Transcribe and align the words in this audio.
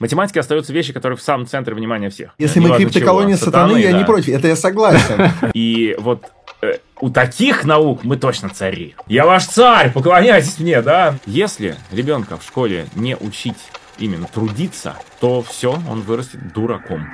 математике 0.00 0.40
остаются 0.40 0.72
вещи, 0.72 0.92
которые 0.92 1.16
в 1.16 1.22
самом 1.22 1.46
центре 1.46 1.74
внимания 1.74 2.10
всех. 2.10 2.30
Если 2.38 2.60
мы 2.60 2.76
криптоколония 2.76 3.36
сатаны, 3.36 3.74
сатаны, 3.74 3.78
я 3.78 3.92
да. 3.92 3.98
не 3.98 4.04
против, 4.04 4.34
это 4.34 4.48
я 4.48 4.56
согласен. 4.56 5.30
И 5.54 5.96
вот 5.98 6.24
э, 6.62 6.78
у 7.00 7.10
таких 7.10 7.64
наук 7.64 8.04
мы 8.04 8.16
точно 8.16 8.48
цари. 8.48 8.94
Я 9.06 9.26
ваш 9.26 9.46
царь, 9.46 9.92
поклоняйтесь 9.92 10.58
мне, 10.58 10.82
да? 10.82 11.16
Если 11.26 11.76
ребенка 11.90 12.36
в 12.36 12.42
школе 12.42 12.86
не 12.94 13.16
учить 13.16 13.58
именно 13.98 14.26
трудиться, 14.26 14.96
то 15.20 15.42
все, 15.42 15.78
он 15.88 16.02
вырастет 16.02 16.52
дураком. 16.52 17.08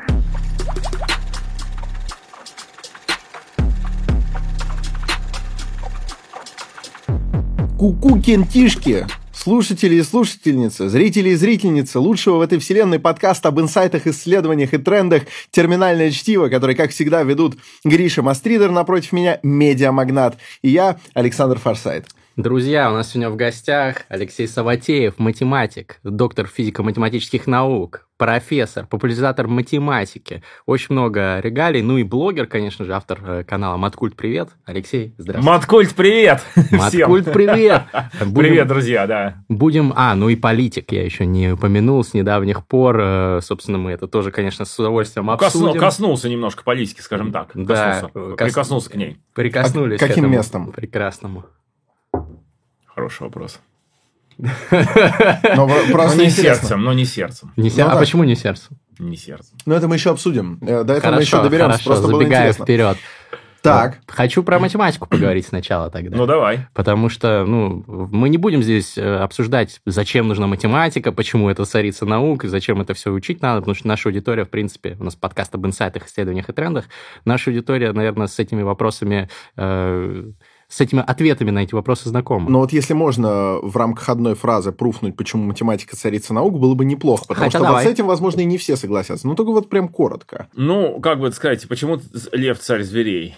Куку 7.78 8.20
кентишки, 8.20 9.06
слушатели 9.44 9.96
и 9.96 10.02
слушательницы, 10.02 10.88
зрители 10.88 11.28
и 11.28 11.34
зрительницы 11.34 11.98
лучшего 11.98 12.38
в 12.38 12.40
этой 12.40 12.58
вселенной 12.58 12.98
подкаста 12.98 13.48
об 13.48 13.60
инсайтах, 13.60 14.06
исследованиях 14.06 14.72
и 14.72 14.78
трендах 14.78 15.24
«Терминальное 15.50 16.10
чтиво», 16.12 16.48
который, 16.48 16.74
как 16.74 16.92
всегда, 16.92 17.22
ведут 17.22 17.58
Гриша 17.84 18.22
Мастридер 18.22 18.70
напротив 18.70 19.12
меня, 19.12 19.40
медиамагнат, 19.42 20.38
и 20.62 20.70
я, 20.70 20.96
Александр 21.12 21.58
Форсайт. 21.58 22.06
Друзья, 22.36 22.90
у 22.90 22.94
нас 22.94 23.12
сегодня 23.12 23.30
в 23.30 23.36
гостях 23.36 24.06
Алексей 24.08 24.48
Саватеев, 24.48 25.20
математик, 25.20 26.00
доктор 26.02 26.48
физико-математических 26.48 27.46
наук, 27.46 28.08
профессор, 28.16 28.88
популяризатор 28.88 29.46
математики. 29.46 30.42
Очень 30.66 30.94
много 30.94 31.38
регалий. 31.38 31.80
Ну 31.80 31.96
и 31.96 32.02
блогер, 32.02 32.48
конечно 32.48 32.84
же, 32.84 32.92
автор 32.92 33.20
э, 33.24 33.44
канала 33.44 33.76
Маткульт 33.76 34.16
Привет. 34.16 34.48
Алексей, 34.64 35.14
здравствуйте. 35.16 35.48
Маткульт 35.48 35.94
Привет! 35.94 36.42
Маткульт 36.72 37.32
Привет! 37.32 37.82
Привет, 38.18 38.66
друзья, 38.66 39.06
да. 39.06 39.36
Будем... 39.48 39.92
А, 39.94 40.16
ну 40.16 40.28
и 40.28 40.34
политик 40.34 40.90
я 40.90 41.04
еще 41.04 41.26
не 41.26 41.52
упомянул 41.52 42.02
с 42.02 42.14
недавних 42.14 42.66
пор. 42.66 42.98
Э, 43.00 43.40
собственно, 43.42 43.78
мы 43.78 43.92
это 43.92 44.08
тоже, 44.08 44.32
конечно, 44.32 44.64
с 44.64 44.76
удовольствием 44.76 45.30
обсудим. 45.30 45.78
Коснулся 45.78 46.28
немножко 46.28 46.64
политики, 46.64 47.00
скажем 47.00 47.30
так. 47.30 47.52
Да. 47.54 48.10
Прикоснулся 48.12 48.90
к 48.90 48.96
ней. 48.96 49.18
Прикоснулись 49.34 50.02
а 50.02 50.08
каким 50.08 50.28
местом? 50.28 50.72
Прекрасному. 50.72 51.44
Хороший 52.94 53.22
вопрос. 53.24 53.60
Но, 54.38 55.70
просто 55.92 56.22
не 56.22 56.30
сердцем, 56.30 56.82
но 56.82 56.92
не 56.92 57.04
сердцем. 57.04 57.52
Не 57.56 57.70
сер... 57.70 57.84
ну, 57.84 57.90
а 57.90 57.94
да. 57.94 58.00
почему 58.00 58.24
не 58.24 58.36
сердцем? 58.36 58.76
Не 58.98 59.16
сердцем. 59.16 59.56
Ну, 59.66 59.74
это 59.74 59.88
мы 59.88 59.96
еще 59.96 60.10
обсудим. 60.10 60.58
Э, 60.60 60.84
до 60.84 60.94
этого 60.94 61.00
хорошо, 61.00 61.16
мы 61.16 61.22
еще 61.22 61.42
доберемся. 61.42 61.82
Хорошо, 61.82 61.90
просто 61.90 62.06
забегая 62.06 62.52
вперед. 62.52 62.96
Так. 63.62 63.98
Вот. 64.06 64.14
Хочу 64.14 64.42
про 64.42 64.58
математику 64.58 65.08
поговорить 65.08 65.46
сначала 65.46 65.90
тогда. 65.90 66.16
Ну, 66.16 66.26
давай. 66.26 66.66
Потому 66.74 67.08
что, 67.08 67.44
ну, 67.46 67.82
мы 67.86 68.28
не 68.28 68.36
будем 68.36 68.62
здесь 68.62 68.98
э, 68.98 69.16
обсуждать, 69.16 69.80
зачем 69.86 70.28
нужна 70.28 70.46
математика, 70.46 71.12
почему 71.12 71.48
это 71.48 71.64
царица 71.64 72.04
наук, 72.04 72.44
и 72.44 72.48
зачем 72.48 72.82
это 72.82 72.92
все 72.92 73.10
учить 73.10 73.40
надо, 73.40 73.60
потому 73.60 73.74
что 73.74 73.88
наша 73.88 74.10
аудитория, 74.10 74.44
в 74.44 74.50
принципе, 74.50 74.96
у 75.00 75.04
нас 75.04 75.16
подкаст 75.16 75.54
об 75.54 75.66
инсайтах, 75.66 76.06
исследованиях 76.06 76.50
и 76.50 76.52
трендах, 76.52 76.84
наша 77.24 77.50
аудитория, 77.50 77.92
наверное, 77.92 78.26
с 78.26 78.38
этими 78.38 78.62
вопросами 78.62 79.30
э, 79.56 80.30
с 80.68 80.80
этими 80.80 81.02
ответами 81.06 81.50
на 81.50 81.60
эти 81.60 81.74
вопросы 81.74 82.08
знакомы. 82.08 82.50
Но 82.50 82.60
вот 82.60 82.72
если 82.72 82.94
можно 82.94 83.58
в 83.60 83.76
рамках 83.76 84.08
одной 84.08 84.34
фразы 84.34 84.72
пруфнуть, 84.72 85.16
почему 85.16 85.44
математика 85.44 85.96
царица 85.96 86.34
наук, 86.34 86.58
было 86.58 86.74
бы 86.74 86.84
неплохо. 86.84 87.24
Потому 87.28 87.46
Хотя 87.46 87.58
что 87.58 87.66
давай. 87.66 87.84
вот 87.84 87.90
с 87.90 87.92
этим, 87.92 88.06
возможно, 88.06 88.40
и 88.40 88.44
не 88.44 88.58
все 88.58 88.76
согласятся. 88.76 89.26
Ну, 89.26 89.34
только 89.34 89.50
вот 89.50 89.68
прям 89.68 89.88
коротко. 89.88 90.48
Ну, 90.54 91.00
как 91.00 91.20
бы 91.20 91.30
сказать, 91.32 91.66
почему 91.68 92.00
лев 92.32 92.58
царь 92.58 92.82
зверей? 92.82 93.36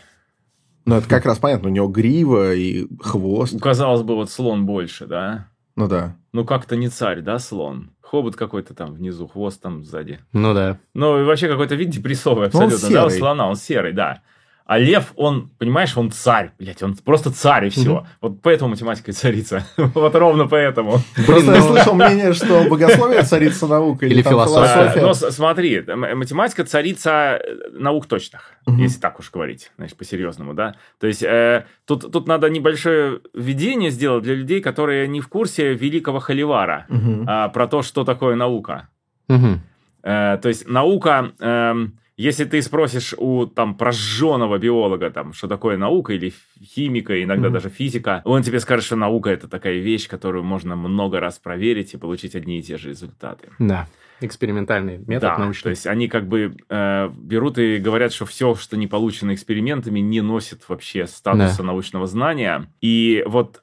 Ну, 0.85 0.97
это 0.97 1.09
как 1.09 1.27
раз 1.27 1.39
понятно. 1.39 1.69
У 1.69 1.73
него 1.73 1.89
грива 1.89 2.55
и 2.55 2.87
хвост. 3.01 3.61
Казалось 3.61 4.03
бы, 4.03 4.15
вот 4.15 4.31
слон 4.31 4.67
больше, 4.67 5.07
да? 5.07 5.49
Ну 5.75 5.89
да. 5.89 6.17
Ну 6.33 6.45
как-то 6.45 6.77
не 6.77 6.89
царь, 6.89 7.21
да, 7.21 7.39
слон? 7.39 7.91
Хобот 8.01 8.37
какой-то 8.37 8.73
там 8.73 8.95
внизу, 8.95 9.27
хвост 9.27 9.61
там 9.61 9.85
сзади. 9.85 10.21
Ну 10.33 10.55
да. 10.55 10.79
Ну 10.95 11.21
и 11.21 11.25
вообще 11.25 11.49
какой-то 11.49 11.75
вид 11.75 11.91
депрессовый 11.91 12.47
абсолютно, 12.47 12.89
да, 12.89 13.07
у 13.07 13.11
слона, 13.11 13.49
он 13.49 13.57
серый, 13.57 13.93
да. 13.93 14.23
А 14.67 14.79
лев, 14.79 15.13
он, 15.15 15.49
понимаешь, 15.59 15.97
он 15.97 16.11
царь, 16.11 16.51
блядь, 16.59 16.83
он 16.83 16.97
просто 16.97 17.31
царь 17.31 17.67
и 17.67 17.71
все. 17.71 17.99
Угу. 17.99 18.07
Вот 18.21 18.43
поэтому 18.43 18.71
математика 18.71 19.13
и 19.13 19.15
царица. 19.15 19.65
вот 19.77 20.15
ровно 20.17 20.49
поэтому. 20.49 20.99
Просто 21.25 21.55
я 21.55 21.63
слышал 21.63 21.95
мнение, 21.95 22.33
что 22.33 22.65
богословие 22.69 23.23
царица 23.23 23.69
наука 23.69 24.07
или, 24.07 24.23
философия. 24.23 25.01
Но 25.01 25.15
смотри, 25.15 25.83
математика 25.87 26.65
царица 26.65 27.41
э, 27.41 27.79
наук 27.79 28.07
точных, 28.07 28.55
если 28.67 28.99
так 28.99 29.21
уж 29.21 29.31
говорить, 29.31 29.71
значит, 29.77 29.97
по-серьезному, 29.97 30.53
да. 30.53 30.75
То 30.99 31.07
есть 31.07 31.23
э, 31.23 31.65
тут, 31.85 32.11
тут 32.11 32.27
надо 32.27 32.51
небольшое 32.51 33.21
введение 33.35 33.93
сделать 33.93 34.25
для 34.25 34.35
людей, 34.35 34.61
которые 34.61 35.07
не 35.07 35.21
в 35.21 35.29
курсе 35.29 35.75
великого 35.75 36.19
Холивара 36.19 36.87
а, 37.29 37.49
про 37.51 37.69
то, 37.69 37.83
что 37.83 38.03
такое 38.03 38.35
наука. 38.35 38.89
Э, 39.29 40.39
то 40.43 40.49
есть 40.49 40.69
наука... 40.69 41.33
Эм, 41.39 42.01
если 42.17 42.45
ты 42.45 42.63
спросишь 42.63 43.15
у 43.17 43.47
там 43.47 43.77
прожженного 43.77 44.59
биолога, 44.59 45.11
там, 45.11 45.33
что 45.33 45.49
такое 45.49 45.77
наука 45.77 46.15
или 46.15 46.33
химика, 46.63 47.23
иногда 47.23 47.49
mm-hmm. 47.49 47.53
даже 47.53 47.69
физика, 47.69 48.23
он 48.25 48.43
тебе 48.43 48.59
скажет, 48.61 48.85
что 48.87 48.97
наука 48.97 49.31
это 49.31 49.49
такая 49.49 49.79
вещь, 49.79 50.09
которую 50.09 50.45
можно 50.45 50.77
много 50.77 51.21
раз 51.21 51.39
проверить 51.39 51.95
и 51.95 51.99
получить 51.99 52.35
одни 52.35 52.59
и 52.59 52.63
те 52.63 52.79
же 52.79 52.89
результаты. 52.89 53.51
Да. 53.59 53.87
Экспериментальный 54.23 54.97
метод 54.97 55.21
да, 55.21 55.39
научный. 55.39 55.65
То 55.65 55.71
есть 55.71 55.87
они 55.87 56.09
как 56.09 56.27
бы 56.27 56.57
э, 56.71 57.09
берут 57.15 57.59
и 57.59 57.77
говорят, 57.77 58.15
что 58.15 58.25
все, 58.25 58.55
что 58.55 58.79
не 58.79 58.87
получено 58.87 59.35
экспериментами, 59.35 60.01
не 60.01 60.23
носит 60.23 60.67
вообще 60.71 61.07
статуса 61.07 61.59
да. 61.59 61.65
научного 61.65 62.07
знания. 62.07 62.67
И 62.81 63.23
вот 63.27 63.63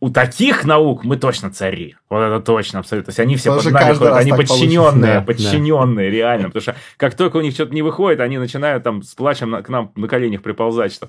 у 0.00 0.10
таких 0.10 0.64
наук 0.64 1.04
мы 1.04 1.16
точно 1.16 1.50
цари. 1.50 1.96
Вот 2.08 2.20
это 2.20 2.40
точно, 2.40 2.78
абсолютно. 2.78 3.06
То 3.06 3.10
есть 3.10 3.20
они 3.20 3.36
все 3.36 3.54
под 3.54 3.72
нами 3.72 3.94
ходят, 3.94 4.14
они 4.14 4.30
подчиненные, 4.30 5.14
да, 5.14 5.20
подчиненные, 5.22 6.10
да. 6.10 6.16
реально. 6.16 6.46
Потому 6.50 6.62
что 6.62 6.76
как 6.96 7.16
только 7.16 7.38
у 7.38 7.40
них 7.40 7.54
что-то 7.54 7.74
не 7.74 7.82
выходит, 7.82 8.20
они 8.20 8.38
начинают 8.38 8.84
там 8.84 9.02
с 9.02 9.14
плачем 9.14 9.50
на, 9.50 9.62
к 9.62 9.68
нам 9.68 9.90
на 9.96 10.06
коленях 10.06 10.42
приползать, 10.42 10.92
что 10.92 11.08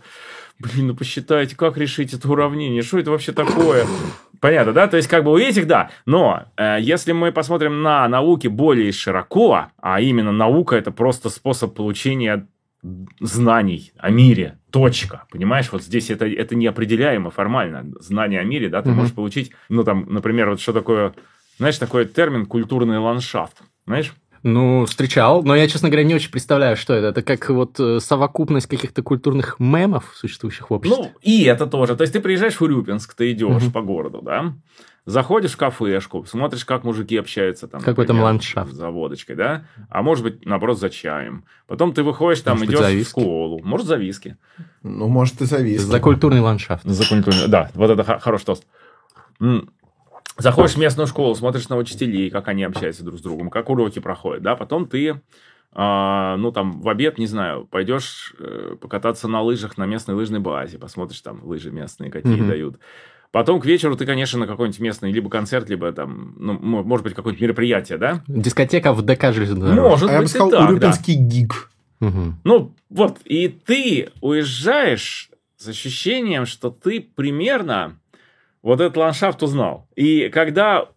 блин, 0.59 0.87
ну 0.87 0.95
посчитайте, 0.95 1.55
как 1.55 1.77
решить 1.77 2.13
это 2.13 2.29
уравнение, 2.29 2.81
что 2.81 2.97
это 2.97 3.11
вообще 3.11 3.31
такое? 3.31 3.85
Понятно, 4.39 4.71
да? 4.71 4.87
То 4.87 4.97
есть, 4.97 5.09
как 5.09 5.23
бы 5.23 5.33
у 5.33 5.37
этих, 5.37 5.67
да. 5.67 5.89
Но 6.05 6.45
э, 6.55 6.77
если 6.79 7.11
мы 7.11 7.31
посмотрим 7.31 7.81
на 7.81 8.07
науки 8.07 8.47
более 8.47 8.91
широко, 8.91 9.67
а 9.81 10.01
именно 10.01 10.31
наука 10.31 10.77
это 10.77 10.91
просто 10.91 11.29
способ 11.29 11.75
получения 11.75 12.47
знаний 13.19 13.91
о 13.97 14.09
мире. 14.09 14.58
Точка. 14.71 15.25
Понимаешь, 15.31 15.71
вот 15.71 15.83
здесь 15.83 16.09
это, 16.09 16.27
это 16.27 16.55
неопределяемо 16.55 17.31
формально. 17.31 17.85
Знание 17.99 18.39
о 18.39 18.43
мире, 18.43 18.69
да, 18.69 18.81
ты 18.81 18.89
mm-hmm. 18.89 18.93
можешь 18.93 19.13
получить, 19.13 19.51
ну, 19.69 19.83
там, 19.83 20.05
например, 20.09 20.49
вот 20.49 20.61
что 20.61 20.73
такое, 20.73 21.13
знаешь, 21.57 21.77
такой 21.77 22.05
термин 22.05 22.45
культурный 22.45 22.99
ландшафт. 22.99 23.61
Знаешь? 23.85 24.13
Ну, 24.43 24.85
встречал, 24.85 25.43
но 25.43 25.55
я, 25.55 25.67
честно 25.67 25.89
говоря, 25.89 26.05
не 26.05 26.15
очень 26.15 26.31
представляю, 26.31 26.77
что 26.77 26.93
это. 26.93 27.07
Это 27.07 27.21
как 27.21 27.49
вот 27.49 27.79
э, 27.79 27.99
совокупность 27.99 28.67
каких-то 28.67 29.03
культурных 29.03 29.59
мемов, 29.59 30.13
существующих 30.15 30.69
в 30.69 30.73
обществе. 30.73 31.03
Ну, 31.03 31.11
и 31.21 31.43
это 31.43 31.67
тоже. 31.67 31.95
То 31.97 32.03
есть, 32.03 32.13
ты 32.13 32.21
приезжаешь 32.21 32.55
в 32.55 32.61
Урюпинск, 32.61 33.15
ты 33.15 33.31
идешь 33.31 33.63
угу. 33.63 33.71
по 33.71 33.81
городу, 33.81 34.21
да, 34.21 34.53
Заходишь 35.09 35.53
в 35.53 35.57
кафешку, 35.57 36.23
смотришь, 36.25 36.65
как 36.65 36.83
мужики 36.83 37.17
общаются 37.17 37.67
там. 37.67 37.81
Какой 37.81 38.05
там 38.05 38.19
ландшафт. 38.19 38.71
За 38.73 38.91
водочкой, 38.91 39.35
да? 39.35 39.65
А 39.89 40.03
может 40.03 40.23
быть, 40.23 40.45
наоборот, 40.45 40.77
за 40.77 40.91
чаем. 40.91 41.45
Потом 41.65 41.93
ты 41.93 42.03
выходишь, 42.03 42.41
там 42.41 42.59
может 42.59 42.75
идешь 42.75 43.07
в 43.07 43.09
школу. 43.09 43.59
Может, 43.63 43.87
за 43.87 43.95
виски. 43.95 44.37
Ну, 44.83 45.07
может, 45.07 45.41
и 45.41 45.45
за 45.45 45.57
виски. 45.57 45.83
За 45.83 45.99
культурный 45.99 46.41
ландшафт. 46.41 46.83
За 46.85 47.09
культурный, 47.09 47.47
да. 47.47 47.71
Вот 47.73 47.89
это 47.89 48.19
хороший 48.19 48.45
тост. 48.45 48.67
Заходишь 50.37 50.75
в 50.75 50.77
местную 50.77 51.07
школу, 51.07 51.33
смотришь 51.33 51.69
на 51.69 51.77
учителей, 51.77 52.29
как 52.29 52.47
они 52.47 52.63
общаются 52.63 53.03
друг 53.03 53.17
с 53.17 53.21
другом, 53.23 53.49
как 53.49 53.69
уроки 53.71 53.97
проходят, 53.97 54.43
да, 54.43 54.55
потом 54.55 54.87
ты, 54.87 55.21
а, 55.73 56.37
ну, 56.37 56.51
там, 56.51 56.81
в 56.81 56.87
обед, 56.87 57.17
не 57.17 57.25
знаю, 57.25 57.65
пойдешь 57.65 58.35
э, 58.39 58.75
покататься 58.79 59.27
на 59.27 59.41
лыжах 59.41 59.77
на 59.77 59.85
местной 59.85 60.15
лыжной 60.15 60.39
базе, 60.39 60.77
посмотришь 60.77 61.19
там 61.21 61.43
лыжи 61.43 61.71
местные, 61.71 62.09
какие 62.09 62.41
mm-hmm. 62.41 62.47
дают. 62.47 62.79
Потом 63.31 63.59
к 63.59 63.65
вечеру 63.65 63.95
ты, 63.95 64.05
конечно, 64.05 64.39
на 64.39 64.47
какой-нибудь 64.47 64.79
местный 64.79 65.11
либо 65.11 65.29
концерт, 65.29 65.69
либо 65.69 65.91
там, 65.91 66.33
ну, 66.37 66.53
может 66.59 67.03
быть, 67.03 67.13
какое-нибудь 67.13 67.41
мероприятие, 67.41 67.99
да? 67.99 68.23
Дискотека 68.27 68.91
в 68.91 69.03
ДК 69.03 69.31
железной 69.31 69.73
Может 69.73 70.09
а 70.09 70.13
быть, 70.13 70.13
я 70.13 70.21
бы 70.21 70.27
сказал, 70.27 70.49
так, 70.49 70.69
урюпинский 70.69 71.15
да. 71.15 71.21
гиг. 71.21 71.71
Угу. 72.01 72.33
Ну, 72.43 72.75
вот, 72.89 73.19
и 73.25 73.47
ты 73.49 74.09
уезжаешь 74.21 75.29
с 75.57 75.67
ощущением, 75.67 76.45
что 76.45 76.71
ты 76.71 77.01
примерно 77.01 77.99
вот 78.63 78.81
этот 78.81 78.97
ландшафт 78.97 79.43
узнал. 79.43 79.87
И 79.95 80.29
когда 80.29 80.87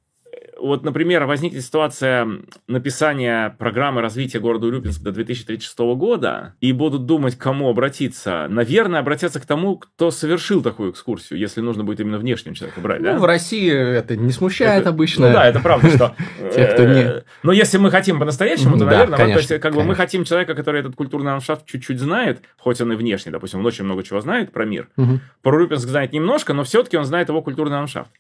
вот, 0.63 0.85
например, 0.85 1.25
возникнет 1.25 1.63
ситуация 1.63 2.29
написания 2.69 3.55
программы 3.59 4.01
развития 4.01 4.39
города 4.39 4.67
Урюпинск 4.67 5.03
до 5.03 5.11
2036 5.11 5.79
года, 5.97 6.55
и 6.61 6.73
будут 6.73 7.05
думать, 7.05 7.37
к 7.37 7.43
кому 7.43 7.69
обратиться, 7.69 8.47
наверное, 8.49 9.01
обратятся 9.01 9.41
к 9.41 9.47
тому, 9.47 9.77
кто 9.77 10.11
совершил 10.11 10.63
такую 10.63 10.93
экскурсию, 10.93 11.39
если 11.39 11.61
нужно 11.61 11.83
будет 11.83 12.01
именно 12.01 12.19
внешним 12.19 12.55
человека 12.55 12.81
брать, 12.81 13.01
ну, 13.01 13.07
да? 13.07 13.19
в 13.19 13.25
России 13.25 13.71
это 13.71 14.17
не 14.17 14.31
смущает 14.33 14.83
это, 14.83 14.91
обычно. 14.91 15.29
Ну 15.29 15.33
да, 15.33 15.49
это 15.49 15.61
правда, 15.61 15.91
что... 15.91 16.15
Тех, 16.55 16.75
кто 16.75 16.85
не... 16.85 17.25
Но 17.43 17.53
если 17.53 17.79
мы 17.79 17.91
хотим 17.91 18.19
по-настоящему, 18.19 18.79
то, 18.79 18.85
наверное, 18.85 19.19
то 19.19 19.27
есть, 19.27 19.61
как 19.61 19.75
бы 19.75 19.83
мы 19.83 19.95
хотим 19.95 20.25
человека, 20.25 20.55
который 20.55 20.81
этот 20.81 20.95
культурный 20.95 21.33
ландшафт 21.33 21.67
чуть-чуть 21.67 21.99
знает, 21.99 22.43
хоть 22.57 22.81
он 22.81 22.93
и 22.93 22.97
внешний, 22.97 23.33
допустим, 23.33 23.61
он 23.61 23.67
очень 23.67 23.85
много 23.85 24.03
чего 24.05 24.21
знает 24.21 24.53
про 24.53 24.65
мир. 24.65 24.89
Про 25.43 25.57
Урюпинск 25.57 25.89
знает 25.89 26.13
немножко, 26.13 26.53
но 26.53 26.63
все-таки 26.63 26.97
он 26.97 27.05
знает 27.05 27.29
его 27.29 27.43
культурный 27.43 27.77
ландшафт 27.77 28.11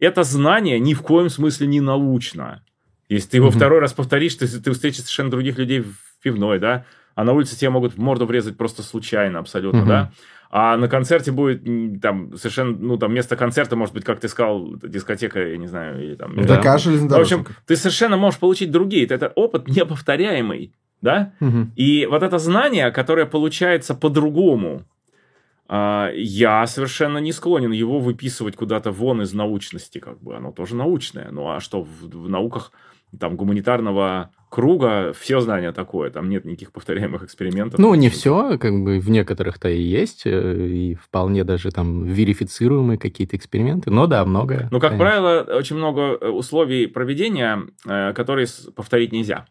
это 0.00 0.22
знание 0.22 0.78
ни 0.78 0.94
в 0.94 1.02
коем 1.02 1.30
смысле 1.30 1.66
не 1.66 1.80
научно. 1.80 2.62
Если 3.08 3.30
ты 3.30 3.36
его 3.38 3.48
mm-hmm. 3.48 3.56
второй 3.56 3.80
раз 3.80 3.92
повторишь, 3.92 4.34
ты, 4.34 4.46
ты 4.46 4.72
встретишь 4.72 5.00
совершенно 5.00 5.30
других 5.30 5.58
людей 5.58 5.80
в 5.80 5.96
пивной, 6.22 6.58
да, 6.58 6.84
а 7.14 7.24
на 7.24 7.32
улице 7.32 7.56
тебе 7.58 7.70
могут 7.70 7.94
в 7.94 7.98
морду 7.98 8.26
врезать 8.26 8.56
просто 8.56 8.82
случайно 8.82 9.38
абсолютно, 9.38 9.80
mm-hmm. 9.80 9.86
да. 9.86 10.12
А 10.50 10.76
на 10.76 10.88
концерте 10.88 11.30
будет 11.30 11.62
там 12.00 12.34
совершенно, 12.36 12.74
ну, 12.78 12.96
там 12.96 13.10
вместо 13.10 13.36
концерта, 13.36 13.76
может 13.76 13.94
быть, 13.94 14.04
как 14.04 14.18
ты 14.20 14.28
сказал, 14.28 14.76
дискотека, 14.76 15.46
я 15.46 15.58
не 15.58 15.66
знаю, 15.66 16.02
или 16.02 16.14
там... 16.14 16.34
Да, 16.36 16.60
да. 16.62 16.76
В 16.78 17.20
общем, 17.20 17.46
ты 17.66 17.76
совершенно 17.76 18.16
можешь 18.16 18.40
получить 18.40 18.70
другие. 18.70 19.06
Это 19.06 19.28
опыт 19.34 19.68
неповторяемый, 19.68 20.72
да? 21.02 21.32
Угу. 21.40 21.72
И 21.76 22.06
вот 22.06 22.22
это 22.22 22.38
знание, 22.38 22.90
которое 22.90 23.26
получается 23.26 23.94
по-другому, 23.94 24.86
я 25.70 26.66
совершенно 26.66 27.18
не 27.18 27.32
склонен 27.32 27.72
его 27.72 27.98
выписывать 28.00 28.56
куда-то 28.56 28.90
вон 28.90 29.22
из 29.22 29.34
научности, 29.34 29.98
как 29.98 30.22
бы. 30.22 30.36
Оно 30.36 30.50
тоже 30.50 30.74
научное. 30.74 31.30
Ну, 31.30 31.50
а 31.50 31.60
что 31.60 31.82
в, 31.82 32.04
в 32.04 32.28
науках 32.28 32.72
там 33.18 33.36
гуманитарного 33.36 34.30
круга 34.48 35.12
все 35.18 35.40
знания 35.40 35.72
такое, 35.72 36.10
там 36.10 36.28
нет 36.28 36.44
никаких 36.44 36.72
повторяемых 36.72 37.22
экспериментов. 37.22 37.78
Ну, 37.78 37.94
не 37.94 38.08
все, 38.08 38.58
как 38.58 38.72
бы 38.82 38.98
в 38.98 39.10
некоторых-то 39.10 39.68
и 39.68 39.80
есть, 39.80 40.22
э, 40.26 40.66
и 40.66 40.94
вполне 40.94 41.44
даже 41.44 41.70
там 41.70 42.04
верифицируемые 42.04 42.98
какие-то 42.98 43.36
эксперименты, 43.36 43.90
но 43.90 44.06
да, 44.06 44.24
много. 44.24 44.68
Ну, 44.70 44.80
как 44.80 44.90
конечно. 44.90 44.98
правило, 44.98 45.58
очень 45.58 45.76
много 45.76 46.18
э, 46.20 46.28
условий 46.28 46.86
проведения, 46.86 47.62
э, 47.86 48.12
которые 48.14 48.46
повторить 48.74 49.12
нельзя. 49.12 49.46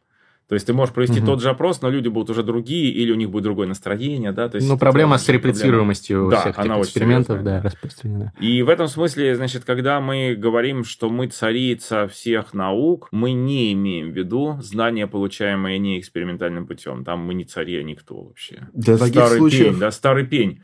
То 0.48 0.56
есть 0.56 0.66
ты 0.66 0.74
можешь 0.74 0.94
провести 0.94 1.20
угу. 1.20 1.28
тот 1.28 1.42
же 1.42 1.50
опрос, 1.50 1.82
но 1.82 1.90
люди 1.90 2.08
будут 2.08 2.30
уже 2.30 2.42
другие, 2.42 2.90
или 2.92 3.12
у 3.12 3.16
них 3.16 3.30
будет 3.30 3.44
другое 3.44 3.68
настроение, 3.68 4.32
да. 4.32 4.48
То 4.48 4.56
есть 4.56 4.70
ну, 4.70 4.78
проблема 4.78 5.18
с 5.18 5.28
реплицируемостью 5.28 6.30
проблема. 6.30 6.42
всех 6.42 6.56
да, 6.56 6.64
этих 6.64 6.86
экспериментов, 6.86 7.44
да, 7.44 7.62
распространена. 7.62 8.34
И 8.40 8.62
в 8.62 8.70
этом 8.70 8.88
смысле, 8.88 9.36
значит, 9.36 9.66
когда 9.66 10.00
мы 10.00 10.36
говорим, 10.36 10.86
что 10.86 11.10
мы 11.10 11.28
царица 11.28 12.08
всех 12.08 12.54
наук, 12.54 13.10
мы 13.12 13.34
не 13.34 13.74
имеем 13.74 14.12
в 14.12 14.16
виду 14.16 14.58
знания, 14.62 15.06
получаемые 15.06 15.80
не 15.80 16.00
экспериментальным 16.00 16.66
путем. 16.66 17.04
Там 17.04 17.20
мы 17.20 17.34
не 17.34 17.44
цари, 17.44 17.78
а 17.78 17.84
никто 17.84 18.16
вообще. 18.16 18.68
Для 18.74 18.96
старый 18.96 19.12
таких 19.12 19.38
случаев... 19.38 19.72
пень, 19.72 19.80
да, 19.80 19.92
старый 19.92 20.26
пень. 20.26 20.62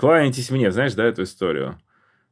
Кланяйтесь 0.00 0.50
мне, 0.50 0.72
знаешь, 0.72 0.94
да, 0.94 1.04
эту 1.04 1.24
историю? 1.24 1.78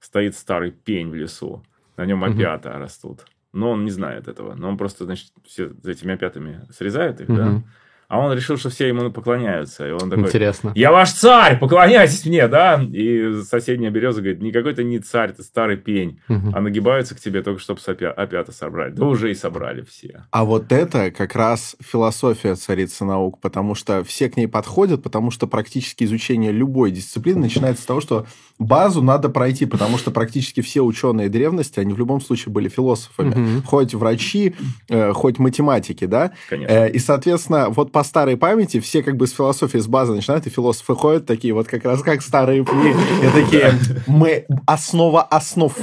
Стоит 0.01 0.35
старый 0.35 0.71
пень 0.71 1.11
в 1.11 1.15
лесу, 1.15 1.63
на 1.99 2.07
нем 2.07 2.25
опята 2.25 2.71
угу. 2.71 2.79
растут. 2.79 3.27
Но 3.53 3.73
он 3.73 3.85
не 3.85 3.91
знает 3.91 4.27
этого. 4.27 4.55
Но 4.55 4.71
он 4.71 4.79
просто, 4.79 5.05
значит, 5.05 5.33
все 5.45 5.75
за 5.83 5.91
этими 5.91 6.15
опятами 6.15 6.63
срезает 6.73 7.21
их, 7.21 7.29
угу. 7.29 7.37
да? 7.37 7.63
А 8.09 8.19
он 8.21 8.33
решил, 8.33 8.57
что 8.57 8.71
все 8.71 8.89
ему 8.89 9.11
поклоняются. 9.11 9.87
И 9.87 9.91
он 9.91 10.09
такой, 10.09 10.25
Интересно. 10.25 10.73
Я 10.75 10.93
ваш 10.93 11.13
царь, 11.13 11.59
поклоняйтесь 11.59 12.25
мне, 12.25 12.49
да? 12.49 12.83
И 12.83 13.43
соседняя 13.43 13.91
береза 13.91 14.23
говорит, 14.23 14.41
никакой 14.41 14.73
ты 14.73 14.83
не 14.83 14.99
царь, 14.99 15.33
ты 15.33 15.43
старый 15.43 15.77
пень. 15.77 16.19
Угу. 16.27 16.53
А 16.55 16.61
нагибаются 16.63 17.15
к 17.15 17.21
тебе 17.21 17.43
только, 17.43 17.61
чтобы 17.61 17.81
опя- 17.81 18.07
опята 18.07 18.51
собрать. 18.53 18.95
Да 18.95 19.05
уже 19.05 19.31
и 19.31 19.35
собрали 19.35 19.83
все. 19.83 20.25
А 20.31 20.47
вот 20.47 20.73
это 20.73 21.11
как 21.11 21.37
раз 21.37 21.77
философия 21.81 22.55
царицы 22.55 23.05
наук, 23.05 23.41
потому 23.43 23.75
что 23.75 24.03
все 24.05 24.31
к 24.31 24.39
ней 24.39 24.49
подходят, 24.49 25.03
потому 25.03 25.31
что 25.31 25.47
практически 25.47 26.05
изучение 26.05 26.51
любой 26.51 26.93
дисциплины 26.93 27.41
начинается 27.41 27.83
с 27.83 27.87
того, 27.87 28.01
что 28.01 28.27
базу 28.59 29.03
надо 29.03 29.29
пройти, 29.29 29.67
потому 29.67 29.99
что 29.99 30.11
практически 30.11 30.63
все 30.63 30.81
ученые 30.81 31.29
древности, 31.29 31.79
они 31.79 31.93
в 31.93 31.99
любом 31.99 32.23
случае 32.23 32.55
были 32.55 32.71
философами. 32.71 33.59
Угу. 33.59 33.67
Хоть 33.67 33.95
врачи, 33.95 34.55
э, 34.89 35.13
хоть 35.13 35.39
математики, 35.39 36.07
да? 36.07 36.33
Конечно. 36.49 36.73
Э, 36.73 36.91
и, 36.91 36.99
соответственно, 36.99 37.69
вот 37.69 37.93
по 37.99 38.05
старой 38.05 38.37
памяти 38.37 38.79
все 38.79 39.03
как 39.03 39.17
бы 39.17 39.27
с 39.27 39.33
философии, 39.33 39.79
с 39.79 39.89
базы 39.89 40.13
начинают, 40.13 40.47
и 40.47 40.51
философы 40.51 40.95
ходят 40.95 41.27
такие 41.27 41.53
вот 41.53 41.67
как 41.67 41.85
раз 41.85 42.01
как 42.01 42.23
старые 42.23 42.65
пни. 42.65 42.95
И 43.25 43.29
такие, 43.35 43.75
мы 44.07 44.47
основа 44.67 45.23
основ, 45.23 45.77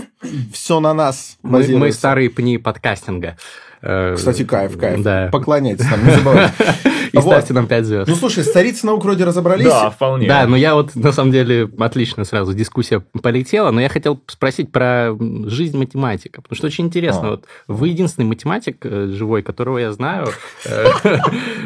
все 0.54 0.80
на 0.80 0.94
нас 0.94 1.36
мы, 1.44 1.68
мы 1.78 1.92
старые 1.92 2.30
пни 2.30 2.58
подкастинга. 2.58 3.36
Э, 3.82 4.14
Кстати, 4.16 4.46
кайф, 4.46 4.78
кайф. 4.78 5.04
Да. 5.04 5.28
Поклоняйтесь 5.30 5.92
нам, 5.92 6.06
не 6.06 6.12
забывайте. 6.12 6.54
И 7.20 7.22
ставьте 7.22 7.54
нам 7.54 7.68
5 7.68 7.86
звезд. 7.86 8.08
Ну, 8.10 8.16
слушай, 8.16 8.44
старицы 8.44 8.86
наук 8.86 9.04
вроде 9.04 9.24
разобрались. 9.24 9.66
Да, 9.66 9.90
вполне. 9.90 10.28
Да, 10.28 10.46
но 10.48 10.56
я 10.56 10.76
вот, 10.76 10.96
на 10.96 11.12
самом 11.12 11.32
деле, 11.32 11.70
отлично 11.80 12.26
сразу 12.26 12.54
дискуссия 12.54 13.04
полетела, 13.22 13.72
но 13.72 13.82
я 13.82 13.90
хотел 13.90 14.22
спросить 14.28 14.72
про 14.72 15.16
жизнь 15.46 15.78
математика, 15.78 16.42
потому 16.42 16.58
что 16.58 16.68
очень 16.68 16.86
интересно. 16.86 17.28
А. 17.28 17.30
Вот 17.32 17.46
вы 17.68 17.90
единственный 17.90 18.26
математик 18.26 18.78
э, 18.86 19.08
живой, 19.14 19.42
которого 19.44 19.78
я 19.78 19.92
знаю. 19.92 20.28
Э, 20.66 20.88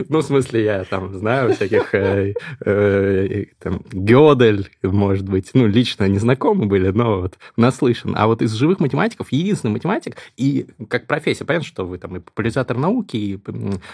ну, 0.10 0.20
в 0.20 0.24
смысле, 0.24 0.64
я 0.64 0.84
там 0.84 1.14
знаю 1.18 1.54
всяких 1.54 1.92
там, 3.60 3.82
Гёдель, 3.92 4.70
может 4.84 5.28
быть, 5.28 5.52
ну, 5.54 5.68
лично 5.68 6.08
не 6.08 6.20
знакомы 6.20 6.66
были, 6.66 6.90
но 6.90 7.22
вот 7.22 7.38
наслышан. 7.58 8.16
А 8.18 8.28
вот 8.28 8.42
из 8.42 8.54
живых 8.54 8.80
математиков 8.80 9.32
единственный 9.32 9.72
математик, 9.72 10.18
и 10.38 10.68
как 10.88 11.08
профессия, 11.08 11.46
понятно, 11.46 11.68
что 11.68 11.86
вы 11.86 11.98
там 11.98 12.18
и 12.18 12.20
популяризатор 12.20 12.78
науки, 12.78 13.18
и 13.18 13.40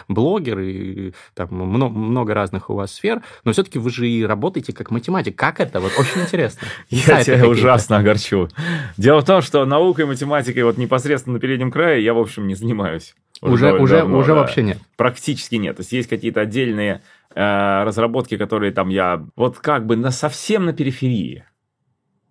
блогер, 0.08 0.60
и 0.60 1.14
там 1.34 1.45
много, 1.50 1.98
много 1.98 2.34
разных 2.34 2.70
у 2.70 2.76
вас 2.76 2.94
сфер, 2.94 3.22
но 3.44 3.52
все-таки 3.52 3.80
вы 3.80 3.90
же 3.90 4.08
и 4.08 4.24
работаете 4.24 4.74
как 4.74 4.92
математик. 4.92 5.36
Как 5.36 5.60
это? 5.60 5.80
Вот 5.80 5.92
очень 5.98 6.22
интересно. 6.22 6.68
Я 6.90 7.24
тебя 7.24 7.48
ужасно 7.48 7.98
огорчу. 7.98 8.50
Дело 8.98 9.22
в 9.22 9.26
том, 9.26 9.42
что 9.42 9.66
наукой 9.66 10.06
и 10.06 10.08
математикой 10.08 10.64
вот 10.64 10.78
непосредственно 10.78 11.36
на 11.36 11.40
переднем 11.40 11.72
крае 11.72 12.04
я, 12.04 12.14
в 12.14 12.20
общем, 12.20 12.48
не 12.48 12.56
занимаюсь. 12.56 13.16
Уже, 13.42 13.74
уже, 13.74 14.04
уже 14.04 14.34
вообще 14.34 14.64
нет. 14.64 14.78
Практически 14.96 15.56
нет. 15.56 15.76
То 15.76 15.82
есть 15.82 15.92
есть 15.92 16.10
какие-то 16.10 16.42
отдельные 16.42 17.02
э, 17.34 17.84
разработки, 17.84 18.38
которые 18.38 18.72
там 18.72 18.90
я 18.90 19.26
вот 19.36 19.60
как 19.60 19.86
бы 19.86 19.96
на 19.96 20.12
совсем 20.12 20.66
на 20.66 20.74
периферии. 20.74 21.46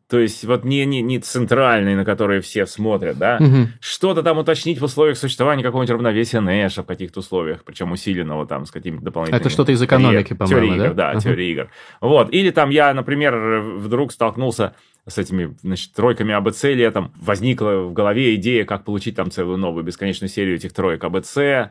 То 0.09 0.19
есть 0.19 0.45
вот 0.45 0.65
не, 0.65 0.85
не, 0.85 1.01
не 1.01 1.19
центральный, 1.19 1.95
на 1.95 2.05
который 2.05 2.41
все 2.41 2.67
смотрят, 2.67 3.17
да, 3.17 3.39
угу. 3.41 3.69
что-то 3.81 4.23
там 4.23 4.37
уточнить 4.39 4.79
в 4.79 4.85
условиях 4.85 5.17
существования 5.17 5.63
какого-нибудь 5.63 5.95
равновесия 5.95 6.41
Нэша 6.41 6.83
в 6.83 6.87
каких-то 6.87 7.21
условиях, 7.21 7.65
причем 7.65 7.91
усиленного 7.93 8.47
там 8.47 8.67
с 8.67 8.71
какими-то 8.71 9.03
дополнительными... 9.03 9.41
Это 9.41 9.51
что-то 9.51 9.73
из 9.73 9.83
экономики, 9.83 10.35
по-моему, 10.35 10.67
Теория 10.67 10.77
игр, 10.77 10.95
да, 10.95 11.13
да 11.13 11.19
uh 11.19 11.23
теория 11.23 11.51
игр. 11.51 11.71
Вот, 12.03 12.33
или 12.33 12.51
там 12.51 12.69
я, 12.69 12.93
например, 12.93 13.61
вдруг 13.79 14.13
столкнулся 14.13 14.75
с 15.07 15.17
этими, 15.17 15.57
значит, 15.63 15.93
тройками 15.93 16.35
АБЦ 16.35 16.65
летом, 16.65 17.13
возникла 17.21 17.85
в 17.85 17.93
голове 17.95 18.35
идея, 18.35 18.65
как 18.65 18.85
получить 18.85 19.17
там 19.17 19.31
целую 19.31 19.57
новую 19.57 19.85
бесконечную 19.85 20.29
серию 20.29 20.57
этих 20.57 20.73
троек 20.75 21.03
АБЦ, 21.03 21.71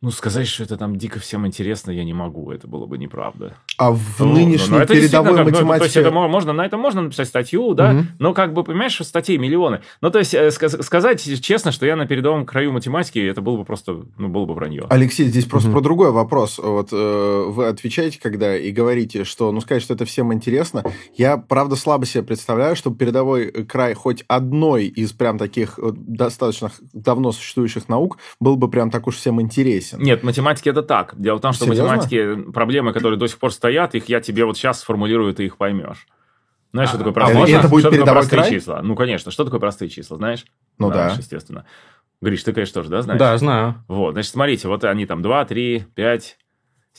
ну, 0.00 0.12
сказать, 0.12 0.46
что 0.46 0.62
это 0.62 0.76
там 0.76 0.94
дико 0.94 1.18
всем 1.18 1.44
интересно, 1.44 1.90
я 1.90 2.04
не 2.04 2.14
могу, 2.14 2.52
это 2.52 2.68
было 2.68 2.86
бы 2.86 2.98
неправда. 2.98 3.56
А 3.78 3.90
в 3.90 4.20
ну, 4.20 4.32
нынешней 4.32 4.78
ну, 4.78 4.86
передовой 4.86 5.34
как, 5.34 5.46
математике... 5.46 5.64
Ну, 5.64 5.78
то 5.78 5.84
есть 5.84 5.96
это 5.96 6.10
можно, 6.12 6.52
на 6.52 6.64
это 6.64 6.76
можно 6.76 7.02
написать 7.02 7.26
статью, 7.26 7.74
да, 7.74 7.90
угу. 7.90 8.06
но 8.20 8.32
как 8.32 8.52
бы, 8.52 8.62
понимаешь, 8.62 8.96
статей 9.02 9.38
миллионы. 9.38 9.80
Ну, 10.00 10.10
то 10.10 10.20
есть 10.20 10.34
э, 10.34 10.52
сказать 10.52 11.42
честно, 11.42 11.72
что 11.72 11.84
я 11.84 11.96
на 11.96 12.06
передовом 12.06 12.46
краю 12.46 12.70
математики, 12.70 13.18
это 13.18 13.40
было 13.40 13.56
бы 13.56 13.64
просто, 13.64 14.04
ну, 14.18 14.28
было 14.28 14.44
бы 14.44 14.54
вранье. 14.54 14.86
Алексей, 14.88 15.26
здесь 15.26 15.46
просто 15.46 15.68
угу. 15.68 15.78
про 15.78 15.82
другой 15.82 16.12
вопрос. 16.12 16.58
Вот 16.58 16.90
э, 16.92 17.44
вы 17.48 17.66
отвечаете, 17.66 18.20
когда 18.20 18.56
и 18.56 18.70
говорите, 18.70 19.24
что, 19.24 19.50
ну, 19.50 19.60
сказать, 19.60 19.82
что 19.82 19.94
это 19.94 20.04
всем 20.04 20.32
интересно. 20.32 20.84
Я, 21.16 21.38
правда, 21.38 21.74
слабо 21.74 22.06
себе 22.06 22.22
представляю, 22.22 22.76
чтобы 22.76 22.96
передовой 22.96 23.50
край 23.64 23.94
хоть 23.94 24.22
одной 24.28 24.86
из 24.86 25.10
прям 25.10 25.38
таких 25.38 25.76
э, 25.80 25.90
достаточно 25.92 26.70
давно 26.92 27.32
существующих 27.32 27.88
наук 27.88 28.18
был 28.38 28.54
бы 28.54 28.70
прям 28.70 28.92
так 28.92 29.08
уж 29.08 29.16
всем 29.16 29.42
интересен 29.42 29.87
интересен. 29.94 30.04
Нет, 30.04 30.22
математики 30.22 30.68
это 30.68 30.82
так. 30.82 31.14
Дело 31.20 31.38
в 31.38 31.40
том, 31.40 31.52
что 31.52 31.64
Серьезно? 31.64 31.96
математики 31.96 32.50
проблемы, 32.52 32.92
которые 32.92 33.18
до 33.18 33.26
сих 33.26 33.38
пор 33.38 33.52
стоят, 33.52 33.94
их 33.94 34.08
я 34.08 34.20
тебе 34.20 34.44
вот 34.44 34.56
сейчас 34.56 34.80
сформулирую, 34.80 35.34
ты 35.34 35.46
их 35.46 35.56
поймешь. 35.56 36.06
Знаешь, 36.72 36.90
а, 36.90 36.92
что 36.92 36.98
такое 36.98 37.12
простые 37.14 37.42
а 37.42 37.46
числа? 37.46 37.58
Это 37.60 37.68
будет 37.68 37.80
что 37.80 37.90
такое 37.90 38.06
простые 38.06 38.42
край? 38.42 38.50
числа? 38.50 38.82
Ну, 38.82 38.94
конечно. 38.94 39.30
Что 39.30 39.44
такое 39.44 39.60
простые 39.60 39.88
числа, 39.88 40.16
знаешь? 40.18 40.44
Ну 40.78 40.90
да. 40.90 41.14
естественно. 41.16 41.64
Гриш, 42.20 42.42
ты, 42.42 42.52
конечно, 42.52 42.74
тоже, 42.74 42.90
да, 42.90 43.02
знаешь? 43.02 43.18
Да, 43.18 43.38
знаю. 43.38 43.84
Вот, 43.86 44.12
значит, 44.12 44.32
смотрите, 44.32 44.68
вот 44.68 44.84
они 44.84 45.06
там 45.06 45.22
2, 45.22 45.44
3, 45.44 45.86
5, 45.94 46.38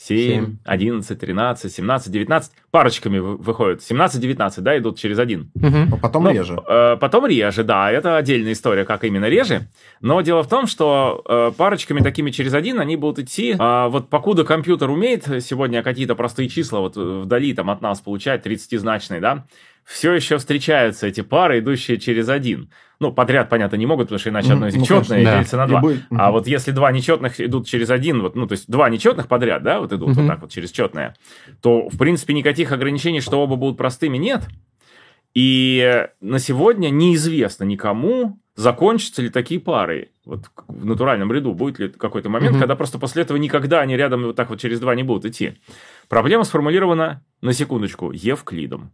7, 0.02 0.56
11, 0.64 1.18
13, 1.18 1.72
17, 1.72 2.10
19. 2.10 2.52
Парочками 2.70 3.18
выходят. 3.18 3.82
17, 3.82 4.20
19, 4.20 4.64
да, 4.64 4.78
идут 4.78 4.98
через 4.98 5.18
один. 5.18 5.50
Угу. 5.54 5.76
А 5.92 5.96
потом 5.98 6.24
ну, 6.24 6.32
реже. 6.32 6.58
Э, 6.66 6.96
потом 6.98 7.26
реже, 7.26 7.64
да. 7.64 7.90
Это 7.90 8.16
отдельная 8.16 8.52
история, 8.52 8.86
как 8.86 9.04
именно 9.04 9.26
реже. 9.26 9.68
Но 10.00 10.18
дело 10.22 10.42
в 10.42 10.48
том, 10.48 10.66
что 10.66 11.22
э, 11.28 11.52
парочками 11.54 12.00
такими 12.00 12.30
через 12.30 12.54
один 12.54 12.80
они 12.80 12.96
будут 12.96 13.18
идти. 13.18 13.54
Э, 13.58 13.88
вот 13.88 14.08
покуда 14.08 14.44
компьютер 14.44 14.88
умеет 14.88 15.24
сегодня 15.44 15.82
какие-то 15.82 16.14
простые 16.14 16.48
числа 16.48 16.80
вот 16.80 16.96
вдали 16.96 17.52
там 17.52 17.68
от 17.68 17.82
нас 17.82 18.00
получать, 18.00 18.46
30-значные, 18.46 19.20
да, 19.20 19.44
все 19.90 20.12
еще 20.12 20.38
встречаются 20.38 21.08
эти 21.08 21.20
пары, 21.20 21.58
идущие 21.58 21.98
через 21.98 22.28
один. 22.28 22.70
Ну, 23.00 23.12
подряд, 23.12 23.48
понятно, 23.48 23.74
не 23.74 23.86
могут, 23.86 24.06
потому 24.06 24.20
что 24.20 24.30
иначе 24.30 24.52
одно 24.52 24.68
из 24.68 24.74
них 24.74 24.88
ну, 24.88 25.00
четное 25.00 25.24
да. 25.24 25.32
делится 25.34 25.56
на 25.56 25.66
два. 25.66 25.80
Будет... 25.80 26.02
А 26.10 26.30
вот 26.30 26.46
если 26.46 26.70
два 26.70 26.92
нечетных 26.92 27.40
идут 27.40 27.66
через 27.66 27.90
один, 27.90 28.22
вот, 28.22 28.36
ну, 28.36 28.46
то 28.46 28.52
есть 28.52 28.70
два 28.70 28.88
нечетных 28.88 29.26
подряд, 29.26 29.64
да, 29.64 29.80
вот 29.80 29.92
идут 29.92 30.10
mm-hmm. 30.10 30.14
вот 30.14 30.26
так 30.28 30.42
вот 30.42 30.52
через 30.52 30.70
четное, 30.70 31.16
то, 31.60 31.88
в 31.88 31.98
принципе, 31.98 32.34
никаких 32.34 32.70
ограничений, 32.70 33.20
что 33.20 33.42
оба 33.42 33.56
будут 33.56 33.78
простыми, 33.78 34.16
нет. 34.16 34.42
И 35.34 36.06
на 36.20 36.38
сегодня 36.38 36.90
неизвестно 36.90 37.64
никому, 37.64 38.38
закончатся 38.54 39.22
ли 39.22 39.28
такие 39.28 39.58
пары 39.58 40.12
вот 40.24 40.50
в 40.68 40.86
натуральном 40.86 41.32
ряду? 41.32 41.52
Будет 41.52 41.80
ли 41.80 41.88
какой-то 41.88 42.28
момент, 42.28 42.54
mm-hmm. 42.54 42.60
когда 42.60 42.76
просто 42.76 43.00
после 43.00 43.22
этого 43.22 43.38
никогда 43.38 43.80
они 43.80 43.96
рядом 43.96 44.22
вот 44.22 44.36
так 44.36 44.50
вот 44.50 44.60
через 44.60 44.78
два 44.78 44.94
не 44.94 45.02
будут 45.02 45.24
идти? 45.24 45.54
Проблема 46.08 46.44
сформулирована, 46.44 47.24
на 47.42 47.52
секундочку, 47.52 48.12
Евклидом. 48.12 48.92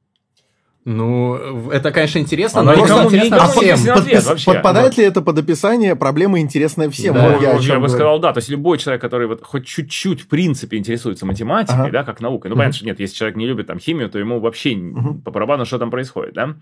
Ну, 0.89 1.35
это, 1.73 1.91
конечно, 1.91 2.21
интересно, 2.21 2.61
Она 2.61 2.75
но 2.77 2.85
никому- 2.85 3.07
интересно 3.09 3.35
никому 3.35 3.49
не 3.49 3.53
всем. 3.53 3.65
интересно. 3.75 3.95
ответ 3.95 4.15
Подпис- 4.23 4.29
вообще. 4.29 4.53
Подпадает 4.53 4.97
ли 4.99 5.05
это 5.05 5.21
под 5.21 5.39
описание 5.39 5.97
проблемы, 5.97 6.39
интересная 6.39 6.89
всем? 6.91 7.13
Да. 7.15 7.29
Вот 7.29 7.43
я 7.43 7.55
Ну, 7.55 7.59
я, 7.59 7.61
чем 7.61 7.69
бы 7.75 7.75
говорю. 7.81 7.89
сказал, 7.89 8.19
да. 8.21 8.33
То 8.33 8.39
есть 8.39 8.49
любой 8.51 8.79
человек, 8.79 9.03
который 9.03 9.27
вот 9.27 9.43
хоть 9.43 9.67
чуть-чуть 9.67 10.21
в 10.23 10.29
принципе 10.29 10.77
интересуется 10.77 11.27
математикой, 11.27 11.81
Ага. 11.81 11.91
да, 11.91 12.05
как 12.05 12.21
наукой. 12.21 12.51
Ну, 12.51 12.57
понятно, 12.57 12.77
что 12.77 12.87
нет, 12.87 13.01
если 13.01 13.17
человек 13.17 13.37
не 13.37 13.49
любит 13.49 13.67
там 13.67 13.81
химию, 13.81 14.09
то 14.09 14.19
ему 14.21 14.39
вообще 14.39 14.77
Мгм. 14.77 15.23
по 15.23 15.33
барабану, 15.33 15.65
что 15.65 15.79
там 15.81 15.91
происходит, 15.91 16.35
да. 16.35 16.55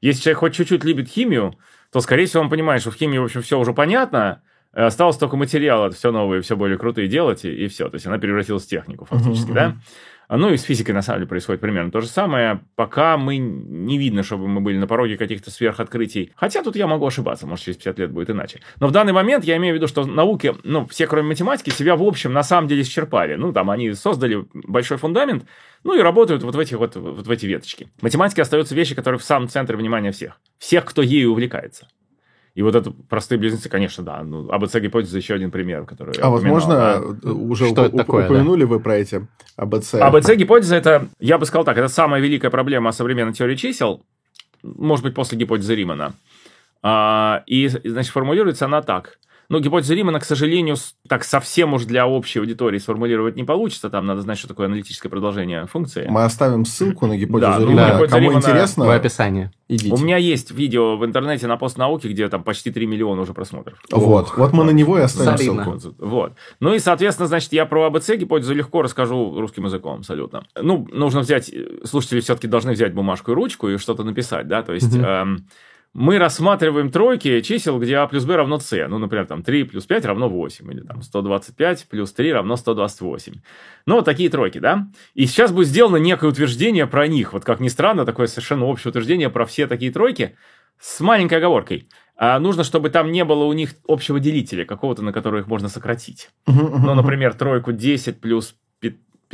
Если 0.00 0.22
человек 0.22 0.38
хоть 0.38 0.54
чуть-чуть 0.54 0.84
любит 0.84 1.08
химию, 1.08 1.56
то, 1.92 2.00
скорее 2.00 2.26
всего, 2.26 2.44
он 2.44 2.50
понимает, 2.50 2.80
что 2.80 2.92
в 2.92 2.94
химии, 2.94 3.18
в 3.18 3.24
общем, 3.24 3.42
все 3.42 3.58
уже 3.58 3.72
понятно, 3.72 4.40
э, 4.72 4.84
осталось 4.84 5.16
только 5.16 5.36
материал, 5.36 5.86
это 5.86 5.96
все 5.96 6.12
новые, 6.12 6.42
все 6.42 6.56
более 6.56 6.78
крутые 6.78 7.08
делать, 7.08 7.44
и, 7.44 7.48
и 7.50 7.66
все. 7.68 7.88
То 7.88 7.94
есть 7.96 8.06
она 8.06 8.18
превратилась 8.18 8.64
в 8.64 8.68
технику 8.68 9.04
фактически, 9.04 9.46
Мгм, 9.46 9.54
да. 9.54 9.74
Ну 10.28 10.50
и 10.50 10.56
с 10.56 10.62
физикой, 10.62 10.94
на 10.94 11.02
самом 11.02 11.20
деле, 11.20 11.28
происходит 11.28 11.60
примерно 11.60 11.90
то 11.90 12.00
же 12.00 12.06
самое. 12.06 12.60
Пока 12.76 13.16
мы 13.16 13.36
не 13.36 13.98
видно, 13.98 14.22
чтобы 14.22 14.48
мы 14.48 14.60
были 14.60 14.78
на 14.78 14.86
пороге 14.86 15.16
каких-то 15.16 15.50
сверхоткрытий. 15.50 16.32
Хотя 16.36 16.62
тут 16.62 16.76
я 16.76 16.86
могу 16.86 17.06
ошибаться, 17.06 17.46
может, 17.46 17.64
через 17.64 17.76
50 17.76 17.98
лет 17.98 18.10
будет 18.12 18.30
иначе. 18.30 18.60
Но 18.80 18.88
в 18.88 18.92
данный 18.92 19.12
момент 19.12 19.44
я 19.44 19.56
имею 19.56 19.74
в 19.74 19.76
виду, 19.76 19.86
что 19.86 20.04
науки, 20.06 20.54
ну, 20.62 20.86
все, 20.86 21.06
кроме 21.06 21.28
математики, 21.28 21.70
себя, 21.70 21.96
в 21.96 22.02
общем, 22.02 22.32
на 22.32 22.42
самом 22.42 22.68
деле 22.68 22.82
исчерпали. 22.82 23.34
Ну, 23.34 23.52
там, 23.52 23.70
они 23.70 23.92
создали 23.92 24.44
большой 24.52 24.96
фундамент, 24.96 25.44
ну, 25.82 25.94
и 25.94 26.00
работают 26.00 26.42
вот 26.42 26.54
в, 26.54 26.58
этих 26.58 26.78
вот, 26.78 26.96
вот 26.96 27.26
в 27.26 27.30
эти 27.30 27.46
веточки. 27.46 27.88
В 27.98 28.02
математике 28.02 28.42
остаются 28.42 28.74
вещи, 28.74 28.94
которые 28.94 29.18
в 29.18 29.24
самом 29.24 29.48
центре 29.48 29.76
внимания 29.76 30.12
всех. 30.12 30.40
Всех, 30.58 30.84
кто 30.84 31.02
ею 31.02 31.32
увлекается. 31.32 31.88
И 32.54 32.62
вот 32.62 32.74
это 32.76 32.92
простые 33.08 33.38
близнецы, 33.38 33.68
конечно, 33.68 34.04
да. 34.04 34.22
Ну, 34.22 34.48
АБЦ 34.50 34.76
гипотеза 34.76 35.16
еще 35.18 35.34
один 35.34 35.50
пример, 35.50 35.84
который 35.86 36.16
я 36.16 36.24
А 36.24 36.30
упоминал, 36.30 36.54
возможно, 36.54 36.76
да. 36.76 37.28
э, 37.28 37.32
уже 37.32 37.66
Что 37.66 37.82
уп- 37.82 37.86
это 37.88 37.96
такое, 37.96 38.26
упомянули 38.26 38.62
вы 38.64 38.78
про 38.78 38.96
эти 38.96 39.26
АБЦ? 39.56 39.94
АБЦ 39.94 40.34
гипотеза 40.36 40.76
это, 40.76 41.08
я 41.18 41.38
бы 41.38 41.46
сказал 41.46 41.64
так, 41.64 41.76
это 41.76 41.88
самая 41.88 42.20
великая 42.20 42.50
проблема 42.50 42.92
современной 42.92 43.32
теории 43.32 43.56
чисел, 43.56 44.04
может 44.62 45.04
быть, 45.04 45.14
после 45.14 45.36
гипотезы 45.36 45.74
Римана. 45.74 46.14
А, 46.82 47.42
и, 47.46 47.66
значит, 47.66 48.12
формулируется 48.12 48.66
она 48.66 48.82
так. 48.82 49.18
Ну, 49.48 49.60
гипотеза 49.60 49.94
Римана, 49.94 50.20
к 50.20 50.24
сожалению, 50.24 50.76
так 51.08 51.24
совсем 51.24 51.74
уж 51.74 51.84
для 51.84 52.06
общей 52.06 52.38
аудитории 52.38 52.78
сформулировать 52.78 53.36
не 53.36 53.44
получится. 53.44 53.90
Там 53.90 54.06
надо 54.06 54.22
знать, 54.22 54.38
что 54.38 54.48
такое 54.48 54.66
аналитическое 54.66 55.10
продолжение 55.10 55.66
функции. 55.66 56.06
Мы 56.08 56.24
оставим 56.24 56.64
ссылку 56.64 57.06
на 57.06 57.16
гипотезу 57.16 57.40
Да, 57.52 57.58
ну, 57.58 57.70
Римана. 57.70 57.88
гипотеза 57.94 58.08
Кому 58.16 58.22
Римана 58.22 58.38
интересно, 58.38 58.84
В 58.86 58.90
описании. 58.90 59.50
идите. 59.68 59.92
У 59.94 59.98
меня 59.98 60.16
есть 60.16 60.50
видео 60.50 60.96
в 60.96 61.04
интернете 61.04 61.46
на 61.46 61.56
постнауке, 61.56 62.08
где 62.08 62.28
там 62.28 62.42
почти 62.42 62.70
3 62.70 62.86
миллиона 62.86 63.22
уже 63.22 63.34
просмотров. 63.34 63.78
Вот, 63.90 64.32
вот 64.36 64.52
мы 64.52 64.64
на 64.64 64.70
него 64.70 64.98
и 64.98 65.02
оставим 65.02 65.36
Солидно. 65.36 65.78
ссылку. 65.78 65.96
Вот. 66.04 66.32
Ну 66.60 66.74
и, 66.74 66.78
соответственно, 66.78 67.28
значит, 67.28 67.52
я 67.52 67.66
про 67.66 67.84
АБЦ 67.86 68.16
гипотезу 68.16 68.54
легко 68.54 68.82
расскажу 68.82 69.38
русским 69.40 69.64
языком 69.64 69.98
абсолютно. 69.98 70.44
Ну, 70.60 70.88
нужно 70.92 71.20
взять, 71.20 71.50
э, 71.52 71.80
слушатели 71.84 72.20
все-таки 72.20 72.46
должны 72.46 72.72
взять 72.72 72.94
бумажку 72.94 73.32
и 73.32 73.34
ручку 73.34 73.68
и 73.68 73.76
что-то 73.76 74.04
написать, 74.04 74.48
да, 74.48 74.62
то 74.62 74.72
есть... 74.72 74.94
Мгм. 74.94 75.04
эм, 75.04 75.46
мы 75.94 76.18
рассматриваем 76.18 76.90
тройки 76.90 77.40
чисел, 77.40 77.78
где 77.78 77.96
а 77.96 78.06
плюс 78.08 78.24
b 78.24 78.34
равно 78.34 78.58
c. 78.58 78.86
Ну, 78.88 78.98
например, 78.98 79.26
там 79.26 79.44
3 79.44 79.64
плюс 79.64 79.86
5 79.86 80.04
равно 80.04 80.28
8. 80.28 80.72
Или 80.72 80.80
там 80.80 81.02
125 81.02 81.86
плюс 81.88 82.12
3 82.12 82.32
равно 82.32 82.56
128. 82.56 83.34
Ну, 83.86 83.94
вот 83.94 84.04
такие 84.04 84.28
тройки, 84.28 84.58
да? 84.58 84.88
И 85.14 85.26
сейчас 85.26 85.52
будет 85.52 85.68
сделано 85.68 85.96
некое 85.96 86.28
утверждение 86.28 86.88
про 86.88 87.06
них. 87.06 87.32
Вот 87.32 87.44
как 87.44 87.60
ни 87.60 87.68
странно, 87.68 88.04
такое 88.04 88.26
совершенно 88.26 88.66
общее 88.66 88.90
утверждение 88.90 89.30
про 89.30 89.46
все 89.46 89.68
такие 89.68 89.92
тройки 89.92 90.36
с 90.80 91.00
маленькой 91.00 91.38
оговоркой. 91.38 91.88
А 92.16 92.38
нужно, 92.40 92.64
чтобы 92.64 92.90
там 92.90 93.12
не 93.12 93.24
было 93.24 93.44
у 93.44 93.52
них 93.52 93.70
общего 93.88 94.18
делителя, 94.18 94.64
какого-то, 94.64 95.02
на 95.02 95.12
который 95.12 95.40
их 95.40 95.46
можно 95.46 95.68
сократить. 95.68 96.30
Ну, 96.46 96.94
например, 96.94 97.34
тройку 97.34 97.72
10 97.72 98.20
плюс 98.20 98.56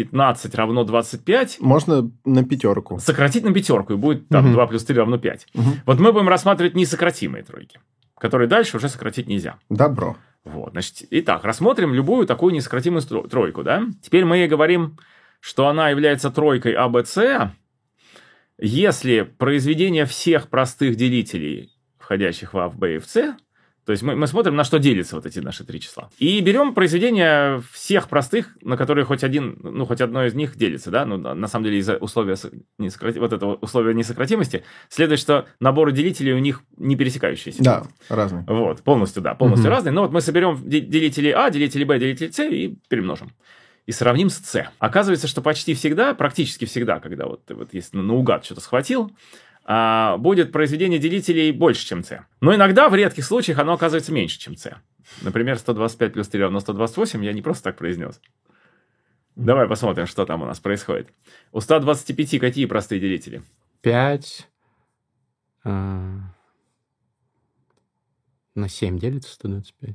15 0.04 0.54
равно 0.54 0.84
25. 0.84 1.58
Можно 1.60 2.10
на 2.24 2.44
пятерку. 2.44 2.98
Сократить 2.98 3.44
на 3.44 3.52
пятерку, 3.52 3.92
и 3.92 3.96
будет 3.96 4.28
там 4.28 4.44
Мгм. 4.44 4.52
2 4.54 4.66
плюс 4.66 4.84
3 4.84 4.96
равно 4.98 5.18
5. 5.18 5.46
Мгм. 5.54 5.72
Вот 5.86 5.98
мы 6.00 6.12
будем 6.12 6.28
рассматривать 6.28 6.74
несократимые 6.74 7.44
тройки, 7.44 7.78
которые 8.18 8.48
дальше 8.48 8.76
уже 8.76 8.88
сократить 8.88 9.26
нельзя. 9.28 9.58
Добро. 9.68 10.16
Вот, 10.44 10.72
значит, 10.72 11.02
итак, 11.10 11.44
рассмотрим 11.44 11.92
любую 11.92 12.26
такую 12.26 12.54
несократимую 12.54 13.02
тройку, 13.02 13.62
да? 13.62 13.84
Теперь 14.02 14.24
мы 14.24 14.38
ей 14.38 14.48
говорим, 14.48 14.96
что 15.40 15.68
она 15.68 15.90
является 15.90 16.30
тройкой 16.30 16.72
АБЦ, 16.72 17.18
если 18.58 19.22
произведение 19.22 20.04
всех 20.06 20.48
простых 20.48 20.96
делителей, 20.96 21.72
входящих 21.98 22.54
в 22.54 22.58
А, 22.58 22.68
в 22.68 22.76
Б 22.78 22.96
и 22.96 22.98
в 22.98 23.06
С, 23.06 23.34
то 23.84 23.92
есть 23.92 24.02
мы, 24.02 24.14
мы 24.14 24.26
смотрим, 24.26 24.54
на 24.56 24.64
что 24.64 24.78
делятся 24.78 25.16
вот 25.16 25.26
эти 25.26 25.38
наши 25.40 25.64
три 25.64 25.80
числа. 25.80 26.10
И 26.18 26.40
берем 26.40 26.74
произведение 26.74 27.62
всех 27.72 28.08
простых, 28.08 28.56
на 28.62 28.76
которые 28.76 29.04
хоть 29.04 29.24
один, 29.24 29.58
ну, 29.62 29.86
хоть 29.86 30.00
одно 30.00 30.24
из 30.26 30.34
них 30.34 30.56
делится, 30.56 30.90
да? 30.90 31.04
Ну, 31.06 31.16
на 31.16 31.48
самом 31.48 31.64
деле, 31.64 31.78
из-за 31.78 31.96
условия 31.96 32.36
со- 32.36 32.50
несократи- 32.78 33.18
вот 33.18 33.32
этого 33.32 33.54
условия 33.56 33.94
несократимости 33.94 34.64
следует, 34.88 35.18
что 35.20 35.46
наборы 35.60 35.92
делителей 35.92 36.32
у 36.34 36.38
них 36.38 36.62
не 36.76 36.96
пересекающиеся. 36.96 37.62
Да, 37.62 37.84
разные. 38.08 38.44
Вот, 38.46 38.82
полностью, 38.82 39.22
да, 39.22 39.34
полностью 39.34 39.66
Мгм. 39.68 39.74
разные. 39.74 39.92
Но 39.92 40.02
вот 40.02 40.12
мы 40.12 40.20
соберем 40.20 40.60
де- 40.64 40.80
делители 40.80 41.30
А, 41.30 41.50
делители 41.50 41.84
Б, 41.84 41.98
делители 41.98 42.30
С 42.30 42.38
и 42.44 42.76
перемножим. 42.88 43.32
И 43.86 43.92
сравним 43.92 44.28
с 44.30 44.36
С. 44.36 44.70
Оказывается, 44.78 45.26
что 45.26 45.40
почти 45.42 45.74
всегда, 45.74 46.14
практически 46.14 46.64
всегда, 46.64 47.00
когда 47.00 47.26
вот 47.26 47.42
вот 47.48 47.70
если 47.72 47.96
наугад 47.96 48.44
что-то 48.44 48.60
схватил, 48.60 49.10
а, 49.72 50.16
будет 50.16 50.50
произведение 50.50 50.98
делителей 50.98 51.52
больше, 51.52 51.86
чем 51.86 52.02
С. 52.02 52.26
Но 52.40 52.52
иногда, 52.52 52.88
в 52.88 52.94
редких 52.96 53.24
случаях, 53.24 53.60
оно 53.60 53.74
оказывается 53.74 54.12
меньше, 54.12 54.36
чем 54.36 54.56
С. 54.56 54.76
Например, 55.22 55.56
125 55.56 56.12
плюс 56.12 56.26
3 56.26 56.42
равно 56.42 56.58
128 56.58 57.24
я 57.24 57.32
не 57.32 57.40
просто 57.40 57.62
так 57.64 57.76
произнес. 57.76 58.20
Давай 59.36 59.68
посмотрим, 59.68 60.08
что 60.08 60.26
там 60.26 60.42
у 60.42 60.44
нас 60.44 60.58
происходит. 60.58 61.12
У 61.52 61.60
125 61.60 62.40
какие 62.40 62.66
простые 62.66 63.00
делители? 63.00 63.44
5 63.82 64.48
на 65.62 66.32
7 68.56 68.98
делится 68.98 69.32
125. 69.34 69.94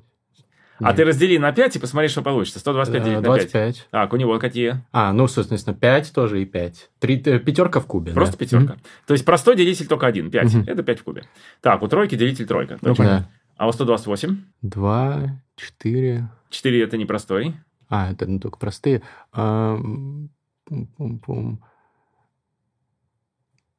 А 0.79 0.87
Нет. 0.87 0.95
ты 0.97 1.05
раздели 1.05 1.37
на 1.37 1.51
5 1.53 1.77
и 1.77 1.79
посмотри, 1.79 2.09
что 2.09 2.21
получится. 2.21 2.59
125 2.59 3.01
Э, 3.01 3.05
делить 3.05 3.17
на 3.19 3.23
5. 3.23 3.35
25. 3.51 3.87
Так, 3.91 4.13
у 4.13 4.17
него 4.17 4.37
какие? 4.39 4.83
А, 4.91 5.13
ну, 5.13 5.27
соответственно, 5.27 5.75
5 5.75 6.11
тоже 6.13 6.41
и 6.41 6.45
5. 6.45 6.89
Три, 6.99 7.21
э, 7.25 7.39
пятерка 7.39 7.79
в 7.79 7.85
кубе. 7.85 8.11
Просто 8.11 8.37
да. 8.37 8.45
пятерка. 8.45 8.77
То 9.07 9.13
есть 9.13 9.23
простой 9.23 9.55
делитель 9.55 9.87
только 9.87 10.05
один, 10.07 10.29
5. 10.29 10.53
Мгм. 10.53 10.63
Это 10.67 10.83
5 10.83 10.99
в 10.99 11.03
кубе. 11.03 11.23
Так, 11.61 11.81
у 11.81 11.87
тройки 11.87 12.15
делитель 12.15 12.45
тройка. 12.45 12.77
Ну. 12.81 12.93
Да. 12.95 13.29
А 13.57 13.67
у 13.67 13.71
128? 13.71 14.37
2, 14.63 15.41
4. 15.55 16.29
4 16.49 16.83
это 16.83 16.97
не 16.97 17.05
простой. 17.05 17.55
А, 17.87 18.11
это 18.11 18.25
ну, 18.25 18.39
только 18.39 18.57
простые. 18.57 19.01
А, 19.31 19.75
м, 19.75 20.29
пум-пум-пум. 20.65 21.63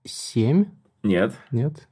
7? 0.04 0.66
Нет. 1.02 1.34
Нет? 1.50 1.88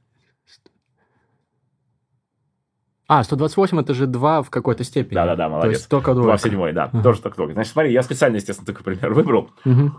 А, 3.07 3.23
128 3.23 3.79
это 3.81 3.93
же 3.93 4.07
2 4.07 4.41
в 4.43 4.49
какой-то 4.49 4.83
степени. 4.83 5.13
Да-да-да, 5.15 5.45
То 5.45 5.49
молодец. 5.51 5.77
есть 5.77 5.89
только 5.89 6.13
двойка. 6.13 6.37
в 6.37 6.41
седьмой, 6.41 6.73
да. 6.73 6.85
Ага. 6.91 7.03
Тоже 7.03 7.21
только 7.21 7.35
тройка. 7.35 7.53
Значит, 7.53 7.73
смотри, 7.73 7.91
я 7.93 8.01
специально, 8.01 8.35
естественно, 8.37 8.65
такой 8.65 8.83
пример 8.95 9.13
выбрал. 9.13 9.51
Мгм. 9.63 9.97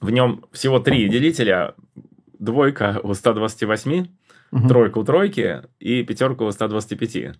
В 0.00 0.10
нем 0.10 0.44
всего 0.52 0.78
три 0.80 1.08
делителя. 1.08 1.74
Двойка 2.38 3.00
у 3.02 3.14
128, 3.14 4.06
Мгм. 4.50 4.68
тройка 4.68 4.98
у 4.98 5.04
тройки 5.04 5.62
и 5.80 6.02
пятерка 6.02 6.44
у 6.44 6.50
125. 6.50 7.34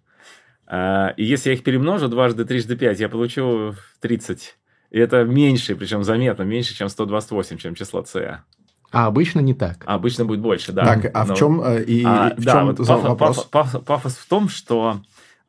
А, 0.67 1.09
И 1.17 1.25
если 1.25 1.51
я 1.51 1.55
их 1.57 1.63
перемножу 1.65 2.09
дважды 2.09 2.45
трижды 2.45 2.77
5, 2.77 3.01
я 3.01 3.09
получу 3.09 3.75
30. 4.01 4.57
И 4.91 4.99
это 4.99 5.25
меньше, 5.25 5.77
причем 5.77 6.03
заметно 6.05 6.43
меньше, 6.43 6.75
чем 6.75 6.89
128, 6.89 7.59
чем 7.59 7.75
число 7.75 8.05
С. 8.05 8.43
А 8.91 9.07
обычно 9.07 9.41
не 9.41 9.55
так. 9.55 9.85
А 9.87 9.95
обычно 9.95 10.25
будет 10.25 10.41
больше, 10.41 10.73
да. 10.73 10.85
Так, 10.85 11.11
а 11.15 11.25
Но- 11.27 11.35
в 11.35 11.39
чем 11.39 11.61
э, 11.63 11.83
и 11.85 12.03
А, 12.05 12.35
в 12.37 12.43
да, 12.45 12.53
чем 12.53 12.67
вот 12.69 12.77
пафос, 12.79 13.03
вопрос? 13.03 13.37
пафос- 13.39 13.49
пафос- 13.51 13.85
пафос 13.85 14.17
в 14.17 14.27
том, 14.29 14.49
что, 14.49 15.01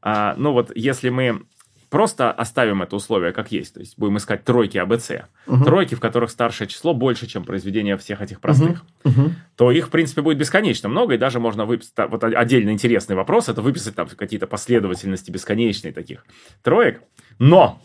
а, 0.01 0.36
ну 0.38 0.51
вот, 0.51 0.72
если 0.75 1.10
мы 1.10 1.43
просто 1.89 2.31
оставим 2.31 2.84
это 2.84 2.96
условие 2.96 3.31
как 3.31 3.51
есть, 3.51 3.74
то 3.74 3.79
есть 3.79 3.98
будем 3.98 4.17
искать 4.17 4.43
тройки 4.43 4.77
АБЦ, 4.77 5.24
Мгм. 5.48 5.63
тройки, 5.63 5.96
в 5.96 6.00
которых 6.00 6.29
старшее 6.29 6.67
число 6.67 6.93
больше, 6.93 7.25
чем 7.25 7.43
произведение 7.43 7.98
всех 7.98 8.22
этих 8.22 8.41
простых, 8.41 8.84
Мгм. 9.03 9.36
то 9.55 9.72
их, 9.72 9.88
в 9.88 9.89
принципе, 9.89 10.22
будет 10.22 10.38
бесконечно 10.38 10.88
много, 10.89 11.15
и 11.15 11.17
даже 11.17 11.39
можно 11.39 11.65
выписать, 11.65 11.93
вот 12.12 12.24
отдельно 12.24 12.69
интересный 12.69 13.15
вопрос, 13.15 13.50
это 13.50 13.62
выписать 13.63 13.96
там 13.96 14.08
какие-то 14.08 14.46
последовательности 14.46 15.31
бесконечные 15.31 15.91
таких 15.91 16.25
троек. 16.62 17.01
Но, 17.39 17.81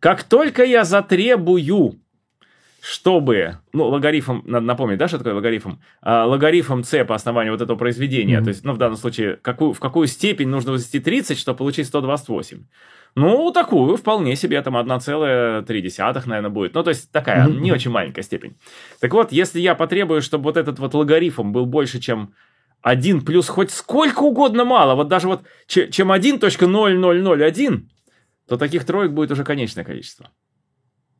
как 0.00 0.24
только 0.24 0.64
я 0.64 0.82
затребую 0.84 1.96
чтобы, 2.88 3.58
ну, 3.72 3.86
логарифм, 3.88 4.42
надо 4.44 4.64
напомнить, 4.64 4.98
да, 4.98 5.08
что 5.08 5.18
такое 5.18 5.34
логарифм? 5.34 5.78
А, 6.02 6.24
логарифм 6.24 6.82
c 6.84 7.04
по 7.04 7.16
основанию 7.16 7.52
вот 7.52 7.60
этого 7.60 7.76
произведения, 7.76 8.36
Мгм. 8.36 8.44
то 8.44 8.48
есть, 8.48 8.64
ну, 8.64 8.72
в 8.74 8.78
данном 8.78 8.96
случае, 8.96 9.36
какую, 9.42 9.72
в 9.72 9.80
какую 9.80 10.06
степень 10.06 10.48
нужно 10.48 10.70
возвести 10.72 11.00
30, 11.00 11.36
чтобы 11.38 11.58
получить 11.58 11.86
128? 11.88 12.64
Ну, 13.16 13.50
такую, 13.50 13.96
вполне 13.96 14.36
себе, 14.36 14.62
там 14.62 14.76
1,3, 14.76 16.26
наверное, 16.26 16.50
будет. 16.50 16.74
Ну, 16.74 16.82
то 16.84 16.90
есть, 16.90 17.10
такая 17.10 17.48
Мгм. 17.48 17.62
не 17.62 17.72
очень 17.72 17.90
маленькая 17.90 18.22
степень. 18.22 18.56
Так 19.00 19.12
вот, 19.14 19.32
если 19.32 19.58
я 19.58 19.74
потребую, 19.74 20.22
чтобы 20.22 20.44
вот 20.44 20.56
этот 20.56 20.78
вот 20.78 20.94
логарифм 20.94 21.50
был 21.50 21.66
больше, 21.66 21.98
чем 21.98 22.34
1 22.82 23.24
плюс 23.24 23.48
хоть 23.48 23.70
сколько 23.72 24.20
угодно 24.22 24.64
мало, 24.64 24.94
вот 24.94 25.08
даже 25.08 25.26
вот 25.26 25.42
чем 25.66 26.12
1.0001, 26.12 27.88
то 28.48 28.56
таких 28.56 28.84
троек 28.84 29.10
будет 29.10 29.32
уже 29.32 29.42
конечное 29.42 29.82
количество. 29.84 30.30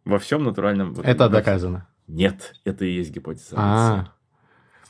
Во 0.06 0.20
всем 0.20 0.44
натуральном... 0.44 0.94
Это 1.02 1.28
доказано. 1.28 1.88
Нет, 2.06 2.54
это 2.64 2.84
и 2.84 2.92
есть 2.92 3.10
гипотеза. 3.10 3.54
А, 3.56 4.12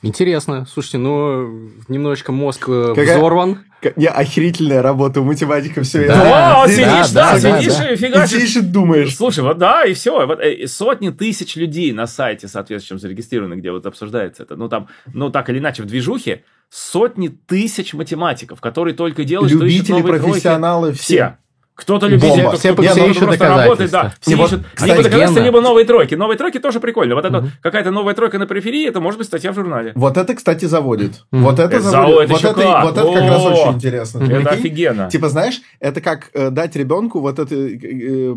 интересно. 0.02 0.66
Слушайте, 0.70 0.98
ну, 0.98 1.70
немножечко 1.88 2.32
мозг 2.32 2.68
э, 2.68 2.92
Какая... 2.94 3.16
взорван. 3.16 3.64
Не, 3.96 4.08
охерительная 4.08 4.82
работа 4.82 5.22
у 5.22 5.24
математика, 5.24 5.82
все. 5.82 6.06
Да, 6.06 6.64
это... 6.64 6.72
сидишь, 6.72 7.10
да, 7.12 7.38
да, 7.40 7.60
сидишь 7.60 7.76
да, 7.76 7.90
и 7.92 7.96
фигачишь. 7.96 8.30
Сидишь 8.30 8.56
и 8.56 8.60
думаешь. 8.60 9.16
Слушай, 9.16 9.42
вот 9.42 9.56
да, 9.56 9.84
и 9.84 9.94
все. 9.94 10.26
Вот, 10.26 10.38
э, 10.38 10.66
сотни 10.66 11.08
тысяч 11.08 11.56
людей 11.56 11.92
на 11.92 12.06
сайте, 12.06 12.46
соответственно, 12.46 13.00
зарегистрированы, 13.00 13.54
где 13.54 13.72
вот 13.72 13.86
обсуждается 13.86 14.42
это. 14.42 14.56
Ну, 14.56 14.68
там, 14.68 14.88
ну, 15.14 15.30
так 15.30 15.48
или 15.48 15.58
иначе, 15.58 15.82
в 15.82 15.86
движухе 15.86 16.44
сотни 16.68 17.28
тысяч 17.28 17.94
математиков, 17.94 18.60
которые 18.60 18.94
только 18.94 19.24
делают, 19.24 19.50
Любители, 19.50 19.70
что 19.70 19.82
ищут 19.82 20.04
новые 20.04 20.20
профессионалы, 20.20 20.88
тройки. 20.88 21.00
все. 21.00 21.38
Кто-то 21.76 22.06
любитель, 22.06 22.40
кто, 22.40 22.56
все, 22.56 22.72
кто, 22.72 22.82
все 22.82 22.92
кто 22.92 23.04
ищут 23.04 23.38
работает, 23.38 23.90
да, 23.90 24.14
все 24.18 24.34
не, 24.34 24.42
ищут 24.42 24.62
кстати, 24.74 24.90
либо 24.90 25.02
доказательства, 25.02 25.40
либо 25.40 25.60
новые 25.60 25.84
тройки. 25.84 26.14
Новые 26.14 26.38
тройки 26.38 26.58
тоже 26.58 26.80
прикольно. 26.80 27.14
Вот 27.14 27.26
это 27.26 27.38
угу. 27.38 27.48
какая-то 27.60 27.90
новая 27.90 28.14
тройка 28.14 28.38
на 28.38 28.46
периферии, 28.46 28.88
это 28.88 29.00
может 29.00 29.18
быть 29.18 29.26
статья 29.26 29.52
в 29.52 29.54
журнале. 29.54 29.92
Вот 29.94 30.16
это, 30.16 30.34
кстати, 30.34 30.64
заводит. 30.64 31.24
Угу. 31.32 31.42
Вот 31.42 31.58
это, 31.58 31.76
это 31.76 31.80
заводит. 31.82 32.30
Вот 32.30 32.44
это, 32.44 32.54
как. 32.54 32.84
вот 32.84 32.96
это 32.96 33.12
как 33.12 33.30
раз 33.30 33.44
очень 33.44 33.72
интересно. 33.74 34.18
Это 34.24 34.26
Прикинь? 34.26 34.48
офигенно. 34.48 35.10
Типа, 35.10 35.28
знаешь, 35.28 35.60
это 35.78 36.00
как 36.00 36.30
э, 36.32 36.48
дать 36.48 36.74
ребенку 36.76 37.20
вот 37.20 37.38
эту, 37.38 37.54
э, 37.54 37.76
э, 37.76 38.34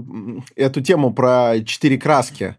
эту 0.58 0.81
тему 0.81 1.13
про 1.13 1.55
четыре 1.65 1.98
краски. 1.98 2.58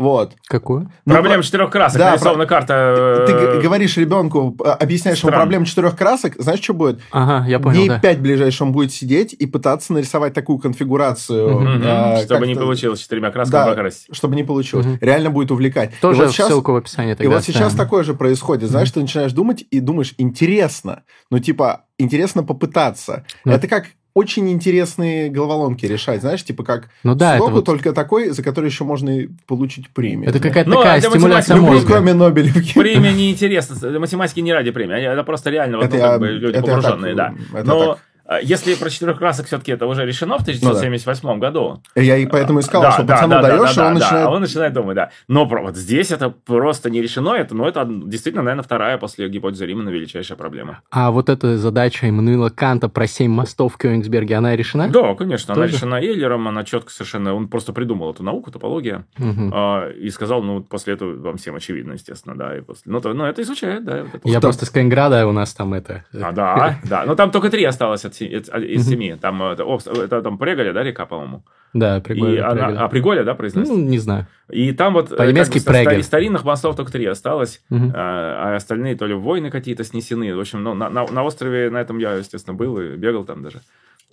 Вот. 0.00 0.32
Какую? 0.46 0.90
Ну, 1.04 1.12
Проблема 1.12 1.42
четырех 1.42 1.68
красок. 1.68 1.98
Да, 1.98 2.12
нарисована 2.12 2.46
про... 2.46 2.48
карта. 2.48 3.24
Ты, 3.26 3.34
ты 3.34 3.38
э, 3.38 3.60
говоришь 3.60 3.98
ребенку, 3.98 4.56
э, 4.64 4.68
объясняешь 4.70 5.18
Стран. 5.18 5.34
ему 5.34 5.40
проблему 5.42 5.66
четырех 5.66 5.94
красок, 5.94 6.36
знаешь, 6.38 6.62
что 6.62 6.72
будет? 6.72 7.00
Ага, 7.10 7.46
я 7.46 7.60
понял. 7.60 7.76
Дней 7.76 7.88
да. 7.90 7.98
пять 7.98 8.18
ближайших 8.18 8.62
он 8.62 8.72
будет 8.72 8.94
сидеть 8.94 9.34
и 9.34 9.44
пытаться 9.44 9.92
нарисовать 9.92 10.32
такую 10.32 10.58
конфигурацию. 10.58 11.54
Угу, 11.54 11.82
а, 11.84 12.16
чтобы 12.24 12.46
не 12.46 12.54
получилось 12.54 13.00
четырьмя 13.00 13.30
красками 13.30 13.62
да, 13.62 13.66
покрасить. 13.66 14.06
чтобы 14.10 14.36
не 14.36 14.42
получилось. 14.42 14.86
Угу. 14.86 14.98
Реально 15.02 15.28
будет 15.28 15.50
увлекать. 15.50 15.92
Тоже 16.00 16.22
вот 16.22 16.30
сейчас, 16.32 16.48
ссылку 16.48 16.72
в 16.72 16.76
описании 16.76 17.12
тогда 17.12 17.24
И 17.24 17.26
вот 17.26 17.44
сейчас 17.44 17.74
такое 17.74 18.02
же 18.02 18.14
происходит. 18.14 18.70
Знаешь, 18.70 18.90
ты 18.90 19.00
начинаешь 19.00 19.32
думать 19.32 19.66
и 19.70 19.80
думаешь, 19.80 20.14
интересно. 20.16 21.02
Ну, 21.30 21.40
типа, 21.40 21.84
интересно 21.98 22.42
попытаться. 22.42 23.26
Это 23.44 23.68
как 23.68 23.84
очень 24.20 24.50
интересные 24.50 25.30
головоломки 25.30 25.86
решать, 25.86 26.20
знаешь, 26.20 26.44
типа 26.44 26.62
как 26.62 26.88
ну, 27.02 27.14
да, 27.14 27.38
Судоку, 27.38 27.52
вот... 27.56 27.64
только 27.64 27.92
такой, 27.92 28.30
за 28.30 28.42
который 28.42 28.66
еще 28.66 28.84
можно 28.84 29.12
получить 29.46 29.88
премию. 29.90 30.28
Это 30.28 30.38
какая-то 30.40 30.68
ну, 30.68 30.76
такая 30.76 31.00
стимуляция 31.00 31.56
мозга. 31.56 31.94
кроме 31.94 32.12
Нобелевки. 32.12 32.74
Премия 32.74 33.12
неинтересна. 33.12 33.98
Математики 33.98 34.40
не 34.40 34.52
ради 34.52 34.70
премии, 34.70 35.10
это 35.10 35.24
просто 35.24 35.50
реально 35.50 35.78
вот, 35.78 35.86
это 35.86 35.96
ну, 35.96 36.02
я, 36.02 36.08
как 36.10 36.20
бы, 36.20 36.28
люди 36.28 36.56
это 36.56 36.66
погруженные, 36.66 37.14
так, 37.16 37.34
да. 37.34 37.58
Это 37.58 37.68
Но 37.68 37.86
так. 37.86 37.98
А, 38.30 38.38
если 38.40 38.76
про 38.76 38.88
четырех 38.88 39.18
красок 39.18 39.46
все-таки 39.46 39.72
это 39.72 39.88
уже 39.88 40.06
решено 40.06 40.38
в 40.38 40.42
1978 40.42 41.20
ну, 41.24 41.34
да. 41.34 41.40
году. 41.40 41.82
Я 41.96 42.16
и 42.16 42.26
поэтому 42.26 42.60
искал, 42.60 42.80
да, 42.80 42.92
что 42.92 43.02
да, 43.02 43.14
пацану 43.14 43.32
да, 43.32 43.42
даешь, 43.42 43.74
да, 43.74 43.82
и 43.82 43.86
он 43.88 43.94
да, 43.94 43.98
начинает... 43.98 44.24
Да, 44.24 44.30
он 44.30 44.40
начинает 44.40 44.72
думать, 44.72 44.94
да. 44.94 45.10
Но 45.26 45.46
вот 45.46 45.76
здесь 45.76 46.12
это 46.12 46.30
просто 46.30 46.90
не 46.90 47.02
решено, 47.02 47.30
это, 47.34 47.56
ну, 47.56 47.64
это 47.66 47.84
действительно, 47.84 48.44
наверное, 48.44 48.62
вторая 48.62 48.98
после 48.98 49.28
гипотезы 49.28 49.66
Римана 49.66 49.88
величайшая 49.88 50.38
проблема. 50.38 50.80
А 50.92 51.10
вот 51.10 51.28
эта 51.28 51.58
задача 51.58 52.06
Эммануила 52.06 52.50
Канта 52.50 52.88
про 52.88 53.08
семь 53.08 53.32
мостов 53.32 53.74
в 53.74 53.78
Кёнигсберге, 53.78 54.36
она 54.36 54.54
решена? 54.54 54.88
Да, 54.88 55.16
конечно, 55.16 55.52
Тоже? 55.52 55.64
она 55.64 55.72
решена 55.72 55.94
Эйлером, 55.96 56.46
она 56.46 56.62
четко 56.62 56.92
совершенно, 56.92 57.34
он 57.34 57.48
просто 57.48 57.72
придумал 57.72 58.12
эту 58.12 58.22
науку, 58.22 58.52
топология, 58.52 59.06
угу. 59.18 59.52
э, 59.52 59.94
и 59.94 60.08
сказал, 60.10 60.40
ну, 60.44 60.62
после 60.62 60.94
этого 60.94 61.16
вам 61.16 61.36
всем 61.36 61.56
очевидно, 61.56 61.94
естественно, 61.94 62.36
да, 62.36 62.56
и 62.56 62.60
после... 62.60 62.92
Ну, 62.92 63.00
то, 63.00 63.12
ну 63.12 63.24
это 63.24 63.42
изучает, 63.42 63.84
да. 63.84 64.04
Вот 64.04 64.14
это. 64.14 64.28
Я 64.28 64.40
просто 64.40 64.66
с 64.66 64.70
Калининграда, 64.70 65.26
у 65.26 65.32
нас 65.32 65.52
там 65.52 65.74
это... 65.74 66.04
А, 66.14 66.30
да, 66.30 66.78
да, 66.84 67.04
но 67.06 67.16
там 67.16 67.32
только 67.32 67.50
три 67.50 67.64
осталось 67.64 68.04
от, 68.04 68.19
из 68.24 68.86
семи 68.86 69.08
Перми. 69.08 69.20
Там, 69.20 69.42
это, 69.42 69.64
это 69.64 70.22
там 70.22 70.38
Преголя, 70.38 70.72
да, 70.72 70.82
река, 70.82 71.06
по-моему? 71.06 71.42
Да, 71.72 72.00
Приголя. 72.00 72.34
И 72.34 72.38
она, 72.38 72.84
а 72.84 72.88
Приголя, 72.88 73.24
да, 73.24 73.34
произносится? 73.34 73.76
Ну, 73.76 73.84
не 73.84 73.98
знаю. 73.98 74.26
И 74.50 74.72
там 74.72 74.94
вот 74.94 75.16
По-немецки 75.16 75.64
как 75.64 75.84
бы, 75.84 76.00
из 76.00 76.06
старинных 76.06 76.44
мостов 76.44 76.76
только 76.76 76.92
три 76.92 77.06
осталось, 77.06 77.62
угу. 77.70 77.92
а, 77.94 78.52
а 78.52 78.56
остальные 78.56 78.96
то 78.96 79.06
ли 79.06 79.14
войны 79.14 79.50
какие-то 79.50 79.84
снесены. 79.84 80.34
В 80.34 80.40
общем, 80.40 80.62
ну, 80.62 80.74
на, 80.74 80.90
на, 80.90 81.06
на 81.06 81.22
острове 81.22 81.70
на 81.70 81.80
этом 81.80 81.98
я, 81.98 82.14
естественно, 82.14 82.56
был 82.56 82.78
и 82.80 82.96
бегал 82.96 83.24
там 83.24 83.42
даже. 83.42 83.60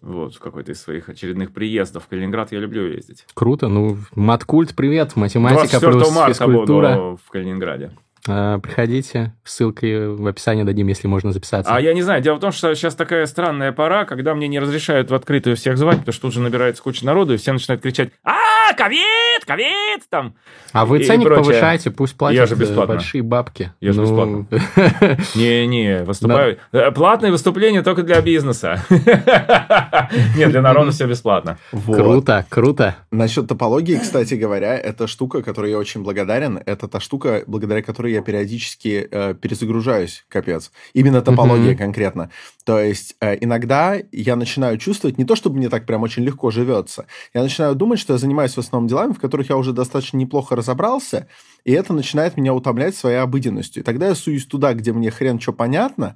Вот, 0.01 0.36
в 0.36 0.39
какой-то 0.39 0.73
из 0.73 0.82
своих 0.82 1.10
очередных 1.10 1.51
приездов. 1.51 2.03
В 2.03 2.08
Калининград 2.08 2.51
я 2.51 2.60
люблю 2.60 2.86
ездить. 2.86 3.25
Круто. 3.34 3.67
Ну, 3.67 3.97
маткульт, 4.13 4.75
привет. 4.75 5.15
Математика 5.15 5.79
плюс 5.79 6.15
марта 6.15 6.34
физкультура. 6.34 6.93
буду 6.93 7.19
в 7.25 7.32
Калининграде. 7.32 7.91
А, 8.27 8.59
приходите, 8.59 9.33
ссылки 9.43 10.07
в 10.07 10.27
описании 10.27 10.63
дадим, 10.63 10.87
если 10.87 11.07
можно 11.07 11.31
записаться. 11.31 11.73
А 11.73 11.79
я 11.79 11.93
не 11.93 12.01
знаю, 12.01 12.21
дело 12.21 12.35
в 12.35 12.39
том, 12.39 12.51
что 12.51 12.73
сейчас 12.75 12.95
такая 12.95 13.25
странная 13.25 13.71
пора, 13.71 14.05
когда 14.05 14.35
мне 14.35 14.47
не 14.47 14.59
разрешают 14.59 15.09
в 15.09 15.15
открытую 15.15 15.55
всех 15.55 15.77
звать, 15.77 15.99
потому 15.99 16.13
что 16.13 16.21
тут 16.23 16.33
же 16.33 16.41
набирается 16.41 16.83
куча 16.83 17.05
народу, 17.05 17.33
и 17.33 17.37
все 17.37 17.53
начинают 17.53 17.81
кричать 17.81 18.11
«А, 18.23 18.73
ковид, 18.75 19.45
ковид!» 19.45 20.01
там. 20.09 20.35
А 20.71 20.85
вы 20.85 21.03
ценник 21.03 21.27
повышаете, 21.29 21.91
пусть 21.91 22.17
платят 22.17 22.37
я 22.37 22.45
же 22.45 22.55
бесплатно. 22.55 22.95
большие 22.95 23.23
бабки. 23.23 23.71
Я 23.81 23.93
же 23.93 24.01
ну... 24.01 24.41
бесплатно. 24.43 25.17
Не-не, 25.35 26.03
выступаю. 26.03 26.57
Да. 26.71 26.87
Э, 26.87 26.91
платные 26.91 27.31
выступления 27.31 27.81
только 27.81 28.03
для 28.03 28.21
бизнеса. 28.21 28.83
Нет, 28.89 30.51
для 30.51 30.61
народа 30.61 30.91
все 30.91 31.07
бесплатно. 31.07 31.57
Круто, 31.71 32.45
круто. 32.49 32.95
Насчет 33.11 33.47
топологии, 33.47 33.97
кстати 33.97 34.35
говоря, 34.35 34.77
это 34.77 35.07
штука, 35.07 35.41
которой 35.41 35.71
я 35.71 35.77
очень 35.77 36.03
благодарен. 36.03 36.59
Это 36.65 36.87
та 36.87 36.99
штука, 36.99 37.43
благодаря 37.47 37.81
которой 37.81 38.13
я 38.13 38.16
периодически 38.21 39.08
э, 39.10 39.34
перезагружаюсь, 39.34 40.25
капец. 40.30 40.71
Именно 40.93 41.21
топология 41.21 41.73
mm-hmm. 41.73 41.77
конкретно. 41.77 42.32
То 42.65 42.80
есть 42.80 43.15
э, 43.21 43.38
иногда 43.41 43.97
я 44.12 44.36
начинаю 44.36 44.77
чувствовать, 44.77 45.17
не 45.17 45.25
то 45.25 45.36
чтобы 45.36 45.58
мне 45.58 45.69
так 45.69 45.86
прям 45.86 46.03
очень 46.03 46.23
легко 46.23 46.51
живется, 46.51 47.06
я 47.34 47.41
начинаю 47.41 47.75
думать, 47.75 47.99
что 47.99 48.13
я 48.13 48.19
занимаюсь 48.19 48.53
в 48.53 48.60
основном 48.60 48.88
делами, 48.88 49.13
в 49.13 49.19
которых 49.19 49.49
я 49.49 49.58
уже 49.58 49.73
достаточно 49.73 50.17
неплохо 50.17 50.56
разобрался, 50.56 51.27
и 51.63 51.71
это 51.71 51.93
начинает 51.93 52.38
меня 52.38 52.53
утомлять 52.53 52.95
своей 52.95 53.17
обыденностью. 53.17 53.82
И 53.82 53.86
тогда 53.86 54.08
я 54.08 54.15
суюсь 54.15 54.45
туда, 54.45 54.73
где 54.73 54.93
мне 54.93 55.12
хрен 55.12 55.39
что 55.39 55.53
понятно. 55.53 56.15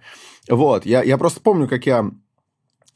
Вот, 0.50 0.86
я, 0.86 1.04
я 1.04 1.18
просто 1.18 1.40
помню, 1.42 1.68
как 1.68 1.86
я 1.86 2.12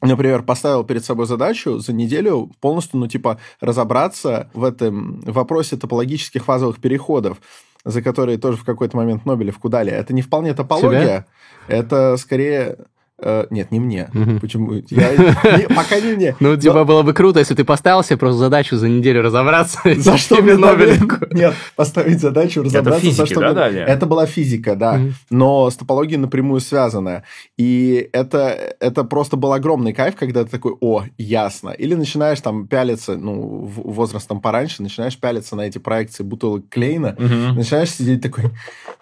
например, 0.02 0.42
поставил 0.42 0.84
перед 0.84 1.04
собой 1.04 1.26
задачу 1.26 1.78
за 1.78 1.92
неделю 1.92 2.50
полностью, 2.60 2.98
ну, 3.00 3.06
типа, 3.06 3.38
разобраться 3.60 4.50
в 4.52 4.64
этом 4.64 5.20
вопросе 5.22 5.76
топологических 5.76 6.44
фазовых 6.44 6.80
переходов 6.80 7.40
за 7.86 8.02
которые 8.02 8.36
тоже 8.36 8.58
в 8.58 8.64
какой-то 8.64 8.96
момент 8.96 9.24
Нобелевку 9.24 9.68
дали. 9.68 9.92
Это 9.92 10.12
не 10.12 10.20
вполне 10.20 10.52
топология, 10.54 11.00
Тебя? 11.00 11.26
это 11.68 12.16
скорее 12.16 12.78
Э, 13.18 13.46
нет, 13.48 13.70
не 13.72 13.80
мне. 13.80 14.10
Угу. 14.14 14.40
Почему? 14.40 14.74
Я, 14.90 15.12
не, 15.58 15.68
пока 15.68 16.00
не 16.00 16.12
мне. 16.12 16.36
Ну, 16.38 16.56
типа, 16.56 16.84
было 16.84 17.02
бы 17.02 17.14
круто, 17.14 17.38
если 17.38 17.54
ты 17.54 17.64
поставил 17.64 18.02
себе 18.04 18.18
просто 18.18 18.38
задачу 18.38 18.76
за 18.76 18.88
неделю 18.88 19.22
разобраться. 19.22 19.80
За 19.96 20.18
что 20.18 20.42
мне 20.42 20.56
Нобелевку? 20.56 21.26
Нет, 21.30 21.54
поставить 21.76 22.20
задачу 22.20 22.62
разобраться. 22.62 23.06
Это 23.06 23.16
физики, 23.16 23.34
да, 23.34 23.52
дали? 23.52 23.80
Это 23.80 24.06
была 24.06 24.26
физика, 24.26 24.76
да. 24.76 25.00
Но 25.30 25.70
с 25.70 25.76
топологией 25.76 26.18
напрямую 26.18 26.60
связанная. 26.60 27.24
И 27.56 28.08
это, 28.12 28.76
это 28.80 29.04
просто 29.04 29.36
был 29.36 29.52
огромный 29.52 29.92
кайф, 29.92 30.16
когда 30.16 30.44
ты 30.44 30.50
такой, 30.50 30.74
о, 30.80 31.04
ясно. 31.16 31.70
Или 31.70 31.94
начинаешь 31.94 32.40
там 32.40 32.66
пялиться, 32.66 33.16
ну, 33.16 33.64
возрастом 33.64 34.40
пораньше, 34.40 34.82
начинаешь 34.82 35.18
пялиться 35.18 35.56
на 35.56 35.62
эти 35.62 35.78
проекции 35.78 36.22
бутылок 36.22 36.68
Клейна, 36.68 37.16
начинаешь 37.18 37.90
сидеть 37.90 38.20
такой, 38.20 38.50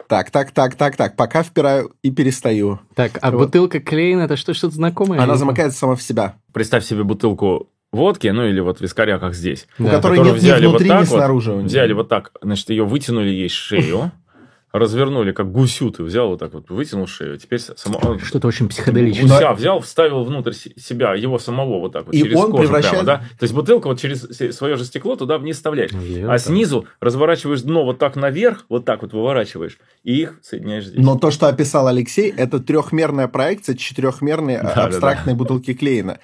так, 0.09 0.31
так, 0.31 0.53
так, 0.53 0.77
так, 0.77 0.97
так, 0.97 1.17
пока 1.17 1.43
впираю 1.43 1.93
и 2.03 2.11
перестаю. 2.11 2.81
Так, 2.95 3.19
а 3.21 3.31
бутылка 3.33 3.81
Клейна 3.81 4.15
Кофеин 4.15 4.21
это 4.21 4.37
что, 4.37 4.55
что-то 4.55 4.75
знакомое? 4.75 5.21
Она 5.21 5.37
замыкается 5.37 5.79
сама 5.79 5.97
в 5.97 6.03
себя. 6.03 6.37
Представь 6.53 6.85
себе 6.85 7.05
бутылку 7.05 7.69
водки, 7.93 8.29
ну 8.29 8.45
или 8.45 8.61
вот 8.61 8.81
вискаря, 8.81 9.19
как 9.19 9.35
здесь. 9.35 9.67
У 9.79 9.85
да. 9.85 9.91
которой 9.91 10.19
нет 10.19 10.43
ни 10.43 10.67
внутри, 10.67 10.89
вот 10.91 11.01
ни 11.01 11.05
снаружи. 11.05 11.53
Вот, 11.53 11.65
взяли 11.65 11.93
вот 11.93 12.09
так, 12.09 12.33
значит, 12.43 12.71
ее 12.71 12.85
вытянули 12.85 13.31
ей 13.31 13.49
шею, 13.49 14.13
развернули, 14.75 15.31
как 15.31 15.53
гусю 15.53 15.93
ты 15.93 16.03
взял 16.03 16.29
вот 16.29 16.41
так 16.41 16.53
вот, 16.53 16.69
вытянул 16.69 17.07
шею, 17.07 17.39
теперь 17.39 17.61
само... 17.61 18.19
Что-то 18.19 18.49
очень 18.49 18.69
психоделичное. 18.69 19.29
Гуся 19.29 19.53
взял, 19.53 19.79
вставил 19.81 20.25
внутрь 20.25 20.53
себя, 20.53 21.15
его 21.15 21.39
самого 21.39 21.79
вот 21.79 21.93
так 21.93 22.07
вот, 22.07 22.15
и 22.15 22.23
через 22.23 22.37
он 22.37 22.51
кожу 22.51 22.65
превращает... 22.65 23.05
прямо, 23.05 23.07
да? 23.07 23.17
То 23.39 23.45
есть 23.45 23.55
бутылка 23.55 23.87
вот 23.87 24.01
через 24.01 24.23
свое 24.57 24.75
же 24.75 24.85
стекло 24.85 25.15
туда 25.15 25.39
вниз 25.39 25.57
вставляешь. 25.57 25.93
Верно. 25.93 26.35
А 26.35 26.39
снизу 26.39 26.87
разворачиваешь 26.99 27.63
дно 27.63 27.85
вот 27.85 27.99
так 27.99 28.17
наверх, 28.17 28.67
вот 28.69 28.85
так 28.85 29.03
вот 29.03 29.13
выворачиваешь, 29.13 29.79
и 30.03 30.23
их 30.23 30.41
соединяешь 30.43 30.87
здесь. 30.87 31.01
Но 31.03 31.17
то, 31.17 31.31
что 31.31 31.47
описал 31.47 31.87
Алексей, 31.87 32.35
это 32.37 32.59
трехмерная 32.59 33.29
проекция 33.29 33.77
четырехмерной 33.77 34.57
да, 34.61 34.87
абстрактной 34.87 35.35
да, 35.35 35.39
да. 35.39 35.45
бутылки 35.45 35.73
Клейна. 35.73 36.19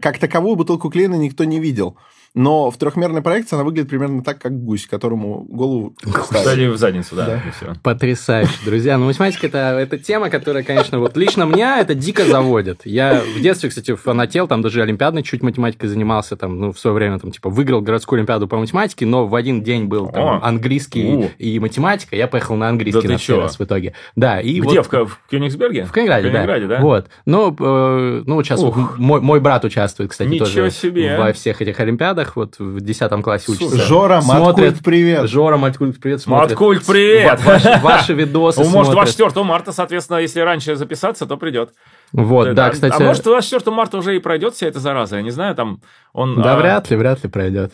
Как 0.00 0.20
таковую 0.20 0.54
бутылку 0.54 0.90
Клейна 0.90 1.16
никто 1.16 1.42
не 1.42 1.58
видел. 1.58 1.96
Но 2.36 2.70
в 2.70 2.76
трехмерной 2.76 3.22
проекции 3.22 3.56
она 3.56 3.64
выглядит 3.64 3.88
примерно 3.88 4.22
так, 4.22 4.38
как 4.38 4.52
гусь, 4.62 4.86
которому 4.86 5.46
голову 5.48 5.94
ставили 6.30 6.66
в 6.66 6.76
задницу, 6.76 7.16
да. 7.16 7.42
да. 7.62 7.74
Потрясающе, 7.82 8.52
друзья. 8.62 8.98
Ну, 8.98 9.06
математика 9.06 9.46
это, 9.46 9.58
это 9.58 9.98
тема, 9.98 10.28
которая, 10.28 10.62
конечно, 10.62 10.98
вот 10.98 11.16
лично 11.16 11.44
меня 11.44 11.80
это 11.80 11.94
дико 11.94 12.26
заводит. 12.26 12.82
Я 12.84 13.22
в 13.36 13.40
детстве, 13.40 13.70
кстати, 13.70 13.94
фанател, 13.94 14.46
там 14.46 14.60
даже 14.60 14.82
олимпиадной 14.82 15.22
чуть 15.22 15.42
математикой 15.42 15.88
занимался, 15.88 16.36
там, 16.36 16.60
ну, 16.60 16.72
в 16.72 16.78
свое 16.78 16.94
время, 16.94 17.18
там, 17.18 17.30
типа, 17.30 17.48
выиграл 17.48 17.80
городскую 17.80 18.18
олимпиаду 18.18 18.46
по 18.46 18.58
математике, 18.58 19.06
но 19.06 19.26
в 19.26 19.34
один 19.34 19.62
день 19.62 19.86
был 19.86 20.08
там, 20.08 20.44
английский 20.44 21.06
у. 21.06 21.30
и 21.38 21.58
математика, 21.58 22.16
я 22.16 22.28
поехал 22.28 22.56
на 22.56 22.68
английский 22.68 23.06
да 23.06 23.14
на 23.14 23.18
все 23.18 23.40
раз 23.40 23.58
в 23.58 23.64
итоге. 23.64 23.94
Да, 24.14 24.40
и 24.42 24.60
Где, 24.60 24.82
вот... 24.82 24.92
в, 24.92 25.06
в 25.06 25.20
Кёнигсберге? 25.30 25.86
В 25.86 25.92
Калининграде, 25.92 26.66
да. 26.66 26.76
да. 26.76 26.82
Вот. 26.82 27.06
Ну, 27.24 27.56
э, 27.58 28.22
ну, 28.26 28.42
сейчас 28.42 28.60
вот 28.60 28.98
мой, 28.98 29.22
мой 29.22 29.40
брат 29.40 29.64
участвует, 29.64 30.10
кстати, 30.10 30.28
Ничего 30.28 30.46
тоже 30.46 30.70
себе. 30.70 31.16
во 31.16 31.32
всех 31.32 31.62
этих 31.62 31.80
олимпиадах, 31.80 32.25
вот 32.34 32.58
в 32.58 32.80
10 32.80 33.22
классе 33.22 33.52
учится. 33.52 33.76
Жора, 33.76 34.20
смотрит, 34.20 34.80
привет. 34.82 35.28
Жора, 35.28 35.56
Маткульт, 35.56 36.00
привет, 36.00 36.20
смотрит. 36.20 36.50
Маткульт, 36.50 36.84
привет. 36.84 37.44
Ваши, 37.44 37.80
ваши 37.82 38.12
видосы 38.14 38.62
ну, 38.64 38.70
Может, 38.70 38.92
24 38.92 39.44
марта, 39.44 39.70
соответственно, 39.72 40.18
если 40.18 40.40
раньше 40.40 40.74
записаться, 40.74 41.26
то 41.26 41.36
придет. 41.36 41.70
Вот, 42.12 42.54
да, 42.54 42.70
кстати. 42.70 42.94
А 43.00 43.04
может, 43.04 43.22
24 43.22 43.70
марта 43.74 43.98
уже 43.98 44.16
и 44.16 44.18
пройдет 44.18 44.54
вся 44.54 44.66
эта 44.66 44.80
зараза, 44.80 45.16
я 45.16 45.22
не 45.22 45.30
знаю, 45.30 45.54
там 45.54 45.80
он... 46.12 46.40
Да, 46.42 46.56
вряд 46.56 46.90
ли, 46.90 46.96
вряд 46.96 47.22
ли 47.22 47.30
пройдет. 47.30 47.72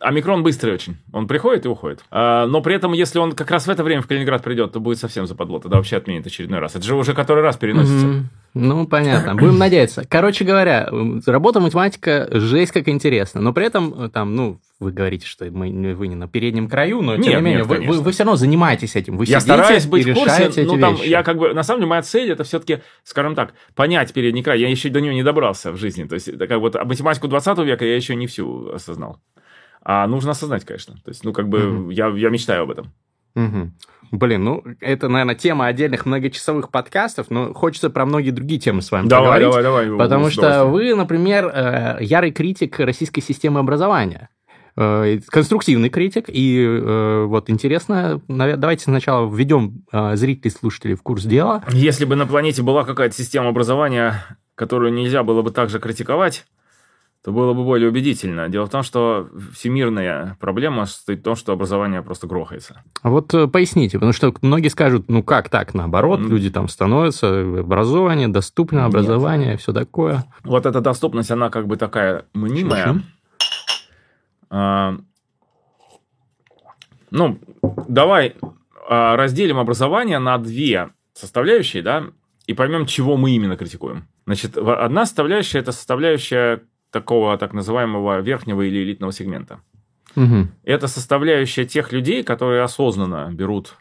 Омикрон 0.00 0.42
быстрый 0.42 0.72
очень. 0.72 0.96
Он 1.12 1.26
приходит 1.26 1.66
и 1.66 1.68
уходит. 1.68 2.02
А, 2.10 2.46
но 2.46 2.62
при 2.62 2.74
этом, 2.74 2.92
если 2.92 3.18
он 3.18 3.32
как 3.32 3.50
раз 3.50 3.66
в 3.66 3.70
это 3.70 3.84
время 3.84 4.00
в 4.00 4.06
Калининград 4.06 4.42
придет, 4.42 4.72
то 4.72 4.80
будет 4.80 4.98
совсем 4.98 5.26
западло. 5.26 5.60
Тогда 5.60 5.76
вообще 5.76 5.98
отменит 5.98 6.26
очередной 6.26 6.58
раз. 6.58 6.74
Это 6.74 6.84
же 6.84 6.94
уже 6.94 7.12
который 7.12 7.42
раз 7.42 7.58
переносится. 7.58 8.06
Mm-hmm. 8.06 8.22
Ну, 8.54 8.86
понятно. 8.86 9.34
Будем 9.34 9.58
надеяться. 9.58 10.04
Короче 10.08 10.44
говоря, 10.44 10.88
работа 11.26 11.60
математика 11.60 12.28
жесть 12.32 12.72
как 12.72 12.88
интересно. 12.88 13.40
Но 13.40 13.52
при 13.52 13.66
этом, 13.66 14.10
там, 14.10 14.34
ну, 14.34 14.60
вы 14.80 14.92
говорите, 14.92 15.26
что 15.26 15.44
мы, 15.50 15.94
вы 15.94 16.08
не 16.08 16.16
на 16.16 16.26
переднем 16.26 16.68
краю, 16.68 17.02
но 17.02 17.16
тем 17.16 17.24
нет, 17.24 17.34
не 17.34 17.40
менее, 17.42 17.58
нет, 17.58 17.66
вы, 17.66 17.80
вы, 17.86 18.00
вы 18.00 18.12
все 18.12 18.24
равно 18.24 18.36
занимаетесь 18.36 18.96
этим. 18.96 19.18
Вы 19.18 19.26
я 19.26 19.40
стараюсь 19.40 19.86
быть 19.86 20.06
в 20.06 20.14
курсе, 20.14 20.50
ну, 20.64 20.78
там, 20.78 20.94
вещи. 20.94 21.08
я 21.08 21.22
как 21.22 21.38
бы, 21.38 21.54
на 21.54 21.62
самом 21.62 21.80
деле, 21.80 21.90
моя 21.90 22.02
цель 22.02 22.32
это 22.32 22.42
все-таки, 22.44 22.80
скажем 23.04 23.34
так, 23.34 23.54
понять 23.74 24.12
передний 24.12 24.42
край. 24.42 24.58
Я 24.58 24.68
еще 24.68 24.88
до 24.88 25.00
него 25.00 25.12
не 25.12 25.22
добрался 25.22 25.70
в 25.70 25.76
жизни. 25.76 26.04
То 26.04 26.14
есть, 26.14 26.28
это 26.28 26.46
как 26.46 26.60
бы 26.60 26.70
математику 26.84 27.28
20 27.28 27.58
века 27.58 27.84
я 27.84 27.94
еще 27.94 28.16
не 28.16 28.26
всю 28.26 28.70
осознал. 28.70 29.20
А 29.82 30.06
нужно 30.06 30.32
осознать, 30.32 30.64
конечно. 30.64 30.94
То 31.04 31.10
есть, 31.10 31.24
ну, 31.24 31.32
как 31.32 31.48
бы, 31.48 31.58
mm-hmm. 31.58 31.92
я, 31.92 32.08
я 32.08 32.30
мечтаю 32.30 32.62
об 32.64 32.70
этом. 32.70 32.92
Угу. 33.34 33.70
Блин, 34.10 34.44
ну, 34.44 34.64
это, 34.80 35.08
наверное, 35.08 35.36
тема 35.36 35.66
отдельных 35.66 36.04
многочасовых 36.04 36.70
подкастов, 36.70 37.30
но 37.30 37.54
хочется 37.54 37.90
про 37.90 38.04
многие 38.04 38.30
другие 38.30 38.60
темы 38.60 38.82
с 38.82 38.90
вами 38.90 39.06
давай, 39.06 39.40
поговорить. 39.40 39.64
Давай, 39.64 39.86
давай, 39.86 39.98
Потому 39.98 40.30
что 40.30 40.64
вы, 40.64 40.94
например, 40.94 41.46
э, 41.46 41.98
ярый 42.00 42.32
критик 42.32 42.80
российской 42.80 43.20
системы 43.20 43.60
образования 43.60 44.28
э, 44.76 45.18
конструктивный 45.28 45.90
критик. 45.90 46.24
И 46.28 46.60
э, 46.60 47.24
вот 47.26 47.50
интересно, 47.50 48.20
давайте 48.26 48.84
сначала 48.84 49.32
введем 49.32 49.84
зрителей, 50.14 50.50
слушателей 50.50 50.96
в 50.96 51.02
курс 51.02 51.22
дела. 51.22 51.62
Если 51.70 52.04
бы 52.04 52.16
на 52.16 52.26
планете 52.26 52.62
была 52.62 52.84
какая-то 52.84 53.14
система 53.14 53.50
образования, 53.50 54.24
которую 54.56 54.92
нельзя 54.92 55.22
было 55.22 55.42
бы 55.42 55.52
также 55.52 55.78
критиковать, 55.78 56.46
то 57.22 57.32
было 57.32 57.52
бы 57.52 57.64
более 57.64 57.90
убедительно. 57.90 58.48
Дело 58.48 58.64
в 58.66 58.70
том, 58.70 58.82
что 58.82 59.28
всемирная 59.52 60.38
проблема 60.40 60.86
состоит 60.86 61.20
в 61.20 61.22
том, 61.22 61.36
что 61.36 61.52
образование 61.52 62.02
просто 62.02 62.26
грохается. 62.26 62.82
А 63.02 63.10
вот 63.10 63.34
э, 63.34 63.46
поясните, 63.46 63.98
потому 63.98 64.12
что 64.12 64.34
многие 64.40 64.68
скажут, 64.68 65.08
ну 65.08 65.22
как 65.22 65.50
так, 65.50 65.74
наоборот, 65.74 66.20
люди 66.20 66.50
там 66.50 66.68
становятся, 66.68 67.40
образование, 67.60 68.28
доступное 68.28 68.84
образование, 68.84 69.58
все 69.58 69.72
такое. 69.72 70.24
Вот 70.44 70.64
эта 70.64 70.80
доступность, 70.80 71.30
она 71.30 71.50
как 71.50 71.66
бы 71.66 71.76
такая 71.76 72.24
мнимая. 72.32 73.02
А, 74.48 74.96
ну, 77.10 77.38
давай 77.86 78.34
а, 78.88 79.16
разделим 79.16 79.58
образование 79.58 80.18
на 80.18 80.38
две 80.38 80.90
составляющие, 81.12 81.82
да, 81.82 82.04
и 82.46 82.54
поймем, 82.54 82.86
чего 82.86 83.16
мы 83.16 83.32
именно 83.32 83.56
критикуем. 83.56 84.08
Значит, 84.26 84.56
одна 84.56 85.04
составляющая– 85.06 85.58
это 85.60 85.72
составляющая 85.72 86.62
такого 86.90 87.36
так 87.38 87.52
называемого 87.52 88.20
верхнего 88.20 88.62
или 88.62 88.82
элитного 88.82 89.12
сегмента. 89.12 89.60
Угу. 90.16 90.48
Это 90.64 90.88
составляющая 90.88 91.64
тех 91.64 91.92
людей, 91.92 92.22
которые 92.22 92.62
осознанно 92.62 93.30
берут 93.32 93.76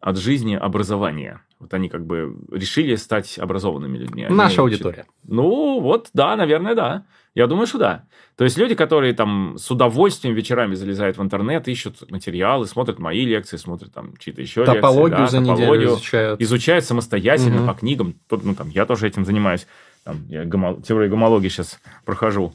от 0.00 0.18
жизни 0.18 0.54
образование. 0.54 1.40
Вот 1.58 1.72
они 1.72 1.88
как 1.88 2.04
бы 2.04 2.36
решили 2.52 2.94
стать 2.96 3.38
образованными 3.38 3.96
людьми. 3.96 4.24
Они 4.24 4.34
Наша 4.34 4.60
аудитория. 4.60 5.06
Ну, 5.26 5.80
вот, 5.80 6.10
да, 6.12 6.36
наверное, 6.36 6.74
да. 6.74 7.06
Я 7.34 7.46
думаю, 7.46 7.66
что 7.66 7.78
да. 7.78 8.04
То 8.36 8.44
есть 8.44 8.58
люди, 8.58 8.74
которые 8.74 9.14
там 9.14 9.56
с 9.56 9.70
удовольствием 9.70 10.34
вечерами 10.34 10.74
залезают 10.74 11.16
в 11.16 11.22
интернет, 11.22 11.66
ищут 11.68 12.10
материалы, 12.10 12.66
смотрят 12.66 12.98
мои 12.98 13.24
лекции, 13.24 13.56
смотрят 13.56 13.94
там 13.94 14.14
чьи-то 14.18 14.42
еще 14.42 14.66
топологию 14.66 15.20
лекции. 15.20 15.38
Да, 15.38 15.44
за 15.44 15.52
топологию 15.52 15.88
изучают. 15.88 16.40
Изучают 16.42 16.84
самостоятельно 16.84 17.62
угу. 17.62 17.72
по 17.72 17.78
книгам. 17.78 18.14
Тут, 18.28 18.44
ну, 18.44 18.54
там, 18.54 18.68
я 18.68 18.84
тоже 18.84 19.08
этим 19.08 19.24
занимаюсь. 19.24 19.66
Там, 20.04 20.26
я 20.28 20.44
гомо... 20.44 20.80
теорию 20.82 21.10
гомологии 21.10 21.48
сейчас 21.48 21.80
прохожу. 22.04 22.54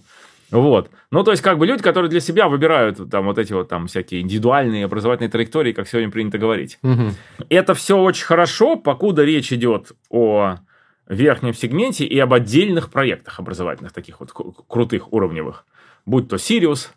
Вот. 0.52 0.90
Ну, 1.12 1.24
то 1.24 1.32
есть, 1.32 1.44
как 1.44 1.58
бы 1.58 1.66
люди, 1.66 1.84
которые 1.84 2.10
для 2.10 2.20
себя 2.20 2.48
выбирают 2.48 3.10
там 3.10 3.26
вот 3.26 3.38
эти 3.38 3.54
вот 3.54 3.70
там 3.70 3.88
всякие 3.88 4.22
индивидуальные 4.22 4.86
образовательные 4.86 5.30
траектории, 5.30 5.74
как 5.74 5.88
сегодня 5.88 6.12
принято 6.12 6.38
говорить. 6.38 6.80
Угу. 6.84 7.12
Это 7.50 7.74
все 7.74 7.98
очень 7.98 8.26
хорошо, 8.26 8.76
покуда 8.76 9.24
речь 9.24 9.52
идет 9.54 9.92
о 10.10 10.58
верхнем 11.08 11.54
сегменте 11.54 12.06
и 12.06 12.18
об 12.20 12.34
отдельных 12.34 12.92
проектах 12.92 13.40
образовательных, 13.40 13.94
таких 13.94 14.20
вот 14.20 14.32
крутых, 14.68 15.12
уровневых. 15.12 15.66
Будь 16.06 16.30
то 16.30 16.38
Сириус, 16.38 16.94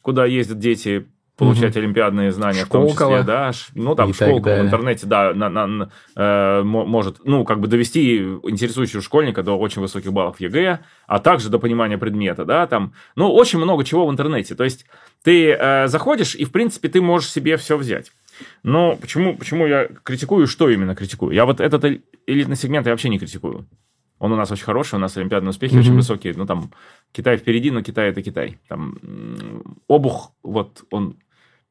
куда 0.00 0.26
ездят 0.26 0.58
дети 0.58 1.06
получать 1.46 1.76
угу. 1.76 1.80
олимпиадные 1.80 2.32
знания 2.32 2.64
Школково. 2.64 2.94
в 2.94 2.98
том 2.98 3.08
числе, 3.08 3.22
да, 3.24 3.52
ну 3.74 3.94
там 3.94 4.14
школка 4.14 4.56
в 4.56 4.60
интернете, 4.60 5.06
да, 5.06 5.34
на, 5.34 5.48
на, 5.48 5.66
на, 5.66 5.90
э, 6.16 6.62
может, 6.62 7.24
ну 7.24 7.44
как 7.44 7.60
бы 7.60 7.68
довести 7.68 8.18
интересующего 8.18 9.02
школьника 9.02 9.42
до 9.42 9.58
очень 9.58 9.82
высоких 9.82 10.12
баллов 10.12 10.40
ЕГЭ, 10.40 10.80
а 11.06 11.18
также 11.18 11.48
до 11.50 11.58
понимания 11.58 11.98
предмета, 11.98 12.44
да, 12.44 12.66
там, 12.66 12.92
ну 13.16 13.32
очень 13.32 13.58
много 13.58 13.84
чего 13.84 14.06
в 14.06 14.10
интернете, 14.10 14.54
то 14.54 14.64
есть 14.64 14.86
ты 15.22 15.52
э, 15.52 15.88
заходишь 15.88 16.34
и 16.34 16.44
в 16.44 16.52
принципе 16.52 16.88
ты 16.88 17.00
можешь 17.00 17.30
себе 17.30 17.56
все 17.56 17.76
взять. 17.76 18.12
Но 18.62 18.96
почему, 18.96 19.36
почему 19.36 19.66
я 19.66 19.88
критикую, 20.02 20.46
что 20.46 20.68
именно 20.68 20.94
критикую? 20.94 21.34
Я 21.34 21.44
вот 21.44 21.60
этот 21.60 21.84
элитный 22.26 22.56
сегмент 22.56 22.86
я 22.86 22.92
вообще 22.92 23.08
не 23.08 23.18
критикую. 23.18 23.66
Он 24.22 24.32
у 24.32 24.36
нас 24.36 24.52
очень 24.52 24.64
хороший, 24.64 24.94
у 24.94 24.98
нас 24.98 25.16
олимпиадные 25.16 25.50
успехи 25.50 25.74
mm-hmm. 25.74 25.80
очень 25.80 25.96
высокие. 25.96 26.34
Ну, 26.36 26.46
там, 26.46 26.70
Китай 27.10 27.36
впереди, 27.36 27.72
но 27.72 27.82
Китай 27.82 28.10
это 28.10 28.22
Китай. 28.22 28.60
Там 28.68 28.96
обух, 29.88 30.32
вот 30.44 30.84
он 30.92 31.16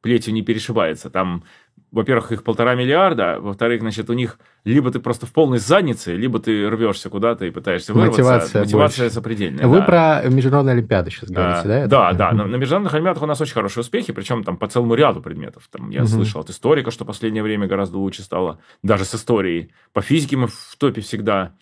плетью 0.02 0.34
не 0.34 0.42
перешибается. 0.42 1.08
Там, 1.08 1.44
во-первых, 1.90 2.32
их 2.32 2.44
полтора 2.44 2.74
миллиарда, 2.74 3.38
во-вторых, 3.40 3.80
значит, 3.80 4.10
у 4.10 4.12
них 4.12 4.38
либо 4.64 4.90
ты 4.90 4.98
просто 4.98 5.26
в 5.26 5.32
полной 5.32 5.58
заднице, 5.58 6.14
либо 6.14 6.38
ты 6.38 6.68
рвешься 6.68 7.08
куда-то 7.08 7.46
и 7.46 7.50
пытаешься 7.50 7.94
вырваться. 7.94 8.22
Мотивация, 8.22 8.62
Мотивация 8.62 9.04
больше. 9.04 9.14
запредельная. 9.14 9.66
Вы 9.66 9.78
да. 9.78 9.84
про 9.84 10.22
международные 10.28 10.74
олимпиады 10.74 11.10
сейчас 11.10 11.30
говорите, 11.30 11.60
а, 11.60 11.64
да? 11.64 11.86
Да, 11.86 12.12
да. 12.12 12.32
На, 12.32 12.46
на 12.46 12.56
международных 12.56 12.92
олимпиадах 12.94 13.22
у 13.22 13.26
нас 13.26 13.40
очень 13.40 13.54
хорошие 13.54 13.82
успехи, 13.82 14.12
причем 14.12 14.44
там 14.44 14.56
по 14.56 14.66
целому 14.66 14.94
ряду 14.94 15.22
предметов. 15.22 15.68
Там, 15.70 15.90
я 15.90 16.02
угу. 16.02 16.08
слышал 16.08 16.40
от 16.40 16.50
историка, 16.50 16.90
что 16.90 17.04
в 17.04 17.06
последнее 17.06 17.42
время 17.42 17.66
гораздо 17.66 17.98
лучше 17.98 18.22
стало, 18.22 18.58
даже 18.82 19.04
с 19.04 19.14
историей. 19.14 19.72
По 19.92 20.02
физике 20.02 20.36
мы 20.36 20.48
в 20.48 20.76
топе 20.78 21.00
всегда. 21.00 21.54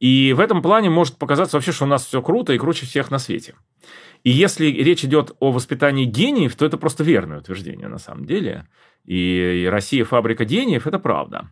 И 0.00 0.32
в 0.34 0.40
этом 0.40 0.62
плане 0.62 0.88
может 0.90 1.16
показаться 1.16 1.56
вообще, 1.56 1.72
что 1.72 1.84
у 1.84 1.88
нас 1.88 2.06
все 2.06 2.22
круто 2.22 2.52
и 2.54 2.58
круче 2.58 2.86
всех 2.86 3.10
на 3.10 3.18
свете. 3.18 3.54
И 4.22 4.30
если 4.30 4.66
речь 4.66 5.04
идет 5.04 5.32
о 5.40 5.50
воспитании 5.50 6.04
гениев, 6.04 6.54
то 6.56 6.66
это 6.66 6.76
просто 6.76 7.04
верное 7.04 7.38
утверждение 7.38 7.88
на 7.88 7.98
самом 7.98 8.26
деле. 8.26 8.66
И 9.04 9.66
Россия 9.70 10.04
фабрика 10.04 10.44
гениев– 10.44 10.86
это 10.88 10.98
правда. 10.98 11.50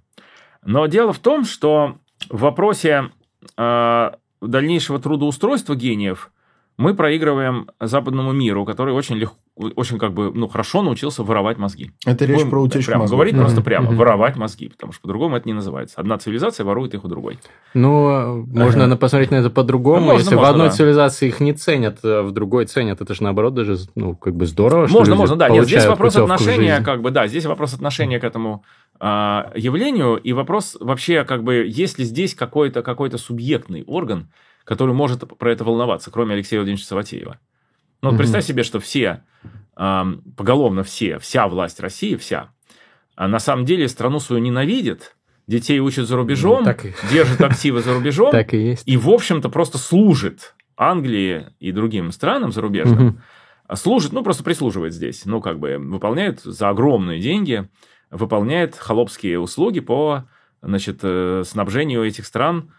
Но 0.65 0.87
дело 0.87 1.13
в 1.13 1.19
том, 1.19 1.45
что 1.45 1.99
в 2.29 2.41
вопросе 2.41 3.11
э, 3.57 4.11
дальнейшего 4.41 4.99
трудоустройства 4.99 5.75
гениев 5.75 6.31
мы 6.79 6.95
проигрываем 6.95 7.69
западному 7.81 8.33
миру, 8.33 8.65
который 8.65 8.95
очень 8.95 9.17
легко, 9.17 9.37
очень 9.57 9.99
как 9.99 10.15
бы, 10.15 10.33
ну, 10.33 10.47
хорошо 10.47 10.83
научился 10.83 11.25
воровать 11.25 11.59
мозги. 11.59 11.91
Это 12.07 12.25
речь 12.25 12.37
Будем 12.37 12.51
про 12.51 12.63
утечку 12.63 12.93
прямо 12.93 13.03
мозгов. 13.03 13.17
Говорить 13.17 13.35
mm-hmm. 13.35 13.41
просто 13.41 13.63
прямо, 13.63 13.91
mm-hmm. 13.91 13.97
воровать 13.97 14.37
мозги, 14.37 14.69
потому 14.69 14.93
что 14.93 15.03
по-другому 15.03 15.37
это 15.37 15.49
не 15.49 15.55
называется. 15.55 16.01
Одна 16.01 16.19
цивилизация 16.19 16.65
ворует 16.65 16.95
их 16.95 17.05
у 17.05 17.09
другой. 17.09 17.41
Ну, 17.75 18.47
можно 18.47 18.85
ага. 18.85 18.97
посмотреть 18.97 19.33
на 19.33 19.37
это 19.37 19.51
по-другому. 19.51 20.01
Ну, 20.01 20.07
можно, 20.07 20.19
Если 20.21 20.35
можно, 20.37 20.49
в 20.49 20.51
одной 20.53 20.69
да. 20.69 20.75
цивилизации 20.75 21.27
их 21.27 21.41
не 21.41 21.53
ценят, 21.53 21.99
а 22.05 22.23
в 22.23 22.31
другой 22.31 22.67
ценят, 22.67 23.01
это 23.01 23.13
же 23.13 23.25
наоборот 23.25 23.55
даже, 23.55 23.77
ну, 23.97 24.15
как 24.15 24.37
бы 24.37 24.47
здорово, 24.47 24.87
что 24.87 24.99
Можно, 24.99 25.17
можно, 25.17 25.37
да. 25.37 25.49
Нет, 25.49 25.65
здесь 25.65 25.85
вопрос 25.85 26.15
отношения, 26.15 26.81
как 26.81 27.03
бы, 27.03 27.11
да, 27.11 27.27
здесь 27.27 27.47
вопрос 27.47 27.75
отношения 27.75 28.21
к 28.21 28.25
этому 28.25 28.63
а, 29.01 29.51
явлению, 29.57 30.17
и 30.17 30.33
вопрос 30.33 30.77
вообще, 30.79 31.25
как 31.25 31.43
бы, 31.43 31.67
есть 31.67 31.99
ли 31.99 32.05
здесь 32.05 32.37
какой-то 32.37 32.83
какой 32.83 33.11
субъектный 33.19 33.83
орган, 33.85 34.29
который 34.69 34.95
может 34.95 35.27
про 35.39 35.51
это 35.51 35.65
волноваться, 35.65 36.11
кроме 36.11 36.35
Алексея 36.35 36.61
Владимировича 36.61 36.89
Саватеева. 36.89 37.39
Ну, 38.03 38.11
вот 38.11 38.15
mm-hmm. 38.15 38.19
представь 38.19 38.45
себе, 38.45 38.63
что 38.63 38.81
все, 38.81 39.25
э, 39.79 40.03
поголовно 40.37 40.83
все, 40.83 41.19
вся 41.19 41.49
власть 41.49 41.81
России, 41.81 42.17
вся, 42.17 42.51
а 43.17 43.29
на 43.29 43.39
самом 43.39 43.65
деле 43.65 43.89
страну 43.89 44.21
свою 44.21 44.43
ненавидит, 44.43 45.17
детей 45.47 45.81
учат 45.81 46.07
за 46.07 46.17
рубежом, 46.17 46.65
ну, 46.65 46.71
и... 46.71 46.93
держит 47.11 47.41
активы 47.41 47.81
за 47.81 47.95
рубежом, 47.95 48.31
так 48.31 48.53
и, 48.53 48.59
есть. 48.59 48.83
и, 48.87 48.99
в 48.99 49.09
общем-то, 49.09 49.49
просто 49.49 49.79
служит 49.79 50.55
Англии 50.77 51.47
и 51.59 51.73
другим 51.73 52.13
странам 52.13 52.53
зарубежным, 52.53 53.23
служит, 53.73 54.13
ну, 54.13 54.23
просто 54.23 54.45
прислуживает 54.45 54.93
здесь, 54.93 55.25
ну, 55.25 55.41
как 55.41 55.59
бы 55.59 55.79
выполняет 55.79 56.41
за 56.41 56.69
огромные 56.69 57.21
деньги, 57.21 57.71
выполняет 58.11 58.77
холопские 58.77 59.41
услуги 59.41 59.81
по, 59.81 60.29
значит, 60.61 61.01
э, 61.03 61.43
снабжению 61.47 62.05
этих 62.05 62.27
стран 62.27 62.71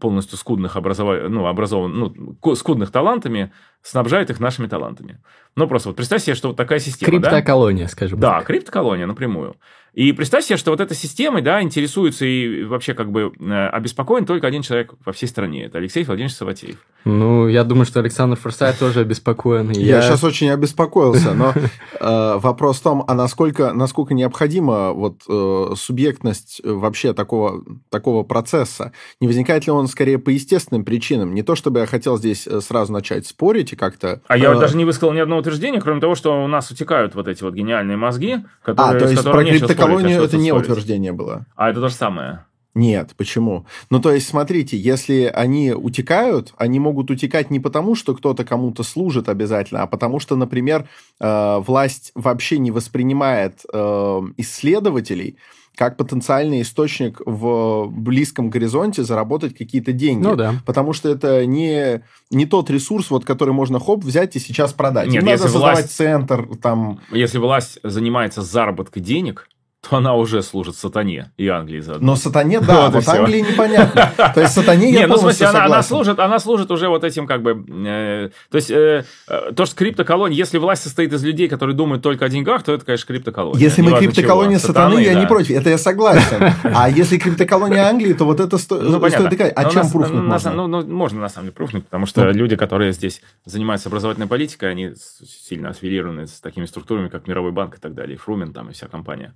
полностью 0.00 0.38
скудных 0.38 0.76
образова... 0.76 1.28
ну, 1.28 1.46
образован... 1.46 1.92
ну, 1.92 2.54
скудных 2.54 2.90
талантами, 2.90 3.52
снабжает 3.82 4.30
их 4.30 4.40
нашими 4.40 4.66
талантами. 4.66 5.20
Ну, 5.58 5.66
просто 5.66 5.88
вот 5.88 5.96
представь 5.96 6.22
себе, 6.22 6.36
что 6.36 6.48
вот 6.48 6.56
такая 6.56 6.78
система. 6.78 7.10
Криптоколония, 7.10 7.86
да? 7.86 7.90
скажем 7.90 8.20
да, 8.20 8.28
так. 8.28 8.38
Да, 8.38 8.44
криптоколония 8.44 9.06
напрямую. 9.06 9.56
И 9.98 10.12
представь 10.12 10.44
себе, 10.44 10.56
что 10.56 10.70
вот 10.70 10.80
этой 10.80 10.96
системой, 10.96 11.42
да, 11.42 11.60
интересуется 11.60 12.24
и 12.24 12.62
вообще 12.62 12.94
как 12.94 13.10
бы 13.10 13.32
э, 13.36 13.68
обеспокоен 13.68 14.26
только 14.26 14.46
один 14.46 14.62
человек 14.62 14.94
во 15.04 15.12
всей 15.12 15.26
стране. 15.26 15.64
Это 15.64 15.78
Алексей 15.78 16.04
Владимирович 16.04 16.36
Саватеев. 16.36 16.76
Ну, 17.04 17.48
я 17.48 17.64
думаю, 17.64 17.84
что 17.84 17.98
Александр 17.98 18.36
Форсайт 18.36 18.78
тоже 18.78 19.00
обеспокоен. 19.00 19.70
Я... 19.70 19.96
я 19.96 20.02
сейчас 20.02 20.22
очень 20.22 20.50
обеспокоился, 20.50 21.34
но 21.34 21.52
э, 22.00 22.38
вопрос 22.38 22.78
в 22.78 22.82
том, 22.82 23.04
а 23.08 23.14
насколько, 23.14 23.72
насколько 23.72 24.14
необходима 24.14 24.92
вот 24.92 25.22
э, 25.28 25.74
субъектность 25.74 26.60
вообще 26.62 27.12
такого, 27.12 27.64
такого 27.88 28.22
процесса? 28.22 28.92
Не 29.20 29.26
возникает 29.26 29.66
ли 29.66 29.72
он 29.72 29.88
скорее 29.88 30.18
по 30.18 30.30
естественным 30.30 30.84
причинам? 30.84 31.34
Не 31.34 31.42
то, 31.42 31.56
чтобы 31.56 31.80
я 31.80 31.86
хотел 31.86 32.18
здесь 32.18 32.46
сразу 32.60 32.92
начать 32.92 33.26
спорить 33.26 33.72
и 33.72 33.76
как-то... 33.76 34.20
А 34.28 34.36
я 34.36 34.54
даже 34.54 34.76
не 34.76 34.84
высказал 34.84 35.12
ни 35.12 35.18
одного 35.18 35.42
утверждения, 35.48 35.80
кроме 35.80 36.00
того, 36.00 36.14
что 36.14 36.44
у 36.44 36.46
нас 36.46 36.70
утекают 36.70 37.14
вот 37.14 37.28
эти 37.28 37.42
вот 37.42 37.54
гениальные 37.54 37.96
мозги, 37.96 38.44
которые... 38.62 38.96
А, 38.96 39.00
то 39.00 39.10
есть 39.10 39.22
про 39.22 39.74
колонию 39.74 40.22
это 40.22 40.36
не 40.36 40.52
утверждение 40.52 41.12
было. 41.12 41.46
А 41.56 41.70
это 41.70 41.80
то 41.80 41.88
же 41.88 41.94
самое. 41.94 42.44
Нет, 42.74 43.14
почему? 43.16 43.66
Ну, 43.90 44.00
то 44.00 44.12
есть, 44.12 44.28
смотрите, 44.28 44.76
если 44.76 45.24
они 45.34 45.72
утекают, 45.72 46.52
они 46.56 46.78
могут 46.78 47.10
утекать 47.10 47.50
не 47.50 47.58
потому, 47.58 47.96
что 47.96 48.14
кто-то 48.14 48.44
кому-то 48.44 48.84
служит 48.84 49.28
обязательно, 49.28 49.82
а 49.82 49.86
потому 49.88 50.20
что, 50.20 50.36
например, 50.36 50.86
э, 51.18 51.58
власть 51.58 52.12
вообще 52.14 52.58
не 52.58 52.70
воспринимает 52.70 53.62
э, 53.72 54.20
исследователей 54.36 55.38
как 55.78 55.96
потенциальный 55.96 56.62
источник 56.62 57.20
в 57.24 57.86
близком 57.86 58.50
горизонте 58.50 59.04
заработать 59.04 59.56
какие-то 59.56 59.92
деньги. 59.92 60.24
Ну 60.24 60.34
да. 60.34 60.56
Потому 60.66 60.92
что 60.92 61.08
это 61.08 61.46
не, 61.46 62.02
не 62.32 62.46
тот 62.46 62.68
ресурс, 62.68 63.10
вот, 63.10 63.24
который 63.24 63.54
можно 63.54 63.78
хоп 63.78 64.02
взять 64.02 64.34
и 64.34 64.40
сейчас 64.40 64.72
продать. 64.72 65.06
Нет, 65.06 65.22
Им 65.22 65.28
если 65.28 65.46
надо 65.46 65.58
власть, 65.58 65.92
центр 65.92 66.48
там. 66.60 67.00
Если 67.12 67.38
власть 67.38 67.78
занимается 67.84 68.42
заработком 68.42 69.04
денег, 69.04 69.48
то 69.80 69.96
она 69.96 70.14
уже 70.14 70.42
служит 70.42 70.74
сатане 70.74 71.30
и 71.36 71.46
Англии 71.46 71.80
заодно. 71.80 72.08
Но 72.08 72.16
сатане, 72.16 72.60
да, 72.60 72.86
вот, 72.90 73.04
вот 73.04 73.08
Англии 73.08 73.40
непонятно. 73.40 74.12
То 74.34 74.40
есть 74.40 74.52
сатане 74.52 74.90
я 74.90 75.00
Не, 75.00 75.06
ну 75.06 75.16
в 75.16 75.20
смысле, 75.20 75.46
она, 75.46 75.64
она, 75.66 75.82
служит, 75.82 76.18
она 76.18 76.38
служит 76.40 76.70
уже 76.70 76.88
вот 76.88 77.04
этим 77.04 77.26
как 77.26 77.42
бы... 77.42 77.64
Э, 77.86 78.30
то 78.50 78.56
есть 78.56 78.70
э, 78.70 79.04
э, 79.28 79.52
то, 79.52 79.66
что 79.66 79.76
криптоколония, 79.76 80.36
если 80.36 80.58
власть 80.58 80.82
состоит 80.82 81.12
из 81.12 81.22
людей, 81.22 81.48
которые 81.48 81.76
думают 81.76 82.02
только 82.02 82.24
о 82.24 82.28
деньгах, 82.28 82.64
то 82.64 82.72
это, 82.72 82.84
конечно, 82.84 83.06
криптоколония. 83.06 83.60
Если 83.60 83.82
мы 83.82 83.96
криптоколония 83.96 84.58
сатаны, 84.58 84.96
сатаны, 84.96 85.00
я 85.06 85.14
да. 85.14 85.20
не 85.20 85.26
против, 85.26 85.56
это 85.56 85.70
я 85.70 85.78
согласен. 85.78 86.52
А 86.64 86.90
если 86.90 87.16
криптоколония 87.16 87.88
Англии, 87.88 88.14
то 88.14 88.24
вот 88.24 88.40
это 88.40 88.58
сто... 88.58 88.78
ну, 88.80 88.98
стоит 89.08 89.30
доказать. 89.30 89.52
А 89.54 89.70
чем 89.70 89.88
пруфнуть 89.88 90.22
можно? 90.22 90.52
Ну, 90.52 90.66
ну, 90.66 90.84
можно 90.86 91.20
на 91.20 91.28
самом 91.28 91.46
деле 91.46 91.54
пруфнуть, 91.54 91.84
потому 91.84 92.06
что 92.06 92.24
ну. 92.24 92.32
люди, 92.32 92.56
которые 92.56 92.92
здесь 92.92 93.22
занимаются 93.44 93.88
образовательной 93.88 94.26
политикой, 94.26 94.70
они 94.72 94.92
сильно 94.96 95.68
аффилированы 95.70 96.26
с 96.26 96.40
такими 96.40 96.66
структурами, 96.66 97.08
как 97.08 97.28
Мировой 97.28 97.52
банк 97.52 97.76
и 97.76 97.80
так 97.80 97.94
далее, 97.94 98.16
и 98.16 98.18
Фрумен 98.18 98.52
там 98.52 98.70
и 98.70 98.72
вся 98.72 98.88
компания. 98.88 99.34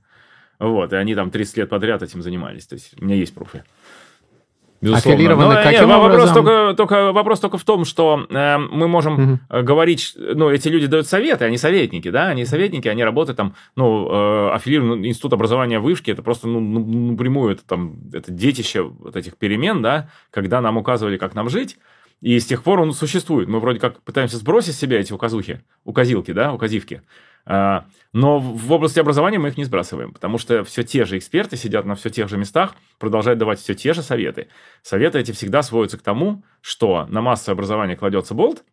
Вот, 0.63 0.93
и 0.93 0.97
они 0.97 1.17
там 1.17 1.31
30 1.33 1.57
лет 1.57 1.69
подряд 1.69 2.03
этим 2.03 2.23
занимались. 2.23 2.67
То 2.67 2.75
есть 2.75 2.95
у 3.01 3.05
меня 3.05 3.17
есть 3.17 3.35
пруфы. 3.35 3.65
Безусловно. 4.81 5.15
Аффилированы 5.15 5.55
Но, 5.55 5.63
каким 5.63 5.89
нет, 5.89 5.99
вопрос 5.99 6.33
только, 6.33 6.75
только, 6.77 7.13
вопрос 7.13 7.41
только 7.41 7.59
в 7.59 7.65
том, 7.65 7.85
что 7.85 8.27
э, 8.29 8.59
мы 8.59 8.89
можем 8.89 9.41
угу. 9.51 9.63
говорить, 9.63 10.15
ну, 10.17 10.51
эти 10.51 10.69
люди 10.69 10.87
дают 10.87 11.07
советы, 11.07 11.45
они 11.45 11.57
советники, 11.57 12.11
да, 12.11 12.29
они 12.29 12.45
советники, 12.45 12.89
они 12.89 13.05
работают 13.05 13.37
там, 13.37 13.55
ну, 13.77 14.09
э, 14.11 14.51
аффилирован 14.55 15.01
ну, 15.01 15.07
институт 15.07 15.33
образования 15.35 15.79
вышки, 15.79 16.11
это 16.11 16.23
просто, 16.23 16.49
ну, 16.49 16.59
ну, 16.59 17.13
напрямую, 17.13 17.53
это 17.53 17.65
там, 17.65 17.97
это 18.13 18.33
детище 18.33 18.83
вот 18.83 19.15
этих 19.15 19.37
перемен, 19.37 19.83
да, 19.83 20.09
когда 20.31 20.61
нам 20.61 20.77
указывали, 20.77 21.17
как 21.17 21.35
нам 21.37 21.49
жить, 21.49 21.77
и 22.21 22.39
с 22.39 22.47
тех 22.47 22.65
пор 22.65 22.81
он 22.81 22.93
существует. 22.93 23.49
Мы 23.49 23.61
вроде 23.61 23.79
как 23.79 24.01
пытаемся 24.03 24.37
сбросить 24.37 24.75
с 24.75 24.79
себя 24.79 24.99
эти 24.99 25.13
указухи, 25.13 25.61
указилки, 25.85 26.33
да, 26.33 26.53
указивки. 26.53 27.03
А, 27.45 27.87
но 28.13 28.39
в 28.39 28.71
области 28.73 28.99
образования 28.99 29.39
мы 29.39 29.49
их 29.49 29.57
не 29.57 29.65
сбрасываем, 29.65 30.13
потому 30.13 30.39
что 30.39 30.65
все 30.65 30.83
те 30.83 31.05
же 31.05 31.19
эксперты 31.19 31.57
сидят 31.57 31.85
на 31.85 31.95
все 31.95 32.11
тех 32.11 32.29
же 32.29 32.37
местах, 32.37 32.75
продолжают 32.99 33.39
давать 33.39 33.61
все 33.61 33.75
те 33.75 33.93
же 33.93 34.03
советы. 34.03 34.49
Советы 34.83 35.19
эти 35.19 35.33
всегда 35.33 35.63
сводятся 35.63 35.99
к 35.99 36.03
тому, 36.03 36.45
что 36.61 37.07
на 37.09 37.21
массовое 37.21 37.55
образование 37.55 37.97
кладется 37.97 38.35
болт, 38.35 38.65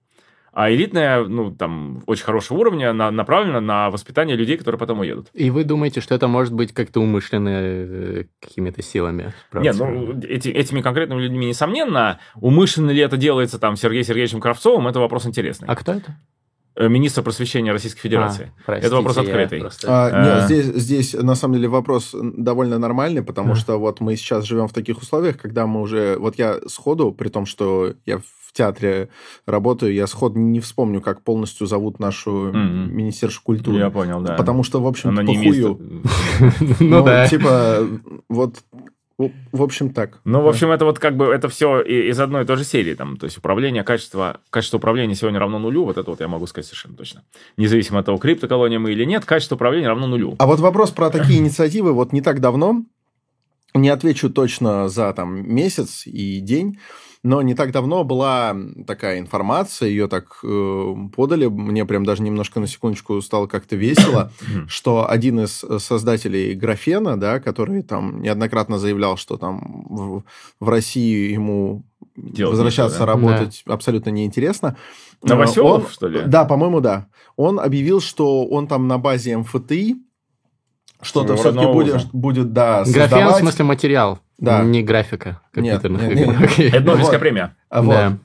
а 0.51 0.71
элитное, 0.71 1.23
ну, 1.23 1.51
там, 1.51 2.03
очень 2.07 2.23
хорошего 2.23 2.57
уровня 2.57 2.91
на, 2.91 3.11
направлено 3.11 3.59
на 3.59 3.89
воспитание 3.89 4.35
людей, 4.35 4.57
которые 4.57 4.79
потом 4.79 4.99
уедут. 4.99 5.27
И 5.33 5.51
вы 5.51 5.63
думаете, 5.63 6.01
что 6.01 6.15
это 6.15 6.27
может 6.27 6.53
быть 6.53 6.73
как-то 6.73 6.99
умышленно 6.99 7.49
э, 7.49 8.25
какими-то 8.41 8.81
силами? 8.81 9.33
Нет, 9.53 9.75
ну, 9.77 10.19
эти, 10.21 10.49
этими 10.49 10.81
конкретными 10.81 11.21
людьми, 11.21 11.47
несомненно. 11.47 12.19
Умышленно 12.35 12.91
ли 12.91 12.99
это 12.99 13.15
делается 13.15 13.59
там 13.59 13.75
Сергеем 13.75 14.03
Сергеевичем 14.03 14.41
Кравцовым, 14.41 14.87
это 14.87 14.99
вопрос 14.99 15.27
интересный. 15.27 15.67
А 15.67 15.75
кто 15.75 15.93
это? 15.93 16.17
Э, 16.79 16.87
министра 16.87 17.21
просвещения 17.21 17.73
Российской 17.73 17.99
Федерации. 17.99 18.53
А, 18.59 18.61
простите, 18.65 18.87
это 18.87 18.95
вопрос 18.95 19.17
открытый. 19.17 19.59
Просто... 19.59 19.87
А, 19.89 20.23
нет, 20.23 20.43
а. 20.43 20.45
здесь, 20.45 20.65
здесь 20.65 21.13
на 21.13 21.35
самом 21.35 21.55
деле 21.55 21.67
вопрос 21.67 22.15
довольно 22.17 22.79
нормальный, 22.79 23.21
потому 23.21 23.51
а. 23.51 23.55
что 23.55 23.77
вот 23.77 23.99
мы 23.99 24.15
сейчас 24.15 24.45
живем 24.45 24.69
в 24.69 24.73
таких 24.73 24.99
условиях, 24.99 25.37
когда 25.37 25.67
мы 25.67 25.81
уже... 25.81 26.17
Вот 26.17 26.35
я 26.35 26.55
сходу, 26.67 27.11
при 27.11 27.27
том, 27.27 27.45
что 27.45 27.95
я 28.05 28.19
в 28.19 28.53
театре 28.53 29.09
работаю, 29.45 29.93
я 29.93 30.07
сходу 30.07 30.39
не 30.39 30.61
вспомню, 30.61 31.01
как 31.01 31.21
полностью 31.21 31.67
зовут 31.67 31.99
нашу 31.99 32.47
mm-hmm. 32.47 32.87
министершу 32.87 33.43
культуры. 33.43 33.77
Я 33.77 33.89
понял, 33.89 34.21
да. 34.21 34.35
Потому 34.35 34.63
что, 34.63 34.81
в 34.81 34.87
общем, 34.87 35.13
похую. 35.17 36.03
Ну 36.79 37.03
да. 37.03 37.27
Типа, 37.27 37.85
вот 38.29 38.55
в 39.19 39.61
общем, 39.61 39.91
так. 39.91 40.21
Ну, 40.23 40.41
в 40.41 40.47
общем, 40.47 40.71
это 40.71 40.85
вот 40.85 40.97
как 40.97 41.17
бы 41.17 41.25
это 41.25 41.49
все 41.49 41.81
из 41.81 42.17
одной 42.21 42.43
и 42.43 42.45
той 42.45 42.55
же 42.55 42.63
серии. 42.63 42.93
Там, 42.93 43.17
то 43.17 43.25
есть 43.25 43.37
управление, 43.37 43.83
качество, 43.83 44.39
качество 44.49 44.77
управления 44.77 45.13
сегодня 45.13 45.39
равно 45.39 45.59
нулю. 45.59 45.83
Вот 45.83 45.97
это 45.97 46.09
вот 46.09 46.21
я 46.21 46.29
могу 46.29 46.47
сказать 46.47 46.67
совершенно 46.67 46.95
точно. 46.95 47.23
Независимо 47.57 47.99
от 47.99 48.05
того, 48.05 48.17
криптоколония 48.17 48.79
мы 48.79 48.93
или 48.93 49.03
нет, 49.03 49.25
качество 49.25 49.55
управления 49.55 49.89
равно 49.89 50.07
нулю. 50.07 50.35
А 50.39 50.47
вот 50.47 50.61
вопрос 50.61 50.91
про 50.91 51.09
такие 51.09 51.39
инициативы. 51.39 51.91
Вот 51.91 52.13
не 52.13 52.21
так 52.21 52.39
давно, 52.39 52.85
не 53.73 53.89
отвечу 53.89 54.29
точно 54.29 54.87
за 54.87 55.11
там 55.13 55.53
месяц 55.53 56.07
и 56.07 56.39
день, 56.39 56.79
но 57.23 57.41
не 57.41 57.53
так 57.53 57.71
давно 57.71 58.03
была 58.03 58.55
такая 58.87 59.19
информация, 59.19 59.89
ее 59.89 60.07
так 60.07 60.39
э, 60.43 60.95
подали, 61.15 61.47
мне 61.47 61.85
прям 61.85 62.05
даже 62.05 62.23
немножко 62.23 62.59
на 62.59 62.67
секундочку 62.67 63.21
стало 63.21 63.47
как-то 63.47 63.75
весело, 63.75 64.31
что 64.67 65.09
один 65.09 65.41
из 65.41 65.65
создателей 65.79 66.53
графена, 66.53 67.19
да, 67.19 67.39
который 67.39 67.81
там 67.81 68.21
неоднократно 68.21 68.79
заявлял, 68.79 69.17
что 69.17 69.37
там 69.37 69.85
в, 69.89 70.23
в 70.59 70.69
России 70.69 71.31
ему 71.31 71.83
Делать 72.15 72.51
возвращаться 72.51 73.03
ничего, 73.03 73.05
да? 73.05 73.13
работать 73.13 73.63
да. 73.65 73.73
абсолютно 73.73 74.09
неинтересно. 74.09 74.77
Новоселов, 75.21 75.85
он, 75.85 75.89
что 75.91 76.07
ли? 76.07 76.21
Да, 76.25 76.45
по-моему, 76.45 76.79
да. 76.79 77.07
Он 77.35 77.59
объявил, 77.59 78.01
что 78.01 78.45
он 78.45 78.67
там 78.67 78.87
на 78.87 78.97
базе 78.97 79.37
МФТИ 79.37 79.97
что-то 81.01 81.35
все-таки 81.37 81.65
будет, 81.65 82.11
будет, 82.11 82.53
да, 82.53 82.83
создавать. 82.83 83.09
Графен, 83.09 83.33
в 83.33 83.39
смысле 83.39 83.65
материал. 83.65 84.19
Да. 84.39 84.63
Не 84.63 84.81
графика 84.83 85.41
компьютерных 85.51 86.01
нет, 86.01 86.17
игр. 86.17 86.31
Нет, 86.31 86.57
нет. 86.57 86.73
Это 86.73 86.85
Нобелевская 86.85 87.19
премия. 87.19 87.55
А 87.69 87.81
вот. 87.81 87.93
Да. 87.93 88.17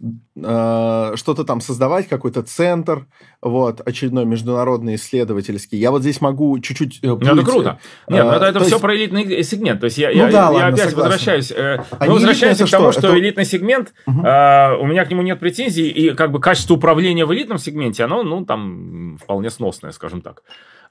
А, 0.43 1.13
что-то 1.17 1.45
там 1.45 1.61
создавать, 1.61 2.09
какой-то 2.09 2.43
центр, 2.43 3.07
вот, 3.43 3.81
очередной 3.87 4.25
международный 4.25 4.95
исследовательский. 4.95 5.77
Я 5.77 5.91
вот 5.91 6.03
здесь 6.03 6.21
могу 6.21 6.59
чуть-чуть 6.61 7.01
плыть. 7.01 7.23
Э, 7.23 7.35
ну, 7.35 7.41
это 7.41 7.45
круто. 7.45 7.79
Нет, 8.09 8.25
ну, 8.25 8.31
это, 8.31 8.45
это 8.47 8.61
все 8.61 8.71
есть... 8.71 8.81
про 8.81 8.97
элитный 8.97 9.43
сегмент. 9.43 9.81
То 9.81 9.87
есть 9.87 9.99
я, 9.99 10.09
ну, 10.09 10.15
я, 10.15 10.27
да, 10.27 10.31
я 10.31 10.51
ладно, 10.51 10.67
опять 10.69 10.91
согласен. 10.91 10.99
возвращаюсь. 10.99 11.51
Э, 11.51 11.85
мы 12.01 12.13
возвращаемся 12.13 12.67
к 12.67 12.71
тому, 12.71 12.93
что, 12.93 13.01
что 13.01 13.19
элитный 13.19 13.45
сегмент, 13.45 13.93
угу. 14.07 14.21
э, 14.21 14.77
у 14.79 14.87
меня 14.87 15.05
к 15.05 15.11
нему 15.11 15.23
нет 15.23 15.41
претензий, 15.41 15.89
и 15.89 16.15
как 16.15 16.31
бы 16.31 16.41
качество 16.41 16.75
управления 16.75 17.27
в 17.27 17.35
элитном 17.35 17.59
сегменте, 17.59 18.05
оно, 18.05 18.23
ну, 18.23 18.45
там, 18.45 19.19
вполне 19.21 19.51
сносное, 19.51 19.91
скажем 19.91 20.21
так. 20.21 20.43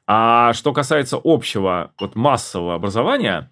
А 0.05 0.51
что 0.53 0.73
касается 0.73 1.19
общего, 1.23 1.91
вот 1.99 2.15
массового 2.15 2.75
образования, 2.75 3.51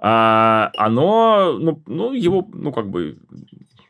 а, 0.00 0.70
оно, 0.76 1.58
ну, 1.58 1.82
ну, 1.86 2.12
его, 2.12 2.48
ну, 2.52 2.72
как 2.72 2.88
бы, 2.88 3.18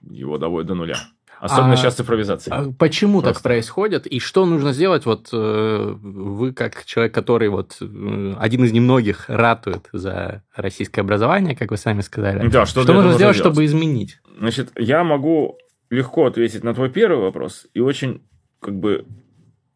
его 0.02 0.38
доводит 0.38 0.68
до 0.68 0.74
нуля. 0.74 0.96
Особенно 1.40 1.74
а, 1.74 1.76
сейчас 1.76 1.94
цифровизация. 1.94 2.52
А 2.52 2.72
почему 2.76 3.20
Просто. 3.20 3.34
так 3.34 3.42
происходит? 3.42 4.06
И 4.06 4.18
что 4.18 4.44
нужно 4.44 4.72
сделать? 4.72 5.06
Вот 5.06 5.28
э, 5.32 5.94
вы, 6.00 6.52
как 6.52 6.84
человек, 6.84 7.14
который 7.14 7.48
вот 7.48 7.76
э, 7.80 8.34
один 8.38 8.64
из 8.64 8.72
немногих 8.72 9.26
ратует 9.28 9.88
за 9.92 10.42
российское 10.56 11.02
образование, 11.02 11.54
как 11.54 11.70
вы 11.70 11.76
сами 11.76 12.00
сказали. 12.00 12.48
Да, 12.48 12.66
что, 12.66 12.82
что 12.82 12.92
нужно 12.92 13.12
сделать, 13.12 13.36
сделать, 13.36 13.36
чтобы 13.36 13.64
изменить? 13.66 14.18
Значит, 14.38 14.72
я 14.76 15.04
могу 15.04 15.58
легко 15.90 16.26
ответить 16.26 16.64
на 16.64 16.74
твой 16.74 16.90
первый 16.90 17.22
вопрос 17.22 17.66
и 17.72 17.80
очень, 17.80 18.26
как 18.60 18.74
бы, 18.74 19.06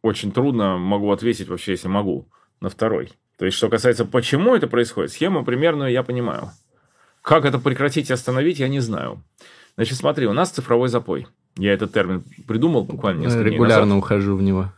очень 0.03 0.33
трудно 0.33 0.79
могу 0.79 1.13
ответить 1.13 1.49
вообще, 1.49 1.73
если 1.73 1.87
могу, 1.87 2.29
на 2.61 2.71
второй. 2.71 3.13
То 3.43 3.47
есть, 3.47 3.59
что 3.59 3.69
касается, 3.69 4.05
почему 4.05 4.55
это 4.55 4.69
происходит, 4.69 5.11
схему 5.11 5.45
примерную 5.45 5.91
я 5.91 6.05
понимаю. 6.05 6.53
Как 7.23 7.45
это 7.45 7.59
прекратить 7.59 8.09
и 8.09 8.13
остановить, 8.13 8.61
я 8.61 8.69
не 8.69 8.79
знаю. 8.79 9.21
Значит, 9.75 9.99
смотри, 9.99 10.29
у 10.29 10.33
нас 10.33 10.51
цифровой 10.51 10.89
запой. 10.89 11.27
Я 11.57 11.73
этот 11.73 11.93
термин 11.93 12.23
придумал 12.47 12.85
буквально 12.85 13.23
несколько 13.23 13.49
Регулярно 13.49 13.87
дней 13.87 13.99
ухожу 13.99 14.37
в 14.37 14.43
него. 14.43 14.73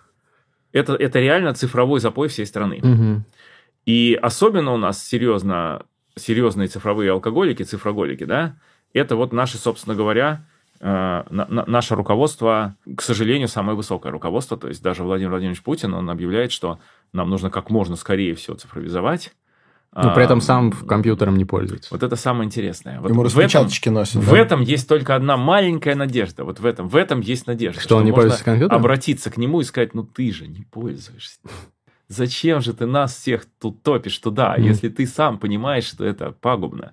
это, 0.72 0.94
это 0.94 1.20
реально 1.20 1.52
цифровой 1.52 2.00
запой 2.00 2.28
всей 2.28 2.46
страны. 2.46 2.80
Мгм. 2.82 3.26
И 3.84 4.18
особенно 4.22 4.72
у 4.72 4.78
нас 4.78 5.06
серьезно, 5.06 5.82
серьезные 6.16 6.68
цифровые 6.68 7.10
алкоголики, 7.10 7.64
цифроголики, 7.64 8.24
да, 8.24 8.56
это 8.94 9.14
вот 9.14 9.34
наши, 9.34 9.58
собственно 9.58 9.94
говоря, 9.94 10.46
наше 10.86 11.94
руководство, 11.94 12.76
к 12.96 13.00
сожалению, 13.00 13.48
самое 13.48 13.76
высокое 13.76 14.12
руководство, 14.12 14.56
то 14.58 14.68
есть 14.68 14.82
даже 14.82 15.02
Владимир 15.02 15.30
Владимирович 15.30 15.62
Путин, 15.62 15.94
он 15.94 16.10
объявляет, 16.10 16.52
что 16.52 16.78
нам 17.12 17.30
нужно 17.30 17.48
как 17.50 17.70
можно 17.70 17.96
скорее 17.96 18.34
все 18.34 18.54
цифровизовать. 18.54 19.32
Но 19.96 20.12
при 20.12 20.24
этом 20.24 20.40
сам 20.40 20.72
компьютером 20.72 21.36
не 21.36 21.44
пользуется. 21.44 21.88
Вот 21.94 22.02
это 22.02 22.16
самое 22.16 22.46
интересное. 22.46 23.00
Вот 23.00 23.10
Ему 23.10 23.22
в 23.22 23.26
этом, 23.26 23.38
распечаточки 23.38 23.88
носят. 23.90 24.16
в 24.24 24.30
да? 24.30 24.38
этом 24.38 24.60
есть 24.60 24.88
только 24.88 25.14
одна 25.14 25.36
маленькая 25.36 25.94
надежда. 25.94 26.42
Вот 26.44 26.58
в 26.58 26.66
этом, 26.66 26.88
в 26.88 26.96
этом 26.96 27.20
есть 27.20 27.46
надежда. 27.46 27.80
Что 27.80 27.96
он 27.98 28.04
не 28.04 28.10
можно 28.10 28.22
пользуется 28.22 28.44
компьютером? 28.44 28.80
обратиться 28.80 29.30
к 29.30 29.36
нему 29.36 29.60
и 29.60 29.64
сказать, 29.64 29.94
ну 29.94 30.02
ты 30.02 30.32
же 30.32 30.48
не 30.48 30.64
пользуешься. 30.64 31.38
Зачем 32.08 32.60
же 32.60 32.74
ты 32.74 32.86
нас 32.86 33.14
всех 33.16 33.46
тут 33.60 33.84
топишь 33.84 34.18
туда, 34.18 34.54
Мгм. 34.58 34.64
если 34.66 34.88
ты 34.88 35.06
сам 35.06 35.38
понимаешь, 35.38 35.84
что 35.84 36.04
это 36.04 36.32
пагубно? 36.32 36.92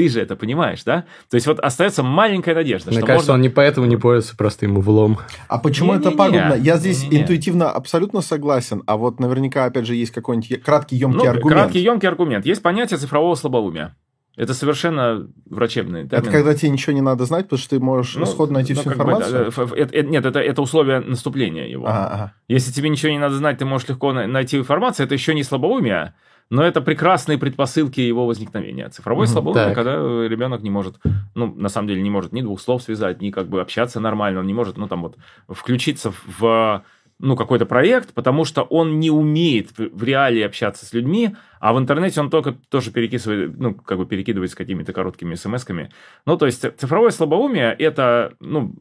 Ты 0.00 0.08
же 0.08 0.18
это 0.22 0.34
понимаешь, 0.34 0.82
да? 0.84 1.04
То 1.28 1.34
есть 1.34 1.46
вот 1.46 1.60
остается 1.60 2.02
маленькая 2.02 2.54
надежда, 2.54 2.90
Мне 2.90 3.00
что 3.00 3.06
кажется, 3.06 3.32
можно... 3.32 3.34
он 3.34 3.40
не 3.42 3.50
поэтому 3.50 3.86
не 3.86 3.98
пользуется, 3.98 4.34
просто 4.34 4.64
ему 4.64 4.80
влом. 4.80 5.18
А 5.46 5.58
почему 5.58 5.92
это 5.92 6.04
Не-не-не. 6.08 6.16
пагубно? 6.16 6.54
Я 6.54 6.78
здесь 6.78 7.02
Не-не-не. 7.02 7.22
интуитивно 7.22 7.70
абсолютно 7.70 8.22
согласен, 8.22 8.82
а 8.86 8.96
вот 8.96 9.20
наверняка, 9.20 9.66
опять 9.66 9.84
же, 9.86 9.94
есть 9.94 10.12
какой-нибудь 10.12 10.62
краткий, 10.62 10.96
емкий 10.96 11.18
Ну, 11.18 11.28
аргумент. 11.30 11.60
краткий, 11.60 11.80
емкий 11.80 12.08
аргумент. 12.08 12.46
Есть 12.46 12.62
понятие 12.62 12.96
цифрового 12.98 13.34
слабоумия. 13.34 13.94
Это 14.36 14.54
совершенно 14.54 15.28
врачебный 15.50 16.08
термин. 16.08 16.22
Это 16.22 16.30
когда 16.30 16.54
тебе 16.54 16.70
ничего 16.70 16.94
не 16.94 17.02
надо 17.02 17.26
знать, 17.26 17.44
потому 17.44 17.58
что 17.58 17.68
ты 17.76 17.80
можешь 17.80 18.14
Ну, 18.16 18.24
сходу 18.24 18.54
найти 18.54 18.72
ну, 18.72 18.80
всю 18.80 18.88
бы, 18.88 18.94
информацию. 18.94 19.48
ф- 19.48 19.58
это- 19.74 19.94
это- 19.94 20.08
нет, 20.08 20.24
это, 20.24 20.38
это 20.38 20.62
условие 20.62 21.00
наступления 21.00 21.66
его. 21.66 21.86
Ага, 21.86 22.06
ага. 22.10 22.32
Если 22.48 22.72
тебе 22.72 22.88
ничего 22.88 23.12
не 23.12 23.18
надо 23.18 23.34
знать, 23.34 23.58
ты 23.58 23.66
можешь 23.66 23.88
легко 23.88 24.14
на- 24.14 24.26
найти 24.26 24.56
информацию. 24.56 25.04
Это 25.04 25.14
еще 25.14 25.34
не 25.34 25.42
слабоумие, 25.42 26.14
но 26.50 26.64
это 26.64 26.80
прекрасные 26.80 27.38
предпосылки 27.38 28.00
его 28.00 28.26
возникновения. 28.26 28.88
Цифровое 28.88 29.26
Мгм, 29.26 29.32
слабоумие, 29.32 29.66
так. 29.66 29.74
когда 29.74 29.94
э, 29.94 30.26
ребенок 30.28 30.62
не 30.62 30.70
может, 30.70 30.96
ну, 31.34 31.54
на 31.54 31.68
самом 31.68 31.88
деле, 31.88 32.02
не 32.02 32.10
может 32.10 32.32
ни 32.32 32.42
двух 32.42 32.60
слов 32.60 32.82
связать, 32.82 33.22
ни 33.22 33.30
как 33.30 33.48
бы 33.48 33.60
общаться 33.60 34.00
нормально, 34.00 34.40
он 34.40 34.46
не 34.46 34.54
может, 34.54 34.76
ну, 34.76 34.88
там 34.88 35.02
вот, 35.02 35.16
включиться 35.48 36.12
в 36.38 36.84
ну, 37.20 37.36
какой-то 37.36 37.66
проект, 37.66 38.14
потому 38.14 38.44
что 38.44 38.62
он 38.62 38.98
не 38.98 39.10
умеет 39.10 39.72
в 39.76 40.02
реалии 40.02 40.40
общаться 40.40 40.86
с 40.86 40.92
людьми, 40.94 41.36
а 41.60 41.74
в 41.74 41.78
интернете 41.78 42.20
он 42.20 42.30
только 42.30 42.56
тоже 42.70 42.90
перекидывает, 42.90 43.58
ну, 43.58 43.74
как 43.74 43.98
бы 43.98 44.06
перекидывается 44.06 44.56
какими-то 44.56 44.92
короткими 44.92 45.34
смс-ками. 45.34 45.90
Ну, 46.24 46.36
то 46.38 46.46
есть 46.46 46.64
цифровое 46.78 47.10
слабоумие– 47.10 47.72
это, 47.78 48.32
ну, 48.40 48.74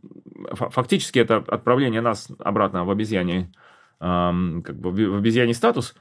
фа- 0.53 0.69
фактически 0.69 1.19
это 1.19 1.43
отправление 1.47 1.99
нас 1.99 2.29
обратно 2.39 2.85
в 2.85 2.91
обезьяне, 2.91 3.51
ам, 3.99 4.63
как 4.63 4.79
бы 4.79 4.91
в 4.91 5.17
обезьяний 5.17 5.53
статус, 5.53 5.93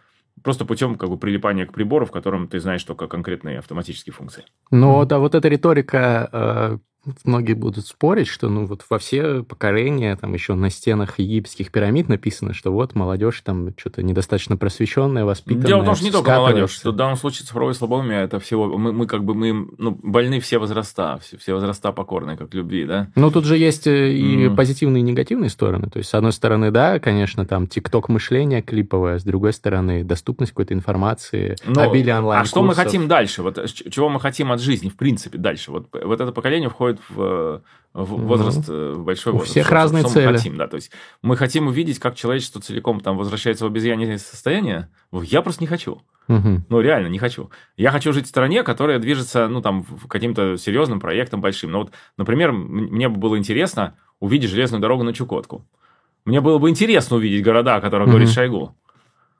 просто 0.42 0.64
путем 0.64 0.96
как 0.96 1.10
бы 1.10 1.18
прилипания 1.18 1.66
к 1.66 1.72
прибору, 1.72 2.06
в 2.06 2.10
котором 2.10 2.48
ты 2.48 2.60
знаешь 2.60 2.84
только 2.84 3.06
конкретные 3.06 3.58
автоматические 3.58 4.12
функции. 4.12 4.44
Но 4.70 5.04
да, 5.04 5.18
вот 5.18 5.34
эта 5.34 5.48
риторика, 5.48 6.28
э, 6.32 6.78
многие 7.24 7.54
будут 7.54 7.86
спорить, 7.86 8.26
что 8.26 8.48
ну 8.48 8.66
вот 8.66 8.84
во 8.90 8.98
все 8.98 9.42
поколения, 9.42 10.16
там 10.16 10.34
еще 10.34 10.54
на 10.54 10.68
стенах 10.70 11.18
египетских 11.18 11.70
пирамид 11.70 12.08
написано, 12.08 12.52
что 12.52 12.72
вот 12.72 12.94
молодежь 12.94 13.40
там 13.42 13.72
что-то 13.76 14.02
недостаточно 14.02 14.56
просвещенная, 14.56 15.24
воспитанная. 15.24 15.66
Дело 15.68 15.82
в 15.82 15.86
том, 15.86 15.94
что 15.94 16.04
не 16.04 16.10
только 16.10 16.30
молодежь, 16.32 16.70
что 16.72 16.92
в 16.92 16.96
данном 16.96 17.16
случае 17.16 17.46
цифровое 17.46 17.74
слабоумие 17.74 18.22
это 18.22 18.40
всего, 18.40 18.76
мы, 18.76 18.92
мы 18.92 19.06
как 19.06 19.24
бы 19.24 19.34
мы 19.34 19.68
ну, 19.78 19.98
больны 20.02 20.40
все 20.40 20.58
возраста, 20.58 21.18
все, 21.22 21.36
все 21.38 21.54
возраста 21.54 21.92
покорные, 21.92 22.36
как 22.36 22.52
любви, 22.54 22.84
да. 22.84 23.08
Ну, 23.14 23.30
тут 23.30 23.44
же 23.44 23.56
есть 23.56 23.86
э, 23.86 24.12
и 24.12 24.46
Мгм. 24.48 24.56
позитивные, 24.56 25.00
и 25.00 25.04
негативные 25.04 25.50
стороны. 25.50 25.88
То 25.88 25.98
есть, 25.98 26.10
с 26.10 26.14
одной 26.14 26.32
стороны, 26.32 26.70
да, 26.70 26.98
конечно, 26.98 27.46
там 27.46 27.66
тикток 27.66 28.08
мышление 28.08 28.60
клиповое, 28.62 29.18
с 29.18 29.24
другой 29.24 29.52
стороны, 29.52 30.04
доступность 30.04 30.52
какой-то 30.52 30.74
информации, 30.74 31.56
Но- 31.64 31.82
обилие 31.82 32.16
онлайн 32.18 32.42
А 32.42 32.44
что 32.44 32.62
мы 32.62 32.74
хотим 32.74 33.08
дальше? 33.08 33.42
Вот 33.42 33.64
ч- 33.72 33.90
чего 33.90 34.08
мы 34.08 34.20
хотим 34.20 34.52
от 34.52 34.60
жизни, 34.60 34.88
в 34.88 34.96
принципе, 34.96 35.38
дальше? 35.38 35.70
Вот, 35.70 35.88
вот 35.92 36.20
это 36.20 36.32
поколение 36.32 36.68
входит 36.68 36.87
в, 37.08 37.62
в 37.94 38.04
возраст, 38.04 38.68
э, 38.68 38.92
в 38.96 39.04
большой 39.04 39.32
у 39.32 39.36
возраст. 39.36 39.50
всех 39.52 39.70
разные 39.70 40.04
цели. 40.04 40.26
Мы 40.26 40.32
хотим, 40.32 40.56
да, 40.56 40.66
то 40.68 40.76
есть 40.76 40.90
мы 41.22 41.36
хотим 41.36 41.66
увидеть, 41.68 41.98
как 41.98 42.14
человечество 42.14 42.60
целиком 42.60 43.00
там 43.00 43.16
возвращается 43.18 43.64
в 43.64 43.68
обезьянье 43.68 44.18
состояние. 44.18 44.88
Я 45.12 45.42
просто 45.42 45.62
не 45.62 45.66
хочу. 45.68 46.00
Мгм. 46.28 46.64
Ну, 46.68 46.80
реально, 46.80 47.08
не 47.08 47.18
хочу. 47.18 47.50
Я 47.76 47.90
хочу 47.90 48.12
жить 48.12 48.26
в 48.26 48.28
стране, 48.28 48.62
которая 48.62 48.98
движется, 48.98 49.48
ну, 49.48 49.62
там, 49.62 49.84
каким-то 50.08 50.56
серьезным 50.58 51.00
проектом 51.00 51.40
большим. 51.40 51.70
Ну, 51.70 51.78
вот, 51.80 51.92
например, 52.18 52.52
мне 52.52 53.08
бы 53.08 53.16
было 53.16 53.38
интересно 53.38 53.94
увидеть 54.20 54.50
железную 54.50 54.80
дорогу 54.82 55.04
на 55.04 55.14
Чукотку. 55.14 55.66
Мне 56.26 56.42
было 56.42 56.58
бы 56.58 56.68
интересно 56.68 57.16
увидеть 57.16 57.42
города, 57.42 57.76
о 57.76 57.80
которых 57.80 58.06
Мгм. 58.08 58.16
говорит 58.16 58.30
Шойгу. 58.30 58.76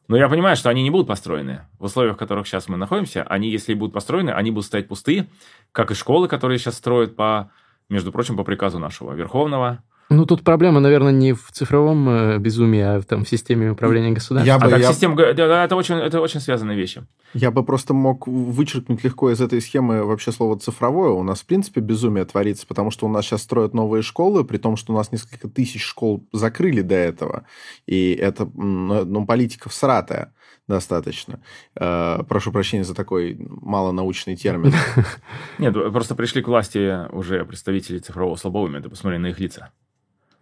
Но 0.08 0.16
я 0.16 0.28
понимаю, 0.28 0.56
что 0.56 0.70
они 0.70 0.82
не 0.82 0.90
будут 0.90 1.06
построены. 1.06 1.66
В 1.78 1.84
условиях, 1.84 2.16
в 2.16 2.18
которых 2.18 2.46
сейчас 2.46 2.66
мы 2.68 2.78
находимся, 2.78 3.22
они, 3.24 3.50
если 3.50 3.74
будут 3.74 3.92
построены, 3.92 4.30
они 4.30 4.50
будут 4.50 4.64
стоять 4.64 4.88
пустые, 4.88 5.28
как 5.70 5.90
и 5.90 5.94
школы, 5.94 6.28
которые 6.28 6.58
сейчас 6.58 6.76
строят 6.76 7.14
по, 7.14 7.50
между 7.90 8.10
прочим, 8.10 8.36
по 8.36 8.42
приказу 8.42 8.78
нашего 8.78 9.12
Верховного. 9.12 9.84
Ну, 10.10 10.24
тут 10.24 10.42
проблема, 10.42 10.80
наверное, 10.80 11.12
не 11.12 11.34
в 11.34 11.50
цифровом 11.52 12.08
э, 12.08 12.38
безумии, 12.38 12.80
а 12.80 13.00
в, 13.00 13.04
там, 13.04 13.24
в 13.24 13.28
системе 13.28 13.70
управления 13.72 14.10
государством. 14.10 14.46
Я 14.46 14.56
А 14.56 14.58
бы, 14.58 14.70
так 14.70 14.80
я, 14.80 14.92
система... 14.92 15.20
Это 15.20 15.76
очень, 15.76 15.96
это 15.96 16.20
очень 16.20 16.40
связанные 16.40 16.78
вещи. 16.78 17.06
я 17.34 17.50
бы 17.50 17.62
просто 17.62 17.92
мог 17.92 18.26
вычеркнуть 18.26 19.04
легко 19.04 19.30
из 19.30 19.40
этой 19.42 19.60
схемы 19.60 20.04
вообще 20.04 20.32
слово 20.32 20.58
«цифровое». 20.58 21.10
У 21.10 21.22
нас, 21.22 21.40
в 21.40 21.46
принципе, 21.46 21.82
безумие 21.82 22.24
творится, 22.24 22.66
потому 22.66 22.90
что 22.90 23.04
у 23.04 23.10
нас 23.10 23.26
сейчас 23.26 23.42
строят 23.42 23.74
новые 23.74 24.02
школы, 24.02 24.44
при 24.44 24.56
том, 24.56 24.76
что 24.76 24.94
у 24.94 24.96
нас 24.96 25.12
несколько 25.12 25.46
тысяч 25.46 25.84
школ 25.84 26.26
закрыли 26.32 26.80
до 26.80 26.94
этого. 26.94 27.44
И 27.86 28.12
это, 28.12 28.44
м, 28.44 28.86
ну, 28.88 29.26
политика 29.26 29.68
всратая 29.68 30.32
достаточно. 30.68 31.40
Э, 31.78 32.22
прошу 32.28 32.50
прощения 32.50 32.84
за 32.84 32.94
такой 32.94 33.36
малонаучный 33.38 34.36
термин. 34.36 34.72
Нет, 35.58 35.74
просто 35.92 36.14
пришли 36.14 36.42
к 36.42 36.48
власти 36.48 37.10
уже 37.12 37.44
представители 37.44 37.98
цифрового 37.98 38.36
слабоумия, 38.36 38.80
ты 38.80 38.88
посмотри 38.88 39.18
на 39.18 39.26
их 39.28 39.38
лица. 39.40 39.70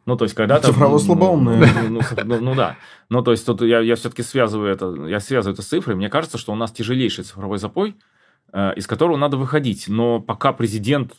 Ну, 0.06 0.16
то 0.16 0.24
есть, 0.24 0.34
когда-то... 0.34 0.68
Цифрово 0.68 0.92
ну, 0.92 0.98
слабоумные. 0.98 1.68
Ну, 1.88 2.00
ну, 2.00 2.24
ну, 2.24 2.40
ну, 2.40 2.54
да. 2.54 2.76
Ну, 3.08 3.22
то 3.22 3.32
есть, 3.32 3.44
тут 3.44 3.60
я, 3.62 3.80
я 3.80 3.96
все-таки 3.96 4.22
связываю 4.22 4.72
это, 4.72 5.06
я 5.06 5.18
связываю 5.18 5.54
это 5.54 5.62
с 5.62 5.66
цифрой. 5.66 5.96
Мне 5.96 6.08
кажется, 6.08 6.38
что 6.38 6.52
у 6.52 6.56
нас 6.56 6.70
тяжелейший 6.70 7.24
цифровой 7.24 7.58
запой, 7.58 7.96
э, 8.52 8.74
из 8.76 8.86
которого 8.86 9.16
надо 9.16 9.36
выходить. 9.36 9.88
Но 9.88 10.20
пока 10.20 10.52
президент 10.52 11.14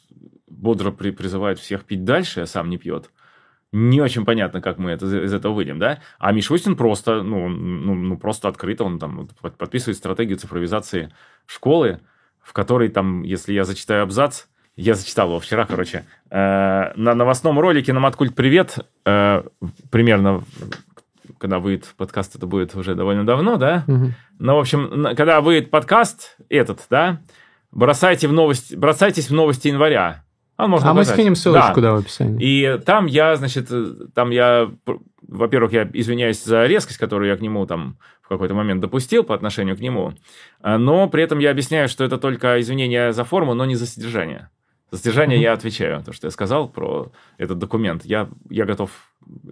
бодро 0.47 0.91
при- 0.91 1.11
призывает 1.11 1.59
всех 1.59 1.83
пить 1.83 2.05
дальше, 2.05 2.41
а 2.41 2.45
сам 2.45 2.69
не 2.69 2.77
пьет, 2.77 3.11
не 3.73 3.99
очень 4.01 4.23
понятно, 4.23 4.61
как 4.61 4.77
мы 4.77 4.91
это, 4.91 5.05
из 5.05 5.33
этого 5.33 5.53
выйдем, 5.53 5.79
да? 5.79 5.99
А 6.17 6.31
Мишустин 6.31 6.77
просто, 6.77 7.21
ну, 7.21 7.49
ну, 7.49 7.93
ну, 7.93 8.17
просто 8.17 8.47
открыто, 8.47 8.85
он 8.85 8.97
там 8.99 9.27
подписывает 9.57 9.97
стратегию 9.97 10.37
цифровизации 10.37 11.13
школы, 11.45 11.99
в 12.41 12.53
которой 12.53 12.87
там, 12.87 13.23
если 13.23 13.51
я 13.51 13.65
зачитаю 13.65 14.03
абзац, 14.03 14.45
я 14.77 14.93
зачитал 14.93 15.27
его 15.29 15.39
вчера, 15.39 15.65
короче, 15.65 16.05
э, 16.29 16.93
на 16.95 17.15
новостном 17.15 17.59
ролике 17.59 17.93
на 17.93 17.99
Маткульт 17.99 18.35
Привет, 18.35 18.77
э, 19.05 19.43
примерно, 19.89 20.43
когда 21.39 21.59
выйдет 21.59 21.93
подкаст, 21.97 22.35
это 22.35 22.45
будет 22.45 22.75
уже 22.75 22.95
довольно 22.95 23.25
давно, 23.25 23.57
да? 23.57 23.83
Мгм. 23.87 24.13
Ну, 24.39 24.55
в 24.55 24.59
общем, 24.59 25.15
когда 25.15 25.41
выйдет 25.41 25.71
подкаст 25.71 26.37
этот, 26.47 26.85
да, 26.91 27.21
бросайте 27.71 28.27
в 28.27 28.33
новости, 28.33 28.75
бросайтесь 28.75 29.29
в 29.29 29.33
новости 29.33 29.67
января. 29.67 30.23
Он 30.57 30.69
можно 30.69 30.91
А 30.91 30.93
мы 30.93 31.05
скинем 31.05 31.35
ссылочку, 31.35 31.81
Да. 31.81 31.89
да, 31.89 31.93
в 31.93 31.97
описании. 31.97 32.37
И 32.39 32.77
там 32.79 33.07
я, 33.07 33.35
значит, 33.35 33.67
э, 33.71 33.93
там 34.13 34.29
я, 34.29 34.71
во-первых, 35.27 35.71
я 35.71 35.89
извиняюсь 35.91 36.43
за 36.43 36.65
резкость, 36.65 36.99
которую 36.99 37.29
я 37.29 37.37
к 37.37 37.41
нему 37.41 37.65
там 37.65 37.97
в 38.21 38.27
какой-то 38.27 38.53
момент 38.53 38.81
допустил 38.81 39.23
по 39.23 39.33
отношению 39.33 39.75
к 39.77 39.79
нему, 39.79 40.13
а, 40.61 40.77
но 40.77 41.07
при 41.07 41.23
этом 41.23 41.39
я 41.39 41.49
объясняю, 41.49 41.87
что 41.87 42.03
это 42.03 42.17
только 42.17 42.59
извинение 42.59 43.13
за 43.13 43.23
форму, 43.23 43.53
но 43.53 43.65
не 43.65 43.75
за 43.75 43.85
содержание. 43.85 44.49
За 44.91 44.99
содержание 44.99 45.41
я 45.41 45.53
отвечаю, 45.53 46.01
то, 46.03 46.13
что 46.13 46.27
я 46.27 46.31
сказал 46.31 46.69
про 46.69 47.11
этот 47.37 47.57
документ, 47.57 48.05
я, 48.05 48.29
я 48.49 48.65
готов 48.65 48.89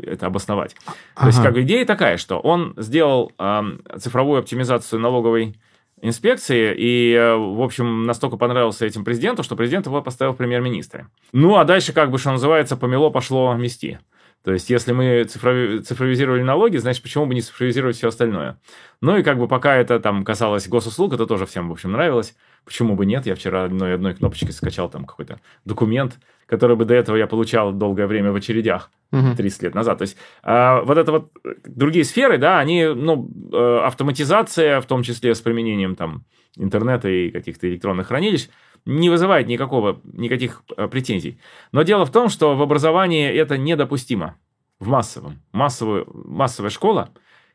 это 0.01 0.27
обосновать. 0.27 0.75
То 1.19 1.27
есть, 1.27 1.39
Ага. 1.39 1.47
как 1.47 1.53
бы 1.55 1.61
идея 1.63 1.85
такая, 1.85 2.15
что 2.17 2.39
он 2.39 2.73
сделал 2.77 3.33
ам, 3.37 3.81
цифровую 3.99 4.39
оптимизацию 4.39 4.99
налоговой 5.01 5.55
инспекции, 6.01 6.73
и, 6.77 7.13
э, 7.13 7.35
в 7.35 7.61
общем, 7.61 8.03
настолько 8.05 8.37
понравился 8.37 8.85
этим 8.85 9.03
президенту, 9.03 9.43
что 9.43 9.55
президент 9.55 9.87
его 9.87 10.01
поставил 10.01 10.33
в 10.33 10.37
премьер-министры. 10.37 11.07
Ну, 11.33 11.57
а 11.57 11.65
дальше, 11.65 11.93
как 11.93 12.11
бы, 12.11 12.17
что 12.17 12.31
называется, 12.31 12.77
помело 12.77 13.09
пошло 13.09 13.53
мести. 13.55 13.99
То 14.45 14.53
есть, 14.53 14.69
если 14.69 14.91
мы 14.91 15.23
цифрови- 15.23 15.79
цифровизировали 15.79 16.43
налоги, 16.43 16.77
значит, 16.77 17.01
почему 17.01 17.25
бы 17.25 17.33
не 17.33 17.41
цифровизировать 17.41 17.97
все 17.97 18.09
остальное? 18.09 18.59
Ну, 19.01 19.17
и 19.17 19.23
как 19.23 19.39
бы 19.39 19.47
пока 19.47 19.75
это 19.75 19.99
там 19.99 20.23
касалось 20.23 20.67
госуслуг, 20.67 21.13
это 21.13 21.25
тоже 21.25 21.47
всем, 21.47 21.67
в 21.67 21.71
общем, 21.71 21.93
нравилось. 21.93 22.35
Почему 22.63 22.95
бы 22.95 23.07
нет? 23.07 23.25
Я 23.25 23.33
вчера 23.33 23.63
одной, 23.63 23.95
одной 23.95 24.13
кнопочкой 24.13 24.51
скачал 24.51 24.87
там 24.87 25.05
какой-то 25.05 25.39
документ, 25.65 26.19
который 26.45 26.75
бы 26.75 26.85
до 26.85 26.93
этого 26.93 27.15
я 27.15 27.25
получал 27.25 27.73
долгое 27.73 28.05
время 28.05 28.31
в 28.31 28.35
очередях. 28.35 28.91
Мгм. 29.09 29.35
30 29.35 29.63
лет 29.63 29.73
назад. 29.73 29.97
То 29.97 30.03
есть 30.03 30.15
а, 30.43 30.81
вот 30.81 30.99
это 30.99 31.11
вот 31.11 31.31
э, 31.43 31.53
другие 31.63 32.05
сферы, 32.05 32.37
да, 32.37 32.59
они, 32.59 32.85
ну, 32.85 33.27
э, 33.51 33.79
автоматизация, 33.83 34.79
в 34.79 34.85
том 34.85 35.01
числе 35.01 35.33
с 35.33 35.41
применением 35.41 35.95
там 35.95 36.23
интернета 36.57 37.09
и 37.09 37.31
каких-то 37.31 37.69
электронных 37.69 38.07
хранилищ, 38.07 38.49
не 38.85 39.09
вызывает 39.09 39.47
никакого, 39.47 39.99
никаких 40.03 40.63
э, 40.77 40.87
претензий. 40.87 41.39
Но 41.71 41.83
дело 41.83 42.05
в 42.05 42.11
том, 42.11 42.29
что 42.29 42.55
в 42.55 42.61
образовании 42.61 43.27
это 43.27 43.57
недопустимо. 43.57 44.35
В 44.79 44.87
массовом. 44.87 45.41
Массовую, 45.51 46.05
массовая 46.13 46.69
школа 46.69 47.09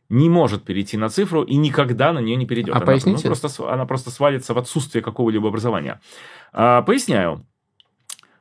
не 0.09 0.29
может 0.29 0.65
перейти 0.65 0.97
на 0.97 1.09
цифру 1.09 1.43
и 1.43 1.55
никогда 1.57 2.13
на 2.13 2.19
нее 2.19 2.37
не 2.37 2.47
перейдет. 2.47 2.75
А 2.75 2.79
она, 2.79 2.87
поясните? 2.87 3.29
Ну, 3.29 3.37
просто, 3.37 3.73
она 3.73 3.87
просто 3.87 4.11
свалится 4.11 4.55
в 4.55 4.59
отсутствие 4.59 5.03
какого-либо 5.03 5.49
образования. 5.49 6.01
А, 6.53 6.83
поясняю. 6.83 7.47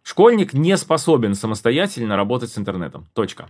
Школьник 0.01 0.53
не 0.53 0.75
способен 0.77 1.35
самостоятельно 1.35 2.15
работать 2.15 2.49
с 2.49 2.57
интернетом. 2.57 3.07
Точка. 3.13 3.49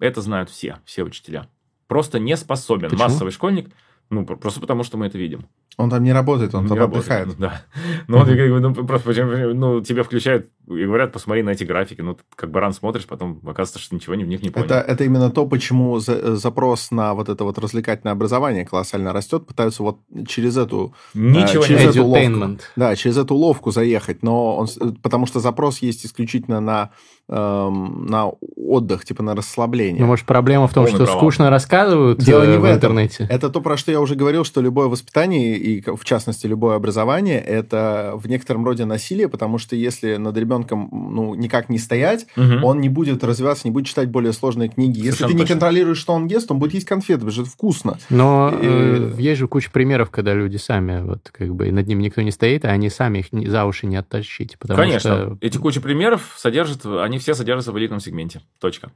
Это 0.00 0.20
знают 0.20 0.50
все, 0.50 0.80
все 0.84 1.04
учителя. 1.04 1.48
Просто 1.86 2.18
не 2.18 2.36
способен. 2.36 2.90
Почему? 2.90 3.04
Массовый 3.04 3.32
школьник, 3.32 3.70
ну, 4.10 4.26
просто 4.26 4.60
потому 4.60 4.82
что 4.82 4.96
мы 4.96 5.06
это 5.06 5.16
видим. 5.16 5.46
Он 5.78 5.88
там 5.90 6.02
не 6.04 6.12
работает, 6.12 6.54
он 6.54 6.64
Не 6.64 6.68
там 6.68 6.78
работает, 6.78 7.04
отдыхает. 7.06 7.28
ну, 7.28 7.34
Да. 7.38 7.62
Ну, 8.08 8.18
он, 8.18 8.62
ну, 8.62 8.74
просто 8.86 9.06
почему, 9.08 9.54
ну, 9.54 9.80
тебя 9.80 10.02
включают 10.02 10.48
и 10.68 10.84
говорят, 10.84 11.12
посмотри 11.12 11.42
на 11.42 11.50
эти 11.50 11.64
графики. 11.64 12.00
Ну, 12.02 12.14
ты 12.14 12.22
как 12.36 12.50
баран 12.50 12.72
смотришь, 12.72 13.06
потом 13.06 13.40
оказывается, 13.44 13.78
что 13.78 13.94
ничего 13.94 14.14
не 14.14 14.24
в 14.24 14.28
них 14.28 14.42
не 14.42 14.50
понял. 14.50 14.66
Это, 14.66 14.74
это 14.80 15.04
именно 15.04 15.30
то, 15.30 15.46
почему 15.46 15.98
за- 15.98 16.36
запрос 16.36 16.90
на 16.90 17.14
вот 17.14 17.28
это 17.28 17.44
вот 17.44 17.58
развлекательное 17.58 18.12
образование 18.12 18.64
колоссально 18.64 19.12
растет, 19.12 19.46
пытаются 19.46 19.82
вот 19.82 19.98
через 20.28 20.56
эту 20.56 20.94
Ничего 21.14 21.62
а, 21.64 21.68
не 21.68 21.76
через 21.76 21.90
эту 21.96 22.04
уловку. 22.04 22.24
Edutainment. 22.26 22.60
Да, 22.76 22.94
через 22.96 23.16
эту 23.16 23.34
уловку 23.34 23.70
заехать, 23.70 24.22
но 24.22 24.56
он, 24.56 24.68
потому 25.02 25.26
что 25.26 25.40
запрос 25.40 25.78
есть 25.78 26.06
исключительно 26.06 26.60
на, 26.60 26.90
эм, 27.28 28.06
на 28.06 28.30
отдых, 28.56 29.04
типа 29.04 29.22
на 29.22 29.34
расслабление. 29.34 30.00
Ну, 30.00 30.06
может, 30.06 30.26
проблема 30.26 30.68
в 30.68 30.74
том, 30.74 30.84
Полный 30.84 30.96
что 30.96 31.04
провал. 31.06 31.20
скучно 31.20 31.50
рассказывают 31.50 32.18
Дело 32.20 32.42
э, 32.44 32.52
не 32.52 32.56
в 32.58 32.60
в 32.60 32.64
этом. 32.64 32.76
интернете. 32.76 33.26
Это 33.30 33.48
то, 33.50 33.60
про 33.60 33.76
что 33.76 33.90
я 33.90 34.00
уже 34.00 34.14
говорил, 34.14 34.44
что 34.44 34.60
любое 34.60 34.86
воспитание, 34.88 35.56
и 35.62 35.80
в 35.82 36.04
частности 36.04 36.46
любое 36.46 36.76
образование, 36.76 37.40
это 37.40 38.12
в 38.16 38.26
некотором 38.28 38.64
роде 38.64 38.84
насилие, 38.84 39.28
потому 39.28 39.58
что 39.58 39.76
если 39.76 40.16
над 40.16 40.36
ребенком 40.36 40.88
ну, 40.92 41.34
никак 41.34 41.68
не 41.68 41.78
стоять, 41.78 42.26
Мгм. 42.36 42.64
он 42.64 42.80
не 42.80 42.88
будет 42.88 43.22
развиваться, 43.24 43.66
не 43.66 43.70
будет 43.72 43.86
читать 43.86 44.08
более 44.10 44.32
сложные 44.32 44.68
книги. 44.68 44.98
Если 44.98 45.10
Совершенно 45.10 45.28
ты 45.28 45.34
не 45.34 45.40
точно. 45.40 45.54
контролируешь, 45.54 45.98
что 45.98 46.12
он 46.14 46.26
ест, 46.26 46.50
он 46.50 46.58
будет 46.58 46.74
есть 46.74 46.86
конфеты, 46.86 47.20
потому 47.20 47.32
что 47.32 47.42
это 47.42 47.50
вкусно. 47.50 47.98
Но 48.10 48.50
И- 48.60 48.66
э, 48.66 49.12
есть 49.18 49.38
же 49.40 49.48
куча 49.48 49.70
примеров, 49.70 50.10
когда 50.10 50.34
люди 50.34 50.56
сами, 50.56 51.02
вот 51.02 51.30
как 51.30 51.54
бы 51.54 51.70
над 51.70 51.86
ним 51.86 52.00
никто 52.00 52.22
не 52.22 52.30
стоит, 52.30 52.64
а 52.64 52.68
они 52.68 52.90
сами 52.90 53.18
их 53.20 53.32
не- 53.32 53.46
за 53.46 53.64
уши 53.64 53.86
не 53.86 53.96
оттащить. 53.96 54.56
Конечно. 54.58 55.00
что 55.16 55.38
Эти 55.40 55.58
куча 55.58 55.80
примеров 55.80 56.34
содержат, 56.36 56.84
они 56.86 57.18
все 57.18 57.34
содержатся 57.34 57.72
в 57.72 57.78
элитном 57.78 58.00
сегменте. 58.00 58.40
Точка. 58.60 58.90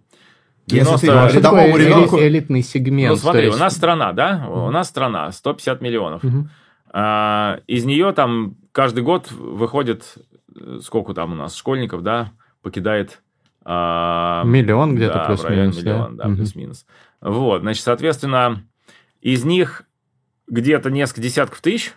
Если 0.68 1.06
90 1.06 1.06
ты 1.06 1.12
А 1.12 1.28
что 1.28 1.38
рядовому 1.38 1.66
такое 1.66 1.84
ребенку- 1.86 2.16
эли- 2.18 2.28
элитный 2.28 2.62
сегмент? 2.62 3.10
Ну, 3.10 3.16
смотри, 3.16 3.44
есть- 3.46 3.56
у 3.56 3.60
нас 3.60 3.74
страна, 3.76 4.12
да? 4.12 4.46
У 4.48 4.70
нас 4.70 4.88
страна, 4.88 5.30
150 5.30 5.80
миллионов. 5.80 6.22
А, 6.90 7.60
из 7.66 7.84
нее 7.84 8.12
там 8.12 8.56
каждый 8.72 9.02
год 9.02 9.30
выходит, 9.30 10.14
э, 10.58 10.78
сколько 10.82 11.14
там 11.14 11.32
у 11.32 11.34
нас 11.34 11.54
школьников, 11.54 12.02
да, 12.02 12.32
покидает... 12.62 13.20
а, 13.64 14.42
Миллион 14.44 14.94
где-то 14.96 15.14
да, 15.14 15.24
плюс-минус, 15.26 15.76
да? 15.82 16.08
да, 16.10 16.24
плюс-минус. 16.26 16.86
Вот, 17.20 17.62
значит, 17.62 17.82
соответственно, 17.84 18.62
из 19.20 19.44
них 19.44 19.82
где-то 20.48 20.90
несколько 20.90 21.20
десятков 21.20 21.60
тысяч, 21.60 21.92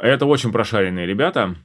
это 0.00 0.26
очень 0.26 0.52
прошаренные 0.52 1.06
ребята, 1.06 1.56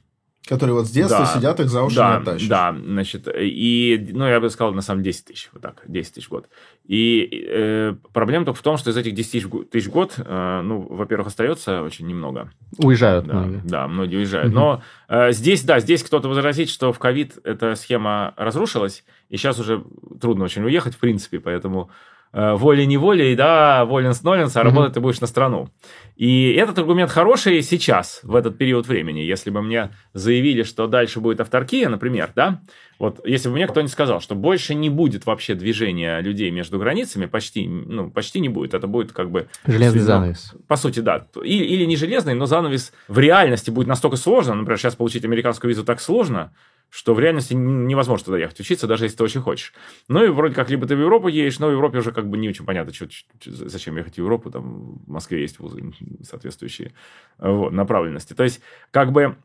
Которые 0.46 0.74
вот 0.74 0.86
с 0.86 0.90
детства 0.90 1.20
Да. 1.20 1.26
сидят, 1.26 1.58
их 1.60 1.70
за 1.70 1.82
уши 1.82 1.94
не 1.94 2.00
да, 2.02 2.16
оттащишь. 2.16 2.48
да, 2.48 2.76
значит, 2.78 3.26
и, 3.34 4.10
ну, 4.12 4.26
я 4.28 4.40
бы 4.40 4.50
сказал, 4.50 4.74
на 4.74 4.82
самом 4.82 5.02
деле, 5.02 5.12
10 5.14 5.24
тысяч, 5.24 5.48
вот 5.54 5.62
так, 5.62 5.82
10 5.86 6.14
тысяч 6.14 6.26
в 6.26 6.30
год. 6.30 6.48
И 6.84 7.46
э, 7.48 7.94
проблема 8.12 8.44
только 8.44 8.58
в 8.58 8.62
том, 8.62 8.76
что 8.76 8.90
из 8.90 8.96
этих 8.98 9.14
10 9.14 9.32
тысяч 9.32 9.46
тысяч 9.70 9.86
в 9.86 9.90
год, 9.90 10.14
э, 10.18 10.60
ну, 10.62 10.82
во-первых, 10.82 11.28
остается 11.28 11.80
очень 11.82 12.06
немного. 12.06 12.50
Уезжают 12.76 13.24
Да, 13.26 13.34
многие. 13.40 13.60
да, 13.64 13.88
многие 13.88 14.16
уезжают. 14.16 14.48
Мгм. 14.48 14.54
Но 14.54 14.82
э, 15.08 15.32
здесь, 15.32 15.62
да, 15.64 15.80
здесь 15.80 16.02
кто-то 16.02 16.28
возразит, 16.28 16.68
что 16.68 16.92
в 16.92 16.98
ковид 16.98 17.38
эта 17.44 17.74
схема 17.74 18.34
разрушилась, 18.36 19.04
и 19.30 19.38
сейчас 19.38 19.58
уже 19.58 19.82
трудно 20.20 20.44
очень 20.44 20.62
уехать, 20.64 20.94
в 20.94 20.98
принципе, 20.98 21.40
поэтому 21.40 21.88
волей-неволей, 22.34 23.36
да, 23.36 23.84
воленс-ноленс, 23.84 24.56
а 24.56 24.60
Мгм. 24.60 24.68
работать 24.70 24.94
ты 24.94 25.00
будешь 25.00 25.20
на 25.20 25.26
страну. 25.26 25.68
И 26.16 26.52
этот 26.52 26.78
аргумент 26.78 27.10
хороший 27.10 27.62
сейчас, 27.62 28.20
в 28.22 28.34
этот 28.36 28.58
период 28.58 28.86
времени. 28.86 29.20
Если 29.20 29.50
бы 29.50 29.62
мне 29.62 29.90
заявили, 30.12 30.62
что 30.64 30.86
дальше 30.86 31.20
будет 31.20 31.40
авторкия, 31.40 31.88
например, 31.88 32.30
да, 32.36 32.60
вот 32.98 33.20
если 33.26 33.48
бы 33.48 33.54
мне 33.56 33.66
кто-нибудь 33.66 33.92
сказал, 33.92 34.20
что 34.20 34.34
больше 34.34 34.74
не 34.74 34.90
будет 34.90 35.26
вообще 35.26 35.54
движения 35.54 36.20
людей 36.20 36.50
между 36.50 36.78
границами, 36.78 37.26
почти, 37.26 37.66
ну, 37.66 38.10
почти 38.10 38.40
не 38.40 38.48
будет, 38.48 38.74
это 38.74 38.86
будет 38.86 39.12
как 39.12 39.30
бы 39.30 39.48
Железный 39.66 40.00
Судьба. 40.00 40.14
занавес. 40.14 40.54
по 40.68 40.76
сути, 40.76 41.00
да. 41.00 41.26
И- 41.42 41.56
Или 41.74 41.84
не 41.84 41.96
железный, 41.96 42.34
но 42.34 42.46
занавес 42.46 42.92
в 43.08 43.18
реальности 43.18 43.70
будет 43.70 43.88
настолько 43.88 44.16
сложно. 44.16 44.54
Например, 44.54 44.78
сейчас 44.78 44.94
получить 44.96 45.24
американскую 45.24 45.68
визу 45.70 45.84
так 45.84 46.00
сложно, 46.00 46.52
что 46.90 47.14
в 47.14 47.18
реальности 47.20 47.54
невозможно 47.54 48.26
туда 48.26 48.38
ехать 48.38 48.60
учиться, 48.60 48.86
даже 48.86 49.04
если 49.04 49.16
ты 49.16 49.24
очень 49.24 49.40
хочешь. 49.40 49.72
Ну 50.08 50.24
и 50.24 50.28
вроде 50.28 50.54
как 50.54 50.70
либо 50.70 50.86
ты 50.86 50.94
в 50.94 51.00
Европу 51.00 51.28
едешь, 51.28 51.58
но 51.58 51.68
в 51.68 51.72
Европе 51.72 51.98
уже 51.98 52.12
как 52.12 52.28
бы 52.28 52.38
не 52.38 52.48
очень 52.48 52.64
понятно, 52.64 52.92
чё- 52.92 53.06
зачем 53.44 53.96
ехать 53.96 54.14
в 54.14 54.18
Европу, 54.18 54.50
там 54.50 54.98
в 55.04 55.08
Москве 55.10 55.40
есть 55.40 55.58
вузы 55.58 55.92
соответствующие 56.22 56.92
вот, 57.38 57.72
направленности. 57.72 58.32
То 58.32 58.44
есть, 58.44 58.60
как 58.90 59.10
бы, 59.10 59.36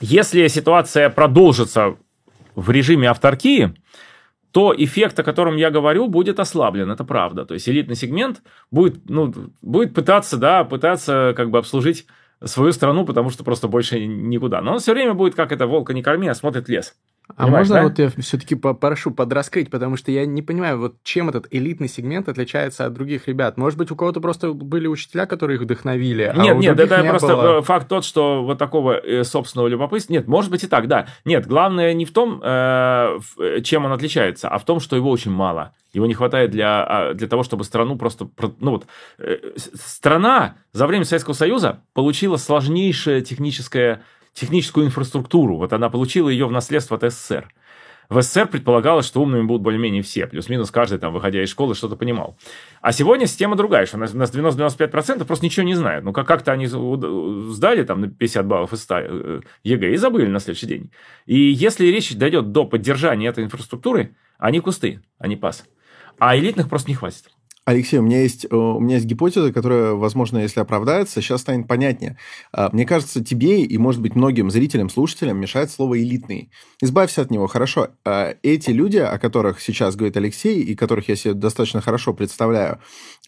если 0.00 0.46
ситуация 0.48 1.08
продолжится 1.10 1.96
в 2.54 2.70
режиме 2.70 3.08
авторкии, 3.08 3.74
то 4.50 4.74
эффект, 4.76 5.18
о 5.20 5.24
котором 5.24 5.56
я 5.56 5.70
говорю, 5.70 6.08
будет 6.08 6.40
ослаблен, 6.40 6.90
это 6.90 7.04
правда. 7.04 7.44
То 7.44 7.54
есть 7.54 7.68
элитный 7.68 7.96
сегмент 7.96 8.42
будет, 8.70 9.08
ну, 9.08 9.32
будет 9.62 9.94
пытаться, 9.94 10.36
да, 10.36 10.64
пытаться 10.64 11.34
как 11.36 11.50
бы 11.50 11.58
обслужить 11.58 12.06
свою 12.44 12.72
страну, 12.72 13.04
потому 13.04 13.30
что 13.30 13.44
просто 13.44 13.68
больше 13.68 14.04
никуда. 14.06 14.60
Но 14.60 14.72
он 14.72 14.78
все 14.78 14.92
время 14.92 15.14
будет, 15.14 15.34
как 15.34 15.52
это, 15.52 15.66
волка 15.66 15.94
не 15.94 16.02
корми, 16.02 16.28
а 16.28 16.34
смотрит 16.34 16.68
лес. 16.68 16.94
А 17.36 17.44
Понимаешь, 17.44 17.68
можно 17.68 17.74
да? 17.74 17.82
вот 17.82 17.98
я 17.98 18.22
все-таки 18.22 18.54
попрошу 18.54 19.10
подраскрыть, 19.10 19.70
потому 19.70 19.96
что 19.96 20.10
я 20.10 20.24
не 20.24 20.40
понимаю, 20.42 20.78
вот 20.78 20.96
чем 21.02 21.28
этот 21.28 21.46
элитный 21.50 21.86
сегмент 21.88 22.28
отличается 22.28 22.86
от 22.86 22.94
других 22.94 23.28
ребят. 23.28 23.56
Может 23.58 23.78
быть, 23.78 23.90
у 23.90 23.96
кого-то 23.96 24.20
просто 24.20 24.52
были 24.52 24.86
учителя, 24.86 25.26
которые 25.26 25.56
их 25.56 25.62
вдохновили, 25.62 26.22
а 26.22 26.36
нет, 26.36 26.56
у 26.56 26.60
нет, 26.60 26.80
это 26.80 27.02
не 27.02 27.08
просто 27.10 27.36
было. 27.36 27.58
э, 27.58 27.62
факт 27.62 27.86
тот, 27.86 28.04
что 28.04 28.42
вот 28.42 28.58
такого 28.58 28.98
э, 28.98 29.24
собственного 29.24 29.68
любопытства... 29.68 30.14
Нет, 30.14 30.26
может 30.26 30.50
быть 30.50 30.64
и 30.64 30.66
так, 30.66 30.88
да. 30.88 31.06
Нет, 31.24 31.46
главное 31.46 31.92
не 31.92 32.06
в 32.06 32.12
том, 32.12 32.40
э, 32.42 33.18
чем 33.62 33.84
он 33.84 33.92
отличается, 33.92 34.48
а 34.48 34.58
в 34.58 34.64
том, 34.64 34.80
что 34.80 34.96
его 34.96 35.10
очень 35.10 35.30
мало. 35.30 35.74
Его 35.92 36.06
не 36.06 36.14
хватает 36.14 36.50
для, 36.50 36.82
а, 36.84 37.14
для 37.14 37.28
того, 37.28 37.42
чтобы 37.42 37.64
страну 37.64 37.96
просто... 37.96 38.24
про- 38.24 38.54
Ну 38.60 38.72
вот, 38.72 38.86
страна 39.64 40.56
за 40.72 40.86
время 40.86 41.04
Советского 41.04 41.34
Союза 41.34 41.82
получила 41.94 42.36
сложнейшее 42.36 43.22
техническое, 43.22 44.02
техническую 44.38 44.86
инфраструктуру. 44.86 45.56
Вот 45.56 45.72
она 45.72 45.90
получила 45.90 46.28
ее 46.28 46.46
в 46.46 46.52
наследство 46.52 46.96
от 46.96 47.12
СССР. 47.12 47.48
В 48.08 48.22
СССР 48.22 48.46
предполагалось, 48.46 49.04
что 49.06 49.20
умными 49.20 49.42
будут 49.42 49.60
более-менее 49.60 50.02
все. 50.02 50.26
Плюс-минус 50.26 50.70
каждый, 50.70 50.98
там, 50.98 51.12
выходя 51.12 51.42
из 51.42 51.50
школы, 51.50 51.74
что-то 51.74 51.94
понимал. 51.94 52.38
А 52.80 52.92
сегодня 52.92 53.26
система 53.26 53.54
другая, 53.54 53.84
что 53.84 53.98
у 53.98 54.00
нас 54.00 54.14
у 54.14 54.16
нас 54.16 54.34
90-95% 54.34 55.24
просто 55.26 55.44
ничего 55.44 55.66
не 55.66 55.74
знают. 55.74 56.04
Ну, 56.06 56.14
как- 56.14 56.26
как-то 56.26 56.52
они 56.52 56.66
сдали 56.66 57.82
там 57.82 58.00
на 58.00 58.08
50 58.08 58.46
баллов 58.46 58.72
из 58.72 58.82
100 58.82 58.94
э, 58.98 59.40
ЕГЭ 59.62 59.92
и 59.92 59.96
забыли 59.96 60.26
на 60.26 60.40
следующий 60.40 60.66
день. 60.66 60.90
И 61.26 61.38
если 61.38 61.86
речь 61.86 62.14
дойдет 62.16 62.50
до 62.50 62.64
поддержания 62.64 63.28
этой 63.28 63.44
инфраструктуры, 63.44 64.16
они 64.38 64.60
кусты, 64.60 65.02
они 65.18 65.36
пас. 65.36 65.66
А 66.18 66.34
элитных 66.36 66.70
просто 66.70 66.88
не 66.90 66.94
хватит. 66.94 67.30
Алексей, 67.68 67.98
у 67.98 68.02
меня 68.02 68.22
есть, 68.22 68.46
э, 68.46 68.56
у 68.56 68.80
меня 68.80 68.94
есть 68.94 69.04
гипотеза, 69.04 69.52
которая, 69.52 69.92
возможно, 69.92 70.38
если 70.38 70.58
оправдается, 70.58 71.20
сейчас 71.20 71.42
станет 71.42 71.68
понятнее. 71.68 72.16
А, 72.50 72.70
Мне 72.72 72.86
кажется, 72.86 73.22
тебе 73.22 73.62
и, 73.62 73.76
может 73.76 74.00
быть, 74.00 74.14
многим 74.14 74.50
зрителям, 74.50 74.88
слушателям 74.88 75.38
мешает 75.38 75.70
слово 75.70 76.00
«элитный». 76.00 76.50
Избавься 76.80 77.20
от 77.20 77.30
него, 77.30 77.46
хорошо. 77.46 77.90
А 78.06 78.36
Эти 78.42 78.70
люди, 78.70 78.96
о 78.96 79.18
которых 79.18 79.60
сейчас 79.60 79.96
говорит 79.96 80.16
Алексей, 80.16 80.62
и 80.62 80.74
которых 80.74 81.10
я 81.10 81.16
себе 81.16 81.34
достаточно 81.34 81.82
хорошо 81.82 82.14
представляю, 82.14 82.78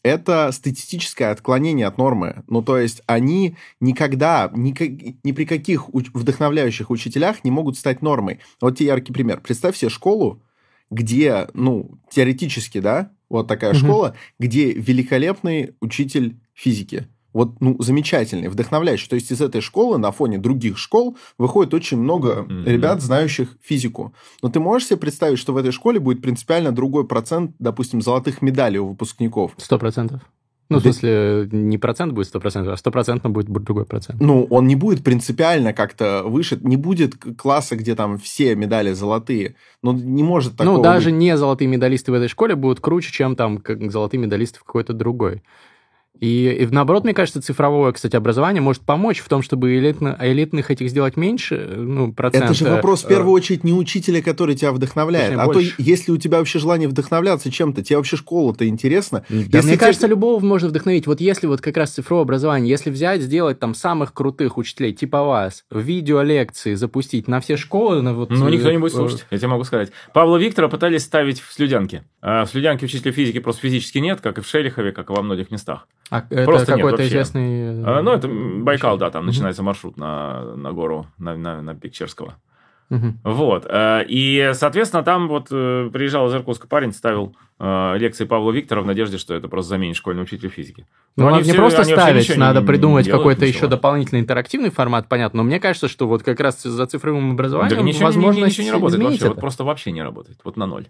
это 0.03 0.51
статистическое 0.53 1.33
отклонение 1.33 1.87
от 1.87 1.99
нормы. 1.99 2.43
Ну, 2.49 2.63
то 2.63 2.79
есть 2.79 3.03
они 3.05 3.59
никогда, 3.79 4.51
ни, 4.55 4.75
ни 5.23 5.33
при 5.33 5.45
каких 5.45 5.91
вдохновляющих 5.91 6.89
учителях 6.89 7.45
не 7.45 7.51
могут 7.51 7.77
стать 7.77 8.01
нормой. 8.01 8.39
Вот 8.63 8.79
тебе 8.79 8.87
яркий 8.87 9.13
пример. 9.13 9.43
Представь 9.43 9.77
себе 9.77 9.91
школу, 9.91 10.43
где, 10.91 11.47
ну, 11.53 12.01
теоретически, 12.11 12.81
да, 12.81 13.11
вот 13.31 13.47
такая 13.49 13.73
Мгм. 13.73 13.81
школа, 13.81 14.15
где 14.39 14.73
великолепный 14.73 15.75
учитель 15.81 16.37
физики. 16.53 17.07
Вот, 17.33 17.61
ну, 17.61 17.77
замечательный, 17.81 18.49
вдохновляющий. 18.49 19.09
То 19.09 19.15
есть 19.15 19.31
из 19.31 19.41
этой 19.41 19.61
школы 19.61 19.99
на 19.99 20.11
фоне 20.11 20.39
других 20.39 20.77
школ 20.79 21.17
выходит 21.39 21.73
очень 21.73 21.97
много 21.97 22.43
Мгм. 22.43 22.65
ребят, 22.67 23.01
знающих 23.01 23.57
физику. 23.63 24.13
Но 24.43 24.49
ты 24.49 24.59
можешь 24.59 24.89
себе 24.89 24.97
представить, 24.99 25.39
что 25.39 25.53
в 25.53 25.57
этой 25.57 25.71
школе 25.71 26.01
будет 26.01 26.23
принципиально 26.23 26.73
другой 26.73 27.07
процент, 27.07 27.53
допустим, 27.61 28.03
золотых 28.03 28.43
медалей 28.43 28.81
у 28.81 28.89
выпускников? 28.89 29.53
Сто 29.59 29.79
процентов. 29.79 30.23
Ну, 30.71 30.79
в 30.79 30.83
смысле, 30.83 31.49
не 31.51 31.79
процент 31.79 32.13
будет 32.13 32.29
сто 32.29 32.39
процентов, 32.41 32.73
а 32.73 32.77
стопроцентно 32.77 33.29
будет 33.29 33.49
другой 33.49 33.85
процент. 33.85 34.21
Ну, 34.21 34.45
он 34.51 34.69
не 34.69 34.77
будет 34.77 35.03
принципиально 35.03 35.73
как-то 35.73 36.23
выше, 36.25 36.59
не 36.63 36.77
будет 36.77 37.17
класса, 37.37 37.75
где 37.75 37.97
там 37.97 38.19
все 38.19 38.55
медали 38.55 38.93
золотые. 38.93 39.57
Ну, 39.83 39.93
не 39.93 40.23
может 40.23 40.57
такого 40.57 40.77
Ну, 40.77 40.83
даже 40.83 41.11
быть. 41.11 41.19
не 41.19 41.37
золотые 41.37 41.67
медалисты 41.67 42.13
в 42.13 42.15
этой 42.15 42.29
школе 42.29 42.55
будут 42.55 42.81
круче, 42.81 43.11
чем 43.13 43.35
там 43.35 43.61
золотые 43.91 44.21
медалисты 44.21 44.61
в 44.61 44.65
какой-то 44.65 44.93
другой. 44.93 45.43
И, 46.21 46.51
и 46.51 46.67
наоборот, 46.67 47.05
мне 47.05 47.15
кажется, 47.15 47.41
цифровое, 47.41 47.93
кстати, 47.93 48.15
образование 48.15 48.61
может 48.61 48.83
помочь 48.83 49.21
в 49.21 49.29
том, 49.29 49.43
чтобы 49.43 49.77
элитно, 49.77 50.17
элитных 50.21 50.71
этих 50.71 50.91
сделать 50.91 51.17
меньше, 51.17 51.75
ну, 51.77 52.13
процента. 52.13 52.47
Это 52.47 52.55
же 52.55 52.67
вопрос 52.67 53.05
в 53.05 53.09
первую 53.09 53.33
очередь 53.33 53.65
не 53.65 53.73
учителя, 53.73 54.21
который 54.21 54.55
тебя 54.55 54.73
вдохновляет, 54.73 55.39
а 55.39 55.47
больше. 55.47 55.77
то, 55.77 55.83
если 55.83 56.13
у 56.13 56.19
тебя 56.19 56.39
вообще 56.39 56.59
желание 56.59 56.89
вдохновляться 56.89 57.51
чем-то, 57.51 57.83
тебе 57.83 57.97
вообще 57.97 58.17
школа-то 58.17 58.69
интересна. 58.69 59.25
Да, 59.31 59.37
если 59.37 59.59
мне 59.61 59.63
тебе... 59.63 59.79
кажется, 59.79 60.07
любого 60.07 60.45
можно 60.45 60.69
вдохновить. 60.69 61.07
Вот 61.07 61.23
если 61.23 61.47
вот 61.47 61.63
как 61.63 61.79
раз 61.79 61.91
цифровое 61.91 62.25
образование, 62.25 62.69
если 62.69 62.91
взять, 62.91 63.23
сделать 63.23 63.59
там 63.59 63.75
самых 63.75 64.13
крутых 64.13 64.59
учителей, 64.59 64.93
типа 64.93 65.25
вас, 65.25 65.65
видеолекции 65.71 66.75
запустить 66.75 67.29
на 67.29 67.41
все 67.41 67.57
школы, 67.57 68.03
на 68.03 68.13
вот... 68.13 68.29
Ну, 68.31 68.49
никто 68.51 68.71
не 68.71 68.79
будет 68.79 68.93
э, 68.93 68.97
слушать, 68.97 69.27
я 69.31 69.39
тебе 69.39 69.49
могу 69.49 69.65
сказать. 69.65 69.91
Павла 70.13 70.37
Виктора 70.37 70.69
пытались 70.69 71.03
ставить 71.03 71.41
в 71.41 71.51
Слюдянке. 71.51 72.05
А 72.21 72.45
в 72.45 72.51
Слюдянке 72.51 72.85
учителя 72.85 73.13
физики 73.13 73.39
просто 73.39 73.63
физически 73.63 73.99
нет, 73.99 74.21
как 74.21 74.37
и 74.37 74.41
в 74.43 74.47
Шелихове, 74.47 74.93
как 74.93 75.09
и 75.09 75.13
во 75.15 75.23
многих 75.23 75.51
местах. 75.51 75.87
А 76.11 76.25
это 76.29 76.67
какой-то 76.67 77.07
известный... 77.07 77.85
А, 77.85 78.03
ну, 78.03 78.13
это 78.13 78.29
Байкал, 78.29 78.99
да, 78.99 79.11
там 79.11 79.23
угу. 79.23 79.29
начинается 79.29 79.63
маршрут 79.63 79.97
на, 79.97 80.57
на 80.57 80.73
гору, 80.73 81.07
на, 81.19 81.37
на, 81.37 81.63
на 81.63 81.75
пик 81.75 81.93
Черского. 81.93 82.35
Угу. 82.91 83.15
Вот. 83.23 83.67
Э, 83.69 84.05
и, 84.09 84.51
соответственно, 84.55 85.05
там 85.05 85.29
вот 85.29 85.47
э, 85.53 85.89
приезжал 85.93 86.27
из 86.27 86.35
Иркутска 86.35 86.67
парень, 86.67 86.93
ставил 86.93 87.37
э, 87.61 87.95
лекции 87.99 88.25
Павла 88.25 88.51
Виктора 88.51 88.83
в 88.83 88.87
надежде, 88.87 89.17
что 89.17 89.33
это 89.35 89.47
просто 89.47 89.71
заменит 89.71 89.95
школьный 89.95 90.25
учитель 90.25 90.49
физики. 90.49 90.85
Ну, 91.15 91.29
они 91.29 91.39
не 91.39 91.53
все, 91.53 91.55
просто 91.55 91.85
ставить, 91.85 92.37
надо 92.37 92.61
не, 92.61 92.67
придумать 92.67 93.09
какой-то 93.09 93.47
еще 93.47 93.69
дополнительный 93.69 94.21
интерактивный 94.23 94.71
формат, 94.71 95.09
понятно. 95.09 95.39
Но 95.39 95.45
мне 95.45 95.61
кажется, 95.61 95.87
что 95.87 96.09
вот 96.09 96.25
как 96.25 96.41
раз 96.41 96.61
за 96.61 96.87
цифровым 96.87 97.31
образованием 97.31 97.79
да 97.79 97.85
ничего, 97.85 98.07
возможно, 98.07 98.45
ничего 98.45 98.65
не 98.65 98.73
работает 98.73 99.03
вообще. 99.05 99.29
Вот 99.29 99.41
просто 99.41 99.63
вообще 99.63 99.93
не 99.93 100.03
работает. 100.03 100.39
Вот 100.43 100.57
на 100.57 100.67
ноль. 100.67 100.89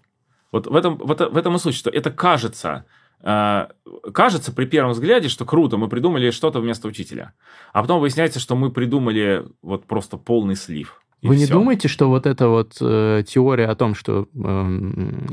Вот 0.51 0.65
в 0.65 0.75
этом, 0.75 0.97
вот 0.97 1.19
в 1.19 1.37
этом 1.37 1.55
и 1.55 1.59
суть, 1.59 1.75
что 1.75 1.91
это 1.91 2.09
кажется 2.09 2.85
Э, 2.85 3.00
кажется 3.23 4.51
при 4.51 4.65
первом 4.65 4.91
взгляде, 4.91 5.29
что 5.29 5.45
круто, 5.45 5.77
мы 5.77 5.87
придумали 5.89 6.31
что-то 6.31 6.59
вместо 6.59 6.87
учителя. 6.87 7.33
А 7.73 7.81
потом 7.81 8.01
выясняется, 8.01 8.39
что 8.39 8.55
мы 8.55 8.71
придумали 8.71 9.45
вот 9.61 9.85
просто 9.85 10.17
полный 10.17 10.55
слив. 10.55 11.01
Вы 11.21 11.35
не 11.37 11.45
думаете, 11.45 11.87
что 11.87 12.09
вот 12.09 12.25
эта 12.25 12.47
вот 12.47 12.77
э, 12.81 13.23
теория 13.27 13.67
о 13.67 13.75
том, 13.75 13.93
что 13.93 14.27
э, 14.33 14.79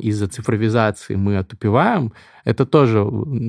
из-за 0.00 0.28
цифровизации 0.28 1.14
мы 1.14 1.38
отупеваем, 1.38 2.12
это 2.44 2.66
тоже 2.66 3.06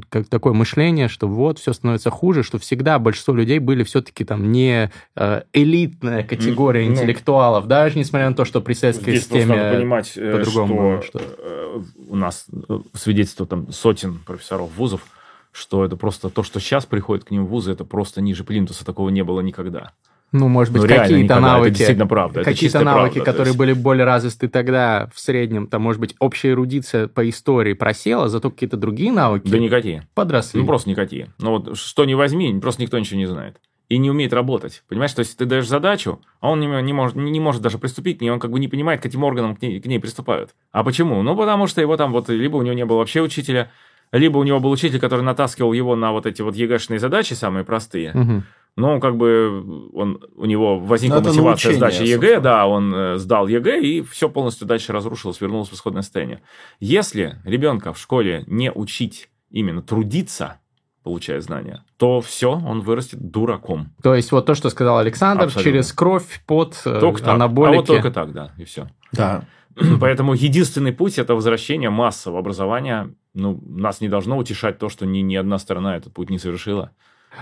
как 0.10 0.28
такое 0.28 0.54
мышление, 0.54 1.10
что 1.10 1.28
вот 1.28 1.60
все 1.60 1.74
становится 1.74 2.10
хуже, 2.10 2.44
что 2.44 2.58
всегда 2.58 2.98
большинство 2.98 3.34
людей 3.34 3.60
были 3.60 3.84
все-таки 3.84 4.24
там 4.24 4.52
не 4.54 4.90
э, 5.16 5.42
элитная 5.52 6.24
категория 6.24 6.86
ну, 6.86 6.94
интеллектуалов, 6.94 7.68
даже 7.68 8.00
несмотря 8.00 8.30
на 8.30 8.36
то, 8.36 8.46
что 8.46 8.62
при 8.62 8.74
советской 8.74 9.12
здесь 9.12 9.24
системе 9.24 9.56
надо 9.56 9.76
понимать, 9.76 10.14
э, 10.16 10.32
по-другому. 10.32 11.02
Что, 11.02 11.20
что 11.20 11.36
э, 11.38 11.82
у 12.08 12.16
нас 12.16 12.46
э, 12.70 12.80
свидетельство 12.94 13.46
там 13.46 13.70
сотен 13.72 14.20
профессоров 14.26 14.70
вузов, 14.78 15.06
что 15.52 15.84
это 15.84 15.98
просто 15.98 16.30
то, 16.30 16.44
что 16.44 16.62
сейчас 16.62 16.86
приходит 16.86 17.26
к 17.26 17.32
ним 17.32 17.46
в 17.46 17.50
вузы, 17.50 17.74
это 17.74 17.84
просто 17.84 18.22
ниже 18.22 18.46
плинтуса, 18.46 18.86
такого 18.86 19.10
не 19.10 19.24
было 19.24 19.42
никогда. 19.42 19.92
Ну, 20.32 20.48
может 20.48 20.72
быть, 20.74 20.84
ну, 20.84 20.88
какие-то 20.88 21.40
навыки. 21.40 21.70
Это 21.70 21.78
действительно 21.78 22.08
правда. 22.08 22.44
Какие-то 22.44 22.82
навыки, 22.82 23.16
правда, 23.16 23.32
которые 23.32 23.50
есть... 23.50 23.58
были 23.58 23.74
более 23.74 24.06
развиты 24.06 24.48
тогда 24.48 25.10
в 25.14 25.20
среднем, 25.20 25.68
там, 25.68 25.82
может 25.82 26.00
быть, 26.00 26.16
общая 26.20 26.52
эрудиция 26.52 27.08
по 27.08 27.28
истории 27.28 27.74
просела, 27.74 28.30
зато 28.30 28.52
какие-то 28.52 28.78
другие 28.78 29.12
навыки. 29.12 29.50
Да 29.50 29.58
никакие. 29.58 30.08
Подросли. 30.14 30.62
Ну, 30.62 30.68
просто 30.68 30.90
никакие. 30.90 31.34
Ну, 31.40 31.52
вот 31.58 31.78
что 31.78 32.06
не 32.06 32.16
возьми, 32.16 32.58
просто 32.60 32.82
никто 32.82 33.00
ничего 33.00 33.18
не 33.18 33.26
знает. 33.26 33.58
И 33.88 33.98
не 33.98 34.12
умеет 34.12 34.34
работать. 34.34 34.84
Понимаешь, 34.88 35.14
то 35.14 35.22
есть 35.22 35.36
ты 35.36 35.46
даешь 35.46 35.68
задачу, 35.68 36.22
а 36.42 36.52
он 36.52 36.60
не, 36.60 36.68
не, 36.84 36.94
может, 36.94 37.16
не 37.16 37.40
может 37.40 37.64
даже 37.64 37.80
приступить 37.80 38.20
к 38.20 38.22
ней, 38.22 38.30
он 38.30 38.40
как 38.40 38.52
бы 38.52 38.60
не 38.60 38.68
понимает, 38.68 39.02
каким 39.02 39.24
органам 39.24 39.56
к 39.56 39.64
ней, 39.64 39.82
к 39.82 39.88
ней 39.88 40.00
приступают. 40.00 40.52
А 40.72 40.84
почему? 40.84 41.24
Ну, 41.24 41.36
потому 41.36 41.66
что 41.66 41.82
его 41.82 41.98
там 41.98 42.12
вот, 42.12 42.30
либо 42.30 42.58
у 42.58 42.62
него 42.62 42.76
не 42.76 42.86
было 42.86 42.98
вообще 42.98 43.22
учителя, 43.22 43.72
либо 44.12 44.38
у 44.38 44.44
него 44.44 44.60
был 44.60 44.70
учитель, 44.70 45.00
который 45.00 45.22
натаскивал 45.22 45.74
его 45.74 45.96
на 45.96 46.12
вот 46.12 46.28
эти 46.28 46.44
вот 46.44 46.56
ЕГЭшные 46.56 47.00
задачи, 47.00 47.34
самые 47.34 47.64
простые. 47.64 48.12
Угу 48.14 48.44
но 48.80 49.00
как 49.00 49.18
бы 49.18 49.90
он, 49.94 50.22
у 50.36 50.46
него 50.46 50.80
возникла 50.80 51.20
ну, 51.20 51.28
мотивация 51.28 51.74
сдачи 51.74 52.04
ЕГЭ, 52.04 52.40
да, 52.40 52.66
он 52.66 52.94
э, 52.96 53.18
сдал 53.18 53.48
ЕГЭ, 53.48 53.82
и 53.82 54.02
все 54.02 54.30
полностью 54.30 54.66
дальше 54.66 54.94
разрушилось, 54.94 55.42
вернулось 55.42 55.70
в 55.70 55.74
исходное 55.74 56.02
состояние. 56.02 56.42
Если 56.80 57.40
ребенка 57.44 57.92
в 57.92 58.00
школе 58.00 58.46
не 58.48 58.72
учить 58.72 59.30
именно 59.50 59.82
трудиться, 59.82 60.60
получая 61.04 61.42
знания, 61.42 61.84
то 61.98 62.22
все, 62.22 62.54
он 62.54 62.80
вырастет 62.80 63.20
дураком. 63.20 63.94
То 64.02 64.16
есть 64.16 64.32
вот 64.32 64.46
то, 64.46 64.56
что 64.56 64.70
сказал 64.70 64.98
Александр, 64.98 65.46
Абсолютно. 65.46 65.72
через 65.72 65.92
кровь, 65.92 66.42
под 66.48 66.82
э, 66.86 67.00
только 67.02 67.32
анаболики. 67.32 67.76
А 67.76 67.78
вот 67.80 67.88
только 67.88 68.12
так, 68.12 68.32
да, 68.32 68.54
и 68.58 68.64
все. 68.64 68.88
Да. 69.12 69.44
Поэтому 70.00 70.34
единственный 70.36 70.94
путь– 70.94 71.18
это 71.20 71.36
возвращение 71.36 71.90
массового 71.90 72.40
образования. 72.40 73.14
Ну, 73.34 73.62
нас 73.68 74.00
не 74.00 74.08
должно 74.08 74.38
утешать 74.38 74.80
то, 74.80 74.88
что 74.88 75.06
ни, 75.06 75.20
ни 75.20 75.36
одна 75.36 75.60
сторона 75.60 75.98
этот 75.98 76.14
путь 76.14 76.30
не 76.30 76.40
совершила. 76.40 76.92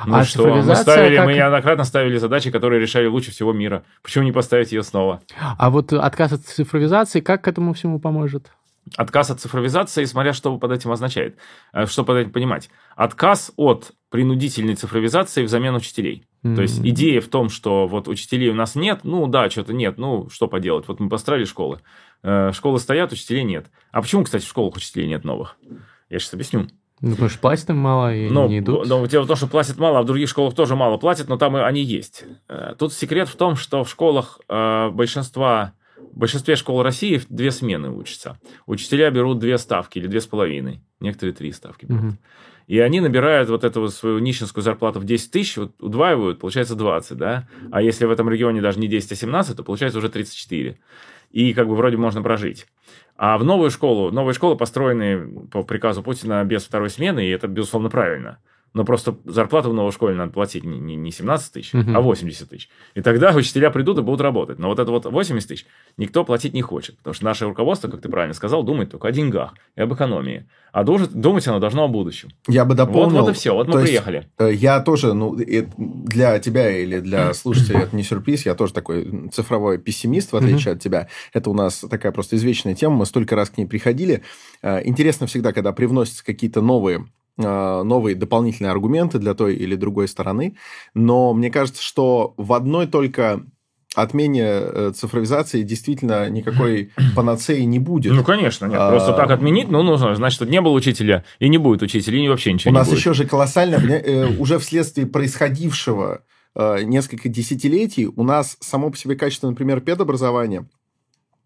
Ну 0.06 0.16
а 0.16 0.24
что, 0.24 0.48
мы 0.48 0.76
ставили, 0.76 1.16
как... 1.18 1.26
мы 1.26 1.34
неоднократно 1.34 1.84
ставили 1.84 2.18
задачи, 2.18 2.52
которые 2.52 2.82
решали 2.82 3.08
лучше 3.08 3.32
всего 3.32 3.54
мира. 3.54 3.84
Почему 4.04 4.24
не 4.24 4.32
поставить 4.32 4.72
ее 4.72 4.84
снова? 4.84 5.22
А 5.40 5.70
вот 5.70 5.94
отказ 5.94 6.34
от 6.34 6.42
цифровизации 6.42 7.22
как 7.22 7.44
к 7.44 7.48
этому 7.48 7.74
всему 7.74 8.00
поможет? 8.00 8.52
Отказ 8.96 9.32
от 9.32 9.42
цифровизации, 9.42 10.06
смотря 10.06 10.34
что 10.34 10.58
под 10.58 10.72
этим 10.72 10.92
означает, 10.92 11.38
э, 11.74 11.86
что 11.88 12.06
под 12.06 12.18
этим 12.18 12.32
понимать. 12.32 12.70
Отказ 12.96 13.52
от 13.58 13.92
принудительной 14.10 14.76
цифровизации 14.76 15.44
взамен 15.44 15.76
учителей. 15.76 16.26
Mm-hmm. 16.44 16.56
То 16.56 16.62
есть 16.62 16.80
идея 16.80 17.20
в 17.20 17.28
том, 17.28 17.50
что 17.50 17.88
вот 17.88 18.08
учителей 18.08 18.50
у 18.50 18.54
нас 18.54 18.76
нет, 18.76 19.02
ну 19.04 19.28
да, 19.28 19.50
что-то 19.50 19.74
нет, 19.74 19.98
ну 19.98 20.30
что 20.30 20.48
поделать, 20.48 20.88
вот 20.88 21.00
мы 21.00 21.10
построили 21.10 21.44
школы, 21.44 21.82
э, 22.24 22.52
школы 22.54 22.80
стоят, 22.80 23.12
учителей 23.12 23.44
нет. 23.44 23.68
А 23.92 24.02
почему, 24.02 24.24
кстати, 24.24 24.46
в 24.46 24.48
школах 24.48 24.76
учителей 24.76 25.08
нет 25.08 25.26
новых? 25.26 25.58
Я 26.10 26.20
сейчас 26.20 26.34
объясню. 26.34 26.68
Ну, 27.02 27.12
потому 27.12 27.30
что 27.30 27.40
платят 27.40 27.70
им 27.70 27.78
мало 27.78 28.14
и 28.14 28.30
ну, 28.30 28.48
не 28.48 28.60
идут. 28.60 28.88
Но 28.88 29.06
дело 29.06 29.24
в 29.24 29.28
том, 29.28 29.36
что 29.36 29.48
платят 29.48 29.78
мало, 29.78 30.00
а 30.00 30.02
в 30.02 30.06
других 30.06 30.30
школах 30.30 30.56
тоже 30.56 30.76
мало 30.76 30.98
платят, 30.98 31.28
но 31.28 31.38
там 31.38 31.56
и 31.56 31.62
они 31.62 31.82
есть. 31.82 32.26
Э, 32.48 32.74
тут 32.78 32.92
секрет 32.92 33.30
в 33.30 33.36
том, 33.36 33.56
что 33.56 33.84
в 33.84 33.90
школах 33.90 34.40
э, 34.50 34.90
большинства, 34.90 35.74
в 35.96 36.18
большинстве 36.18 36.56
школ 36.56 36.82
России 36.82 37.22
две 37.30 37.52
смены 37.52 37.92
учатся. 37.92 38.40
Учителя 38.66 39.12
берут 39.12 39.38
две 39.38 39.60
ставки 39.60 40.00
или 40.00 40.08
две 40.08 40.22
с 40.22 40.26
половиной, 40.26 40.82
некоторые 41.00 41.36
три 41.36 41.52
ставки 41.52 41.86
берут. 41.86 42.04
Угу. 42.04 42.18
И 42.68 42.80
они 42.80 43.00
набирают 43.00 43.50
вот 43.50 43.64
эту 43.64 43.80
вот 43.80 43.94
свою 43.94 44.20
нищенскую 44.20 44.62
зарплату 44.62 45.00
в 45.00 45.06
10 45.06 45.32
тысяч, 45.32 45.56
вот 45.56 45.72
удваивают, 45.80 46.40
получается 46.40 46.76
20, 46.76 47.18
да? 47.18 47.48
А 47.72 47.82
если 47.82 48.06
в 48.06 48.12
этом 48.12 48.30
регионе 48.30 48.62
даже 48.62 48.80
не 48.80 48.88
10, 48.88 49.14
а 49.14 49.16
17, 49.16 49.56
то 49.56 49.64
получается 49.64 50.00
уже 50.00 50.10
34. 50.10 50.78
И 51.32 51.54
как 51.54 51.68
бы 51.68 51.76
вроде 51.76 51.98
можно 51.98 52.22
прожить. 52.22 52.68
А 53.16 53.38
в 53.38 53.44
новую 53.44 53.72
школу, 53.72 54.12
новые 54.12 54.34
школы 54.34 54.56
построены 54.56 55.48
по 55.48 55.64
приказу 55.64 56.04
Путина 56.04 56.44
без 56.44 56.64
второй 56.64 56.90
смены, 56.90 57.26
и 57.26 57.30
это, 57.30 57.48
безусловно, 57.48 57.90
правильно 57.90 58.40
но 58.74 58.86
просто 58.86 59.18
зарплату 59.26 59.72
в 59.72 59.74
новой 59.74 59.92
школе 59.92 60.16
надо 60.16 60.32
платить 60.32 60.64
не, 60.64 60.80
не, 60.80 60.96
не 60.96 61.12
17 61.12 61.54
тысяч, 61.54 61.74
угу. 61.74 61.92
а 61.94 62.02
80 62.02 62.50
тысяч. 62.50 62.70
И 62.94 63.02
тогда 63.02 63.34
учителя 63.34 63.72
придут 63.72 63.98
и 63.98 64.02
будут 64.02 64.22
работать. 64.22 64.60
Но 64.60 64.68
вот 64.68 64.80
это 64.80 64.92
вот 64.92 65.06
80 65.06 65.48
тысяч 65.48 65.66
никто 65.98 66.24
платить 66.24 66.54
не 66.54 66.62
хочет, 66.62 66.98
потому 66.98 67.14
что 67.14 67.26
наше 67.26 67.46
руководство, 67.46 67.88
как 67.88 68.02
ты 68.02 68.10
правильно 68.10 68.34
сказал, 68.34 68.64
думает 68.64 68.92
только 68.92 69.08
о 69.08 69.12
деньгах 69.12 69.54
и 69.76 69.82
об 69.82 69.94
экономии. 69.94 70.48
А 70.72 70.84
думать, 70.84 71.12
думать 71.12 71.48
оно 71.48 71.60
должно 71.60 71.86
о 71.86 71.88
будущем. 71.88 72.30
Я 72.48 72.66
бы 72.66 72.76
дополнил. 72.76 73.18
Вот, 73.18 73.22
вот 73.22 73.30
и 73.32 73.34
все, 73.34 73.56
вот 73.56 73.68
мы 73.68 73.82
приехали. 73.82 74.28
Есть, 74.40 74.62
я 74.62 74.80
тоже, 74.80 75.14
ну, 75.14 75.36
для 75.36 76.38
тебя 76.40 76.70
или 76.78 77.00
для 77.00 77.34
слушателей 77.34 77.80
это 77.80 77.96
не 77.96 78.04
сюрприз, 78.04 78.46
я 78.46 78.54
тоже 78.54 78.74
такой 78.74 79.30
цифровой 79.34 79.80
пессимист, 79.80 80.34
в 80.34 80.36
отличие 80.36 80.74
от 80.74 80.82
тебя. 80.82 81.08
Это 81.34 81.50
у 81.50 81.54
нас 81.54 81.84
такая 81.90 82.12
просто 82.12 82.36
извечная 82.36 82.76
тема, 82.76 82.98
мы 82.98 83.06
столько 83.06 83.36
раз 83.36 83.50
к 83.50 83.58
ней 83.58 83.66
приходили. 83.66 84.24
Э, 84.62 84.82
интересно 84.86 85.26
всегда, 85.26 85.52
когда 85.52 85.72
привносятся 85.72 86.24
какие-то 86.24 86.62
новые 86.62 87.08
новые 87.38 88.16
дополнительные 88.16 88.72
аргументы 88.72 89.20
для 89.20 89.34
той 89.34 89.56
или 89.56 89.76
другой 89.76 90.08
стороны. 90.08 90.56
Но 90.94 91.34
мне 91.34 91.52
кажется, 91.52 91.84
что 91.84 92.34
в 92.38 92.54
одной 92.54 92.88
только 92.88 93.44
отмене 93.98 94.44
э, 94.44 94.92
цифровизации 94.96 95.64
действительно 95.64 96.30
никакой 96.30 96.92
панацеи 97.16 97.62
не 97.62 97.80
будет. 97.80 98.14
Ну, 98.14 98.24
конечно, 98.24 98.66
нет. 98.66 98.78
Просто 98.78 99.14
а... 99.14 99.18
так 99.18 99.32
отменить, 99.32 99.70
ну, 99.70 99.82
нужно, 99.82 100.16
значит, 100.16 100.36
что 100.36 100.46
не 100.46 100.62
было 100.62 100.74
учителя, 100.74 101.24
и 101.40 101.50
не 101.50 101.58
будет 101.58 101.82
учителя, 101.82 102.24
и 102.24 102.28
вообще 102.28 102.54
ничего 102.54 102.72
У 102.72 102.76
нас 102.76 102.88
будет. 102.88 103.00
еще 103.00 103.14
же 103.14 103.26
колоссально, 103.26 103.76
э, 103.76 104.28
уже 104.40 104.60
вследствие 104.60 105.08
происходившего 105.08 106.22
э, 106.56 106.84
несколько 106.84 107.28
десятилетий, 107.28 108.08
у 108.08 108.24
нас 108.24 108.58
само 108.60 108.92
по 108.92 108.98
себе 108.98 109.16
качество, 109.16 109.50
например, 109.50 109.82
педобразования, 109.82 110.68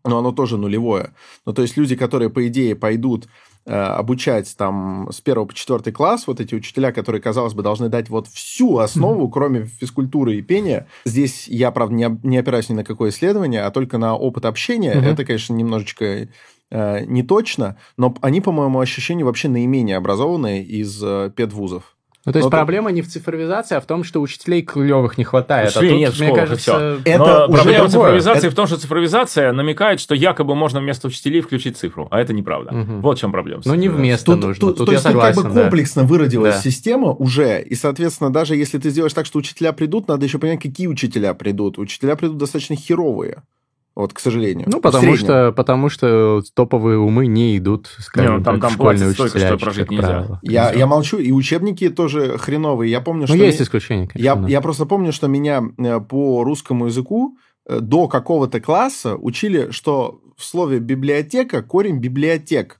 но 0.03 0.17
оно 0.17 0.31
тоже 0.31 0.57
нулевое. 0.57 1.13
Ну, 1.45 1.53
то 1.53 1.61
есть 1.61 1.77
люди, 1.77 1.95
которые, 1.95 2.29
по 2.29 2.45
идее, 2.47 2.75
пойдут 2.75 3.27
обучать 3.65 4.53
там 4.57 5.09
с 5.11 5.21
первого 5.21 5.45
по 5.45 5.53
четвертый 5.53 5.93
класс, 5.93 6.25
вот 6.27 6.39
эти 6.39 6.55
учителя, 6.55 6.91
которые, 6.91 7.21
казалось 7.21 7.53
бы, 7.53 7.61
должны 7.61 7.89
дать 7.89 8.09
вот 8.09 8.27
всю 8.27 8.77
основу, 8.79 9.27
mm-hmm. 9.27 9.31
кроме 9.31 9.65
физкультуры 9.65 10.35
и 10.35 10.41
пения. 10.41 10.87
Здесь 11.05 11.47
я, 11.47 11.71
правда, 11.71 11.95
не, 11.95 12.19
не 12.23 12.37
опираюсь 12.37 12.69
ни 12.69 12.73
на 12.73 12.83
какое 12.83 13.11
исследование, 13.11 13.61
а 13.63 13.71
только 13.71 13.97
на 13.97 14.15
опыт 14.15 14.45
общения. 14.45 14.93
Mm-hmm. 14.93 15.05
Это, 15.05 15.25
конечно, 15.25 15.53
немножечко 15.53 16.27
э, 16.71 17.05
не 17.05 17.23
точно, 17.23 17.77
но 17.97 18.15
они, 18.21 18.41
по 18.41 18.51
моему 18.51 18.79
ощущению, 18.79 19.27
вообще 19.27 19.47
наименее 19.47 19.97
образованные 19.97 20.63
из 20.63 21.01
э, 21.03 21.31
педвузов. 21.35 21.95
Ну, 22.23 22.33
то 22.33 22.37
есть 22.37 22.45
Но 22.45 22.51
проблема 22.51 22.91
не 22.91 23.01
в 23.01 23.07
цифровизации, 23.07 23.75
а 23.75 23.81
в 23.81 23.85
том, 23.85 24.03
что 24.03 24.21
учителей 24.21 24.61
клевых 24.61 25.17
не 25.17 25.23
хватает. 25.23 25.69
Учителей 25.69 25.89
а 25.89 25.91
тут, 25.91 25.99
нет 25.99 26.11
в 26.11 26.15
школах, 26.15 26.31
мне 26.31 26.41
кажется... 26.41 26.61
все. 26.61 27.11
Это 27.11 27.47
Но 27.47 27.53
проблема 27.53 27.89
цифровизации 27.89 28.47
это... 28.47 28.51
в 28.51 28.55
том, 28.55 28.67
что 28.67 28.77
цифровизация 28.77 29.51
намекает, 29.53 29.99
что 29.99 30.13
якобы 30.13 30.53
можно 30.53 30.79
вместо 30.79 31.07
учителей 31.07 31.41
включить 31.41 31.77
цифру, 31.77 32.07
а 32.11 32.19
это 32.19 32.33
неправда. 32.33 32.75
Угу. 32.75 32.99
Вот 33.01 33.17
в 33.17 33.21
чем 33.21 33.31
проблема. 33.31 33.63
Ну, 33.65 33.73
не 33.73 33.89
вместо 33.89 34.33
тут, 34.33 34.41
нужно. 34.41 34.59
Тут, 34.59 34.77
тут 34.77 34.85
то 34.85 34.91
есть 34.91 35.03
согласен, 35.03 35.41
как 35.41 35.51
бы 35.51 35.61
комплексно 35.61 36.03
да. 36.03 36.07
выродилась 36.07 36.55
да. 36.55 36.61
система 36.61 37.11
уже, 37.11 37.59
и, 37.59 37.73
соответственно, 37.73 38.31
даже 38.31 38.55
если 38.55 38.77
ты 38.77 38.91
сделаешь 38.91 39.13
так, 39.13 39.25
что 39.25 39.39
учителя 39.39 39.73
придут, 39.73 40.07
надо 40.07 40.23
еще 40.23 40.37
понять, 40.37 40.61
какие 40.61 40.85
учителя 40.85 41.33
придут. 41.33 41.79
Учителя 41.79 42.15
придут 42.15 42.37
достаточно 42.37 42.75
херовые. 42.75 43.41
Вот, 44.01 44.13
к 44.13 44.19
сожалению. 44.19 44.67
Ну, 44.67 44.81
потому 44.81 45.15
что, 45.15 45.51
потому 45.51 45.89
что 45.89 46.41
топовые 46.55 46.97
умы 46.97 47.27
не 47.27 47.55
идут, 47.59 47.87
скажем 47.99 48.31
не, 48.31 48.37
ну, 48.39 48.43
там, 48.43 48.55
так, 48.55 48.63
там 48.63 48.71
школьные 48.71 49.09
учителя. 49.09 49.29
Столько, 49.29 49.47
что 49.47 49.57
прожить 49.59 49.91
нельзя. 49.91 50.39
Я, 50.41 50.73
я 50.73 50.87
молчу, 50.87 51.19
и 51.19 51.31
учебники 51.31 51.87
тоже 51.89 52.39
хреновые. 52.39 52.89
Я 52.89 52.99
помню, 52.99 53.21
ну, 53.21 53.27
что... 53.27 53.35
Ну, 53.35 53.43
есть 53.43 53.61
исключения, 53.61 54.07
конечно. 54.07 54.25
Я, 54.25 54.35
да. 54.35 54.47
я 54.47 54.59
просто 54.61 54.87
помню, 54.87 55.13
что 55.13 55.27
меня 55.27 55.61
э, 55.77 55.99
по 55.99 56.43
русскому 56.43 56.87
языку 56.87 57.37
э, 57.67 57.79
до 57.79 58.07
какого-то 58.07 58.59
класса 58.59 59.15
учили, 59.17 59.69
что 59.69 60.19
в 60.35 60.43
слове 60.43 60.79
«библиотека» 60.79 61.61
корень 61.61 61.99
«библиотек». 61.99 62.79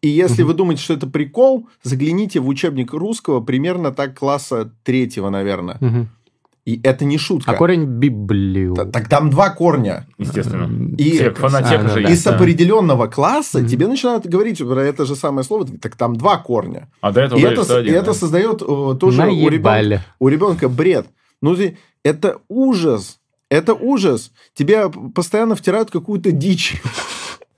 И 0.00 0.08
если 0.08 0.44
вы 0.44 0.54
думаете, 0.54 0.84
что 0.84 0.94
это 0.94 1.08
прикол, 1.08 1.68
загляните 1.82 2.38
в 2.38 2.46
учебник 2.46 2.92
русского 2.92 3.40
примерно 3.40 3.90
так 3.90 4.16
класса 4.16 4.72
третьего, 4.84 5.28
наверное. 5.28 6.08
И 6.70 6.80
это 6.84 7.04
не 7.04 7.18
шутка. 7.18 7.50
А 7.50 7.54
корень 7.54 7.84
библию. 7.84 8.74
Так, 8.74 8.92
так 8.92 9.08
там 9.08 9.28
два 9.28 9.50
корня. 9.50 10.06
Естественно. 10.18 10.94
И, 10.96 11.10
Все, 11.14 11.34
а, 11.36 11.48
же 11.48 12.02
да, 12.04 12.12
из 12.12 12.22
да. 12.22 12.36
определенного 12.36 13.08
класса 13.08 13.58
mm-hmm. 13.58 13.68
тебе 13.68 13.88
начинают 13.88 14.24
говорить 14.24 14.58
про 14.58 14.84
это 14.84 15.04
же 15.04 15.16
самое 15.16 15.44
слово. 15.44 15.66
Так 15.66 15.96
там 15.96 16.14
два 16.14 16.36
корня. 16.36 16.88
А 17.00 17.10
до 17.10 17.22
этого 17.22 17.40
и 17.40 17.42
это, 17.42 17.62
один, 17.62 17.92
и 17.92 17.96
да? 17.96 18.02
это 18.02 18.14
создает 18.14 18.62
о, 18.62 18.94
тоже 18.94 19.22
у 19.22 19.48
ребенка, 19.48 20.04
у 20.20 20.28
ребенка 20.28 20.68
бред. 20.68 21.06
Ну, 21.42 21.56
это 22.04 22.38
ужас. 22.48 23.18
Это 23.48 23.74
ужас. 23.74 24.30
Тебе 24.54 24.88
постоянно 25.12 25.56
втирают 25.56 25.90
какую-то 25.90 26.30
дичь. 26.30 26.80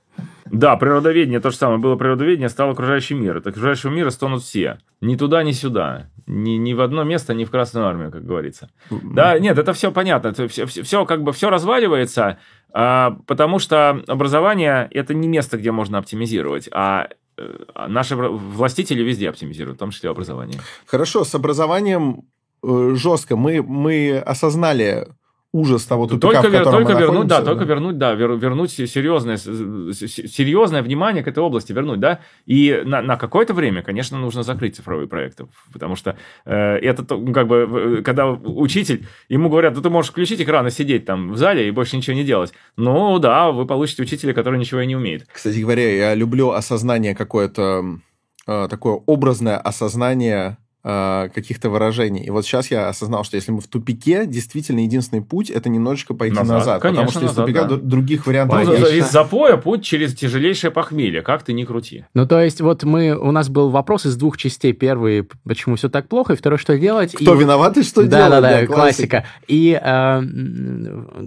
Да, 0.52 0.76
природоведение 0.76 1.40
то 1.40 1.50
же 1.50 1.56
самое. 1.56 1.78
Было 1.78 1.96
природоведение, 1.96 2.50
стал 2.50 2.70
окружающий 2.70 3.14
мир. 3.14 3.38
От 3.38 3.46
окружающего 3.46 3.90
мира 3.90 4.10
стонут 4.10 4.42
все. 4.42 4.78
Ни 5.00 5.16
туда, 5.16 5.42
ни 5.42 5.52
сюда. 5.52 6.10
Ни, 6.26 6.52
ни 6.52 6.74
в 6.74 6.82
одно 6.82 7.04
место, 7.04 7.32
ни 7.32 7.44
в 7.44 7.50
Красную 7.50 7.86
Армию, 7.86 8.12
как 8.12 8.24
говорится. 8.24 8.70
Да, 8.90 9.38
нет, 9.38 9.58
это 9.58 9.72
все 9.72 9.90
понятно. 9.90 10.28
Это 10.28 10.48
все, 10.48 10.66
все, 10.66 10.82
все 10.82 11.06
как 11.06 11.22
бы 11.22 11.32
все 11.32 11.48
разваливается, 11.48 12.38
а, 12.72 13.16
потому 13.26 13.58
что 13.58 14.02
образование– 14.06 14.88
это 14.90 15.14
не 15.14 15.26
место, 15.26 15.56
где 15.56 15.72
можно 15.72 15.98
оптимизировать, 15.98 16.68
а 16.70 17.08
э, 17.38 17.58
наши 17.88 18.14
властители 18.14 19.02
везде 19.02 19.30
оптимизируют, 19.30 19.78
в 19.78 19.80
том 19.80 19.90
числе 19.90 20.10
образование. 20.10 20.60
Хорошо, 20.86 21.24
с 21.24 21.34
образованием 21.34 22.24
э, 22.62 22.92
жестко. 22.94 23.36
Мы, 23.36 23.62
мы 23.62 24.18
осознали 24.18 25.08
ужас 25.52 25.84
того 25.84 26.06
тупика, 26.06 26.40
только, 26.42 26.48
в 26.48 26.52
котором 26.52 26.84
только 26.84 26.98
вернуть, 26.98 27.26
да, 27.26 27.40
да, 27.40 27.44
только 27.44 27.64
вернуть, 27.64 27.98
да, 27.98 28.14
вернуть 28.14 28.70
серьезное, 28.72 29.36
серьезное 29.36 30.82
внимание 30.82 31.22
к 31.22 31.28
этой 31.28 31.40
области, 31.40 31.72
вернуть, 31.72 32.00
да, 32.00 32.20
и 32.46 32.82
на, 32.84 33.02
на 33.02 33.16
какое-то 33.16 33.52
время, 33.52 33.82
конечно, 33.82 34.18
нужно 34.18 34.42
закрыть 34.42 34.76
цифровые 34.76 35.08
проекты, 35.08 35.46
потому 35.72 35.94
что 35.94 36.16
э, 36.46 36.54
это 36.54 37.04
как 37.04 37.46
бы, 37.46 38.02
когда 38.02 38.30
учитель, 38.30 39.06
ему 39.28 39.50
говорят, 39.50 39.74
ну 39.74 39.82
ты 39.82 39.90
можешь 39.90 40.10
включить 40.10 40.40
экран 40.40 40.66
и 40.66 40.70
сидеть 40.70 41.04
там 41.04 41.32
в 41.32 41.36
зале 41.36 41.68
и 41.68 41.70
больше 41.70 41.96
ничего 41.96 42.16
не 42.16 42.24
делать, 42.24 42.52
ну 42.76 43.18
да, 43.18 43.50
вы 43.50 43.66
получите 43.66 44.02
учителя, 44.02 44.32
который 44.32 44.58
ничего 44.58 44.80
и 44.80 44.86
не 44.86 44.96
умеет. 44.96 45.26
Кстати 45.30 45.58
говоря, 45.58 45.94
я 45.94 46.14
люблю 46.14 46.52
осознание 46.52 47.14
какое-то, 47.14 47.98
э, 48.46 48.68
такое 48.70 48.94
образное 49.04 49.58
осознание 49.58 50.56
Э, 50.84 51.28
каких-то 51.32 51.70
выражений. 51.70 52.24
И 52.24 52.30
вот 52.30 52.44
сейчас 52.44 52.68
я 52.72 52.88
осознал, 52.88 53.22
что 53.22 53.36
если 53.36 53.52
мы 53.52 53.60
в 53.60 53.68
тупике, 53.68 54.26
действительно 54.26 54.80
единственный 54.80 55.22
путь 55.22 55.48
это 55.48 55.68
немножечко 55.68 56.12
пойти 56.12 56.34
назад. 56.34 56.58
назад 56.58 56.82
конечно, 56.82 57.06
потому 57.06 57.10
что 57.10 57.20
назад, 57.20 57.48
из 57.48 57.54
тупика 57.54 57.64
да. 57.68 57.76
других 57.76 58.26
вариантов 58.26 58.64
ну, 58.64 58.72
Из 58.72 59.08
запоя 59.08 59.58
путь 59.58 59.84
через 59.84 60.12
тяжелейшее 60.12 60.72
похмелье. 60.72 61.22
Как 61.22 61.44
ты 61.44 61.52
не 61.52 61.64
крути. 61.64 62.04
Ну, 62.14 62.26
то 62.26 62.40
есть, 62.40 62.60
вот 62.60 62.82
мы, 62.82 63.16
у 63.16 63.30
нас 63.30 63.48
был 63.48 63.70
вопрос 63.70 64.06
из 64.06 64.16
двух 64.16 64.36
частей. 64.36 64.72
Первый, 64.72 65.28
почему 65.44 65.76
все 65.76 65.88
так 65.88 66.08
плохо, 66.08 66.32
и 66.32 66.36
второй, 66.36 66.58
что 66.58 66.76
делать. 66.76 67.14
Кто 67.14 67.36
и... 67.36 67.38
виноват 67.38 67.78
и 67.78 67.84
что 67.84 68.02
да, 68.02 68.26
делать. 68.26 68.30
Да, 68.30 68.40
да, 68.40 68.60
да, 68.62 68.66
классика. 68.66 69.24
И, 69.46 69.80
э, 69.80 70.22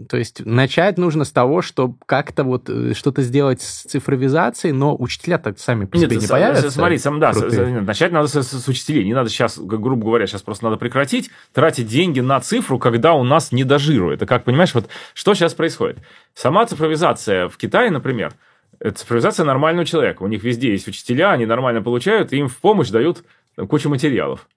то 0.09 0.17
есть, 0.17 0.45
начать 0.45 0.97
нужно 0.97 1.23
с 1.23 1.31
того, 1.31 1.61
что 1.61 1.95
как-то 2.05 2.43
вот 2.43 2.69
э, 2.69 2.93
что-то 2.93 3.21
сделать 3.21 3.61
с 3.61 3.83
цифровизацией, 3.83 4.73
но 4.73 4.97
учителя 4.99 5.37
так 5.37 5.59
сами 5.59 5.85
по 5.85 5.95
себе 5.95 6.09
Нет, 6.09 6.23
не 6.23 6.27
появятся. 6.27 6.71
Смотри, 6.71 6.97
сам, 6.97 7.21
да, 7.21 7.31
начать 7.31 8.11
надо 8.11 8.27
с, 8.27 8.43
с 8.43 8.67
учителей. 8.67 9.05
Не 9.05 9.13
надо 9.13 9.29
сейчас, 9.29 9.44
грубо 9.57 10.05
говоря, 10.05 10.27
сейчас 10.27 10.41
просто 10.41 10.65
надо 10.65 10.77
прекратить 10.77 11.29
тратить 11.53 11.87
деньги 11.87 12.19
на 12.19 12.39
цифру, 12.39 12.79
когда 12.79 13.13
у 13.13 13.23
нас 13.23 13.51
не 13.51 13.63
до 13.63 13.77
жиру. 13.77 14.11
Это 14.11 14.25
как, 14.25 14.43
понимаешь, 14.43 14.73
вот 14.73 14.89
что 15.13 15.33
сейчас 15.33 15.53
происходит? 15.53 15.99
Сама 16.33 16.65
цифровизация 16.65 17.47
в 17.47 17.57
Китае, 17.57 17.91
например, 17.91 18.33
это 18.79 18.99
цифровизация 18.99 19.45
нормального 19.45 19.85
человека. 19.85 20.23
У 20.23 20.27
них 20.27 20.43
везде 20.43 20.71
есть 20.71 20.87
учителя, 20.87 21.31
они 21.31 21.45
нормально 21.45 21.81
получают, 21.81 22.33
и 22.33 22.37
им 22.37 22.49
в 22.49 22.57
помощь 22.57 22.89
дают 22.89 23.23
кучу 23.69 23.89
материалов. 23.89 24.47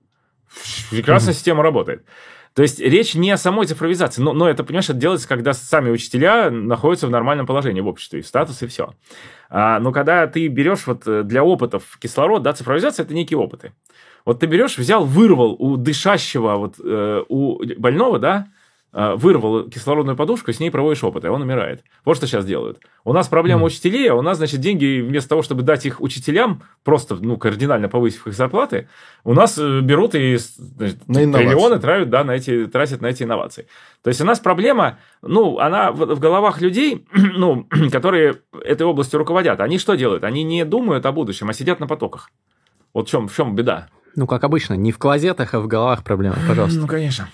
Прекрасная 0.90 1.32
mm-hmm. 1.32 1.36
система 1.36 1.62
работает. 1.62 2.04
То 2.54 2.62
есть 2.62 2.80
речь 2.80 3.14
не 3.14 3.30
о 3.30 3.36
самой 3.36 3.66
цифровизации, 3.66 4.20
но, 4.20 4.32
но 4.32 4.48
это, 4.48 4.64
понимаешь, 4.64 4.90
это 4.90 4.98
делается, 4.98 5.28
когда 5.28 5.52
сами 5.52 5.90
учителя 5.90 6.50
находятся 6.50 7.06
в 7.06 7.10
нормальном 7.10 7.46
положении 7.46 7.80
в 7.80 7.86
обществе, 7.86 8.20
в 8.20 8.26
статусе 8.26 8.66
и 8.66 8.68
все. 8.68 8.94
А, 9.48 9.78
но 9.78 9.92
когда 9.92 10.26
ты 10.26 10.48
берешь 10.48 10.86
вот 10.86 11.06
э, 11.06 11.22
для 11.22 11.44
опытов 11.44 11.98
кислород, 12.00 12.42
да, 12.42 12.52
цифровизация– 12.52 13.04
это 13.04 13.14
некие 13.14 13.38
опыты. 13.38 13.72
Вот 14.28 14.40
ты 14.40 14.46
берешь, 14.46 14.76
взял, 14.76 15.06
вырвал 15.06 15.56
у 15.58 15.78
дышащего, 15.78 16.56
вот 16.56 16.74
э, 16.84 17.22
у 17.30 17.62
больного, 17.78 18.18
да, 18.18 18.48
э, 18.92 19.14
вырвал 19.14 19.70
кислородную 19.70 20.18
подушку, 20.18 20.52
с 20.52 20.60
ней 20.60 20.70
проводишь 20.70 21.02
опыт, 21.02 21.24
и 21.24 21.28
он 21.28 21.40
умирает. 21.40 21.82
Вот 22.04 22.18
что 22.18 22.26
сейчас 22.26 22.44
делают. 22.44 22.78
У 23.04 23.14
нас 23.14 23.26
проблема 23.26 23.62
mm. 23.62 23.64
учителей, 23.64 24.10
а 24.10 24.14
у 24.14 24.20
нас, 24.20 24.36
значит, 24.36 24.60
деньги 24.60 25.00
вместо 25.00 25.30
того, 25.30 25.40
чтобы 25.40 25.62
дать 25.62 25.86
их 25.86 26.02
учителям, 26.02 26.62
просто, 26.84 27.14
ну, 27.14 27.38
кардинально 27.38 27.88
повысив 27.88 28.26
их 28.26 28.34
зарплаты, 28.34 28.90
у 29.24 29.32
нас 29.32 29.56
э, 29.56 29.80
берут 29.80 30.14
и 30.14 30.36
значит, 30.36 31.06
триллионы 31.06 31.78
тратят, 31.78 32.10
да, 32.10 32.22
на 32.22 32.32
эти, 32.32 32.66
тратят 32.66 33.00
на 33.00 33.06
эти 33.06 33.22
инновации. 33.22 33.66
То 34.02 34.08
есть 34.08 34.20
у 34.20 34.26
нас 34.26 34.40
проблема, 34.40 34.98
ну, 35.22 35.58
она 35.58 35.90
в, 35.90 36.04
в 36.04 36.20
головах 36.20 36.60
людей, 36.60 37.06
ну, 37.14 37.66
которые 37.90 38.42
этой 38.62 38.82
областью 38.86 39.20
руководят. 39.20 39.58
Они 39.60 39.78
что 39.78 39.94
делают? 39.94 40.22
Они 40.22 40.42
не 40.42 40.66
думают 40.66 41.06
о 41.06 41.12
будущем, 41.12 41.48
а 41.48 41.54
сидят 41.54 41.80
на 41.80 41.86
потоках. 41.86 42.30
Вот 42.92 43.08
в 43.08 43.10
чем, 43.10 43.28
в 43.28 43.34
чем 43.34 43.54
беда. 43.54 43.88
Ну, 44.16 44.26
как 44.26 44.44
обычно, 44.44 44.74
не 44.74 44.92
в 44.92 44.98
клозетах, 44.98 45.54
а 45.54 45.60
в 45.60 45.66
головах 45.66 46.02
проблема, 46.02 46.36
пожалуйста. 46.46 46.80
Ну, 46.80 46.86
конечно. 46.86 47.28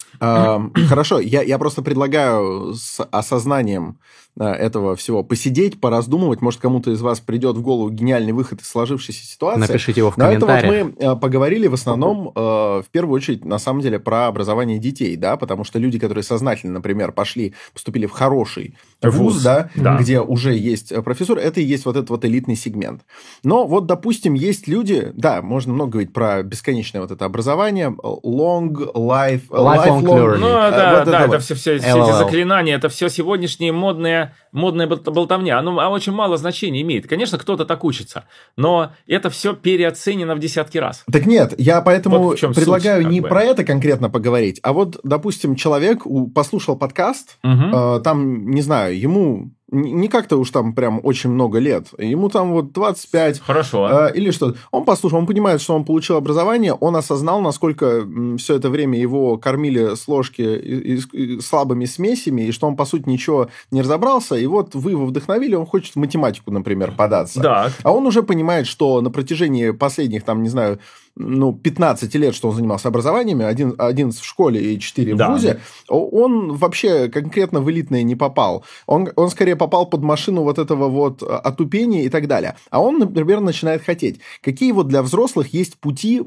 Хорошо, 0.89 1.21
я, 1.21 1.43
я 1.43 1.59
просто 1.59 1.83
предлагаю 1.83 2.75
с 2.75 3.03
осознанием 3.11 3.99
этого 4.43 4.97
всего 4.97 5.23
посидеть, 5.23 5.81
пораздумывать. 5.81 6.41
Может, 6.41 6.61
кому-то 6.61 6.91
из 6.91 7.01
вас 7.01 7.21
придет 7.21 7.57
в 7.57 7.63
голову 7.63 7.91
гениальный 7.91 8.33
выход 8.33 8.61
из 8.61 8.69
сложившейся 8.69 9.25
ситуации. 9.25 9.61
Напишите 9.61 10.01
его 10.01 10.11
в 10.11 10.17
комментариях. 10.17 10.65
это 10.65 10.85
вот 10.85 10.99
мы 10.99 11.07
э, 11.07 11.17
поговорили 11.17 11.69
в 11.69 11.75
основном, 11.75 12.33
э, 12.35 12.41
в 12.41 12.87
первую 12.91 13.15
очередь, 13.15 13.45
на 13.45 13.59
самом 13.59 13.81
деле, 13.81 14.01
про 14.01 14.27
образование 14.27 14.79
детей, 14.79 15.17
да, 15.17 15.37
потому 15.37 15.63
что 15.63 15.79
люди, 15.79 15.99
которые 15.99 16.25
сознательно, 16.25 16.73
например, 16.75 17.13
пошли, 17.13 17.55
поступили 17.73 18.07
в 18.07 18.11
хороший 18.11 18.77
вуз, 19.03 19.15
вуз 19.15 19.43
да, 19.43 19.71
да, 19.77 19.97
где 19.99 20.21
уже 20.21 20.57
есть 20.57 20.93
профессор, 21.05 21.39
это 21.39 21.61
и 21.61 21.65
есть 21.65 21.85
вот 21.85 21.97
этот 21.97 22.11
вот 22.11 22.25
элитный 22.25 22.57
сегмент. 22.57 23.03
Но 23.45 23.67
вот, 23.67 23.87
допустим, 23.87 24.35
есть 24.35 24.67
люди, 24.67 25.13
да, 25.15 25.43
можно 25.43 25.73
много 25.73 25.93
говорить 25.93 26.13
про 26.13 26.43
бесконечное 26.43 27.01
вот 27.01 27.11
это 27.13 27.25
образование, 27.25 27.91
long 27.91 28.73
life, 28.95 29.43
lifelong, 29.49 30.03
learning. 30.03 30.39
Ну, 30.39 30.49
да, 30.49 30.99
вот 30.99 31.05
да, 31.07 31.19
это, 31.19 31.25
это 31.25 31.29
вот. 31.29 31.43
все, 31.43 31.55
все, 31.55 31.79
все 31.79 32.03
эти 32.03 32.19
заклинания, 32.19 32.75
это 32.75 32.89
все 32.89 33.09
сегодняшние 33.09 33.73
модные 33.73 34.24
модная, 34.53 34.87
болтовня, 34.87 35.59
оно, 35.59 35.79
оно 35.79 35.93
очень 35.93 36.13
мало 36.13 36.37
значения 36.37 36.83
имеет. 36.83 37.07
Конечно, 37.07 37.39
кто-то 37.39 37.65
так 37.65 37.85
учится, 37.85 38.25
но 38.57 38.93
это 39.07 39.31
все 39.31 39.55
переоценено 39.55 40.35
в 40.35 40.39
десятки 40.39 40.79
раз. 40.79 41.05
Так 41.11 41.27
нет, 41.27 41.55
я 41.59 41.81
поэтому 41.81 42.19
вот 42.19 42.41
предлагаю 42.41 43.03
суть, 43.03 43.13
не 43.13 43.21
бы. 43.21 43.29
про 43.29 43.43
это 43.43 43.65
конкретно 43.65 44.11
поговорить, 44.11 44.61
а 44.63 44.73
вот, 44.73 44.99
допустим, 45.03 45.57
человек 45.57 46.05
послушал 46.35 46.77
подкаст, 46.77 47.39
угу. 47.43 47.53
э, 47.53 48.01
там, 48.03 48.51
не 48.51 48.63
знаю, 48.63 48.99
ему 48.99 49.54
не 49.71 50.09
как-то 50.09 50.37
уж 50.37 50.51
там 50.51 50.75
прям 50.75 51.01
очень 51.03 51.31
много 51.31 51.59
лет. 51.59 51.89
Ему 51.99 52.29
там 52.29 52.53
вот 52.53 52.73
25. 52.73 53.41
Хорошо. 53.41 54.09
Э, 54.09 54.13
или 54.15 54.31
что 54.31 54.55
Он 54.71 54.85
послушал, 54.85 55.19
он 55.19 55.27
понимает, 55.27 55.61
что 55.61 55.75
он 55.75 55.85
получил 55.85 56.17
образование, 56.17 56.75
он 56.75 56.97
осознал, 56.97 57.41
насколько 57.41 58.07
все 58.39 58.57
это 58.57 58.69
время 58.69 58.99
его 58.99 59.39
кормили 59.39 59.95
с 59.95 60.07
ложки 60.07 60.43
и, 60.43 60.97
и, 60.97 61.35
и 61.37 61.41
слабыми 61.41 61.87
смесями, 61.87 62.43
и 62.43 62.53
что 62.53 62.67
он, 62.67 62.77
по 62.77 62.85
сути, 62.85 63.09
ничего 63.09 63.49
не 63.71 63.81
разобрался. 63.83 64.37
И 64.37 64.47
вот 64.47 64.75
вы 64.75 64.93
его 64.93 65.07
вдохновили, 65.07 65.55
он 65.55 65.67
хочет 65.67 65.95
в 65.95 65.99
математику, 65.99 66.51
например, 66.51 66.93
податься. 66.93 67.41
Да. 67.41 67.71
А 67.83 67.93
он 67.93 68.07
уже 68.07 68.23
понимает, 68.23 68.67
что 68.67 69.01
на 69.01 69.11
протяжении 69.11 69.71
последних, 69.71 70.25
там, 70.25 70.43
не 70.43 70.49
знаю, 70.51 70.79
ну, 71.17 71.53
15 71.53 72.13
лет, 72.17 72.35
что 72.35 72.49
он 72.49 72.57
занимался 72.57 72.89
образованиями, 72.89 73.45
один, 73.45 73.75
11 73.79 74.21
в 74.21 74.25
школе 74.25 74.75
и 74.75 74.81
4 74.81 75.15
да. 75.15 75.29
в 75.29 75.33
ВУЗе, 75.33 75.61
он 75.89 76.57
вообще 76.57 77.09
конкретно 77.09 77.61
в 77.61 77.71
элитное 77.71 78.03
не 78.03 78.17
попал. 78.17 78.65
Он, 78.87 79.09
он 79.15 79.31
скорее 79.31 79.57
попал 79.57 79.87
под 79.87 80.03
машину 80.03 80.43
вот 80.43 80.59
этого 80.59 80.89
вот 80.89 81.23
а, 81.23 81.39
отупения 81.39 82.03
и 82.03 82.09
так 82.09 82.27
далее. 82.27 82.57
А 82.71 82.81
он, 82.81 82.99
например, 82.99 83.41
начинает 83.41 83.85
хотеть. 83.85 84.21
Какие 84.43 84.73
вот 84.73 84.89
для 84.89 85.03
взрослых 85.03 85.55
есть 85.55 85.79
пути 85.79 86.23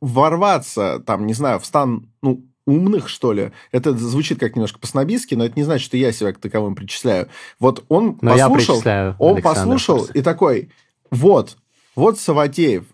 ворваться, 0.00 1.02
там, 1.06 1.26
не 1.26 1.34
знаю, 1.34 1.60
в 1.60 1.66
стан, 1.66 2.08
ну, 2.22 2.44
умных, 2.66 3.08
что 3.08 3.32
ли. 3.32 3.52
Это 3.72 3.92
звучит 3.92 4.40
как 4.40 4.56
немножко 4.56 4.78
по-снобистски, 4.78 5.34
но 5.34 5.44
это 5.44 5.54
не 5.56 5.64
значит, 5.64 5.84
что 5.84 5.96
я 5.98 6.12
себя 6.12 6.32
к 6.32 6.38
таковым 6.38 6.74
причисляю. 6.74 7.28
Вот 7.60 7.84
он 7.88 8.18
но 8.22 8.32
послушал, 8.32 8.82
он 9.18 9.42
послушал 9.42 9.96
просто. 9.98 10.18
и 10.18 10.22
такой, 10.22 10.70
вот, 11.10 11.58
вот 11.94 12.18
Саватеев, 12.18 12.84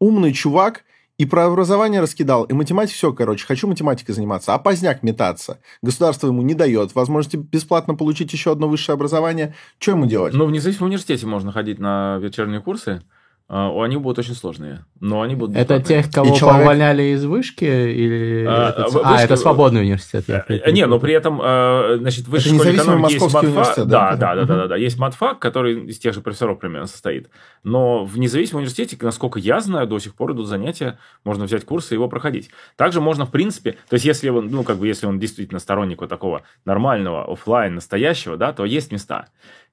умный 0.00 0.32
чувак, 0.32 0.84
и 1.18 1.26
про 1.26 1.46
образование 1.46 2.00
раскидал, 2.00 2.44
и 2.44 2.52
математик 2.52 2.94
все, 2.94 3.12
короче, 3.12 3.44
хочу 3.44 3.66
математикой 3.66 4.14
заниматься, 4.14 4.54
а 4.54 4.58
поздняк 4.58 5.02
метаться. 5.02 5.58
Государство 5.82 6.28
ему 6.28 6.42
не 6.42 6.54
дает 6.54 6.94
возможности 6.94 7.36
бесплатно 7.36 7.96
получить 7.96 8.32
еще 8.32 8.52
одно 8.52 8.68
высшее 8.68 8.94
образование. 8.94 9.54
Что 9.80 9.92
ему 9.92 10.06
делать? 10.06 10.32
Ну, 10.32 10.46
в 10.46 10.52
независимом 10.52 10.86
университете 10.86 11.26
можно 11.26 11.50
ходить 11.50 11.80
на 11.80 12.18
вечерние 12.18 12.60
курсы. 12.60 13.02
А, 13.50 13.72
они 13.82 13.96
будут 13.96 14.18
очень 14.18 14.34
сложные, 14.34 14.84
но 15.00 15.22
они 15.22 15.34
будут 15.34 15.56
Это 15.56 15.80
тех, 15.80 16.10
кого 16.10 16.36
человек... 16.36 16.60
поваляли 16.60 17.14
из 17.14 17.24
вышки? 17.24 17.64
Или 17.64 18.44
а, 18.46 18.68
этот... 18.68 18.92
вышки... 18.92 19.06
а, 19.06 19.22
это 19.22 19.36
свободный 19.36 19.80
университет. 19.80 20.24
Я 20.28 20.44
э, 20.46 20.70
не, 20.70 20.84
но 20.84 21.00
при 21.00 21.14
этом, 21.14 21.40
э, 21.42 21.96
значит, 21.98 22.26
в 22.26 22.30
высшей 22.30 22.52
школе 22.52 22.76
экономики 22.76 23.14
есть 23.14 23.32
матфак. 23.32 23.86
Да, 23.88 24.16
да, 24.16 24.34
да, 24.34 24.44
да, 24.44 24.56
да, 24.56 24.66
да, 24.66 24.76
есть 24.76 24.98
матфак, 24.98 25.38
который 25.38 25.86
из 25.86 25.98
тех 25.98 26.12
же 26.12 26.20
профессоров 26.20 26.58
примерно 26.58 26.86
состоит. 26.86 27.30
Но 27.64 28.04
в 28.04 28.18
независимом 28.18 28.58
университете, 28.58 28.98
насколько 29.00 29.38
я 29.38 29.60
знаю, 29.60 29.86
до 29.86 29.98
сих 29.98 30.14
пор 30.14 30.32
идут 30.32 30.46
занятия, 30.46 30.98
можно 31.24 31.46
взять 31.46 31.64
курсы 31.64 31.94
и 31.94 31.96
его 31.96 32.06
проходить. 32.06 32.50
Также 32.76 33.00
можно, 33.00 33.24
в 33.24 33.30
принципе, 33.30 33.72
то 33.88 33.94
есть 33.94 34.04
если 34.04 34.28
он, 34.28 34.48
ну, 34.50 34.62
как 34.62 34.76
бы, 34.76 34.86
если 34.86 35.06
он 35.06 35.18
действительно 35.18 35.58
сторонник 35.58 36.02
вот 36.02 36.10
такого 36.10 36.42
нормального 36.66 37.24
офлайн 37.32 37.76
настоящего, 37.76 38.36
да, 38.36 38.52
то 38.52 38.66
есть 38.66 38.92
места 38.92 39.28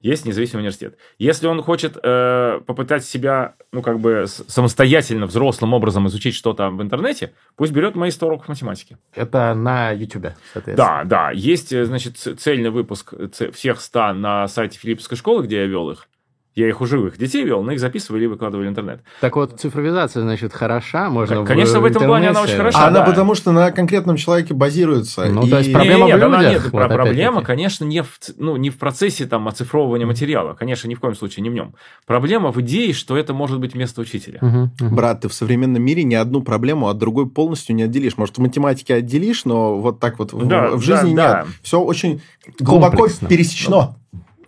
есть 0.06 0.24
независимый 0.24 0.60
университет. 0.60 0.96
Если 1.18 1.46
он 1.46 1.62
хочет 1.62 1.96
э, 2.02 2.60
попытать 2.64 3.04
себя, 3.04 3.56
ну, 3.72 3.82
как 3.82 3.98
бы 3.98 4.26
самостоятельно, 4.26 5.26
взрослым 5.26 5.74
образом 5.74 6.06
изучить 6.06 6.34
что-то 6.34 6.70
в 6.70 6.80
интернете, 6.80 7.32
пусть 7.56 7.72
берет 7.72 7.96
мои 7.96 8.10
100 8.10 8.26
уроков 8.26 8.48
математики. 8.48 8.98
Это 9.14 9.54
на 9.54 9.90
YouTube, 9.90 10.28
соответственно. 10.52 10.76
Да, 10.76 11.04
да. 11.04 11.30
Есть, 11.32 11.72
э, 11.72 11.84
значит, 11.84 12.16
цельный 12.16 12.70
выпуск 12.70 13.14
всех 13.52 13.80
100 13.80 14.12
на 14.12 14.48
сайте 14.48 14.78
Филипповской 14.78 15.18
школы, 15.18 15.44
где 15.44 15.56
я 15.56 15.66
вел 15.66 15.90
их. 15.90 16.08
Я 16.56 16.68
их 16.68 16.80
у 16.80 16.86
живых 16.86 17.18
детей 17.18 17.44
вел, 17.44 17.62
но 17.62 17.72
их 17.72 17.80
записывали 17.80 18.24
и 18.24 18.26
выкладывали 18.26 18.66
в 18.66 18.70
интернет. 18.70 19.02
Так 19.20 19.36
вот, 19.36 19.60
цифровизация, 19.60 20.22
значит, 20.22 20.54
хороша, 20.54 21.10
можно 21.10 21.36
так, 21.36 21.46
Конечно, 21.46 21.80
в, 21.80 21.82
в 21.82 21.84
этом 21.84 22.04
интернете... 22.04 22.08
плане 22.08 22.28
она 22.30 22.40
очень 22.40 22.56
хороша, 22.56 22.86
Она 22.86 23.00
да. 23.00 23.04
потому 23.04 23.34
что 23.34 23.52
на 23.52 23.70
конкретном 23.70 24.16
человеке 24.16 24.54
базируется. 24.54 25.26
Ну, 25.26 25.46
и... 25.46 25.50
то 25.50 25.58
есть 25.58 25.70
проблема 25.70 26.06
не, 26.06 26.12
не, 26.12 26.16
в 26.16 26.22
людях? 26.22 26.64
Нет, 26.64 26.72
вот 26.72 26.88
проблема, 26.88 27.42
конечно, 27.42 27.84
не 27.84 28.02
в, 28.02 28.18
ну, 28.38 28.56
не 28.56 28.70
в 28.70 28.78
процессе 28.78 29.26
там 29.26 29.48
оцифровывания 29.48 30.06
материала. 30.06 30.54
Конечно, 30.54 30.88
ни 30.88 30.94
в 30.94 31.00
коем 31.00 31.14
случае 31.14 31.42
не 31.42 31.50
в 31.50 31.52
нем. 31.52 31.74
Проблема 32.06 32.50
в 32.52 32.60
идее, 32.62 32.94
что 32.94 33.18
это 33.18 33.34
может 33.34 33.60
быть 33.60 33.74
место 33.74 34.00
учителя. 34.00 34.38
Угу, 34.40 34.70
угу. 34.80 34.94
Брат, 34.96 35.20
ты 35.20 35.28
в 35.28 35.34
современном 35.34 35.82
мире 35.82 36.04
ни 36.04 36.14
одну 36.14 36.40
проблему 36.40 36.88
от 36.88 36.96
другой 36.96 37.28
полностью 37.28 37.76
не 37.76 37.82
отделишь. 37.82 38.16
Может, 38.16 38.38
в 38.38 38.40
математике 38.40 38.94
отделишь, 38.94 39.44
но 39.44 39.78
вот 39.78 40.00
так 40.00 40.18
вот 40.18 40.32
да, 40.48 40.70
в, 40.70 40.76
в 40.76 40.80
жизни 40.80 41.14
да, 41.14 41.38
нет. 41.38 41.46
Да. 41.46 41.46
Все 41.62 41.78
очень 41.78 42.22
глубоко 42.58 42.96
Комплексно. 42.96 43.28
пересечено. 43.28 43.96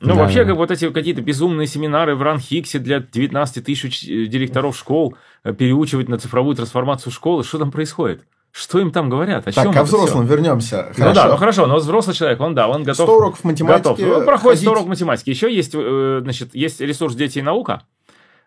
Ну, 0.00 0.14
да. 0.14 0.14
вообще, 0.14 0.44
как 0.44 0.56
вот 0.56 0.70
эти 0.70 0.90
какие-то 0.90 1.22
безумные 1.22 1.66
семинары 1.66 2.14
в 2.14 2.22
Ранхиксе 2.22 2.78
для 2.78 3.00
19 3.00 3.64
тысяч 3.64 4.04
э, 4.04 4.26
директоров 4.26 4.76
школ 4.76 5.16
э, 5.44 5.52
переучивать 5.52 6.08
на 6.08 6.18
цифровую 6.18 6.54
трансформацию 6.54 7.12
школы, 7.12 7.42
что 7.42 7.58
там 7.58 7.70
происходит? 7.70 8.22
Что 8.52 8.80
им 8.80 8.90
там 8.90 9.10
говорят? 9.10 9.46
О 9.46 9.52
так, 9.52 9.64
чем 9.64 9.72
ко 9.72 9.82
взрослым 9.82 10.26
все? 10.26 10.34
вернемся. 10.34 10.76
Хорошо. 10.94 11.04
Ну 11.04 11.14
да, 11.14 11.28
ну 11.28 11.36
хорошо, 11.36 11.66
но 11.66 11.76
взрослый 11.76 12.14
человек, 12.14 12.40
он 12.40 12.54
да, 12.54 12.68
он 12.68 12.82
готов. 12.82 13.06
100 13.06 13.16
уроков 13.16 13.44
математики. 13.44 13.82
Готов. 13.82 13.98
Ну, 14.00 14.24
проходит 14.24 14.60
100 14.60 14.70
уроков 14.70 14.88
математики. 14.88 15.30
Еще 15.30 15.54
есть, 15.54 15.72
э, 15.74 16.20
значит, 16.22 16.54
есть 16.54 16.80
ресурс 16.80 17.14
«Дети 17.14 17.40
и 17.40 17.42
наука», 17.42 17.82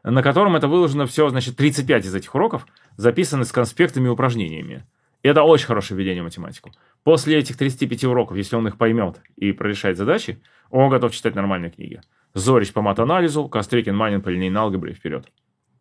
на 0.04 0.24
котором 0.24 0.56
это 0.56 0.68
выложено 0.68 1.06
все, 1.06 1.30
значит, 1.30 1.58
35 1.58 2.06
из 2.06 2.16
этих 2.16 2.34
уроков 2.34 2.66
записаны 2.98 3.46
с 3.46 3.52
конспектами 3.52 4.08
и 4.08 4.10
упражнениями. 4.10 4.86
И 5.24 5.28
это 5.28 5.44
очень 5.44 5.68
хорошее 5.68 5.98
введение 5.98 6.24
в 6.24 6.26
математику. 6.26 6.72
После 7.04 7.38
этих 7.38 7.58
35 7.58 8.04
уроков, 8.06 8.38
если 8.38 8.56
он 8.56 8.68
их 8.68 8.78
поймет 8.78 9.22
и 9.36 9.52
прорешает 9.52 9.98
задачи, 9.98 10.42
он 10.70 10.90
готов 10.90 11.14
читать 11.14 11.36
нормальные 11.36 11.72
книги. 11.72 12.02
Зорич 12.34 12.72
по 12.74 12.82
матанализу, 12.82 13.48
Кострикин, 13.48 13.96
Манин 13.96 14.22
по 14.22 14.30
линейной 14.30 14.62
алгебре 14.62 14.94
вперед. 14.94 15.26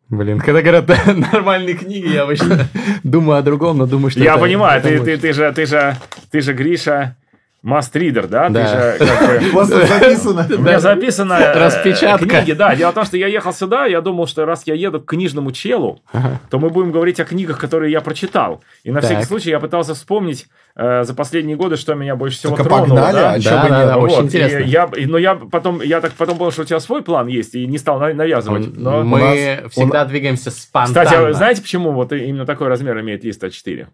Блин, 0.09 0.39
когда 0.39 0.61
говорят 0.61 0.89
нормальные 1.31 1.75
книги, 1.75 2.09
я 2.09 2.23
обычно 2.23 2.67
думаю 3.03 3.39
о 3.39 3.41
другом, 3.41 3.77
но 3.77 3.87
думаю, 3.87 4.11
что 4.11 4.19
Я 4.19 4.37
понимаю, 4.37 4.81
ты, 4.81 4.99
ты, 4.99 5.17
ты, 5.17 5.31
же, 5.31 5.51
ты, 5.53 5.65
же, 5.65 5.95
ты 6.29 6.41
же, 6.41 6.53
Гриша, 6.53 7.15
Мастридер, 7.63 8.27
да? 8.27 8.49
Да. 8.49 8.95
Ты 8.97 9.05
же, 9.05 9.09
как 9.09 9.41
бы... 9.41 9.49
У 9.49 9.55
вас 9.55 9.67
записано. 9.67 10.47
У 10.49 10.61
меня 10.61 10.79
записано 10.79 11.33
э, 11.33 11.59
Распечатка. 11.59 12.25
книги, 12.25 12.53
да. 12.53 12.75
Дело 12.75 12.91
в 12.91 12.95
том, 12.95 13.05
что 13.05 13.17
я 13.17 13.27
ехал 13.27 13.53
сюда, 13.53 13.85
я 13.85 14.01
думал, 14.01 14.25
что 14.25 14.45
раз 14.45 14.63
я 14.65 14.73
еду 14.73 14.99
к 14.99 15.05
книжному 15.05 15.51
челу, 15.51 16.01
то 16.49 16.57
мы 16.57 16.71
будем 16.71 16.91
говорить 16.91 17.19
о 17.19 17.25
книгах, 17.25 17.59
которые 17.59 17.91
я 17.91 18.01
прочитал. 18.01 18.63
И 18.83 18.91
на 18.91 19.01
всякий 19.01 19.25
случай 19.25 19.51
я 19.51 19.59
пытался 19.59 19.93
вспомнить 19.93 20.47
э, 20.75 21.03
за 21.03 21.13
последние 21.13 21.55
годы, 21.55 21.75
что 21.75 21.93
меня 21.93 22.15
больше 22.15 22.39
всего 22.39 22.55
так 22.55 22.67
тронуло. 22.67 22.87
Погнали, 22.87 23.13
да, 23.13 23.33
а 23.33 23.39
да, 23.39 23.67
да, 23.69 23.85
да, 23.85 23.97
очень 23.97 24.23
интересно. 24.23 24.57
И 24.57 24.67
я, 24.67 24.89
но 25.07 25.19
я 25.19 25.35
потом, 25.35 25.81
я 25.81 26.01
так 26.01 26.13
потом 26.13 26.39
понял, 26.39 26.51
что 26.51 26.63
у 26.63 26.65
тебя 26.65 26.79
свой 26.79 27.03
план 27.03 27.27
есть, 27.27 27.53
и 27.53 27.67
не 27.67 27.77
стал 27.77 27.99
навязывать. 27.99 28.75
Но 28.75 29.03
мы 29.03 29.19
нас, 29.19 29.71
всегда 29.71 30.01
он... 30.01 30.07
двигаемся 30.07 30.49
спонтанно. 30.49 31.05
Кстати, 31.05 31.33
знаете, 31.33 31.61
почему 31.61 31.91
вот 31.91 32.11
именно 32.11 32.47
такой 32.47 32.69
размер 32.69 32.99
имеет 33.01 33.23
лист 33.23 33.43
А4? 33.43 33.85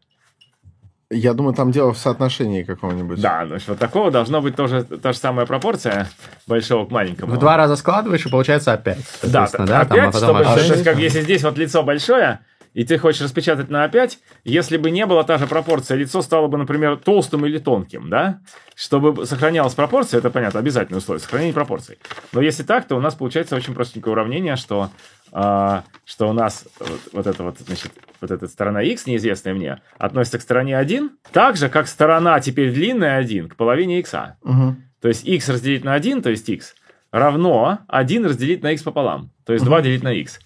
Я 1.09 1.33
думаю, 1.33 1.53
там 1.53 1.71
дело 1.71 1.93
в 1.93 1.97
соотношении 1.97 2.63
какого-нибудь. 2.63 3.21
Да, 3.21 3.45
значит, 3.47 3.69
вот 3.69 3.79
такого 3.79 4.11
должно 4.11 4.41
быть 4.41 4.57
тоже 4.57 4.83
та 4.83 5.13
же 5.13 5.17
самая 5.17 5.45
пропорция 5.45 6.09
большого 6.47 6.85
к 6.85 6.91
маленькому. 6.91 7.33
В 7.33 7.39
два 7.39 7.55
раза 7.55 7.77
складываешь, 7.77 8.25
и 8.25 8.29
получается 8.29 8.73
опять. 8.73 8.99
Да, 9.23 9.47
да, 9.57 9.81
опять, 9.81 9.89
там, 9.89 10.09
а 10.09 10.11
чтобы, 10.11 10.43
то 10.43 10.59
есть, 10.59 10.83
как 10.83 10.97
если 10.97 11.21
здесь 11.21 11.43
вот 11.43 11.57
лицо 11.57 11.81
большое, 11.81 12.41
и 12.73 12.83
ты 12.83 12.97
хочешь 12.97 13.21
распечатать 13.21 13.69
на 13.69 13.85
А5, 13.85 14.17
если 14.43 14.75
бы 14.75 14.91
не 14.91 15.05
была 15.05 15.23
та 15.23 15.37
же 15.37 15.47
пропорция, 15.47 15.97
лицо 15.97 16.21
стало 16.21 16.47
бы, 16.47 16.57
например, 16.57 16.97
толстым 16.97 17.45
или 17.45 17.57
тонким, 17.57 18.09
да? 18.09 18.39
Чтобы 18.75 19.25
сохранялась 19.25 19.73
пропорция, 19.73 20.19
это 20.19 20.29
понятно, 20.29 20.59
обязательное 20.59 20.99
условие, 20.99 21.21
сохранение 21.21 21.53
пропорций. 21.53 21.97
Но 22.33 22.41
если 22.41 22.63
так, 22.63 22.85
то 22.85 22.95
у 22.95 22.99
нас 22.99 23.15
получается 23.15 23.55
очень 23.55 23.73
простенькое 23.73 24.11
уравнение, 24.11 24.57
что 24.57 24.91
что 25.31 26.29
у 26.29 26.33
нас 26.33 26.65
вот, 26.79 27.01
вот 27.13 27.27
эта 27.27 27.43
вот, 27.43 27.59
значит, 27.59 27.91
вот 28.21 28.31
эта 28.31 28.47
сторона 28.47 28.81
x, 28.81 29.05
неизвестная 29.05 29.53
мне, 29.53 29.81
относится 29.97 30.39
к 30.39 30.41
стороне 30.41 30.77
1, 30.77 31.11
так 31.31 31.57
же, 31.57 31.69
как 31.69 31.87
сторона 31.87 32.39
теперь 32.39 32.71
длинная 32.71 33.17
1 33.17 33.49
к 33.49 33.55
половине 33.55 33.99
x. 33.99 34.13
Угу. 34.41 34.75
То 35.01 35.07
есть 35.07 35.27
x 35.27 35.49
разделить 35.49 35.83
на 35.83 35.93
1, 35.93 36.21
то 36.21 36.29
есть 36.29 36.47
x, 36.49 36.75
равно 37.11 37.79
1 37.87 38.25
разделить 38.25 38.63
на 38.63 38.71
x 38.71 38.83
пополам. 38.83 39.31
То 39.45 39.53
есть 39.53 39.63
угу. 39.63 39.71
2 39.71 39.81
делить 39.81 40.03
на 40.03 40.13
x. 40.13 40.39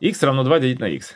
x 0.00 0.22
равно 0.22 0.44
2 0.44 0.60
делить 0.60 0.80
на 0.80 0.88
x. 0.88 1.14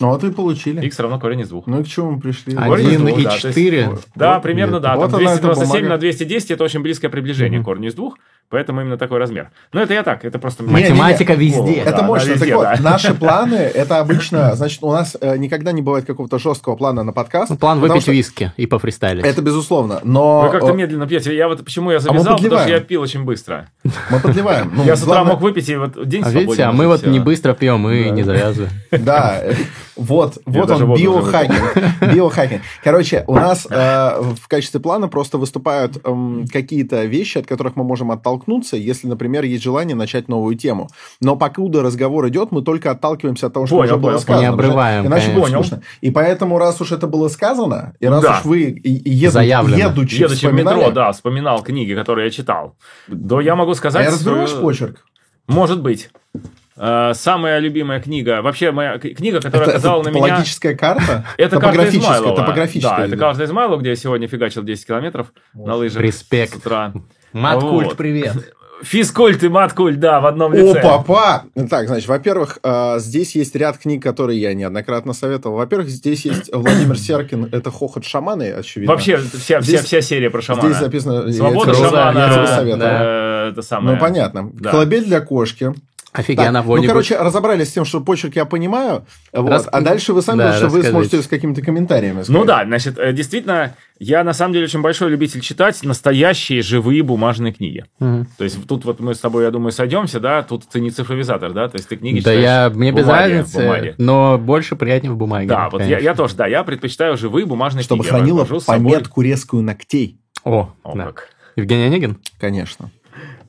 Ну, 0.00 0.10
вот 0.10 0.22
и 0.22 0.30
получили. 0.30 0.84
x 0.86 0.98
равно 1.00 1.18
корень 1.18 1.40
из 1.40 1.48
двух. 1.48 1.66
Ну 1.66 1.80
и 1.80 1.84
к 1.84 1.88
чему 1.88 2.12
мы 2.12 2.20
пришли? 2.20 2.56
1 2.56 3.08
и 3.08 3.24
4. 3.24 3.98
Да, 4.14 4.38
примерно, 4.38 4.74
нет. 4.74 4.82
да. 4.82 4.96
Вот 4.96 5.10
там 5.10 5.20
297 5.20 5.88
на 5.88 5.98
210 5.98 6.52
это 6.52 6.64
очень 6.64 6.80
близкое 6.80 7.08
приближение 7.08 7.60
угу. 7.60 7.70
корня 7.70 7.88
из 7.88 7.94
двух. 7.94 8.16
Поэтому 8.50 8.80
именно 8.80 8.96
такой 8.96 9.18
размер. 9.18 9.50
Но 9.74 9.82
это 9.82 9.92
я 9.92 10.02
так, 10.02 10.24
это 10.24 10.38
просто... 10.38 10.62
Математика 10.62 11.36
не, 11.36 11.50
не, 11.50 11.50
везде. 11.50 11.80
Это 11.80 11.98
да, 11.98 12.02
мощно. 12.02 12.30
Везде, 12.30 12.46
так 12.46 12.54
вот, 12.54 12.62
да. 12.62 12.76
наши 12.80 13.12
планы, 13.12 13.56
это 13.56 13.98
обычно, 13.98 14.54
значит, 14.54 14.78
у 14.82 14.90
нас 14.90 15.18
э, 15.20 15.36
никогда 15.36 15.72
не 15.72 15.82
бывает 15.82 16.06
какого-то 16.06 16.38
жесткого 16.38 16.74
плана 16.74 17.02
на 17.02 17.12
подкаст. 17.12 17.50
Ну, 17.50 17.58
план 17.58 17.78
выпить 17.78 18.02
что... 18.02 18.12
виски 18.12 18.52
и 18.56 18.64
пофристайлить. 18.64 19.22
Это 19.26 19.42
безусловно, 19.42 20.00
но... 20.02 20.46
Вы 20.46 20.50
как-то 20.50 20.72
медленно 20.72 21.06
пьете. 21.06 21.36
Я 21.36 21.46
вот 21.46 21.62
почему 21.62 21.90
я 21.90 21.98
а 21.98 22.00
завязал, 22.00 22.34
а 22.34 22.36
потому 22.38 22.60
что 22.60 22.70
я 22.70 22.80
пил 22.80 23.02
очень 23.02 23.24
быстро. 23.24 23.68
Мы 24.10 24.18
подливаем. 24.18 24.72
Ну, 24.74 24.84
я 24.84 24.96
с 24.96 25.02
утра 25.02 25.24
мог 25.24 25.42
выпить, 25.42 25.68
и 25.68 25.76
вот 25.76 26.08
день 26.08 26.22
а 26.24 26.30
видите, 26.30 26.62
а 26.62 26.72
мы 26.72 26.86
вот 26.86 27.06
не 27.06 27.20
быстро 27.20 27.52
пьем 27.52 27.86
и 27.90 28.08
не 28.08 28.22
завязываем. 28.22 28.72
Да, 28.90 29.42
вот, 29.98 30.38
вот 30.46 30.70
он, 30.70 30.94
биохакинг. 30.94 31.76
Биохакинг. 32.14 32.62
Короче, 32.84 33.24
у 33.26 33.34
нас 33.34 33.66
э, 33.68 34.22
в 34.40 34.46
качестве 34.46 34.78
плана 34.78 35.08
просто 35.08 35.38
выступают 35.38 35.98
эм, 36.04 36.46
какие-то 36.50 37.04
вещи, 37.04 37.38
от 37.38 37.46
которых 37.46 37.74
мы 37.74 37.82
можем 37.82 38.12
оттолкнуться, 38.12 38.76
если, 38.76 39.08
например, 39.08 39.42
есть 39.42 39.64
желание 39.64 39.96
начать 39.96 40.28
новую 40.28 40.54
тему. 40.54 40.88
Но 41.20 41.34
покуда 41.34 41.82
разговор 41.82 42.28
идет, 42.28 42.52
мы 42.52 42.62
только 42.62 42.92
отталкиваемся 42.92 43.48
от 43.48 43.54
того, 43.54 43.66
что 43.66 43.76
понял, 43.76 43.94
уже 43.94 43.96
было 43.96 44.10
понял, 44.10 44.20
сказано. 44.20 44.40
Не 44.40 44.46
обрываем. 44.46 45.06
Иначе 45.06 45.32
будет 45.32 45.48
скучно. 45.48 45.82
И 46.00 46.12
поэтому, 46.12 46.58
раз 46.58 46.80
уж 46.80 46.92
это 46.92 47.08
было 47.08 47.28
сказано, 47.28 47.94
и 47.98 48.06
раз 48.06 48.22
да. 48.22 48.38
уж 48.38 48.44
вы 48.44 48.80
еду, 48.84 49.40
едучи, 49.40 50.22
едучи 50.22 50.46
в 50.46 50.54
метро, 50.54 50.92
да, 50.92 51.10
вспоминал 51.10 51.62
книги, 51.62 51.94
которые 51.94 52.26
я 52.26 52.30
читал, 52.30 52.76
то 53.28 53.40
я 53.40 53.56
могу 53.56 53.74
сказать... 53.74 54.06
А 54.06 54.10
разберешь 54.10 54.54
почерк? 54.54 55.04
Может 55.48 55.82
быть. 55.82 56.10
Э, 56.78 57.12
самая 57.14 57.58
любимая 57.58 58.00
книга, 58.00 58.40
вообще 58.40 58.70
моя 58.70 58.98
книга, 58.98 59.40
которая 59.40 59.68
это, 59.68 59.78
оказала 59.78 60.00
это 60.00 60.10
на 60.10 60.14
меня... 60.14 60.26
Топологическая 60.26 60.76
карта? 60.76 61.26
Это 61.36 61.58
карта 61.58 61.88
Измайлова. 61.88 62.36
Топографическая. 62.36 62.98
Да, 62.98 63.06
это 63.06 63.16
карта 63.16 63.44
Измайлова, 63.44 63.80
где 63.80 63.90
я 63.90 63.96
сегодня 63.96 64.28
фигачил 64.28 64.62
10 64.62 64.86
километров 64.86 65.32
на 65.54 65.74
лыжах 65.74 66.02
Респект. 66.02 66.54
с 66.54 66.56
утра. 66.56 66.92
Маткульт, 67.32 67.96
привет. 67.96 68.54
Физкульт 68.80 69.42
и 69.42 69.48
маткульт, 69.48 69.98
да, 69.98 70.20
в 70.20 70.26
одном 70.26 70.54
лице. 70.54 70.80
О, 70.80 71.02
папа! 71.02 71.44
Так, 71.68 71.88
значит, 71.88 72.08
во-первых, 72.08 72.60
э, 72.62 73.00
здесь 73.00 73.34
есть 73.34 73.56
ряд 73.56 73.76
книг, 73.78 74.02
которые 74.02 74.40
я 74.40 74.54
неоднократно 74.54 75.14
советовал. 75.14 75.56
Во-первых, 75.56 75.88
здесь 75.88 76.24
есть 76.24 76.54
Владимир 76.54 76.96
Серкин, 76.96 77.48
это 77.50 77.72
«Хохот 77.72 78.04
шаманы», 78.04 78.52
очевидно. 78.52 78.92
Вообще, 78.92 79.16
вся, 79.16 79.60
здесь, 79.60 79.80
вся, 79.80 79.86
вся 79.86 80.00
серия 80.00 80.30
про 80.30 80.42
шамана. 80.42 80.68
Здесь 80.68 80.80
записано... 80.80 81.32
Свобода 81.32 81.72
я 81.72 81.76
шамана, 81.76 82.18
я 82.18 82.34
тебе 82.34 82.46
советовал. 82.46 82.78
Да, 82.78 83.48
это 83.48 83.62
самое. 83.62 83.96
Ну, 83.96 84.00
понятно. 84.00 84.50
Да. 84.54 84.70
«Колыбель 84.70 85.04
для 85.04 85.20
кошки». 85.20 85.74
Офигенно. 86.18 86.64
Так, 86.64 86.66
ну, 86.66 86.82
короче, 86.84 87.16
разобрались 87.16 87.68
с 87.68 87.72
тем, 87.72 87.84
что 87.84 88.00
почерк 88.00 88.34
я 88.34 88.44
понимаю. 88.44 89.04
Вот, 89.32 89.48
Рас... 89.48 89.68
А 89.70 89.80
дальше 89.80 90.12
вы 90.12 90.20
сами, 90.20 90.38
Да, 90.38 90.52
что 90.52 90.66
вы 90.66 90.82
сможете 90.82 91.22
с 91.22 91.28
какими-то 91.28 91.62
комментариями 91.62 92.22
сказать. 92.22 92.40
Ну 92.40 92.44
да, 92.44 92.64
значит, 92.64 92.98
э, 92.98 93.12
действительно, 93.12 93.76
я 94.00 94.24
на 94.24 94.32
самом 94.32 94.52
деле 94.52 94.64
очень 94.64 94.82
большой 94.82 95.10
любитель 95.10 95.40
читать 95.42 95.80
настоящие 95.84 96.60
живые 96.62 97.04
бумажные 97.04 97.52
книги. 97.52 97.84
Мгм. 98.00 98.26
То 98.36 98.42
есть 98.42 98.66
тут 98.66 98.84
вот 98.84 98.98
мы 98.98 99.14
с 99.14 99.20
тобой, 99.20 99.44
я 99.44 99.52
думаю, 99.52 99.70
сойдемся, 99.70 100.18
да, 100.18 100.42
тут 100.42 100.68
ты 100.68 100.80
не 100.80 100.90
цифровизатор, 100.90 101.52
да, 101.52 101.68
то 101.68 101.76
есть 101.76 101.88
ты 101.88 101.96
книги 101.96 102.16
Да 102.16 102.32
читаешь 102.32 102.42
я, 102.42 102.70
мне 102.74 102.90
без 102.90 103.04
бумаге, 103.04 103.36
разницы, 103.36 103.60
бумаге. 103.60 103.94
но 103.98 104.38
больше 104.38 104.74
приятнее 104.74 105.12
в 105.12 105.16
бумаге. 105.16 105.46
Да, 105.46 105.68
вот 105.70 105.82
я, 105.82 105.86
конечно. 105.86 106.04
я 106.04 106.14
тоже, 106.16 106.34
да, 106.34 106.48
я 106.48 106.64
предпочитаю 106.64 107.16
живые 107.16 107.46
бумажные 107.46 107.84
Чтобы 107.84 108.02
книги. 108.02 108.12
Я 108.12 108.18
хранила 108.18 108.44
пометку 108.66 109.22
резкую 109.22 109.62
ногтей. 109.62 110.18
О, 110.42 110.70
О, 110.82 110.96
да. 110.96 111.04
как. 111.06 111.28
Евгений 111.54 111.84
Онегин? 111.84 112.18
Конечно. 112.40 112.90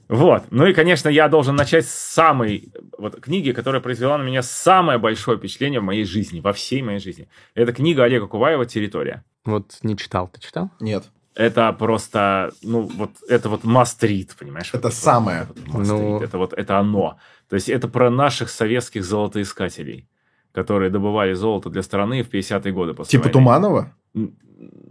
Вот. 0.09 0.45
Ну 0.49 0.65
и, 0.65 0.73
конечно, 0.73 1.07
я 1.07 1.29
должен 1.29 1.55
начать 1.55 1.85
с 1.85 1.93
самой 1.93 2.73
вот, 2.97 3.21
книги, 3.21 3.51
которая 3.51 3.79
произвела 3.79 4.17
на 4.17 4.23
меня 4.23 4.41
самое 4.41 4.97
большое 4.97 5.37
впечатление 5.37 5.79
в 5.79 5.83
моей 5.83 6.03
жизни, 6.03 6.39
во 6.39 6.51
всей 6.51 6.81
моей 6.81 6.99
жизни. 6.99 7.29
Это 7.53 7.71
книга 7.73 8.03
Олега 8.03 8.27
Куваева 8.27 8.65
«Территория». 8.65 9.23
Вот 9.45 9.77
не 9.83 9.95
читал. 9.95 10.27
Ты 10.27 10.41
читал? 10.41 10.71
Нет. 10.79 11.11
Это 11.35 11.71
просто, 11.73 12.51
ну, 12.63 12.81
вот, 12.81 13.11
это 13.29 13.49
вот 13.49 13.63
read, 13.63 14.29
понимаешь? 14.37 14.71
Это 14.73 14.89
самое. 14.89 15.47
Вот 15.67 15.85
Ну. 15.85 16.19
Это 16.21 16.39
вот, 16.39 16.53
это 16.53 16.79
оно. 16.79 17.19
То 17.47 17.55
есть 17.55 17.69
это 17.69 17.87
про 17.87 18.09
наших 18.09 18.49
советских 18.49 19.05
золотоискателей, 19.05 20.09
которые 20.51 20.89
добывали 20.89 21.33
золото 21.33 21.69
для 21.69 21.83
страны 21.83 22.23
в 22.23 22.29
50-е 22.29 22.73
годы 22.73 22.95
после 22.95 23.11
Типа 23.11 23.25
войны. 23.25 23.33
Туманова? 23.33 23.93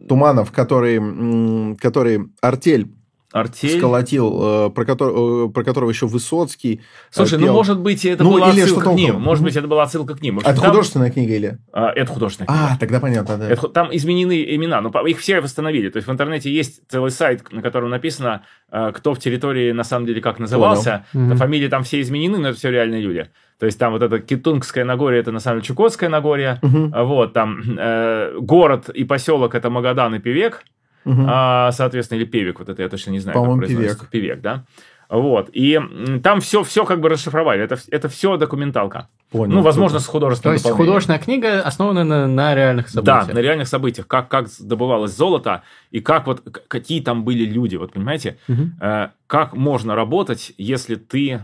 Туманов, 0.08 0.52
который, 0.52 1.76
который 1.76 2.30
артель 2.40 2.86
Артель. 3.32 3.76
сколотил, 3.78 4.66
э, 4.68 4.70
про, 4.70 4.84
котор- 4.84 5.46
э, 5.46 5.52
про 5.52 5.62
которого 5.64 5.90
еще 5.90 6.06
Высоцкий. 6.06 6.76
э, 6.76 6.80
Слушай, 7.10 7.38
ну, 7.38 7.44
пел. 7.46 7.54
может 7.54 7.78
быть, 7.80 8.04
это 8.06 8.24
Ну, 8.24 8.32
была 8.32 8.50
или 8.50 8.60
отсылка 8.62 8.80
что-то 8.82 8.94
к 8.96 8.98
ним. 8.98 9.20
Может 9.20 9.44
быть, 9.44 9.56
это 9.56 9.66
была 9.68 9.82
отсылка 9.82 10.14
к 10.16 10.22
ним. 10.22 10.34
Может, 10.34 10.48
А 10.48 10.52
это 10.52 10.60
там- 10.62 10.70
художественная 10.70 11.10
книга 11.10 11.34
или? 11.34 11.58
А, 11.72 11.90
это 11.90 12.12
художественная 12.12 12.46
книга. 12.48 12.70
А, 12.72 12.76
тогда 12.78 13.00
понятно, 13.00 13.36
да. 13.36 13.48
Это 13.50 13.68
там 13.68 13.88
изменены 13.94 14.42
имена, 14.54 14.80
но 14.80 14.88
их 15.06 15.18
все 15.18 15.40
восстановили. 15.40 15.90
То 15.90 15.98
есть 15.98 16.08
в 16.08 16.12
интернете 16.12 16.50
есть 16.50 16.80
целый 16.88 17.10
сайт, 17.10 17.52
на 17.52 17.60
котором 17.62 17.90
написано, 17.90 18.42
кто 18.70 19.12
в 19.14 19.18
территории 19.18 19.72
на 19.72 19.84
самом 19.84 20.06
деле 20.06 20.20
как 20.20 20.38
назывался. 20.38 21.04
Понял. 21.12 21.36
Фамилии 21.36 21.68
там 21.68 21.82
все 21.84 22.00
изменены, 22.00 22.38
но 22.38 22.48
это 22.48 22.58
все 22.58 22.70
реальные 22.70 23.02
люди. 23.02 23.28
То 23.58 23.66
есть 23.66 23.78
там 23.78 23.92
вот 23.92 24.02
это 24.02 24.20
Китунгское 24.20 24.84
Нагорье, 24.84 25.20
это 25.20 25.32
на 25.32 25.40
самом 25.40 25.58
деле 25.58 25.66
Чукотское 25.66 26.08
Нагорье. 26.08 26.60
А 26.92 27.04
Вот 27.04 27.32
там 27.32 27.60
э, 27.78 28.36
город 28.40 28.88
и 28.88 29.04
поселок 29.04 29.54
это 29.54 29.68
Магадан 29.68 30.14
и 30.14 30.18
Певек, 30.18 30.62
а, 31.06 31.70
соответственно, 31.72 32.18
или 32.18 32.26
Певек, 32.26 32.58
вот 32.58 32.68
это 32.68 32.82
я 32.82 32.88
точно 32.88 33.10
не 33.12 33.18
знаю, 33.20 33.34
По-моему, 33.34 33.60
как 33.60 33.66
произносится. 33.68 34.06
Певек, 34.10 34.40
да. 34.40 34.64
Вот. 35.08 35.48
И 35.54 35.80
там 36.22 36.40
все, 36.42 36.62
все 36.64 36.84
как 36.84 37.00
бы 37.00 37.08
расшифровали. 37.08 37.62
Это, 37.62 37.78
это 37.90 38.08
все 38.10 38.36
документалка. 38.36 39.08
Понял. 39.30 39.54
ну, 39.54 39.62
возможно, 39.62 40.00
с 40.00 40.02
Круто. 40.06 40.12
То 40.12 40.18
художественным 40.18 40.52
есть 40.54 40.64
дополнением. 40.64 40.86
художественная 40.90 41.18
книга 41.20 41.62
основана 41.62 42.04
на, 42.04 42.26
на 42.26 42.54
реальных 42.54 42.88
событиях. 42.90 43.26
Да, 43.26 43.32
на 43.34 43.38
реальных 43.38 43.68
событиях, 43.68 44.06
как, 44.06 44.28
как 44.28 44.48
добывалось 44.60 45.16
золото, 45.16 45.62
и 45.90 46.00
как 46.00 46.26
вот, 46.26 46.42
какие 46.68 47.00
там 47.00 47.24
были 47.24 47.44
люди, 47.46 47.76
вот 47.76 47.92
понимаете, 47.92 48.36
Мгм. 48.48 48.74
Э, 48.82 49.08
как 49.26 49.54
можно 49.54 49.94
работать, 49.94 50.52
если 50.58 50.96
ты 50.96 51.42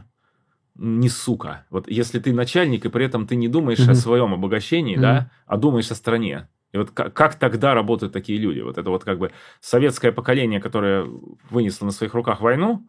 не 0.77 1.09
сука, 1.09 1.65
вот 1.71 1.89
если 1.89 2.19
ты 2.19 2.33
начальник, 2.35 2.85
и 2.85 2.89
при 2.91 3.07
этом 3.07 3.27
ты 3.27 3.37
не 3.37 3.49
думаешь 3.49 3.79
Мгм. 3.79 3.91
о 3.93 3.95
своем 3.95 4.35
обогащении, 4.35 4.95
Мгм. 4.97 5.03
да, 5.03 5.31
а 5.47 5.57
думаешь 5.57 5.91
о 5.91 5.95
стране. 5.95 6.49
И 6.75 6.77
вот 6.77 6.91
как, 6.91 7.15
как 7.15 7.37
тогда 7.37 7.73
работают 7.73 8.13
такие 8.13 8.37
люди? 8.37 8.59
Вот 8.59 8.79
это 8.79 8.91
вот 8.91 9.05
как 9.05 9.19
бы 9.19 9.31
советское 9.61 10.11
поколение, 10.11 10.61
которое 10.61 11.09
вынесло 11.49 11.87
на 11.87 11.93
своих 11.93 12.15
руках 12.15 12.41
войну, 12.41 12.85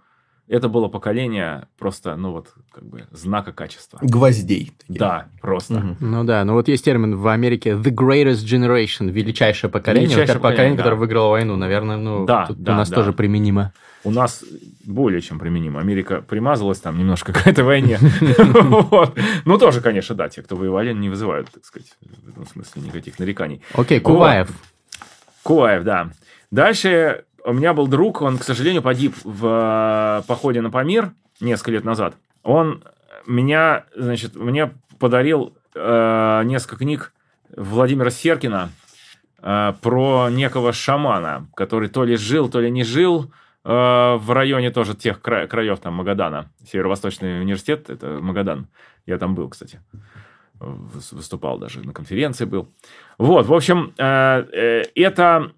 это 0.47 0.69
было 0.69 0.87
поколение 0.87 1.67
просто, 1.77 2.15
ну 2.15 2.31
вот, 2.31 2.53
как 2.71 2.85
бы 2.85 3.05
знака 3.11 3.51
качества. 3.51 3.99
Гвоздей. 4.01 4.71
такие. 4.79 4.99
Да, 4.99 5.27
просто. 5.41 5.75
Мгм. 5.75 5.97
Ну 5.99 6.23
да, 6.23 6.45
ну 6.45 6.53
вот 6.53 6.67
есть 6.67 6.85
термин 6.85 7.17
в 7.17 7.27
Америке 7.27 7.71
the 7.71 7.91
greatest 7.91 8.45
generation, 8.45 9.09
величайшее 9.09 9.71
поколение, 9.71 10.07
Величайшее 10.07 10.35
вот 10.35 10.39
это 10.39 10.39
поколение, 10.39 10.75
поколение, 10.75 10.77
которое 10.77 10.95
да. 10.95 10.99
выиграло 10.99 11.29
войну, 11.31 11.55
наверное, 11.55 11.97
ну 11.97 12.25
Да, 12.25 12.45
тут 12.45 12.61
да, 12.61 12.73
у 12.73 12.75
нас 12.75 12.89
да. 12.89 12.95
тоже 12.95 13.13
применимо. 13.13 13.73
У 14.03 14.11
нас 14.11 14.43
более 14.85 15.19
чем 15.21 15.39
применимо. 15.39 15.79
Америка 15.79 16.21
примазалась 16.21 16.79
там 16.79 16.99
немножко 16.99 17.33
к 17.33 17.47
этой 17.47 17.63
войне. 17.63 17.97
Ну, 19.45 19.57
тоже, 19.57 19.81
конечно, 19.81 20.15
да, 20.15 20.29
те, 20.29 20.41
кто 20.41 20.55
воевали, 20.55 20.93
не 20.93 21.09
вызывают, 21.09 21.49
так 21.51 21.65
сказать, 21.65 21.87
в 22.01 22.29
этом 22.29 22.45
смысле 22.45 22.83
никаких 22.83 23.19
нареканий. 23.19 23.61
Окей, 23.73 23.99
Куваев. 23.99 24.49
Куаев, 25.43 25.83
да. 25.83 26.09
Дальше 26.51 27.25
у 27.45 27.53
меня 27.53 27.73
был 27.73 27.87
друг, 27.87 28.21
он, 28.21 28.37
к 28.37 28.43
сожалению, 28.43 28.81
погиб 28.81 29.15
в 29.23 29.45
э, 29.45 30.27
походе 30.27 30.61
на 30.61 30.69
Памир 30.71 31.11
несколько 31.39 31.71
лет 31.71 31.83
назад. 31.83 32.15
Он 32.43 32.83
меня, 33.27 33.85
значит, 33.95 34.35
мне 34.35 34.71
подарил 34.99 35.55
э, 35.75 36.41
несколько 36.45 36.77
книг 36.77 37.13
Владимира 37.55 38.09
Серкина 38.09 38.69
э, 39.41 39.73
про 39.81 40.29
некого 40.29 40.73
шамана, 40.73 41.47
который 41.55 41.89
то 41.89 42.03
ли 42.03 42.15
жил, 42.17 42.49
то 42.49 42.59
ли 42.59 42.71
не 42.71 42.83
жил 42.83 43.31
э, 43.63 43.69
в 43.69 44.31
районе 44.31 44.71
тоже 44.71 44.95
тех 44.95 45.21
кра- 45.21 45.47
краев, 45.47 45.79
там, 45.79 45.93
Магадана. 45.95 46.51
Северо-Восточный 46.67 47.41
университет, 47.41 47.89
это 47.89 48.19
Магадан. 48.21 48.67
Я 49.05 49.17
там 49.17 49.35
был, 49.35 49.49
кстати. 49.49 49.79
Выс- 50.59 51.13
Выступал 51.15 51.59
даже, 51.59 51.85
на 51.85 51.93
конференции 51.93 52.45
был. 52.45 52.69
Вот, 53.17 53.45
в 53.45 53.53
общем, 53.53 53.93
э, 53.97 54.45
э, 54.51 54.83
это, 54.95 55.51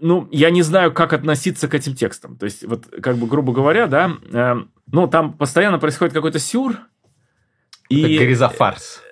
ну, 0.00 0.28
я 0.30 0.50
не 0.50 0.62
знаю, 0.62 0.92
как 0.92 1.12
относиться 1.12 1.68
к 1.68 1.74
этим 1.74 1.94
текстам. 1.94 2.36
То 2.36 2.44
есть, 2.44 2.64
вот, 2.64 2.86
как 3.02 3.16
бы, 3.16 3.26
грубо 3.26 3.52
говоря, 3.52 3.86
да, 3.86 4.12
э, 4.32 4.54
ну, 4.90 5.06
там 5.08 5.32
постоянно 5.32 5.78
происходит 5.78 6.14
какой-то 6.14 6.38
сюр. 6.38 6.72
Это 7.88 8.00
И... 8.06 8.18
гризофарс. 8.18 9.02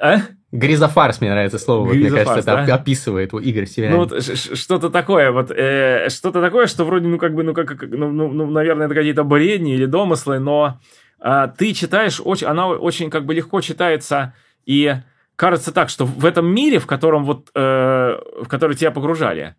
А? 0.00 0.18
Гризофарс, 0.52 1.20
мне 1.20 1.30
нравится 1.30 1.58
слово, 1.58 1.86
вот, 1.86 1.94
мне 1.94 2.10
кажется, 2.10 2.40
это 2.40 2.66
да? 2.66 2.74
описывает 2.74 3.32
его 3.32 3.40
Игорь 3.40 3.66
Северянин. 3.66 3.96
Ну, 3.96 4.04
вот 4.04 4.22
что-то 4.22 4.90
такое, 4.90 5.32
вот, 5.32 5.50
э, 5.50 6.08
что-то 6.10 6.42
такое, 6.42 6.66
что 6.66 6.84
вроде, 6.84 7.08
ну, 7.08 7.18
как 7.18 7.34
бы, 7.34 7.42
ну, 7.42 7.54
как, 7.54 7.80
ну, 7.82 8.10
ну, 8.10 8.28
ну, 8.30 8.50
наверное, 8.50 8.86
это 8.86 8.94
какие-то 8.94 9.24
бредни 9.24 9.74
или 9.74 9.86
домыслы, 9.86 10.40
но 10.40 10.78
а, 11.20 11.48
ты 11.48 11.72
читаешь, 11.72 12.20
очень, 12.22 12.48
она 12.48 12.68
очень, 12.68 13.08
как 13.08 13.24
бы, 13.24 13.32
легко 13.32 13.62
читается, 13.62 14.34
и 14.66 14.94
кажется 15.36 15.72
так, 15.72 15.88
что 15.88 16.04
в 16.04 16.26
этом 16.26 16.46
мире, 16.52 16.78
в 16.78 16.86
котором 16.86 17.24
вот, 17.24 17.48
э, 17.54 17.60
в 17.60 18.48
который 18.48 18.76
тебя 18.76 18.90
погружали, 18.90 19.54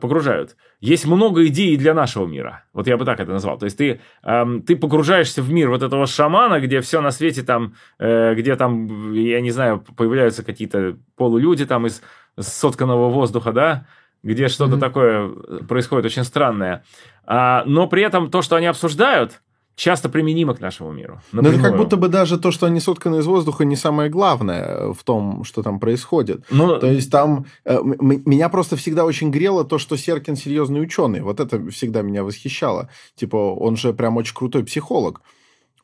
погружают, 0.00 0.56
есть 0.80 1.06
много 1.06 1.44
идей 1.46 1.76
для 1.76 1.92
нашего 1.92 2.26
мира. 2.26 2.64
Вот 2.72 2.86
я 2.86 2.96
бы 2.96 3.04
так 3.04 3.18
это 3.18 3.32
назвал. 3.32 3.58
То 3.58 3.64
есть 3.64 3.76
ты, 3.76 4.00
ам, 4.22 4.62
ты 4.62 4.76
погружаешься 4.76 5.42
в 5.42 5.50
мир 5.50 5.70
вот 5.70 5.82
этого 5.82 6.06
шамана, 6.06 6.60
где 6.60 6.80
все 6.80 7.00
на 7.00 7.10
свете 7.10 7.42
там, 7.42 7.74
э, 7.98 8.34
где 8.34 8.54
там, 8.54 9.12
я 9.12 9.40
не 9.40 9.50
знаю, 9.50 9.84
появляются 9.96 10.44
какие-то 10.44 10.96
полулюди 11.16 11.64
там 11.66 11.86
из 11.86 12.00
сотканного 12.38 13.10
воздуха, 13.10 13.52
да, 13.52 13.86
где 14.22 14.48
что-то 14.48 14.72
Мгм. 14.72 14.80
такое 14.80 15.28
происходит 15.68 16.06
очень 16.06 16.24
странное. 16.24 16.84
А, 17.26 17.64
но 17.66 17.86
при 17.88 18.02
этом 18.02 18.30
то, 18.30 18.42
что 18.42 18.56
они 18.56 18.66
обсуждают, 18.66 19.40
часто 19.76 20.08
применимо 20.08 20.54
к 20.54 20.60
нашему 20.60 20.90
миру. 20.90 21.20
Но 21.32 21.48
это 21.48 21.60
как 21.60 21.76
будто 21.76 21.96
бы 21.96 22.08
даже 22.08 22.38
то, 22.38 22.50
что 22.50 22.66
они 22.66 22.80
сотканы 22.80 23.18
из 23.18 23.26
воздуха, 23.26 23.64
не 23.64 23.76
самое 23.76 24.10
главное 24.10 24.92
в 24.92 25.04
том, 25.04 25.44
что 25.44 25.62
там 25.62 25.78
происходит. 25.78 26.44
Ну, 26.50 26.78
То 26.80 26.90
есть 26.90 27.10
там 27.12 27.44
э, 27.64 27.78
меня 27.82 28.48
просто 28.48 28.76
всегда 28.76 29.04
очень 29.04 29.30
грело 29.30 29.64
то, 29.64 29.78
что 29.78 29.96
Серкин 29.96 30.34
серьезный 30.34 30.82
ученый. 30.82 31.20
Вот 31.20 31.40
это 31.40 31.70
всегда 31.70 32.02
меня 32.02 32.24
восхищало. 32.24 32.88
Типа, 33.14 33.36
он 33.36 33.76
же 33.76 33.92
прям 33.92 34.16
очень 34.16 34.34
крутой 34.34 34.64
психолог. 34.64 35.20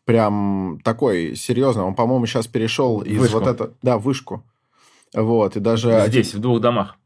Прям 0.06 0.80
такой 0.82 1.36
серьезный. 1.36 1.84
Он, 1.84 1.94
по-моему, 1.94 2.24
сейчас 2.26 2.46
перешел 2.46 3.02
из 3.02 3.18
Вышку. 3.18 3.38
вот 3.38 3.46
это... 3.46 3.74
Да, 3.82 3.98
вышку. 3.98 4.42
Вот, 5.14 5.56
и 5.56 5.60
даже... 5.60 6.04
здесь, 6.08 6.34
в 6.34 6.40
двух 6.40 6.60
домах. 6.60 6.96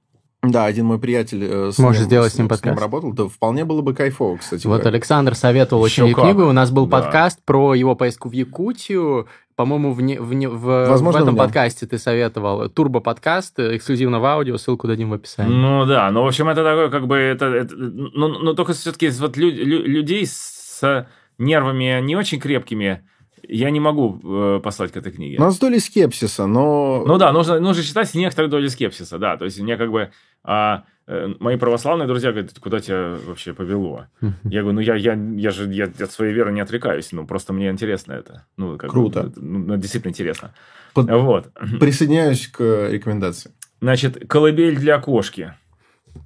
Да, 0.50 0.64
один 0.64 0.86
мой 0.86 0.98
приятель 0.98 1.44
э, 1.44 1.70
с, 1.72 1.78
Можешь 1.78 2.00
ним, 2.00 2.06
сделать 2.08 2.32
с 2.32 2.34
ним 2.38 2.46
с 2.46 2.48
ним 2.48 2.48
подкаст. 2.48 2.80
работал. 2.80 3.12
Да, 3.12 3.28
вполне 3.28 3.64
было 3.64 3.82
бы 3.82 3.94
кайфово, 3.94 4.36
кстати. 4.38 4.66
Вот 4.66 4.80
говоря. 4.80 4.90
Александр 4.96 5.34
советовал 5.34 5.84
Еще 5.86 6.04
очень 6.04 6.14
как. 6.14 6.24
книгу. 6.24 6.42
У 6.46 6.52
нас 6.52 6.70
был 6.70 6.86
Да. 6.86 7.00
подкаст 7.02 7.40
про 7.44 7.74
его 7.74 7.94
поездку 7.94 8.28
в 8.28 8.32
Якутию. 8.32 9.26
По-моему, 9.54 9.94
в, 9.94 10.02
не- 10.02 10.20
в, 10.20 10.34
не- 10.34 10.48
в- 10.48 10.86
Возможно, 10.88 11.20
в 11.20 11.22
этом 11.24 11.36
подкасте 11.36 11.86
ты 11.86 11.96
советовал 11.96 12.68
турбо-подкаст, 12.68 13.58
э, 13.58 13.76
эксклюзивно 13.76 14.20
в 14.20 14.24
аудио, 14.26 14.58
ссылку 14.58 14.86
дадим 14.86 15.08
в 15.10 15.14
описании. 15.14 15.50
Ну 15.54 15.86
да, 15.86 16.10
ну 16.10 16.22
в 16.24 16.26
общем 16.26 16.48
это 16.50 16.62
такое 16.62 16.90
как 16.90 17.06
бы 17.06 17.16
это, 17.16 17.46
это- 17.46 17.74
ну, 17.74 18.28
ну 18.28 18.54
только 18.54 18.74
все-таки 18.74 19.08
вот 19.08 19.38
лю- 19.38 19.50
лю- 19.50 19.82
людей 19.86 20.26
с 20.26 21.06
нервами 21.38 22.00
не 22.02 22.16
очень 22.16 22.38
крепкими 22.40 23.02
я 23.48 23.70
не 23.70 23.80
могу 23.80 24.20
э, 24.22 24.60
послать 24.62 24.92
к 24.92 24.96
этой 24.96 25.12
книге. 25.12 25.36
Но 25.38 25.50
с 25.50 25.58
долей 25.58 25.78
скепсиса, 25.80 26.46
но... 26.46 27.04
Ну 27.06 27.18
да, 27.18 27.32
нужно, 27.32 27.60
нужно 27.60 27.82
читать 27.82 28.08
с 28.08 28.14
некоторой 28.14 28.50
долей 28.50 28.68
скепсиса, 28.68 29.18
да. 29.18 29.36
То 29.36 29.44
есть 29.44 29.60
мне 29.60 29.76
как 29.76 29.90
бы 29.90 30.10
а, 30.42 30.84
э, 31.06 31.34
мои 31.40 31.56
православные 31.56 32.06
друзья 32.06 32.30
говорят, 32.30 32.58
куда 32.58 32.80
тебя 32.80 33.16
вообще 33.26 33.52
повело? 33.54 34.06
Я 34.44 34.60
говорю, 34.62 34.72
ну 34.72 34.80
я, 34.80 34.94
я, 34.94 35.14
я 35.14 35.50
же 35.50 35.72
я 35.72 35.84
от 35.86 36.12
своей 36.12 36.32
веры 36.32 36.52
не 36.52 36.60
отрекаюсь, 36.60 37.12
ну 37.12 37.26
просто 37.26 37.52
мне 37.52 37.68
интересно 37.70 38.12
это. 38.12 38.46
Ну, 38.56 38.76
как 38.78 38.90
бы, 38.90 38.92
Круто. 38.92 39.20
это, 39.30 39.40
ну, 39.40 39.76
действительно 39.76 40.10
интересно. 40.10 40.54
Под- 40.94 41.10
Вот. 41.10 41.52
Присоединяюсь 41.80 42.48
к 42.48 42.60
э, 42.60 42.90
рекомендации. 42.92 43.52
Значит, 43.80 44.26
колыбель 44.28 44.76
для 44.76 44.98
кошки. 44.98 45.54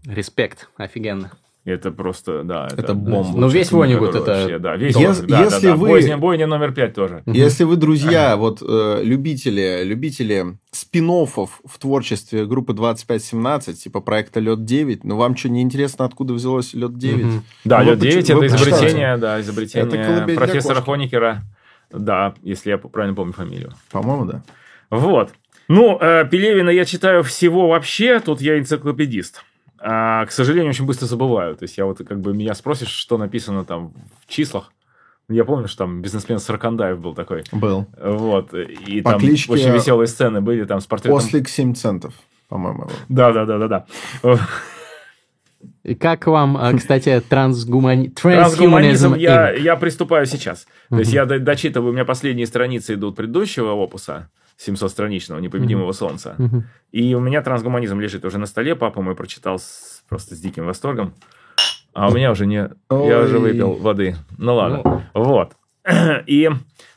Респект, 0.07 0.69
офигенно. 0.77 1.33
Это 1.71 1.91
просто, 1.91 2.43
да. 2.43 2.67
Это, 2.67 2.83
это 2.83 2.95
бомба. 2.95 3.39
Ну, 3.39 3.49
весь 3.49 3.71
Вонигут 3.71 4.15
это... 4.15 4.33
Вообще, 4.33 4.59
да, 4.59 4.77
весь 4.77 4.97
если, 4.97 5.27
да, 5.27 5.45
если 5.45 5.67
да, 5.67 5.73
да. 5.73 5.77
вы... 5.77 5.89
Бойня, 5.89 6.19
бойня 6.19 6.47
номер 6.47 6.73
пять 6.73 6.95
тоже. 6.95 7.23
Если 7.27 7.65
вы, 7.65 7.77
друзья, 7.77 8.37
вот 8.37 8.63
э, 8.67 9.01
любители, 9.03 9.83
любители 9.85 10.59
спин 10.71 11.11
в 11.11 11.79
творчестве 11.79 12.47
группы 12.47 12.73
2517, 12.73 13.83
типа 13.83 14.01
проекта 14.01 14.41
Лед 14.41 14.65
9, 14.65 15.05
но 15.05 15.17
вам 15.17 15.37
что, 15.37 15.49
не 15.49 15.63
интересно, 15.63 16.05
откуда 16.05 16.35
взялось 16.35 16.75
Лед 16.75 16.97
9? 16.99 17.25
Угу. 17.25 17.33
Да, 17.65 17.79
ну, 17.79 17.91
Лед 17.91 17.99
9 17.99 18.31
это 18.31 18.47
изобретение, 18.47 19.17
да, 19.17 19.41
изобретение 19.41 20.37
профессора 20.37 20.83
Хоникера. 20.83 21.43
Да, 21.91 22.35
если 22.43 22.71
я 22.71 22.79
правильно 22.79 23.17
помню 23.17 23.33
фамилию. 23.33 23.73
По-моему, 23.91 24.25
да. 24.25 24.43
Вот. 24.91 25.31
Ну, 25.69 25.99
э, 26.01 26.27
Пелевина 26.29 26.71
я 26.71 26.85
читаю 26.85 27.23
всего 27.23 27.69
вообще, 27.69 28.21
тут 28.21 28.41
я 28.41 28.59
энциклопедист. 28.59 29.45
А, 29.83 30.27
к 30.27 30.33
сожалению, 30.33 30.71
очень 30.71 30.85
быстро 30.85 31.07
забываю. 31.07 31.57
То 31.57 31.63
есть 31.63 31.79
я 31.79 31.87
вот 31.87 31.99
как 31.99 32.21
бы 32.21 32.35
меня 32.35 32.55
спросишь, 32.55 32.89
что 32.89 33.17
написано 33.17 33.65
там 33.65 33.95
в 34.21 34.27
числах. 34.27 34.73
Я 35.29 35.45
помню, 35.45 35.69
что 35.69 35.79
там 35.79 36.03
бизнесмен 36.03 36.39
Саркандаев 36.39 36.99
был 36.99 37.15
такой. 37.15 37.45
Был. 37.53 37.87
Вот. 38.03 38.53
И 38.53 39.01
По 39.01 39.13
там 39.13 39.21
кличке... 39.21 39.53
очень 39.53 39.71
веселые 39.71 40.09
сцены 40.09 40.41
были 40.41 40.65
там 40.65 40.81
с 40.81 40.87
портретом. 40.87 41.19
После 41.19 41.45
7 41.45 41.75
центов, 41.75 42.15
по-моему. 42.49 42.89
Да, 43.09 43.33
да, 43.33 43.47
да, 43.47 43.59
да, 43.59 43.69
да. 44.23 44.39
И 45.83 45.95
как 45.95 46.27
вам, 46.27 46.57
а, 46.57 46.73
кстати, 46.75 47.23
трансгумани... 47.27 48.09
трансгуманизм? 48.09 49.15
я, 49.15 49.53
я 49.53 49.77
приступаю 49.77 50.27
сейчас. 50.27 50.67
То 50.89 50.99
есть 50.99 51.13
я 51.13 51.25
дочитываю, 51.25 51.91
у 51.91 51.95
меня 51.95 52.05
последние 52.05 52.47
страницы 52.47 52.95
идут 52.95 53.17
предыдущего 53.17 53.73
опуса. 53.73 54.31
700-страничного 54.67 55.41
«Непобедимого 55.41 55.91
mm-hmm. 55.91 55.95
солнца». 55.95 56.35
Mm-hmm. 56.39 56.63
И 56.93 57.15
у 57.15 57.21
меня 57.21 57.43
трансгуманизм 57.43 57.99
лежит 57.99 58.25
уже 58.25 58.39
на 58.39 58.47
столе. 58.47 58.77
Папа 58.77 59.01
мой 59.01 59.15
прочитал 59.15 59.59
с, 59.59 60.05
просто 60.09 60.35
с 60.35 60.41
диким 60.41 60.67
восторгом. 60.67 61.15
А 61.93 62.09
у 62.09 62.15
меня 62.15 62.31
уже 62.31 62.47
не... 62.47 62.71
Ой. 62.89 63.09
Я 63.09 63.21
уже 63.21 63.39
выпил 63.39 63.73
воды. 63.73 64.17
Ну 64.39 64.55
ладно. 64.55 64.81
Ну. 64.85 65.03
Вот. 65.15 65.53
И, 66.27 66.51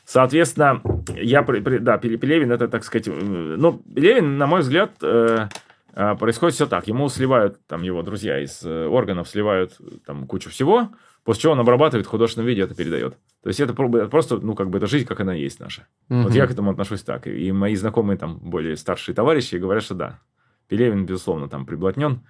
соответственно, 0.04 0.82
я... 1.16 1.42
Да, 1.42 1.98
Пелевин, 1.98 2.52
это, 2.52 2.68
так 2.68 2.84
сказать... 2.84 3.08
Э, 3.08 3.12
ну, 3.12 3.72
Пелевин, 3.72 4.38
на 4.38 4.46
мой 4.46 4.60
взгляд, 4.60 4.92
э, 5.02 5.48
э, 5.94 6.14
происходит 6.16 6.54
все 6.54 6.66
так. 6.66 6.86
Ему 6.86 7.08
сливают, 7.08 7.66
там, 7.66 7.82
его 7.82 8.02
друзья 8.02 8.38
из 8.38 8.64
органов 8.64 9.28
сливают 9.28 9.78
там 10.06 10.26
кучу 10.26 10.50
всего, 10.50 10.90
после 11.24 11.42
чего 11.42 11.52
он 11.52 11.60
обрабатывает 11.60 12.06
в 12.06 12.10
художественном 12.10 12.46
виде, 12.46 12.62
это 12.62 12.74
передает. 12.74 13.16
То 13.42 13.48
есть 13.48 13.60
это 13.60 13.74
просто, 13.74 14.36
ну, 14.36 14.54
как 14.54 14.70
бы, 14.70 14.78
это 14.78 14.86
жизнь, 14.86 15.06
как 15.06 15.20
она 15.20 15.34
есть 15.34 15.58
наша. 15.60 15.86
Угу. 16.08 16.22
Вот 16.22 16.34
я 16.34 16.46
к 16.46 16.50
этому 16.50 16.70
отношусь 16.70 17.02
так. 17.02 17.26
И 17.26 17.50
мои 17.52 17.74
знакомые, 17.74 18.16
там, 18.16 18.38
более 18.38 18.76
старшие 18.76 19.14
товарищи 19.14 19.56
говорят, 19.56 19.82
что 19.82 19.94
да, 19.94 20.20
Пелевин, 20.68 21.06
безусловно, 21.06 21.48
там 21.48 21.66
приблотнен. 21.66 22.20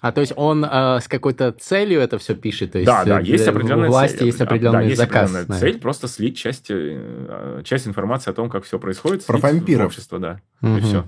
А 0.00 0.10
то 0.10 0.20
есть 0.20 0.32
он 0.36 0.64
э, 0.64 1.00
с 1.00 1.06
какой-то 1.06 1.52
целью 1.52 2.00
это 2.00 2.18
все 2.18 2.34
пишет? 2.34 2.72
То 2.72 2.78
есть 2.78 2.86
да, 2.86 3.04
да, 3.04 3.20
есть 3.20 3.46
определенная 3.46 3.90
власти 3.90 4.18
цель. 4.18 4.26
есть 4.26 4.40
определенный 4.40 4.78
да, 4.78 4.82
есть 4.82 4.96
заказ. 4.96 5.30
Определенная 5.30 5.60
цель 5.60 5.78
просто 5.78 6.08
слить 6.08 6.36
часть, 6.36 6.70
э, 6.70 7.60
часть 7.64 7.86
информации 7.86 8.30
о 8.30 8.34
том, 8.34 8.48
как 8.48 8.64
все 8.64 8.78
происходит. 8.78 9.26
Про 9.26 9.38
вампиров. 9.38 9.88
Общество, 9.88 10.18
да. 10.18 10.40
Угу. 10.62 10.76
И 10.76 10.80
все. 10.80 11.04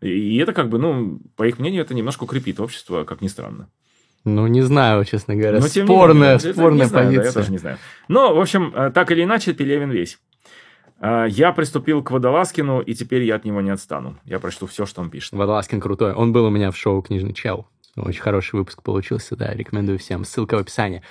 И 0.00 0.36
это 0.38 0.52
как 0.52 0.68
бы, 0.68 0.78
ну, 0.78 1.20
по 1.36 1.46
их 1.46 1.58
мнению, 1.58 1.82
это 1.82 1.94
немножко 1.94 2.24
укрепит 2.24 2.60
общество, 2.60 3.04
как 3.04 3.20
ни 3.20 3.28
странно. 3.28 3.68
Ну, 4.24 4.46
не 4.46 4.62
знаю, 4.62 5.04
честно 5.04 5.34
говоря. 5.34 5.58
Но, 5.58 5.66
спорная, 5.66 6.38
менее, 6.38 6.54
спорная 6.54 6.86
знаю, 6.86 7.06
позиция. 7.06 7.22
Да, 7.22 7.28
я 7.28 7.32
тоже 7.32 7.50
не 7.50 7.58
знаю. 7.58 7.78
Но, 8.08 8.34
в 8.34 8.40
общем, 8.40 8.72
э, 8.74 8.90
так 8.92 9.10
или 9.10 9.24
иначе, 9.24 9.52
Пелевин 9.52 9.90
весь. 9.90 10.18
Э, 11.00 11.26
я 11.28 11.52
приступил 11.52 12.02
к 12.02 12.10
Водолазкину, 12.12 12.80
и 12.80 12.94
теперь 12.94 13.24
я 13.24 13.34
от 13.34 13.44
него 13.44 13.60
не 13.60 13.70
отстану. 13.70 14.16
Я 14.24 14.38
прочту 14.38 14.66
все, 14.66 14.86
что 14.86 15.00
он 15.00 15.10
пишет. 15.10 15.32
Водолазкин 15.32 15.80
крутой. 15.80 16.12
Он 16.12 16.32
был 16.32 16.44
у 16.44 16.50
меня 16.50 16.70
в 16.70 16.76
шоу 16.76 17.02
«Книжный 17.02 17.34
чел». 17.34 17.66
Очень 17.96 18.22
хороший 18.22 18.54
выпуск 18.54 18.82
получился, 18.82 19.36
да, 19.36 19.52
рекомендую 19.52 19.98
всем. 19.98 20.24
Ссылка 20.24 20.56
в 20.56 20.60
описании. 20.60 21.02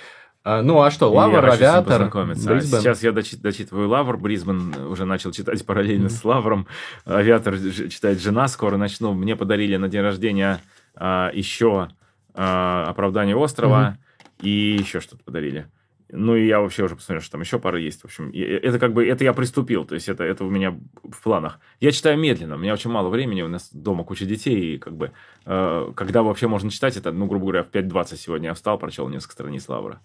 Э, 0.44 0.62
ну, 0.62 0.80
а 0.80 0.90
что, 0.90 1.12
Лавр, 1.12 1.44
Авиатор, 1.44 2.10
Брисбен. 2.10 2.80
Сейчас 2.80 3.02
я 3.02 3.12
дочит, 3.12 3.42
дочитываю 3.42 3.88
Лавр, 3.88 4.16
Брисбен 4.16 4.74
уже 4.88 5.04
начал 5.04 5.30
читать 5.32 5.64
параллельно 5.64 6.06
mm-hmm. 6.06 6.20
с 6.20 6.24
Лавром. 6.24 6.66
Авиатор 7.04 7.58
читает 7.90 8.20
жена, 8.20 8.48
скоро 8.48 8.76
начну. 8.76 9.12
Мне 9.12 9.36
подарили 9.36 9.76
на 9.76 9.88
день 9.88 10.00
рождения 10.00 10.60
а, 10.96 11.30
еще 11.32 11.82
а, 11.82 11.88
оправдание 12.34 13.36
острова 13.36 13.96
mm-hmm. 13.96 14.42
и 14.42 14.76
еще 14.80 15.00
что-то 15.00 15.24
подарили. 15.24 15.66
Ну, 16.14 16.36
и 16.36 16.46
я 16.46 16.60
вообще 16.60 16.84
уже 16.84 16.94
посмотрел, 16.94 17.22
что 17.22 17.32
там 17.32 17.40
еще 17.40 17.58
пара 17.58 17.80
есть. 17.80 18.02
В 18.02 18.04
общем, 18.04 18.30
это 18.34 18.78
как 18.78 18.92
бы, 18.92 19.06
это 19.06 19.24
я 19.24 19.32
приступил, 19.32 19.86
то 19.86 19.94
есть 19.94 20.10
это, 20.10 20.22
это 20.24 20.44
у 20.44 20.50
меня 20.50 20.78
в 21.02 21.22
планах. 21.22 21.58
Я 21.80 21.90
читаю 21.90 22.18
медленно, 22.18 22.56
у 22.56 22.58
меня 22.58 22.74
очень 22.74 22.90
мало 22.90 23.08
времени, 23.08 23.40
у 23.40 23.48
нас 23.48 23.70
дома 23.72 24.04
куча 24.04 24.26
детей, 24.26 24.74
и 24.74 24.78
как 24.78 24.94
бы, 24.94 25.12
э, 25.46 25.92
когда 25.96 26.22
вообще 26.22 26.48
можно 26.48 26.70
читать, 26.70 26.98
это, 26.98 27.12
ну, 27.12 27.24
грубо 27.26 27.46
говоря, 27.46 27.62
в 27.62 27.70
5.20 27.70 28.16
сегодня 28.16 28.48
я 28.48 28.54
встал, 28.54 28.78
прочел 28.78 29.08
несколько 29.08 29.32
страниц 29.32 29.66
Лавра. 29.68 30.00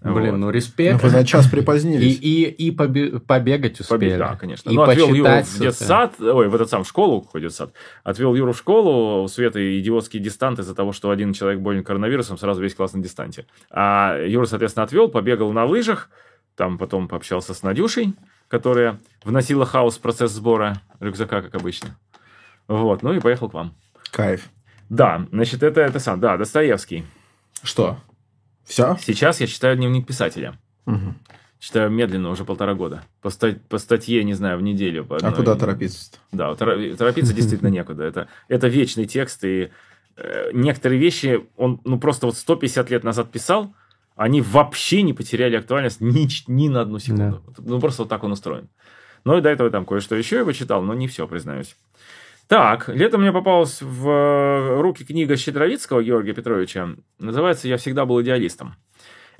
Блин, 0.00 0.32
вот. 0.32 0.36
ну 0.36 0.50
респект. 0.50 1.02
Ну, 1.02 1.08
вы 1.08 1.14
на 1.14 1.24
час 1.24 1.48
припозднились. 1.48 2.18
И, 2.20 2.44
и, 2.44 2.68
и 2.68 2.70
побе- 2.70 3.18
побегать 3.18 3.80
успели. 3.80 3.98
Побег, 3.98 4.18
да, 4.18 4.36
конечно. 4.36 4.70
И 4.70 4.74
ну, 4.74 4.82
отвел 4.82 5.12
Юру 5.12 5.30
в 5.42 5.58
детсад, 5.58 6.20
ой, 6.20 6.48
в 6.48 6.54
этот 6.54 6.70
сам, 6.70 6.84
в 6.84 6.88
школу, 6.88 7.22
ходит 7.22 7.52
сад. 7.54 7.72
Отвел 8.04 8.34
Юру 8.34 8.52
в 8.52 8.58
школу, 8.58 9.22
у 9.22 9.28
Светы 9.28 9.78
идиотский 9.80 10.20
дистант 10.20 10.58
из-за 10.58 10.74
того, 10.74 10.92
что 10.92 11.10
один 11.10 11.32
человек 11.32 11.60
болен 11.60 11.82
коронавирусом, 11.82 12.38
сразу 12.38 12.62
весь 12.62 12.74
класс 12.74 12.92
на 12.92 13.02
дистанте. 13.02 13.46
А 13.70 14.20
Юра, 14.24 14.46
соответственно, 14.46 14.84
отвел, 14.84 15.08
побегал 15.08 15.52
на 15.52 15.64
лыжах, 15.64 16.10
там 16.56 16.78
потом 16.78 17.08
пообщался 17.08 17.54
с 17.54 17.62
Надюшей, 17.62 18.14
которая 18.48 19.00
вносила 19.24 19.66
хаос 19.66 19.96
в 19.96 20.00
процесс 20.00 20.30
сбора 20.32 20.80
рюкзака, 21.00 21.42
как 21.42 21.54
обычно. 21.54 21.96
Вот, 22.68 23.02
ну 23.02 23.12
и 23.12 23.20
поехал 23.20 23.48
к 23.50 23.54
вам. 23.54 23.74
Кайф. 24.10 24.48
Да, 24.88 25.26
значит, 25.32 25.62
это, 25.62 25.80
это 25.80 25.98
сам, 25.98 26.20
да, 26.20 26.36
Достоевский. 26.36 27.04
Что? 27.62 27.98
Все? 28.66 28.96
Сейчас 29.00 29.40
я 29.40 29.46
читаю 29.46 29.76
дневник 29.76 30.06
писателя. 30.06 30.58
Угу. 30.86 31.14
Читаю 31.58 31.90
медленно 31.90 32.30
уже 32.30 32.44
полтора 32.44 32.74
года. 32.74 33.02
По, 33.22 33.30
ста- 33.30 33.56
по 33.68 33.78
статье, 33.78 34.22
не 34.24 34.34
знаю, 34.34 34.58
в 34.58 34.62
неделю. 34.62 35.04
По 35.04 35.16
А 35.16 35.32
куда 35.32 35.54
торопиться-то? 35.54 36.18
Да, 36.32 36.54
торопиться 36.54 37.32
действительно 37.34 37.68
некуда. 37.68 38.04
Это, 38.04 38.28
это 38.48 38.68
вечный 38.68 39.06
текст, 39.06 39.42
и 39.44 39.70
э, 40.16 40.50
некоторые 40.52 41.00
вещи 41.00 41.46
он 41.56 41.80
ну, 41.84 41.98
просто 41.98 42.26
вот 42.26 42.36
150 42.36 42.90
лет 42.90 43.04
назад 43.04 43.30
писал, 43.30 43.74
они 44.16 44.42
вообще 44.42 45.02
не 45.02 45.12
потеряли 45.12 45.56
актуальность 45.56 46.00
ни, 46.00 46.28
ни 46.50 46.68
на 46.68 46.82
одну 46.82 46.98
секунду. 46.98 47.42
Да. 47.46 47.62
Ну, 47.64 47.80
просто 47.80 48.02
вот 48.02 48.08
так 48.08 48.24
он 48.24 48.32
устроен. 48.32 48.68
Ну, 49.24 49.38
и 49.38 49.40
до 49.40 49.48
этого 49.48 49.70
там 49.70 49.86
кое-что 49.86 50.14
еще 50.14 50.38
его 50.38 50.52
читал, 50.52 50.82
но 50.82 50.94
не 50.94 51.08
все, 51.08 51.26
признаюсь. 51.26 51.76
Так, 52.48 52.88
летом 52.88 53.22
мне 53.22 53.32
попалась 53.32 53.82
в 53.82 54.08
э, 54.08 54.80
руки 54.80 55.04
книга 55.04 55.36
Щедровицкого 55.36 56.02
Георгия 56.02 56.32
Петровича. 56.32 56.90
Называется 57.18 57.66
«Я 57.66 57.76
всегда 57.76 58.06
был 58.06 58.22
идеалистом». 58.22 58.76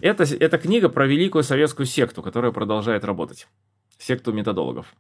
Это, 0.01 0.25
это 0.25 0.59
книга 0.59 0.89
про 0.89 1.07
великую 1.07 1.45
советскую 1.45 1.87
секту, 1.87 2.23
которая 2.23 2.53
продолжает 2.53 3.05
работать. 3.05 3.47
Секту 3.99 4.33
методологов. 4.33 4.93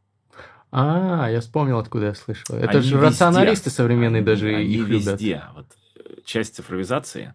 А, 0.70 1.28
я 1.30 1.40
вспомнил, 1.40 1.78
откуда 1.78 2.06
я 2.06 2.14
слышал. 2.14 2.56
Это 2.56 2.78
они 2.78 2.82
же 2.82 2.94
везде. 2.94 3.06
рационалисты 3.06 3.70
современные 3.70 4.20
они, 4.20 4.26
даже 4.26 4.54
они 4.54 4.64
их 4.64 4.88
везде. 4.88 5.34
любят. 5.34 5.44
Вот, 5.54 5.66
э, 5.96 6.20
часть 6.24 6.54
цифровизации 6.54 7.34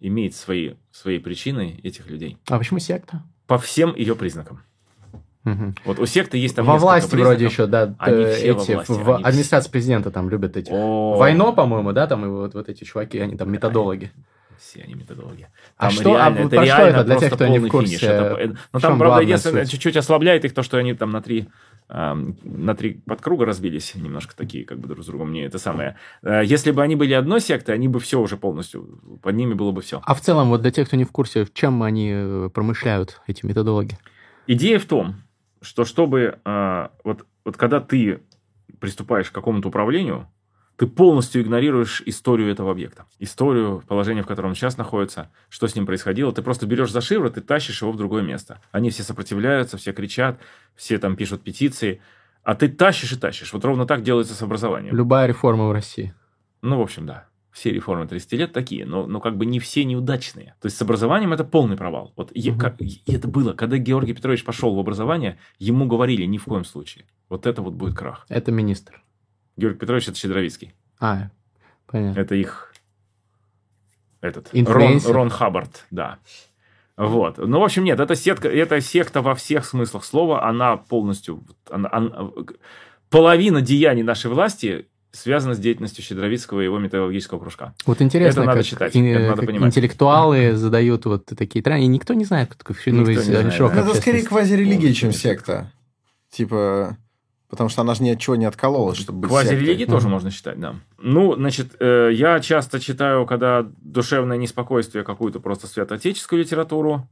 имеет 0.00 0.34
свои, 0.34 0.74
свои 0.92 1.18
причины 1.18 1.80
этих 1.82 2.08
людей. 2.08 2.38
А 2.48 2.58
почему 2.58 2.78
секта? 2.78 3.22
По 3.46 3.58
всем 3.58 3.94
ее 3.96 4.14
признакам. 4.14 4.62
Угу. 5.44 5.74
Вот 5.84 5.98
у 5.98 6.06
секты 6.06 6.38
есть 6.38 6.56
там 6.56 6.64
Во 6.64 6.78
власти 6.78 7.14
вроде 7.14 7.44
еще, 7.44 7.66
да, 7.66 7.94
они 7.98 8.22
э, 8.22 8.34
все 8.34 8.52
эти, 8.52 8.70
во 8.72 8.76
власти, 8.76 8.92
в 8.92 9.14
они 9.16 9.24
администрации 9.24 9.66
все... 9.66 9.72
президента 9.72 10.10
там 10.10 10.30
любят 10.30 10.56
эти. 10.56 10.70
О... 10.72 11.16
Войно, 11.18 11.52
по-моему, 11.52 11.92
да, 11.92 12.06
там 12.06 12.24
и 12.24 12.28
вот, 12.28 12.54
вот 12.54 12.68
эти 12.68 12.84
чуваки, 12.84 13.18
они 13.18 13.36
там 13.36 13.52
методологи. 13.52 14.10
Все 14.58 14.82
они 14.82 14.94
методологи. 14.94 15.48
А 15.76 15.82
там 15.82 15.88
а 15.88 15.90
что, 15.90 16.10
реально, 16.10 16.24
а 16.24 16.40
это 16.40 16.48
про 16.48 16.64
реально 16.64 16.90
что 16.90 17.00
это 17.00 17.04
для 17.04 17.16
тех, 17.16 17.32
кто 17.34 17.46
не 17.48 17.58
в 17.58 17.68
курсе? 17.68 18.06
Это, 18.06 18.40
э, 18.40 18.54
ну, 18.72 18.80
там, 18.80 18.98
правда, 18.98 19.20
единственное, 19.20 19.66
чуть-чуть 19.66 19.96
ослабляет 19.96 20.44
их 20.46 20.54
то, 20.54 20.62
что 20.62 20.78
они 20.78 20.94
там 20.94 21.10
на 21.10 21.20
три, 21.20 21.48
на 21.88 22.74
три 22.74 22.94
подкруга 23.04 23.44
разбились, 23.44 23.94
немножко 23.94 24.34
такие, 24.34 24.64
как 24.64 24.78
бы 24.78 24.88
друг 24.88 25.04
с 25.04 25.06
другом 25.06 25.32
не 25.32 25.42
это 25.42 25.58
самое. 25.58 25.96
Э, 26.22 26.40
если 26.42 26.70
бы 26.70 26.82
они 26.82 26.96
были 26.96 27.12
одной 27.12 27.42
сектой, 27.42 27.74
они 27.74 27.88
бы 27.88 28.00
все 28.00 28.18
уже 28.18 28.38
полностью, 28.38 28.98
под 29.22 29.34
ними 29.34 29.52
было 29.52 29.72
бы 29.72 29.82
все. 29.82 30.00
А 30.02 30.14
в 30.14 30.22
целом, 30.22 30.48
вот 30.48 30.62
для 30.62 30.70
тех, 30.70 30.86
кто 30.86 30.96
не 30.96 31.04
в 31.04 31.12
курсе, 31.12 31.44
в 31.44 31.52
чем 31.52 31.82
они 31.82 32.48
промышляют, 32.54 33.20
эти 33.26 33.44
методологи? 33.44 33.98
Идея 34.46 34.78
в 34.78 34.84
том, 34.84 35.16
что 35.64 35.84
чтобы 35.84 36.38
э, 36.44 36.88
вот, 37.02 37.26
вот 37.44 37.56
когда 37.56 37.80
ты 37.80 38.22
приступаешь 38.78 39.30
к 39.30 39.34
какому-то 39.34 39.68
управлению, 39.68 40.28
ты 40.76 40.86
полностью 40.86 41.42
игнорируешь 41.42 42.02
историю 42.06 42.50
этого 42.50 42.72
объекта. 42.72 43.06
Историю, 43.20 43.82
положение, 43.86 44.24
в 44.24 44.26
котором 44.26 44.50
он 44.50 44.54
сейчас 44.54 44.76
находится, 44.76 45.30
что 45.48 45.68
с 45.68 45.74
ним 45.74 45.86
происходило. 45.86 46.32
Ты 46.32 46.42
просто 46.42 46.66
берешь 46.66 46.90
за 46.90 47.00
шиворот 47.00 47.36
и 47.36 47.40
тащишь 47.40 47.82
его 47.82 47.92
в 47.92 47.96
другое 47.96 48.22
место. 48.22 48.60
Они 48.72 48.90
все 48.90 49.04
сопротивляются, 49.04 49.76
все 49.76 49.92
кричат, 49.92 50.38
все 50.74 50.98
там 50.98 51.16
пишут 51.16 51.42
петиции. 51.42 52.00
А 52.42 52.54
ты 52.54 52.68
тащишь 52.68 53.12
и 53.12 53.16
тащишь. 53.16 53.52
Вот 53.52 53.64
ровно 53.64 53.86
так 53.86 54.02
делается 54.02 54.34
с 54.34 54.42
образованием. 54.42 54.94
Любая 54.94 55.26
реформа 55.26 55.68
в 55.68 55.72
России. 55.72 56.12
Ну, 56.60 56.78
в 56.78 56.82
общем, 56.82 57.06
да 57.06 57.26
все 57.54 57.70
реформы 57.70 58.08
30 58.08 58.32
лет 58.32 58.52
такие, 58.52 58.84
но, 58.84 59.06
но 59.06 59.20
как 59.20 59.36
бы 59.36 59.46
не 59.46 59.60
все 59.60 59.84
неудачные. 59.84 60.56
То 60.60 60.66
есть 60.66 60.76
с 60.76 60.82
образованием 60.82 61.32
это 61.32 61.44
полный 61.44 61.76
провал. 61.76 62.12
Вот 62.16 62.32
угу. 62.32 62.58
как, 62.58 62.82
и 62.82 63.00
это 63.06 63.28
было, 63.28 63.52
когда 63.52 63.78
Георгий 63.78 64.12
Петрович 64.12 64.44
пошел 64.44 64.74
в 64.74 64.78
образование, 64.80 65.38
ему 65.60 65.86
говорили 65.86 66.24
ни 66.24 66.36
в 66.36 66.44
коем 66.44 66.64
случае. 66.64 67.04
Вот 67.28 67.46
это 67.46 67.62
вот 67.62 67.74
будет 67.74 67.94
крах. 67.94 68.26
Это 68.28 68.50
министр. 68.50 69.04
Георгий 69.56 69.78
Петрович 69.78 70.08
это 70.08 70.18
Щедровицкий. 70.18 70.74
А, 70.98 71.30
понятно. 71.86 72.18
Это 72.18 72.34
их 72.34 72.74
этот 74.20 74.50
Рон, 74.52 75.00
Рон 75.06 75.30
Хаббард, 75.30 75.86
да. 75.92 76.18
Вот. 76.96 77.38
Ну, 77.38 77.60
в 77.60 77.62
общем, 77.62 77.84
нет, 77.84 78.00
это 78.00 78.16
секта, 78.16 78.48
это 78.48 78.80
секта 78.80 79.22
во 79.22 79.36
всех 79.36 79.64
смыслах 79.64 80.04
слова, 80.04 80.44
она 80.48 80.76
полностью... 80.76 81.44
Она, 81.70 81.88
она, 81.92 82.30
половина 83.10 83.60
деяний 83.60 84.02
нашей 84.02 84.30
власти 84.32 84.88
связана 85.14 85.54
с 85.54 85.58
деятельностью 85.58 86.04
Щедровицкого 86.04 86.60
и 86.60 86.64
его 86.64 86.78
методологического 86.78 87.38
кружка. 87.38 87.74
Вот 87.86 88.02
интересно, 88.02 88.40
это 88.40 88.48
надо 88.48 88.64
читать, 88.64 88.96
ин- 88.96 89.06
это 89.06 89.30
надо 89.30 89.42
понимать. 89.46 89.68
интеллектуалы 89.68 90.52
задают 90.56 91.06
вот 91.06 91.26
такие 91.26 91.62
тренды, 91.62 91.84
и 91.84 91.86
никто 91.86 92.14
не 92.14 92.24
знает, 92.24 92.50
не 92.86 93.14
знает, 93.16 93.58
да. 93.58 93.80
Это 93.80 93.94
скорее 93.94 94.24
квазирелигия, 94.24 94.92
чем 94.92 95.12
секта. 95.12 95.70
Типа, 96.30 96.96
Потому 97.54 97.68
что 97.68 97.82
она 97.82 97.94
же 97.94 98.02
ни 98.02 98.10
от 98.10 98.18
чего 98.18 98.34
не 98.34 98.46
откололась, 98.46 98.98
чтобы 98.98 99.20
быть 99.20 99.30
Квазирелигии 99.30 99.84
тоже 99.84 100.08
можно 100.08 100.32
считать, 100.32 100.58
да. 100.58 100.74
Ну, 100.98 101.36
значит, 101.36 101.76
э, 101.78 102.10
я 102.12 102.40
часто 102.40 102.80
читаю, 102.80 103.26
когда 103.26 103.64
душевное 103.80 104.36
неспокойствие, 104.36 105.04
какую-то 105.04 105.38
просто 105.38 105.68
святоотеческую 105.68 106.40
литературу. 106.40 107.08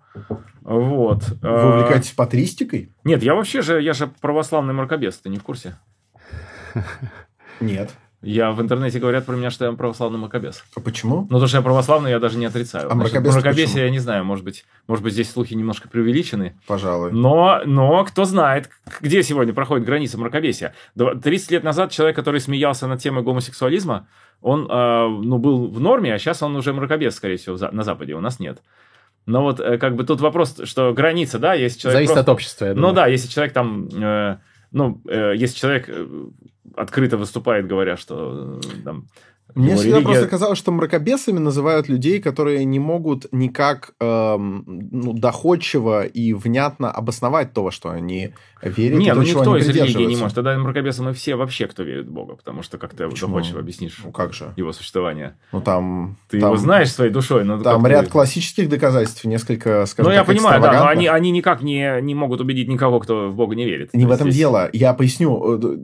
Вот. 0.62 1.22
Вы 1.42 1.48
э, 1.48 1.74
увлекаетесь 1.76 2.11
патристикой? 2.11 2.92
Нет, 3.05 3.22
я 3.22 3.36
вообще 3.36 3.62
же, 3.62 3.80
я 3.80 3.92
же 3.92 4.11
православный 4.20 4.74
мракобес, 4.74 5.18
ты 5.18 5.28
не 5.28 5.36
в 5.36 5.44
курсе? 5.44 5.76
Нет. 7.61 7.92
Я 8.22 8.53
в 8.53 8.62
интернете 8.62 9.00
говорят 9.00 9.26
про 9.26 9.34
меня, 9.34 9.50
что 9.50 9.64
я 9.64 9.72
православный 9.72 10.18
мракобес. 10.18 10.62
А 10.76 10.80
почему? 10.80 11.26
Ну, 11.28 11.40
то, 11.40 11.48
что 11.48 11.57
я 11.57 11.62
православный, 11.62 12.12
я 12.12 12.20
даже 12.20 12.38
не 12.38 12.46
отрицаю. 12.46 12.90
А 12.90 12.94
мракобес 12.94 13.34
Мракобесие, 13.34 13.84
я 13.84 13.90
не 13.90 13.98
знаю, 13.98 14.24
может 14.24 14.44
быть, 14.44 14.64
может 14.86 15.03
быть, 15.03 15.12
здесь 15.12 15.28
слухи 15.28 15.55
немножко 15.55 15.88
преувеличены. 15.88 16.57
Пожалуй. 16.68 17.11
Но, 17.11 17.62
но 17.64 18.05
кто 18.05 18.24
знает, 18.24 18.70
где 19.00 19.24
сегодня 19.24 19.53
проходит 19.53 19.84
граница 19.84 20.18
мракобесия. 20.18 20.72
30 20.96 21.50
лет 21.50 21.64
назад 21.64 21.90
человек, 21.90 22.14
который 22.14 22.38
смеялся 22.38 22.86
над 22.86 23.00
темой 23.00 23.24
гомосексуализма, 23.24 24.07
он 24.40 24.68
э, 24.70 25.09
ну, 25.09 25.38
был 25.38 25.66
в 25.66 25.80
норме, 25.80 26.14
а 26.14 26.18
сейчас 26.18 26.42
он 26.44 26.55
уже 26.55 26.72
мракобес, 26.72 27.16
скорее 27.16 27.38
всего, 27.38 27.57
на 27.72 27.82
Западе. 27.82 28.14
У 28.14 28.20
нас 28.20 28.38
нет. 28.38 28.62
Но 29.26 29.42
вот 29.42 29.59
э, 29.59 29.78
как 29.78 29.96
бы 29.96 30.05
тут 30.05 30.20
вопрос, 30.20 30.61
что 30.64 30.92
граница, 30.92 31.40
да, 31.40 31.55
если 31.55 31.80
человек... 31.80 31.96
Зависит 31.96 32.14
просто... 32.14 32.30
от 32.30 32.34
общества, 32.34 32.64
я 32.66 32.74
думаю. 32.74 32.90
Ну 32.90 32.94
да, 32.94 33.07
если 33.09 33.28
человек 33.28 33.53
там... 33.53 33.88
Э, 33.88 34.38
ну, 34.70 35.00
э, 35.09 35.34
если 35.36 35.59
человек 35.59 35.84
э, 35.88 36.07
открыто 36.77 37.17
выступает, 37.17 37.67
говоря, 37.67 37.97
что 37.97 38.61
э, 38.63 38.83
там, 38.85 39.07
мне 39.55 39.77
всегда 39.77 39.97
религия... 39.97 40.05
просто 40.05 40.29
казалось, 40.29 40.59
что 40.59 40.73
мракобесами 40.73 41.39
называют 41.39 41.89
людей, 41.89 42.21
которые 42.21 42.65
не 42.65 42.79
могут 42.79 43.27
никак 43.33 43.95
эм, 44.01 44.65
ну, 44.67 45.13
доходчиво 45.13 46.05
и 46.05 46.33
внятно 46.33 46.91
обосновать 46.91 47.53
то, 47.53 47.65
во 47.65 47.71
что 47.71 47.91
они 47.91 48.33
верят. 48.63 48.99
Нет, 48.99 49.15
ну 49.15 49.23
никто 49.23 49.57
из 49.57 49.69
религии 49.69 50.05
не 50.05 50.17
может. 50.17 50.37
Тогда 50.37 50.57
мракобесы 50.57 51.03
мы 51.03 51.13
все 51.13 51.37
вообще, 51.37 51.67
кто 51.67 51.83
верит 51.83 52.07
в 52.07 52.13
Бога, 52.13 52.37
потому 52.37 52.63
что 52.63 52.79
как 52.79 52.95
ты 52.95 53.07
Почему? 53.09 53.35
доходчиво 53.35 53.61
объяснишь 53.61 54.01
ну, 54.03 54.11
как 54.11 54.33
же? 54.33 54.55
его 54.57 54.73
существование. 54.73 55.37
Ну 55.53 55.61
там... 55.61 56.17
Ты 56.31 56.41
там, 56.41 56.51
его 56.51 56.57
знаешь 56.57 56.91
своей 56.91 57.11
душой. 57.11 57.45
Но 57.45 57.61
там 57.61 57.87
ряд 57.87 58.07
ты... 58.07 58.11
классических 58.11 58.69
доказательств, 58.69 59.25
несколько, 59.25 59.85
скажем 59.87 60.11
Ну, 60.11 60.17
я 60.17 60.25
понимаю, 60.25 60.63
да, 60.63 60.73
но 60.73 60.87
они, 60.87 61.09
они 61.09 61.31
никак 61.31 61.63
не, 61.63 62.01
не 62.01 62.15
могут 62.15 62.41
убедить 62.41 62.69
никого, 62.69 63.01
кто 63.01 63.29
в 63.29 63.35
Бога 63.35 63.55
не 63.55 63.67
верит. 63.67 63.93
Не 63.93 64.07
в 64.07 64.11
этом 64.11 64.29
здесь... 64.29 64.39
дело. 64.39 64.71
Я 64.73 64.95
поясню 64.95 65.59
э, 65.61 65.79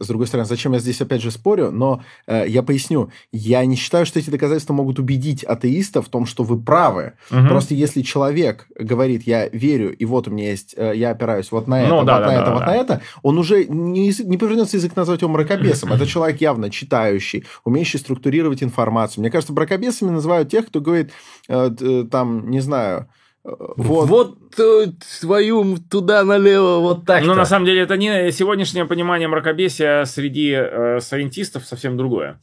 с 0.00 0.06
другой 0.06 0.26
стороны, 0.26 0.46
зачем 0.48 0.72
я 0.72 0.78
здесь 0.78 1.00
опять 1.00 1.22
же 1.22 1.30
спорю, 1.30 1.70
но 1.70 2.02
э, 2.26 2.46
я 2.48 2.62
поясню. 2.62 3.10
Я 3.32 3.64
не 3.66 3.76
считаю, 3.76 4.06
что 4.06 4.18
эти 4.18 4.30
доказательства 4.30 4.72
могут 4.72 4.98
убедить 4.98 5.44
атеиста 5.44 6.00
в 6.00 6.08
том, 6.08 6.24
что 6.26 6.42
вы 6.42 6.60
правы. 6.60 7.12
Угу. 7.30 7.48
Просто 7.48 7.74
если 7.74 8.00
человек 8.00 8.66
говорит, 8.78 9.24
я 9.26 9.48
верю, 9.48 9.94
и 9.94 10.04
вот 10.06 10.26
у 10.26 10.30
меня 10.30 10.50
есть, 10.50 10.74
э, 10.76 10.92
я 10.96 11.10
опираюсь 11.10 11.52
вот 11.52 11.68
на 11.68 11.82
это, 11.82 11.90
ну, 11.90 11.96
вот 11.96 12.06
да, 12.06 12.20
на 12.20 12.26
да, 12.26 12.32
это, 12.32 12.44
да, 12.46 12.52
вот 12.52 12.60
да. 12.60 12.66
на 12.66 12.76
это, 12.76 13.02
он 13.22 13.38
уже 13.38 13.64
не, 13.66 14.12
не 14.24 14.38
повернется 14.38 14.78
язык 14.78 14.96
назвать 14.96 15.20
его 15.20 15.30
мракобесом. 15.30 15.92
Это 15.92 16.06
человек 16.06 16.40
явно 16.40 16.70
читающий, 16.70 17.44
умеющий 17.64 17.98
структурировать 17.98 18.62
информацию. 18.62 19.20
Мне 19.20 19.30
кажется, 19.30 19.52
мракобесами 19.52 20.10
называют 20.10 20.48
тех, 20.48 20.66
кто 20.66 20.80
говорит, 20.80 21.10
э, 21.48 21.70
э, 21.78 22.04
там, 22.10 22.50
не 22.50 22.60
знаю, 22.60 23.06
вот, 23.42 24.08
вот 24.08 24.58
э, 24.58 24.92
твою 25.20 25.78
туда 25.78 26.24
налево, 26.24 26.80
вот 26.80 27.06
так. 27.06 27.24
Но 27.24 27.34
на 27.34 27.46
самом 27.46 27.64
деле 27.64 27.80
это 27.80 27.96
не 27.96 28.30
сегодняшнее 28.32 28.84
понимание 28.84 29.28
мракобесия 29.28 30.04
среди 30.04 30.52
э, 30.52 31.00
саентистов 31.00 31.64
совсем 31.64 31.96
другое. 31.96 32.38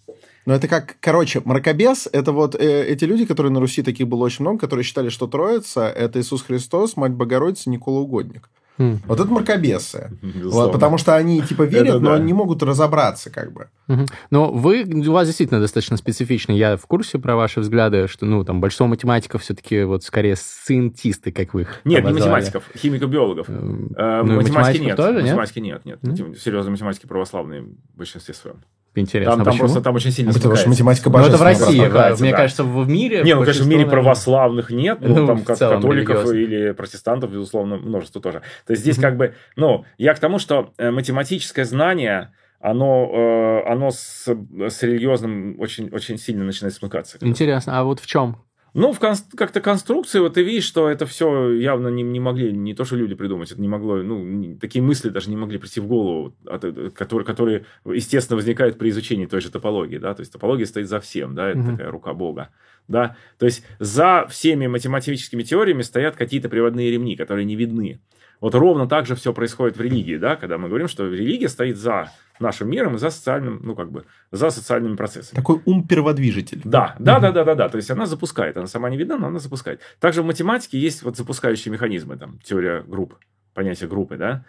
Но 0.47 0.55
это 0.55 0.67
как, 0.67 0.95
короче, 0.99 1.41
мракобес– 1.43 2.07
это 2.13 2.31
вот 2.31 2.55
э, 2.55 2.87
эти 2.87 3.03
люди, 3.03 3.25
которые 3.25 3.51
на 3.51 3.59
Руси 3.59 3.83
таких 3.83 4.07
было 4.07 4.23
очень 4.23 4.43
много, 4.43 4.59
которые 4.59 4.85
считали, 4.85 5.09
что 5.09 5.27
Троица– 5.27 5.87
это 5.95 6.19
Иисус 6.19 6.41
Христос, 6.41 6.95
Мать 6.95 7.11
Богородица, 7.11 7.69
Никола 7.69 7.99
Угодник. 7.99 8.49
Хм. 8.77 8.99
Вот 9.05 9.19
это 9.19 9.29
мракобесы. 9.29 10.11
Вот, 10.57 10.71
потому 10.71 10.97
что 10.97 11.15
они 11.15 11.41
типа 11.41 11.63
верят, 11.63 11.95
это, 11.95 11.99
но 11.99 12.17
да. 12.17 12.19
не 12.19 12.33
могут 12.33 12.63
разобраться 12.63 13.29
как 13.29 13.51
бы. 13.51 13.67
Угу. 13.87 14.05
Но 14.31 14.51
вы, 14.51 14.83
у 14.83 15.11
вас 15.11 15.27
действительно 15.27 15.59
достаточно 15.59 15.97
специфично. 15.97 16.51
Я 16.51 16.77
в 16.77 16.85
курсе 16.85 17.19
про 17.19 17.35
ваши 17.35 17.59
взгляды, 17.59 18.07
что, 18.07 18.25
ну, 18.25 18.43
там, 18.43 18.61
большинство 18.61 18.87
математиков 18.87 19.41
все-таки 19.41 19.83
вот 19.83 20.03
скорее 20.03 20.35
сциентисты, 20.35 21.31
как 21.31 21.53
вы 21.53 21.61
их 21.61 21.81
Нет, 21.85 21.99
обозвали. 21.99 22.23
не 22.23 22.29
математиков, 22.29 22.63
химико-биологов. 22.75 23.49
Эм, 23.49 23.93
э, 23.95 24.23
ну, 24.23 24.35
математики 24.35 24.81
нет. 24.81 24.97
Тоже, 24.97 25.21
математики 25.21 25.59
нет, 25.59 25.85
нет. 25.85 26.03
нет. 26.03 26.19
Mm? 26.19 26.37
Серьезно, 26.37 26.71
математики 26.71 27.05
православные 27.05 27.61
в 27.61 27.97
большинстве 27.97 28.33
своем. 28.33 28.57
Интересно. 28.99 29.35
Там, 29.35 29.45
там 29.45 29.57
просто 29.57 29.81
там 29.81 29.95
очень 29.95 30.11
сильно 30.11 30.33
Потому 30.33 30.55
что 30.55 30.69
математика 30.69 31.09
Ну, 31.09 31.19
это 31.19 31.37
в 31.37 31.41
России, 31.41 31.87
да, 31.87 32.15
мне 32.19 32.31
да. 32.31 32.37
кажется, 32.37 32.63
в 32.63 32.89
мире... 32.89 33.23
Не, 33.23 33.35
ну, 33.35 33.41
конечно, 33.41 33.65
в 33.65 33.67
мире 33.67 33.85
православных 33.85 34.71
нет, 34.71 34.99
ну, 35.01 35.15
ну 35.15 35.27
там 35.27 35.43
как 35.43 35.57
католиков 35.57 36.31
или 36.31 36.71
протестантов, 36.71 37.31
безусловно, 37.31 37.77
множество 37.77 38.21
тоже. 38.21 38.41
То 38.65 38.71
есть 38.71 38.81
здесь 38.81 38.97
как 38.97 39.17
бы, 39.17 39.35
ну, 39.55 39.85
я 39.97 40.13
к 40.13 40.19
тому, 40.19 40.39
что 40.39 40.71
э, 40.77 40.91
математическое 40.91 41.65
знание, 41.65 42.33
оно, 42.59 43.63
э, 43.65 43.71
оно 43.71 43.91
с, 43.91 44.27
с 44.27 44.83
религиозным 44.83 45.59
очень, 45.59 45.89
очень 45.89 46.17
сильно 46.17 46.43
начинает 46.43 46.73
смыкаться. 46.73 47.17
Интересно, 47.21 47.79
а 47.79 47.83
вот 47.83 47.99
в 47.99 48.05
чем? 48.05 48.37
Ну, 48.77 48.93
в 48.93 48.99
конст... 48.99 49.35
как-то 49.35 49.59
конструкции, 49.59 50.19
вот 50.19 50.35
ты 50.35 50.43
видишь, 50.43 50.65
что 50.65 50.87
это 50.87 51.07
все 51.07 51.49
явно 51.49 51.87
не, 51.87 52.03
не 52.03 52.19
могли, 52.19 52.51
не 52.51 52.75
то, 52.75 52.85
что 52.85 52.95
люди 52.95 53.15
придумать, 53.15 53.51
это 53.51 53.59
не 53.59 53.67
могло, 53.67 53.97
ну, 54.03 54.23
не, 54.23 54.53
такие 54.53 54.83
мысли 54.83 55.09
даже 55.09 55.31
не 55.31 55.35
могли 55.35 55.57
прийти 55.57 55.79
в 55.79 55.87
голову, 55.87 56.35
от, 56.45 56.63
которые, 56.93 57.25
которые, 57.25 57.65
естественно, 57.85 58.35
возникают 58.35 58.77
при 58.77 58.89
изучении 58.89 59.25
той 59.25 59.41
же 59.41 59.49
топологии, 59.49 59.97
да, 59.97 60.13
то 60.13 60.21
есть 60.21 60.31
топология 60.31 60.67
стоит 60.67 60.87
за 60.87 60.99
всем, 60.99 61.33
да, 61.33 61.49
это 61.49 61.59
угу. 61.59 61.71
такая 61.71 61.89
рука 61.89 62.13
Бога, 62.13 62.49
да, 62.87 63.15
то 63.39 63.47
есть 63.47 63.65
за 63.79 64.27
всеми 64.29 64.67
математическими 64.67 65.41
теориями 65.41 65.81
стоят 65.81 66.15
какие-то 66.15 66.47
приводные 66.47 66.91
ремни, 66.91 67.15
которые 67.15 67.45
не 67.45 67.55
видны. 67.55 67.99
Вот 68.39 68.53
ровно 68.55 68.87
так 68.87 69.05
же 69.05 69.15
все 69.15 69.33
происходит 69.33 69.77
в 69.77 69.81
религии, 69.81 70.17
да, 70.17 70.35
когда 70.35 70.57
мы 70.57 70.67
говорим, 70.69 70.87
что 70.87 71.07
религия 71.07 71.49
стоит 71.49 71.77
за 71.77 72.11
нашим 72.39 72.69
миром 72.69 72.95
и 72.95 72.99
за 72.99 73.09
социальным, 73.09 73.59
ну, 73.63 73.75
как 73.75 73.91
бы, 73.91 74.05
за 74.31 74.49
социальными 74.51 74.95
процессами. 74.95 75.35
Такой 75.35 75.61
ум-перводвижитель. 75.65 76.61
Да, 76.63 76.95
да, 76.99 77.19
да, 77.19 77.31
да, 77.31 77.43
да, 77.43 77.55
да. 77.55 77.69
То 77.69 77.77
есть 77.77 77.89
она 77.89 78.05
запускает, 78.05 78.57
она 78.57 78.67
сама 78.67 78.89
не 78.89 78.97
видна, 78.97 79.17
но 79.17 79.27
она 79.27 79.39
запускает. 79.39 79.81
Также 79.99 80.21
в 80.21 80.25
математике 80.25 80.77
есть 80.77 81.01
вот 81.03 81.17
запускающие 81.17 81.71
механизмы, 81.71 82.17
там, 82.17 82.39
теория 82.43 82.83
групп, 82.83 83.15
понятие 83.53 83.89
группы, 83.89 84.17
да, 84.17 84.45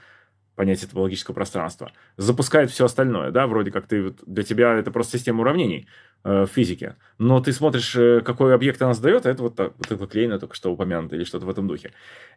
понятие 0.58 0.88
топологического 0.88 1.34
пространства, 1.34 1.92
запускает 2.16 2.70
все 2.70 2.84
остальное, 2.84 3.30
да, 3.30 3.46
вроде 3.46 3.70
как 3.70 3.86
ты, 3.86 4.12
для 4.26 4.42
тебя 4.42 4.74
это 4.74 4.90
просто 4.90 5.16
система 5.16 5.42
уравнений 5.42 5.86
э, 6.24 6.42
в 6.42 6.48
физике, 6.48 6.96
но 7.16 7.40
ты 7.40 7.52
смотришь, 7.52 7.94
э, 7.94 8.20
какой 8.22 8.52
объект 8.52 8.82
она 8.82 8.92
сдает, 8.92 9.24
а 9.24 9.30
это 9.30 9.42
вот, 9.44 9.54
так, 9.54 9.72
вот 9.78 9.90
это 9.90 10.06
Клейна 10.08 10.40
только 10.40 10.56
что 10.56 10.72
упомянуто 10.72 11.14
или 11.14 11.22
что-то 11.22 11.46
в 11.46 11.50
этом 11.50 11.68
духе. 11.68 11.92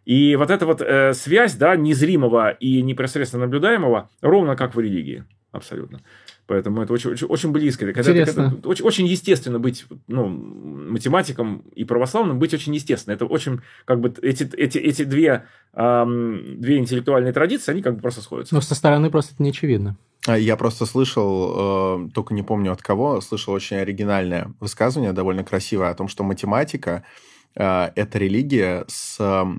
И 0.05 0.35
вот 0.35 0.51
эта 0.51 0.67
вот 0.67 0.81
э, 0.81 1.13
связь, 1.13 1.55
да, 1.55 1.75
незримого 1.75 2.51
и 2.51 2.83
непосредственно 2.83 3.45
наблюдаемого, 3.45 4.09
ровно 4.21 4.55
как 4.55 4.75
в 4.75 4.79
религии 4.79 5.25
абсолютно. 5.51 6.01
Поэтому 6.47 6.81
это 6.81 6.93
очень, 6.93 7.11
очень, 7.11 7.27
очень 7.27 7.51
близко. 7.51 7.85
Это, 7.85 7.93
когда, 7.93 8.25
когда, 8.25 8.53
очень, 8.67 8.85
очень 8.85 9.05
естественно 9.07 9.59
быть 9.59 9.85
ну, 10.07 10.27
математиком 10.27 11.63
и 11.73 11.83
православным, 11.83 12.39
быть 12.39 12.53
очень 12.53 12.73
естественно. 12.73 13.13
Это 13.13 13.25
очень, 13.25 13.61
как 13.85 13.99
бы, 13.99 14.13
эти, 14.21 14.43
эти, 14.55 14.77
эти 14.77 15.03
две, 15.03 15.45
эм, 15.73 16.59
две 16.59 16.77
интеллектуальные 16.77 17.33
традиции, 17.33 17.71
они 17.71 17.81
как 17.81 17.95
бы 17.95 18.01
просто 18.01 18.21
сходятся. 18.21 18.53
Но 18.55 18.61
со 18.61 18.75
стороны 18.75 19.09
просто 19.09 19.33
это 19.33 19.43
не 19.43 19.49
очевидно. 19.49 19.97
А, 20.27 20.37
я 20.37 20.55
просто 20.55 20.85
слышал, 20.85 22.05
э, 22.05 22.09
только 22.13 22.33
не 22.33 22.43
помню 22.43 22.71
от 22.71 22.81
кого, 22.81 23.21
слышал 23.21 23.53
очень 23.53 23.77
оригинальное 23.77 24.53
высказывание, 24.59 25.13
довольно 25.13 25.43
красивое, 25.43 25.89
о 25.89 25.95
том, 25.95 26.07
что 26.07 26.23
математика 26.23 27.03
Э, 27.03 27.05
это 27.53 28.17
религия 28.17 28.85
с 28.87 29.17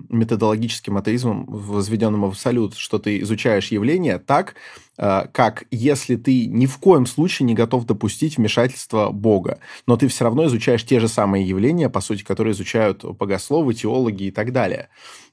методологическим 0.09 0.97
атеизмом, 0.97 1.45
возведенным 1.47 2.22
в 2.22 2.26
абсолют, 2.26 2.74
что 2.76 2.99
ты 2.99 3.20
изучаешь 3.20 3.68
явление 3.68 4.18
так, 4.18 4.55
э, 4.99 5.26
как 5.32 5.64
если 5.70 6.16
ты 6.16 6.47
ни 6.47 6.66
в 6.66 6.78
коем 6.78 7.07
случае 7.07 7.47
не 7.47 7.55
готов 7.55 7.84
допустить 7.84 8.36
вмешательства 8.36 9.11
Бога, 9.11 9.59
но 9.86 9.97
ты 9.97 10.09
все 10.09 10.24
равно 10.24 10.47
изучаешь 10.47 10.84
те 10.84 11.01
же 11.01 11.09
самые 11.09 11.47
явления, 11.47 11.88
по 11.88 12.01
сути, 12.01 12.22
которые 12.22 12.53
изучают 12.53 13.05
богословы, 13.05 13.74
теологи 13.74 14.24
и 14.24 14.30
так 14.30 14.53
далее. 14.53 14.89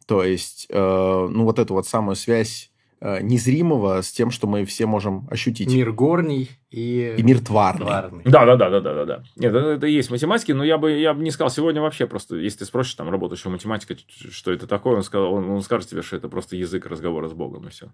То 0.06 0.24
есть, 0.24 0.68
э, 0.70 1.28
ну, 1.32 1.44
вот 1.44 1.60
эту 1.60 1.74
вот 1.74 1.88
самую 1.88 2.16
связь 2.16 2.72
незримого 3.02 4.02
с 4.02 4.12
тем, 4.12 4.30
что 4.30 4.48
мы 4.48 4.66
все 4.66 4.86
можем 4.86 5.28
ощутить. 5.32 5.74
Мир 5.74 5.92
горний 5.92 6.50
и... 6.70 7.16
И 7.18 7.24
мир 7.24 7.40
тварный. 7.40 7.86
тварный. 7.86 8.24
Да, 8.26 8.46
да, 8.46 8.56
да, 8.56 8.70
да, 8.70 8.80
да, 8.82 8.94
да, 8.94 9.06
да. 9.06 9.24
Нет, 9.38 9.54
это, 9.56 9.68
это 9.68 9.88
и 9.88 9.94
есть 9.94 10.12
математики, 10.12 10.52
но 10.52 10.64
я 10.64 10.78
бы, 10.78 10.92
я 10.92 11.14
бы 11.14 11.24
не 11.24 11.32
сказал 11.32 11.50
сегодня 11.50 11.82
вообще 11.82 12.08
просто, 12.08 12.36
если 12.36 12.60
ты 12.60 12.66
спросишь 12.66 12.96
там 12.96 13.10
работающего 13.10 13.52
математика, 13.52 13.96
что 14.32 14.52
это 14.52 14.68
такое, 14.68 14.98
он, 14.98 15.04
сказал, 15.04 15.34
он, 15.34 15.50
он 15.50 15.62
скажет 15.62 15.90
тебе, 15.90 16.02
что 16.02 16.18
это 16.18 16.28
просто 16.28 16.56
язык 16.56 16.86
разговора 16.88 17.30
с 17.30 17.34
Богом, 17.34 17.68
и 17.68 17.70
все. 17.72 17.88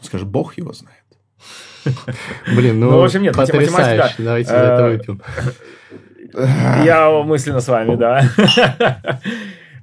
Скажет, 0.00 0.28
Бог 0.28 0.56
его 0.56 0.72
знает. 0.72 1.04
Блин, 2.54 2.80
ну, 2.80 2.90
ну 2.90 3.00
в 3.00 3.04
общем, 3.04 3.22
нет, 3.22 3.36
математика... 3.36 4.14
Давайте 4.18 4.50
это 4.50 4.88
выпьем. 4.88 5.22
Я 6.84 7.10
мысленно 7.22 7.60
с 7.60 7.68
вами, 7.68 7.96
да. 7.96 8.22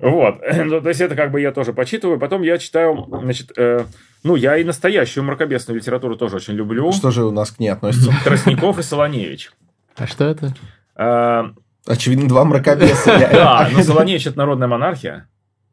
Вот. 0.05 0.35
Ну, 0.65 0.81
то 0.81 0.89
есть 0.89 1.01
это 1.01 1.15
как 1.15 1.31
бы 1.31 1.41
я 1.41 1.51
тоже 1.51 1.73
почитываю. 1.73 2.19
Потом 2.19 2.43
я 2.43 2.57
читаю, 2.57 3.07
значит, 3.23 3.51
э, 3.57 3.85
ну, 4.23 4.35
я 4.35 4.57
и 4.57 4.63
настоящую 4.63 5.23
мракобесную 5.23 5.79
литературу 5.79 6.15
тоже 6.15 6.35
очень 6.35 6.53
люблю. 6.53 6.91
Что 6.91 7.11
же 7.11 7.25
у 7.25 7.31
нас 7.31 7.51
к 7.51 7.59
ней 7.59 7.69
относится? 7.69 8.13
Тростников 8.23 8.77
и 8.77 8.83
Солоневич. 8.83 9.51
А 9.95 10.05
что 10.05 10.25
это? 10.25 10.53
А, 10.95 11.51
Очевидно, 11.87 12.27
два 12.27 12.45
мракобеса. 12.45 13.17
Да, 13.31 13.67
но 13.73 13.81
Солоневич– 13.81 14.27
это 14.27 14.37
народная 14.37 14.67
монархия. 14.67 15.27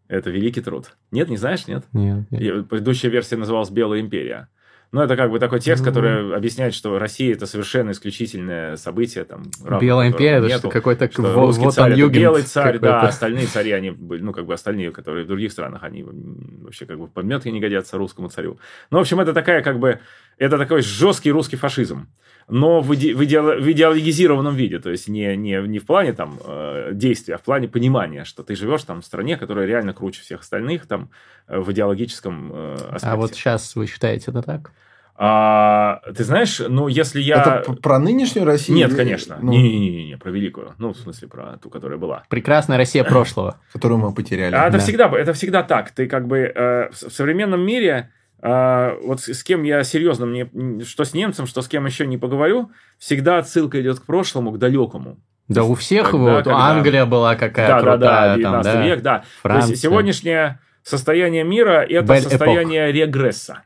Это 0.09 0.31
великий 0.31 0.61
труд. 0.61 0.97
Нет, 1.11 1.29
не 1.29 1.37
знаешь, 1.37 1.67
нет? 1.67 1.85
Нет. 1.93 2.29
Предыдущая 2.69 3.11
версия 3.11 3.37
называлась 3.37 3.71
«Белая 3.71 4.01
империя». 4.01 4.49
Но 4.93 5.03
это 5.03 5.17
как 5.17 5.31
бы 5.31 5.39
такой 5.39 5.59
текст, 5.59 5.83
который 5.83 6.37
объясняет, 6.37 6.75
что 6.75 6.99
Россия 6.99 7.33
это 7.33 7.47
совершенно 7.47 7.93
исключительное 7.93 8.77
событие. 8.77 9.25
Там, 9.25 9.45
Белая 9.81 10.11
империя, 10.11 10.55
это 10.55 10.69
какой-то 10.69 11.11
что 11.11 11.33
русский 11.35 11.65
вот 11.65 11.75
царь 11.75 11.93
это 11.93 12.09
белый 12.09 12.43
царь, 12.43 12.79
да, 12.79 13.01
остальные 13.01 13.47
цари, 13.47 13.73
они 13.73 13.91
были, 13.91 14.21
ну, 14.21 14.33
как 14.33 14.45
бы 14.45 14.53
остальные, 14.53 14.93
которые 14.93 15.25
в 15.25 15.29
других 15.29 15.51
странах, 15.51 15.83
они 15.83 16.05
вообще 16.05 16.85
как 16.85 16.99
бы 16.99 17.07
в 17.07 17.11
подметке 17.11 17.51
не 17.51 17.61
годятся 17.61 17.97
русскому 17.97 18.29
царю. 18.29 18.59
Ну, 18.91 18.99
в 18.99 19.01
общем, 19.01 19.19
это 19.19 19.33
такая 19.33 19.63
как 19.63 19.79
бы, 19.79 20.01
это 20.37 20.59
такой 20.59 20.83
жесткий 20.83 21.33
русский 21.33 21.57
фашизм, 21.57 22.09
но 22.49 22.81
в, 22.81 22.93
иде- 22.93 23.15
в 23.15 23.23
идеало- 23.23 23.59
в 23.61 23.71
идеологизированном 23.71 24.55
виде, 24.55 24.79
то 24.79 24.91
есть 24.91 25.09
не, 25.09 25.37
не, 25.37 25.61
не 25.67 25.79
в 25.79 25.87
плане 25.87 26.13
там 26.13 26.39
э, 26.45 26.91
действия, 26.93 27.35
а 27.35 27.39
в 27.39 27.43
плане 27.43 27.69
понимания, 27.69 28.25
что 28.25 28.43
ты 28.43 28.55
живешь 28.57 28.83
там 28.85 29.01
в 29.01 29.05
стране, 29.05 29.37
которая 29.37 29.67
реально 29.67 29.93
круче 29.95 30.21
всех 30.23 30.41
остальных 30.41 30.87
там 30.87 31.11
э, 31.49 31.59
в 31.59 31.71
идеологическом 31.73 32.51
э, 32.53 32.75
аспекте. 32.75 33.07
А 33.07 33.17
вот 33.17 33.35
сейчас 33.35 33.75
вы 33.77 33.87
считаете 33.87 34.31
это 34.31 34.43
так? 34.43 34.73
А, 35.15 36.01
ты 36.17 36.25
знаешь, 36.25 36.61
ну, 36.67 36.89
если 36.89 37.21
я... 37.21 37.61
Это 37.61 37.75
про 37.75 37.99
нынешнюю 37.99 38.47
Россию? 38.47 38.79
Нет, 38.79 38.91
или- 38.91 38.97
конечно. 38.97 39.39
ну, 39.41 39.53
Не-не-не, 39.53 40.17
про 40.17 40.31
великую. 40.31 40.75
Ну, 40.79 40.93
в 40.95 40.97
смысле, 40.97 41.29
про 41.29 41.59
ту, 41.63 41.71
которая 41.71 41.99
была. 41.99 42.25
Прекрасная 42.29 42.79
Россия 42.79 43.05
прошлого. 43.05 43.61
Которую 43.73 43.99
мы 43.99 44.13
потеряли. 44.15 44.55
А 44.55 44.63
это 44.67 44.79
Да. 44.79 44.83
всегда, 44.83 45.09
это 45.17 45.33
всегда 45.35 45.63
так. 45.63 45.91
Ты 45.93 46.07
как 46.09 46.27
бы 46.27 46.39
э, 46.39 46.89
в 46.91 47.09
в 47.09 47.13
современном 47.13 47.61
мире, 47.65 48.11
э, 48.43 48.99
вот 49.05 49.21
с, 49.21 49.33
с 49.33 49.43
кем 49.45 49.63
я 49.63 49.83
серьезно, 49.85 50.27
мне, 50.27 50.49
что 50.85 51.05
с 51.05 51.15
немцем, 51.15 51.47
что 51.47 51.63
с 51.63 51.69
кем 51.69 51.87
еще 51.87 52.07
не 52.07 52.19
поговорю, 52.19 52.71
всегда 52.99 53.39
отсылка 53.39 53.81
идет 53.81 54.01
к 54.01 54.05
прошлому, 54.05 54.53
к 54.53 54.59
далекому. 54.59 55.19
Да 55.49 55.65
у 55.65 55.75
всех 55.75 56.11
Когда- 56.11 56.19
вот, 56.37 56.45
когда- 56.45 56.59
Англия 56.69 57.05
была 57.07 57.35
какая 57.37 57.69
да, 57.69 57.81
да, 57.83 57.85
да, 57.85 57.93
крутая, 57.97 58.37
19 58.37 58.73
там, 58.73 58.81
да, 58.81 58.87
век, 58.87 59.03
да. 59.03 59.19
То 59.19 59.25
Франция. 59.43 59.71
есть 59.71 59.83
сегодняшнее 59.83 60.61
состояние 60.83 61.45
мира 61.45 61.85
это 61.89 62.21
состояние 62.21 62.93
регресса. 62.93 63.63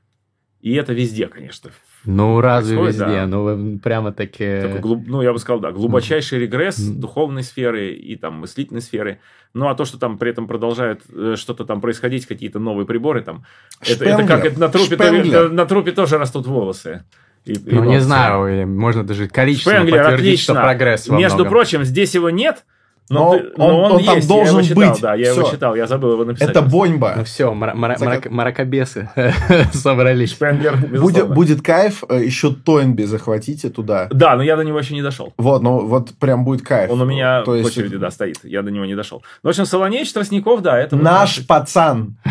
И 0.61 0.74
это 0.74 0.93
везде, 0.93 1.27
конечно. 1.28 1.70
Ну, 2.07 2.41
разве 2.41 2.77
происходит, 2.78 3.09
везде? 3.09 3.20
да. 3.20 3.27
Ну, 3.27 3.78
прямо 3.78 4.12
таки... 4.12 4.61
Такой 4.62 4.81
глуб- 4.81 5.05
ну, 5.07 5.23
я 5.23 5.33
бы 5.33 5.39
сказал, 5.39 5.61
да, 5.61 5.73
глубочайший 5.73 6.39
регресс 6.39 6.78
Мгм. 6.78 7.01
духовной 7.01 7.43
сферы 7.43 7.91
и 7.93 8.16
там 8.16 8.35
мыслительной 8.41 8.81
сферы. 8.81 9.19
Ну, 9.55 9.69
а 9.69 9.74
то, 9.74 9.85
что 9.85 9.99
там 9.99 10.16
при 10.19 10.31
этом 10.31 10.47
продолжает 10.47 11.03
э, 11.12 11.35
что-то 11.37 11.65
там 11.65 11.81
происходить, 11.81 12.27
какие-то 12.27 12.59
новые 12.59 12.87
приборы 12.87 13.23
там, 13.23 13.45
это, 13.81 14.05
это 14.05 14.24
как 14.24 14.45
это 14.45 14.59
на 14.61 14.69
трупе, 14.69 14.97
то- 14.97 15.49
на 15.49 15.66
трупе 15.66 15.93
тоже 15.93 16.19
растут 16.19 16.47
волосы. 16.47 17.05
И- 17.45 17.53
и 17.53 17.59
Ну, 17.74 17.81
не 17.83 17.87
волосы. 17.89 18.01
знаю, 18.01 18.66
можно 18.69 19.05
даже 19.05 19.28
количественно 19.28 19.77
Шпенглер, 19.81 20.03
подтвердить, 20.03 20.41
что 20.41 20.53
отлично. 20.53 20.62
прогресс 20.69 21.09
во 21.09 21.16
Между 21.16 21.37
многом. 21.37 21.51
прочим, 21.53 21.85
здесь 21.85 22.15
его 22.15 22.31
нет, 22.31 22.65
но, 23.09 23.33
Но 23.33 23.39
ты- 23.39 23.45
но 23.57 23.66
он- 23.66 23.74
он, 23.85 23.93
он 23.93 24.05
там 24.05 24.16
есть. 24.16 24.28
должен 24.28 24.45
я 24.57 24.61
его 24.61 24.62
читал, 24.69 24.91
быть. 24.93 25.01
Да, 25.03 25.15
я 25.15 25.31
его 25.33 25.43
Всё. 25.43 25.51
читал, 25.53 25.74
я 25.77 25.87
забыл 25.87 26.12
его 26.15 26.24
написать. 26.24 26.51
Это 26.51 26.62
Ну 26.62 26.69
Боньба. 26.69 27.23
все, 27.24 27.53
Закат- 27.53 28.31
маракобесы 28.31 29.11
собрались. 29.73 30.31
Шпенглер, 30.33 30.77
Будет, 30.77 31.28
будет 31.33 31.62
кайф, 31.62 32.03
э, 32.09 32.24
еще 32.24 32.53
Тойнби 32.53 33.05
захватите 33.05 33.70
туда. 33.70 34.09
Да, 34.11 34.35
но 34.37 34.43
я 34.43 34.57
до 34.57 34.62
него 34.65 34.78
еще 34.78 34.95
не 34.95 35.03
дошел. 35.03 35.33
Вот, 35.39 35.62
ну 35.62 35.87
вот 35.87 36.15
прям 36.19 36.45
будет 36.45 36.62
кайф. 36.62 36.91
Он 36.91 37.01
у 37.01 37.05
меня 37.05 37.43
То 37.43 37.53
в 37.53 37.55
есть 37.57 37.69
очереди, 37.70 37.97
да, 37.97 38.11
стоит. 38.11 38.39
Я 38.43 38.62
до 38.62 38.70
него 38.70 38.85
не 38.87 38.95
дошел. 38.97 39.23
Ну, 39.43 39.49
в 39.49 39.51
общем, 39.51 39.66
Солонеич, 39.66 40.12
Тростников, 40.12 40.62
да, 40.62 40.78
это... 40.78 40.97
вот 40.97 41.03
Наш 41.05 41.47
пацан. 41.47 42.16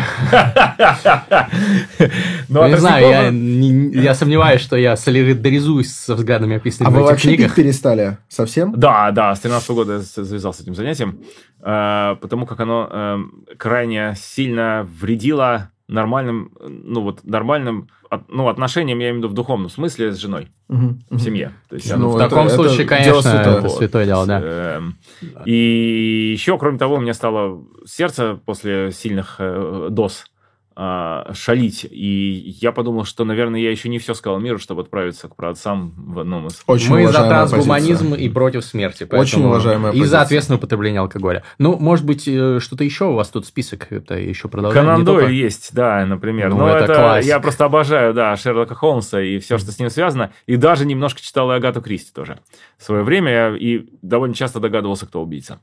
Ну, 2.48 2.60
а 2.60 2.68
Ну, 2.68 2.68
не 2.68 2.76
знаю, 2.78 3.92
я, 4.02 4.14
сомневаюсь, 4.14 4.60
что 4.60 4.76
я 4.76 4.96
солидаризуюсь 4.96 5.92
со 5.92 6.14
взглядами, 6.14 6.54
А 6.54 6.56
описанными 6.58 6.92
вы 6.94 7.00
в 7.00 7.02
этих 7.04 7.10
вообще 7.12 7.28
пить 7.28 7.36
книгах. 7.38 7.54
перестали? 7.56 8.18
Совсем? 8.28 8.72
Да, 8.76 9.10
да, 9.10 9.34
с 9.34 9.40
13 9.40 9.70
года 9.70 9.92
я 9.94 10.00
с- 10.00 10.22
завязал 10.22 10.52
с 10.54 10.58
этим 10.66 10.74
занятием, 10.74 11.20
э, 11.60 12.16
потому 12.20 12.44
как 12.46 12.60
оно 12.60 12.88
э, 12.90 13.18
крайне 13.56 14.14
сильно 14.16 14.86
вредило 15.00 15.70
нормальным, 15.88 16.50
ну 16.60 17.02
вот 17.02 17.22
нормальным, 17.24 17.88
от- 18.10 18.28
ну 18.28 18.48
отношениям, 18.48 18.98
я 18.98 19.06
имею 19.10 19.14
в 19.14 19.18
виду 19.18 19.28
в 19.28 19.34
духовном 19.34 19.70
смысле 19.70 20.12
с 20.12 20.16
женой 20.16 20.48
Мгм, 20.68 21.00
в 21.10 21.20
семье. 21.20 21.52
То 21.68 21.76
есть 21.76 21.94
Ну, 21.96 22.08
в 22.10 22.16
это- 22.16 22.28
таком 22.28 22.46
это 22.46 22.56
случае, 22.56 22.78
дело 22.78 22.88
конечно, 22.88 23.22
святое. 23.22 23.58
это 23.58 23.68
святое 23.68 24.04
дело, 24.06 24.26
да. 24.26 24.40
Эм, 24.42 24.96
И 25.44 26.32
еще, 26.32 26.58
кроме 26.58 26.76
того, 26.78 26.96
у 26.96 27.00
меня 27.00 27.14
стало 27.14 27.64
сердце 27.84 28.34
после 28.44 28.90
сильных 28.90 29.36
э, 29.38 29.88
доз 29.90 30.24
а, 30.78 31.32
шалить. 31.32 31.86
И 31.90 32.54
я 32.60 32.70
подумал, 32.70 33.04
что, 33.04 33.24
наверное, 33.24 33.58
я 33.60 33.70
еще 33.70 33.88
не 33.88 33.98
все 33.98 34.12
сказал 34.12 34.38
миру, 34.40 34.58
чтобы 34.58 34.82
отправиться 34.82 35.26
к 35.28 35.34
праотцам 35.34 35.94
в 35.96 36.18
одном 36.18 36.48
из... 36.48 36.62
Очень 36.66 36.90
Мы 36.90 37.06
за 37.08 37.26
трансгуманизм 37.26 38.10
позиция. 38.10 38.26
и 38.26 38.28
против 38.28 38.64
смерти. 38.64 39.04
Очень 39.04 39.10
поэтому- 39.10 39.48
уважаемая 39.48 39.92
И 39.92 39.96
за 39.96 40.00
позиция. 40.02 40.20
ответственное 40.20 40.58
употребление 40.58 41.00
алкоголя. 41.00 41.42
Ну, 41.58 41.76
может 41.78 42.04
быть, 42.04 42.28
э, 42.28 42.58
что-то 42.60 42.84
еще 42.84 43.06
у 43.06 43.14
вас 43.14 43.28
тут 43.30 43.46
список, 43.46 43.86
это 43.90 44.18
еще 44.18 44.48
продолжаем. 44.48 44.84
Конан 44.86 45.04
Дойль 45.04 45.20
только- 45.20 45.32
есть, 45.32 45.74
да, 45.74 46.04
например. 46.04 46.50
Ну, 46.50 46.58
Но 46.58 46.68
это 46.68 46.92
это, 46.92 47.20
я 47.26 47.40
просто 47.40 47.64
обожаю, 47.64 48.12
да, 48.12 48.36
Шерлока 48.36 48.74
Холмса 48.74 49.22
и 49.22 49.38
все, 49.38 49.56
что 49.56 49.72
с 49.72 49.78
ним 49.78 49.88
связано. 49.88 50.32
И 50.46 50.56
даже 50.56 50.84
немножко 50.84 51.22
читал 51.22 51.50
и 51.52 51.54
Агату 51.54 51.80
Кристи 51.80 52.12
тоже 52.12 52.38
в 52.76 52.84
свое 52.84 53.02
время. 53.02 53.32
я- 53.32 53.56
И 53.56 53.86
довольно 54.02 54.34
часто 54.34 54.60
догадывался, 54.60 55.06
кто 55.06 55.22
убийца. 55.22 55.60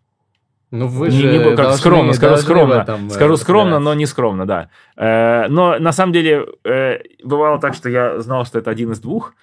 Ну, 0.75 0.87
вы 0.87 1.09
Не- 1.09 1.17
же 1.17 1.31
не 1.37 1.43
как 1.43 1.55
должны- 1.55 1.77
скромно, 1.77 2.13
скажу 2.13 2.29
должны 2.35 2.43
в 2.43 2.49
скромно. 2.57 2.73
этом, 2.81 3.07
э, 3.07 3.09
Скажу 3.11 3.37
скромно, 3.37 3.79
но 3.79 3.93
не 3.93 4.07
скромно, 4.07 4.47
да. 4.47 4.69
Э, 4.97 5.47
Но 5.47 5.77
на 5.77 5.91
самом 5.91 6.13
деле 6.13 6.47
э, 6.63 6.99
бывало 7.23 7.59
так, 7.59 7.75
что 7.75 7.89
я 7.89 8.19
знал, 8.21 8.43
что 8.45 8.57
это 8.57 8.71
один 8.71 8.91
из 8.91 8.99
двух, 8.99 9.35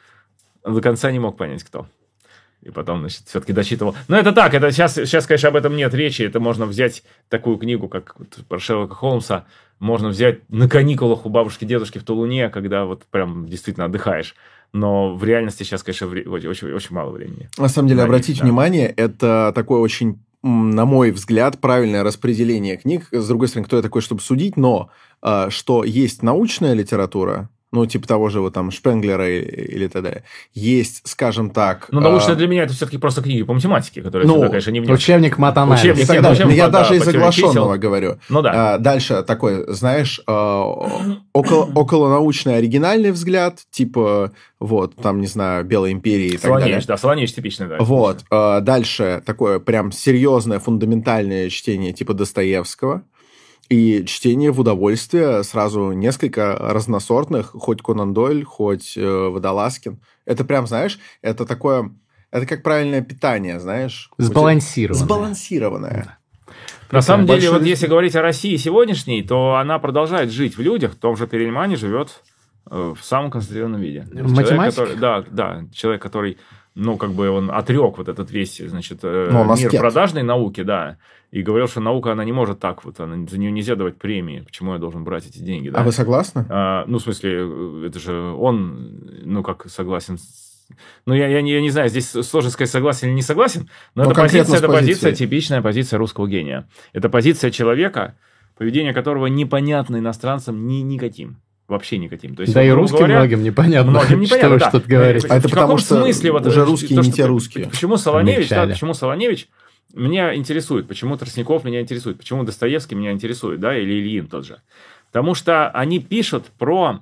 но 0.64 0.74
до 0.74 0.80
конца 0.80 1.10
не 1.12 1.20
мог 1.20 1.36
понять, 1.36 1.62
кто. 1.62 1.86
И 2.62 2.70
потом, 2.70 3.00
значит, 3.00 3.22
все-таки 3.26 3.52
дочитывал. 3.52 3.94
Но 4.08 4.18
это 4.18 4.32
так, 4.32 4.52
это 4.54 4.72
сейчас, 4.72 4.94
сейчас, 4.94 5.26
конечно, 5.26 5.48
об 5.50 5.56
этом 5.56 5.76
нет 5.76 5.94
речи. 5.94 6.22
Это 6.22 6.40
можно 6.40 6.66
взять 6.66 7.04
такую 7.28 7.56
книгу, 7.58 7.88
как 7.88 8.16
вот 8.18 8.28
про 8.48 8.58
Шерлока 8.58 8.94
Холмса, 8.96 9.44
можно 9.78 10.08
взять 10.08 10.40
на 10.50 10.68
каникулах 10.68 11.24
у 11.26 11.28
бабушки 11.28 11.64
дедушки 11.64 11.98
в 11.98 12.02
Тулуне, 12.04 12.48
когда 12.50 12.84
вот 12.86 13.04
прям 13.10 13.46
действительно 13.46 13.86
отдыхаешь. 13.86 14.34
Но 14.72 15.14
в 15.14 15.24
реальности 15.24 15.62
сейчас, 15.62 15.82
конечно, 15.84 16.06
вре- 16.08 16.28
очень, 16.28 16.48
очень, 16.48 16.72
очень 16.72 16.94
мало 16.94 17.10
времени. 17.12 17.48
На 17.56 17.68
самом 17.68 17.88
деле, 17.88 17.98
Да, 18.00 18.04
обратите 18.04 18.40
да. 18.40 18.44
внимание, 18.44 18.88
это 18.88 19.52
такое 19.54 19.78
очень, 19.80 20.18
на 20.42 20.84
мой 20.84 21.10
взгляд, 21.10 21.58
правильное 21.60 22.02
распределение 22.02 22.76
книг. 22.76 23.08
С 23.12 23.28
другой 23.28 23.48
стороны, 23.48 23.66
кто 23.66 23.76
я 23.76 23.82
такой, 23.82 24.02
чтобы 24.02 24.20
судить, 24.20 24.56
но 24.56 24.90
э, 25.22 25.50
что 25.50 25.84
есть 25.84 26.22
научная 26.22 26.72
литература, 26.72 27.50
ну, 27.72 27.86
типа 27.86 28.08
того 28.08 28.28
же 28.30 28.40
вот 28.40 28.52
там 28.52 28.70
Шпенглера 28.70 29.28
и- 29.30 29.40
или 29.40 29.86
т.д. 29.86 30.24
Есть, 30.54 31.02
скажем 31.04 31.50
так... 31.50 31.88
Э, 31.92 31.96
научно 31.96 32.34
для 32.34 32.48
меня 32.48 32.64
это 32.64 32.72
все-таки 32.72 32.98
просто 32.98 33.22
книги 33.22 33.42
по 33.42 33.54
математике, 33.54 34.02
которые 34.02 34.26
Ну, 34.26 34.34
сюда, 34.34 34.48
конечно, 34.48 34.70
не 34.70 34.80
внесены. 34.80 34.96
Учебник 34.96 35.38
матанализа. 35.38 35.82
Учебник. 35.92 36.06
так 36.06 36.38
Нет, 36.38 36.46
ну, 36.46 36.50
Я 36.50 36.68
да, 36.68 36.80
даже 36.80 36.96
из 36.96 37.00
по 37.00 37.12
теории 37.12 37.18
оглашенного 37.18 37.76
говорю. 37.76 38.18
Ну 38.28 38.42
да. 38.42 38.74
А, 38.74 38.78
дальше 38.78 39.22
такой, 39.22 39.72
знаешь, 39.72 40.20
э, 40.26 40.32
около, 41.32 41.64
околонаучный 41.74 42.56
оригинальный 42.56 43.12
взгляд, 43.12 43.60
типа, 43.70 44.32
вот, 44.58 44.96
там, 44.96 45.20
не 45.20 45.26
знаю, 45.26 45.64
Белой 45.64 45.92
империи 45.92 46.26
и 46.34 46.36
так 46.36 46.50
далее. 46.50 46.60
Солонеж, 46.66 46.86
да, 46.86 46.96
Солонеж 46.96 47.32
типичный, 47.32 47.68
да. 47.68 47.76
Вот. 47.78 48.24
э, 48.30 48.60
Дальше 48.60 49.22
такое 49.24 49.58
прям 49.60 49.92
серьезное, 49.92 50.58
фундаментальное 50.58 51.48
чтение 51.50 51.92
типа 51.92 52.14
Достоевского. 52.14 53.02
И 53.70 54.04
чтение 54.04 54.50
в 54.50 54.58
удовольствие 54.58 55.44
сразу 55.44 55.92
несколько 55.92 56.56
разносортных, 56.58 57.52
хоть 57.52 57.82
Конан 57.82 58.12
Дойль, 58.12 58.42
хоть 58.44 58.96
э, 58.96 59.28
Водолазкин. 59.28 60.00
Это 60.26 60.44
прям, 60.44 60.66
знаешь, 60.66 60.98
это 61.22 61.46
такое... 61.46 61.92
Это 62.32 62.46
как 62.46 62.64
правильное 62.64 63.00
питание, 63.00 63.60
знаешь. 63.60 64.10
Сбалансированное. 64.18 65.04
Сбалансированное. 65.04 66.18
На 66.90 67.00
самом 67.00 67.26
деле, 67.26 67.38
Большой 67.42 67.58
вот 67.58 67.66
если 67.66 67.86
говорить 67.86 68.16
о 68.16 68.22
России 68.22 68.56
сегодняшней, 68.56 69.22
то 69.22 69.54
она 69.54 69.78
продолжает 69.78 70.32
жить 70.32 70.56
в 70.56 70.60
людях. 70.60 70.94
В 70.94 70.96
том 70.96 71.16
же 71.16 71.28
Перельмане 71.28 71.76
живет 71.76 72.22
э, 72.68 72.94
в 72.98 73.04
самом 73.04 73.30
концентрированном 73.30 73.80
виде. 73.80 74.00
Есть 74.00 74.12
человек, 74.12 74.36
Математик? 74.36 74.74
который- 74.74 74.96
да, 74.96 75.24
да, 75.30 75.64
человек, 75.72 76.02
который, 76.02 76.38
ну, 76.74 76.96
как 76.96 77.10
бы 77.12 77.28
он 77.30 77.50
отрек 77.50 77.98
вот 77.98 78.08
этот 78.08 78.30
весь, 78.30 78.58
значит, 78.58 79.00
э, 79.02 79.28
Ну, 79.32 79.42
мир 79.44 79.52
аскет. 79.52 79.80
продажной 79.80 80.22
науки, 80.22 80.62
да, 80.62 80.98
и 81.30 81.42
говорил, 81.42 81.68
что 81.68 81.80
наука, 81.80 82.12
она 82.12 82.24
не 82.24 82.32
может 82.32 82.60
так 82.60 82.84
вот, 82.84 83.00
она, 83.00 83.26
за 83.26 83.38
нее 83.38 83.50
нельзя 83.50 83.74
давать 83.76 83.96
премии, 83.96 84.40
почему 84.40 84.72
я 84.72 84.78
должен 84.78 85.04
брать 85.04 85.26
эти 85.26 85.38
деньги, 85.38 85.68
да. 85.70 85.80
А 85.80 85.82
вы 85.82 85.92
согласны? 85.92 86.46
А, 86.48 86.84
ну, 86.86 86.98
в 86.98 87.02
смысле, 87.02 87.30
э, 87.42 87.84
это 87.88 87.98
же 87.98 88.14
он, 88.14 89.02
ну, 89.24 89.42
как 89.42 89.68
согласен 89.68 90.18
с... 90.18 90.50
Ну, 91.06 91.14
я, 91.14 91.26
я, 91.26 91.42
не, 91.42 91.52
я 91.52 91.60
не 91.60 91.70
знаю, 91.70 91.88
здесь 91.88 92.08
сложно 92.10 92.50
сказать, 92.50 92.70
согласен 92.70 93.08
или 93.08 93.14
не 93.14 93.22
согласен, 93.22 93.68
но 93.96 94.04
Ну, 94.04 94.10
эта 94.10 94.20
конкретно 94.20 94.52
позиция, 94.52 94.58
это 94.58 94.68
позиция, 94.68 95.12
типичная 95.12 95.62
позиция 95.62 95.98
русского 95.98 96.28
гения. 96.28 96.68
Это 96.92 97.08
позиция 97.08 97.50
человека, 97.50 98.16
поведение 98.56 98.94
которого 98.94 99.26
непонятно 99.26 99.96
иностранцам 99.96 100.66
ни, 100.68 100.76
никаким. 100.82 101.40
Вообще 101.70 101.98
никаким. 101.98 102.34
То 102.34 102.42
есть, 102.42 102.52
Да 102.52 102.64
и 102.64 102.70
русским 102.70 102.98
говоря, 102.98 103.18
многим 103.18 103.44
непонятно, 103.44 103.92
Многим 103.92 104.06
что 104.26 104.36
непонятно, 104.36 104.48
вы 104.50 104.58
да. 104.58 104.68
что-то 104.70 104.88
говорите. 104.88 105.26
А 105.30 105.36
это 105.36 105.46
в 105.46 105.50
потому 105.52 105.78
что 105.78 106.00
смысле 106.00 106.32
вот 106.32 106.44
уже 106.44 106.64
русские 106.64 106.96
то, 106.98 107.04
не 107.04 107.10
что- 107.10 107.16
те 107.16 107.26
русские. 107.26 107.66
Почему 107.68 107.96
Солоневич, 107.96 108.48
да, 108.48 108.66
почему 108.66 108.92
Солоневич 108.92 109.48
меня 109.94 110.34
интересует, 110.34 110.88
почему 110.88 111.16
Тростников 111.16 111.62
меня 111.62 111.80
интересует, 111.80 112.18
почему 112.18 112.42
Достоевский 112.42 112.96
меня 112.96 113.12
интересует, 113.12 113.60
да, 113.60 113.76
или 113.78 113.92
Ильин 114.00 114.26
тот 114.26 114.44
же. 114.46 114.60
Потому 115.12 115.36
что 115.36 115.68
они 115.70 116.00
пишут 116.00 116.46
про, 116.58 117.00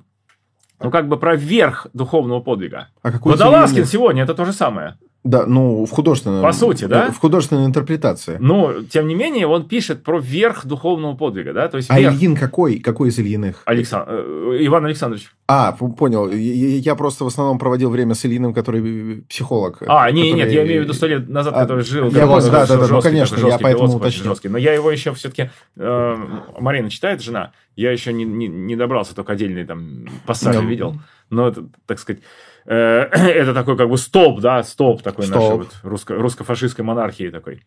ну, 0.82 0.90
как 0.90 1.08
бы 1.08 1.16
про 1.18 1.34
верх 1.34 1.86
духовного 1.94 2.40
подвига. 2.40 2.88
А 3.00 3.10
какой 3.10 3.32
Водолазкин 3.32 3.86
сегодня 3.86 4.24
это 4.24 4.34
то 4.34 4.44
же 4.44 4.52
самое. 4.52 4.98
Да, 5.28 5.44
ну, 5.44 5.84
в 5.84 5.90
художественном... 5.90 6.42
По 6.42 6.52
сути, 6.52 6.86
да? 6.86 7.10
В 7.10 7.18
художественной 7.18 7.66
интерпретации. 7.66 8.38
Но, 8.40 8.82
тем 8.90 9.06
не 9.06 9.14
менее, 9.14 9.46
он 9.46 9.68
пишет 9.68 10.02
про 10.02 10.18
верх 10.18 10.64
духовного 10.64 11.16
подвига, 11.16 11.52
да? 11.52 11.68
То 11.68 11.76
есть 11.76 11.90
а 11.90 12.00
верх... 12.00 12.14
Ильин 12.14 12.34
какой? 12.34 12.78
Какой 12.78 13.10
из 13.10 13.18
Ильиных? 13.18 13.62
Александр... 13.66 14.06
Э, 14.10 14.56
Иван 14.60 14.86
Александрович. 14.86 15.30
А, 15.46 15.72
понял. 15.72 16.30
Я 16.30 16.94
просто 16.94 17.24
в 17.24 17.26
основном 17.26 17.58
проводил 17.58 17.90
время 17.90 18.14
с 18.14 18.24
Ильиным, 18.24 18.54
который 18.54 19.22
психолог. 19.28 19.82
А, 19.86 20.10
не, 20.10 20.30
который... 20.30 20.36
нет, 20.38 20.50
я 20.50 20.64
имею 20.64 20.80
в 20.80 20.84
виду 20.84 20.94
сто 20.94 21.06
лет 21.06 21.28
назад, 21.28 21.52
а, 21.54 21.60
который 21.60 21.84
жил. 21.84 22.06
Я 22.06 22.26
понял, 22.26 22.50
да, 22.50 22.66
да, 22.66 22.76
да, 22.78 22.86
ну, 22.88 23.02
конечно, 23.02 23.36
жесткий, 23.36 23.52
я 23.52 23.58
поэтому 23.58 23.96
уточнил. 23.96 24.24
Жесткий. 24.30 24.48
Но 24.48 24.56
я 24.56 24.72
его 24.72 24.90
еще 24.90 25.12
все-таки... 25.12 25.50
Э, 25.76 26.16
Марина 26.58 26.88
читает, 26.88 27.20
жена. 27.20 27.52
Я 27.76 27.92
еще 27.92 28.14
не, 28.14 28.24
не, 28.24 28.48
не 28.48 28.76
добрался, 28.76 29.14
только 29.14 29.34
отдельные 29.34 29.66
там 29.66 30.06
пассажи 30.24 30.60
no. 30.60 30.66
видел. 30.66 30.94
Но, 31.28 31.48
это, 31.48 31.66
так 31.84 31.98
сказать... 31.98 32.22
Э, 32.70 33.08
это 33.12 33.54
такой 33.54 33.78
как 33.78 33.88
бы 33.88 33.96
стоп, 33.96 34.40
да, 34.40 34.62
стоп 34.62 35.02
такой 35.02 35.24
стоп. 35.24 35.36
нашей 35.36 35.56
вот 35.56 35.68
русско- 35.82 36.14
русско-фашистской 36.16 36.84
монархии 36.84 37.30
такой. 37.30 37.62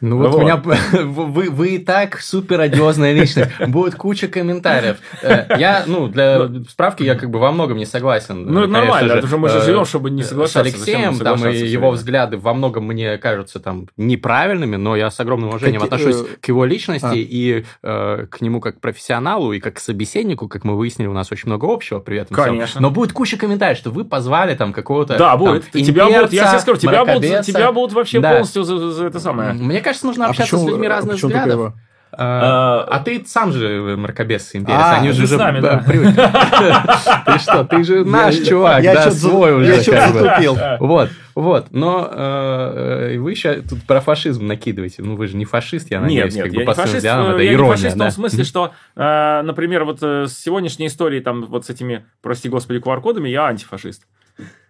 Ну 0.00 0.18
вот, 0.18 0.32
вот. 0.32 0.42
меня, 0.42 0.56
вы, 1.02 1.50
вы 1.50 1.74
и 1.74 1.78
так 1.78 2.20
супер 2.20 2.60
одиозная 2.60 3.12
личность, 3.12 3.50
будет 3.66 3.96
куча 3.96 4.28
комментариев. 4.28 4.98
Э, 5.22 5.46
я, 5.58 5.82
ну, 5.88 6.06
для 6.06 6.48
справки, 6.68 7.02
я 7.02 7.16
как 7.16 7.30
бы 7.30 7.40
во 7.40 7.50
многом 7.50 7.78
не 7.78 7.84
согласен. 7.84 8.46
Ну, 8.46 8.60
это 8.60 8.70
нормально, 8.70 9.12
это 9.14 9.26
же 9.26 9.38
мы 9.38 9.48
же 9.48 9.60
живем, 9.60 9.84
чтобы 9.84 10.10
не 10.10 10.22
соглашаться. 10.22 10.70
С 10.70 10.74
Алексеем, 10.74 11.18
там, 11.18 11.44
и 11.48 11.56
его 11.56 11.90
взгляды 11.90 12.36
во 12.36 12.54
многом 12.54 12.84
мне 12.84 13.18
кажутся 13.18 13.58
там 13.58 13.88
неправильными, 13.96 14.76
но 14.76 14.94
я 14.94 15.10
с 15.10 15.18
огромным 15.18 15.48
уважением 15.48 15.82
отношусь 15.82 16.16
к 16.40 16.46
его 16.46 16.64
личности 16.64 17.06
а. 17.06 17.12
и 17.14 17.64
э, 17.82 18.26
к 18.30 18.40
нему 18.40 18.60
как 18.60 18.80
профессионалу 18.80 19.52
и 19.52 19.58
как 19.58 19.80
собеседнику, 19.80 20.46
как 20.46 20.62
мы 20.62 20.76
выяснили, 20.76 21.08
у 21.08 21.12
нас 21.12 21.32
очень 21.32 21.48
много 21.48 21.72
общего 21.72 21.98
при 21.98 22.18
этом. 22.18 22.36
Конечно. 22.36 22.66
Всем. 22.66 22.82
Но 22.82 22.90
будет 22.90 23.12
куча 23.12 23.36
комментариев, 23.36 23.78
что 23.78 23.90
вы 23.90 24.04
позвали 24.04 24.43
назвали 24.44 24.56
там 24.56 24.72
какого-то... 24.72 25.18
Да, 25.18 25.36
будет. 25.36 25.70
Там, 25.70 25.82
тебя 25.82 26.06
будут, 26.06 26.32
я 26.32 26.50
тебе 26.50 26.60
скажу, 26.60 26.78
тебя 26.78 27.04
будут, 27.04 27.42
тебя 27.42 27.72
будут 27.72 27.92
вообще 27.92 28.20
да. 28.20 28.30
полностью 28.30 28.64
за, 28.64 28.90
за 28.90 29.06
это 29.06 29.20
самое. 29.20 29.52
Мне 29.52 29.80
кажется, 29.80 30.06
нужно 30.06 30.26
а 30.26 30.30
общаться 30.30 30.56
а 30.56 30.58
почему, 30.58 30.68
с 30.68 30.72
людьми 30.72 30.88
разных 30.88 31.22
а 31.22 31.26
взглядов. 31.26 31.74
А, 32.16 32.86
а 32.88 33.00
ты 33.00 33.24
сам 33.26 33.52
же 33.52 33.96
мракобес 33.96 34.54
имперец, 34.54 34.78
а, 34.78 34.96
они 34.98 35.10
же 35.10 35.24
уже 35.24 35.36
сами, 35.36 35.60
да. 35.60 35.78
привыкли. 35.78 36.14
Ты 37.26 37.38
что, 37.40 37.64
ты 37.64 37.82
же 37.82 38.04
наш 38.04 38.36
чувак, 38.36 38.84
да, 38.84 39.10
свой 39.10 39.54
уже. 39.54 39.74
Я 39.74 39.82
что-то 39.82 40.12
затупил. 40.12 40.58
Вот, 40.78 41.10
вот, 41.34 41.66
но 41.72 42.08
э, 42.12 43.18
вы 43.18 43.32
еще 43.32 43.62
тут 43.62 43.82
про 43.82 44.00
фашизм 44.00 44.46
накидываете. 44.46 45.02
Ну, 45.02 45.16
вы 45.16 45.26
же 45.26 45.36
не 45.36 45.44
фашист, 45.44 45.90
я 45.90 46.00
надеюсь, 46.00 46.36
как 46.36 46.52
бы 46.52 46.64
по 46.64 46.74
своим 46.74 46.96
взглядам, 46.96 47.26
это 47.30 47.46
ирония. 47.46 47.48
Я 47.48 47.56
не 47.56 47.68
фашист 47.70 47.96
в 47.96 47.98
том 47.98 48.10
смысле, 48.10 48.44
что, 48.44 48.72
э, 48.94 49.42
например, 49.42 49.84
вот 49.84 49.98
э, 50.02 50.26
с 50.28 50.38
сегодняшней 50.38 50.86
историей, 50.86 51.20
там, 51.20 51.44
вот 51.46 51.66
с 51.66 51.70
этими, 51.70 52.04
прости 52.22 52.48
господи, 52.48 52.78
QR-кодами, 52.78 53.28
я 53.28 53.46
антифашист. 53.46 54.04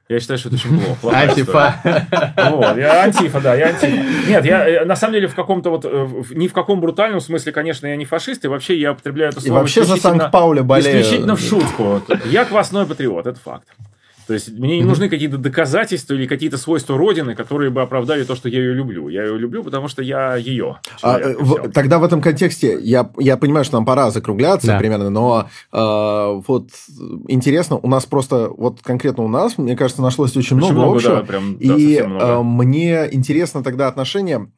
Я 0.08 0.20
считаю, 0.20 0.38
что 0.38 0.48
это 0.50 0.56
очень 0.56 0.78
плохо. 0.78 1.16
Антифа. 1.16 1.74
Вот, 2.50 2.76
я 2.76 3.04
антифа, 3.04 3.40
да, 3.40 3.54
я 3.54 3.68
антифа. 3.68 4.28
Нет, 4.28 4.44
я 4.44 4.68
э, 4.68 4.84
на 4.84 4.96
самом 4.96 5.14
деле 5.14 5.28
в 5.28 5.34
каком-то 5.34 5.70
вот, 5.70 5.86
э, 5.86 6.08
ни 6.30 6.46
в 6.46 6.52
каком 6.52 6.80
брутальном 6.80 7.20
смысле, 7.20 7.52
конечно, 7.52 7.86
я 7.86 7.96
не 7.96 8.04
фашист, 8.04 8.44
и 8.44 8.48
вообще 8.48 8.78
я 8.78 8.92
употребляю 8.92 9.30
это 9.30 9.40
слово 9.40 9.56
И 9.56 9.60
вообще 9.60 9.84
за 9.84 9.96
Санкт-Пауля 9.96 10.62
болею. 10.62 11.00
Исключительно 11.00 11.36
в 11.36 11.40
шутку. 11.40 12.02
Я 12.26 12.44
квасной 12.44 12.86
патриот, 12.86 13.26
это 13.26 13.40
факт. 13.40 13.68
То 14.26 14.34
есть 14.34 14.50
мне 14.50 14.78
не 14.78 14.84
нужны 14.84 15.08
какие-то 15.08 15.38
доказательства 15.38 16.14
или 16.14 16.26
какие-то 16.26 16.58
свойства 16.58 16.96
Родины, 16.96 17.34
которые 17.34 17.70
бы 17.70 17.82
оправдали 17.82 18.24
то, 18.24 18.34
что 18.34 18.48
я 18.48 18.58
ее 18.58 18.74
люблю. 18.74 19.08
Я 19.08 19.24
ее 19.24 19.38
люблю, 19.38 19.62
потому 19.62 19.88
что 19.88 20.02
я 20.02 20.36
ее. 20.36 20.78
А, 21.02 21.18
в, 21.38 21.70
тогда 21.70 21.98
в 21.98 22.04
этом 22.04 22.20
контексте 22.20 22.78
я, 22.80 23.10
я 23.18 23.36
понимаю, 23.36 23.64
что 23.64 23.76
нам 23.76 23.84
пора 23.84 24.10
закругляться 24.10 24.68
да. 24.68 24.78
примерно, 24.78 25.10
но 25.10 25.48
э, 25.72 26.42
вот 26.46 26.70
интересно, 27.28 27.76
у 27.76 27.88
нас 27.88 28.06
просто, 28.06 28.48
вот 28.48 28.80
конкретно 28.82 29.24
у 29.24 29.28
нас, 29.28 29.58
мне 29.58 29.76
кажется, 29.76 30.02
нашлось 30.02 30.36
очень, 30.36 30.56
очень 30.56 30.56
много, 30.56 30.72
много 30.72 30.96
общего. 30.96 31.16
Да, 31.16 31.22
прям, 31.22 31.58
да, 31.58 31.74
и 31.74 32.02
много. 32.02 32.24
Э, 32.24 32.42
мне 32.42 33.08
интересно 33.12 33.62
тогда 33.62 33.88
отношение 33.88 34.48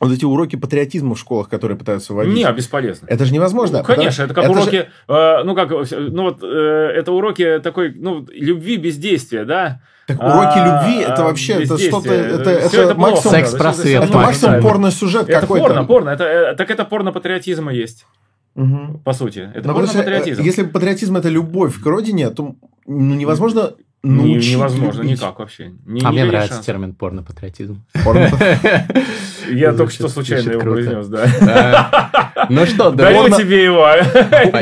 вот 0.00 0.12
эти 0.12 0.24
уроки 0.24 0.56
патриотизма 0.56 1.14
в 1.14 1.18
школах, 1.18 1.48
которые 1.48 1.78
пытаются 1.78 2.12
вводить. 2.12 2.34
Не, 2.34 2.52
бесполезно. 2.52 3.06
Это 3.08 3.24
же 3.24 3.32
невозможно. 3.32 3.78
Ну, 3.78 3.84
конечно, 3.84 4.24
это 4.24 4.34
как 4.34 4.44
это 4.44 4.52
уроки, 4.52 4.76
же... 4.76 4.88
э, 5.08 5.42
ну 5.44 5.54
как, 5.54 5.70
ну 5.70 6.22
вот, 6.22 6.42
э, 6.42 6.46
это 6.94 7.12
уроки 7.12 7.60
такой, 7.62 7.94
ну, 7.94 8.26
любви 8.30 8.76
без 8.76 8.96
действия, 8.96 9.44
да? 9.44 9.80
Так 10.06 10.22
уроки 10.22 10.58
а, 10.58 10.84
любви 10.84 11.02
это 11.02 11.24
вообще 11.24 11.64
это 11.64 11.76
что-то 11.78 12.12
это 12.12 12.48
это, 12.48 12.76
это 12.76 12.94
максимум 12.94 13.34
секс 13.34 13.54
просвет 13.54 14.04
это 14.04 14.16
максимум 14.16 14.62
порно 14.62 14.90
сюжет 14.92 15.28
это 15.28 15.40
какой-то. 15.40 15.66
порно 15.66 15.84
порно 15.84 16.10
это 16.10 16.24
э, 16.24 16.54
так 16.54 16.70
это 16.70 16.84
порно 16.84 17.10
патриотизма 17.10 17.72
есть 17.72 18.06
угу. 18.54 19.00
по 19.04 19.12
сути 19.12 19.50
это 19.52 19.72
порно 19.72 19.88
патриотизм 19.88 20.44
если 20.44 20.62
патриотизм 20.62 21.16
это 21.16 21.28
любовь 21.28 21.82
к 21.82 21.84
родине 21.84 22.30
то 22.30 22.54
ну, 22.86 23.14
невозможно 23.16 23.72
научить 24.08 24.52
невозможно 24.52 25.02
любить. 25.02 25.18
никак 25.18 25.38
вообще. 25.38 25.72
Ни, 25.84 26.04
а 26.04 26.10
мне 26.10 26.24
нравится 26.24 26.54
шанс. 26.54 26.66
термин 26.66 26.94
порно-патриотизм. 26.94 27.84
Я 29.50 29.72
только 29.72 29.92
что 29.92 30.08
случайно 30.08 30.50
его 30.50 30.60
произнес, 30.60 31.06
да. 31.08 32.46
Ну 32.48 32.66
что, 32.66 32.90
дарю 32.90 33.28
тебе 33.36 33.64
его. 33.64 33.86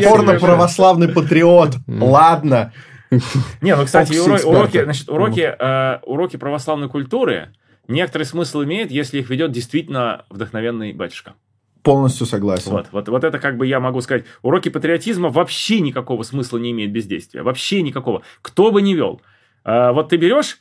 Порно-православный 0.02 1.08
патриот. 1.08 1.76
Ладно. 1.86 2.72
Не, 3.60 3.76
ну, 3.76 3.84
кстати, 3.84 4.16
уроки, 4.16 4.82
значит, 4.82 5.08
уроки, 5.08 5.54
э, 5.56 5.98
уроки 6.02 6.36
православной 6.36 6.88
культуры 6.88 7.50
некоторый 7.88 8.24
смысл 8.24 8.64
имеет, 8.64 8.90
если 8.90 9.20
их 9.20 9.30
ведет 9.30 9.52
действительно 9.52 10.24
вдохновенный 10.30 10.92
батюшка. 10.92 11.34
Полностью 11.82 12.26
согласен. 12.26 12.70
Вот, 12.72 12.88
вот, 12.92 13.08
вот 13.08 13.24
это 13.24 13.38
как 13.38 13.58
бы 13.58 13.66
я 13.66 13.78
могу 13.78 14.00
сказать. 14.00 14.24
Уроки 14.40 14.70
патриотизма 14.70 15.28
вообще 15.28 15.80
никакого 15.80 16.22
смысла 16.22 16.56
не 16.56 16.70
имеют 16.70 16.92
бездействия. 16.92 17.42
Вообще 17.42 17.82
никакого. 17.82 18.22
Кто 18.40 18.72
бы 18.72 18.80
ни 18.80 18.94
вел. 18.94 19.20
А, 19.64 19.92
вот 19.92 20.10
ты 20.10 20.16
берешь 20.16 20.60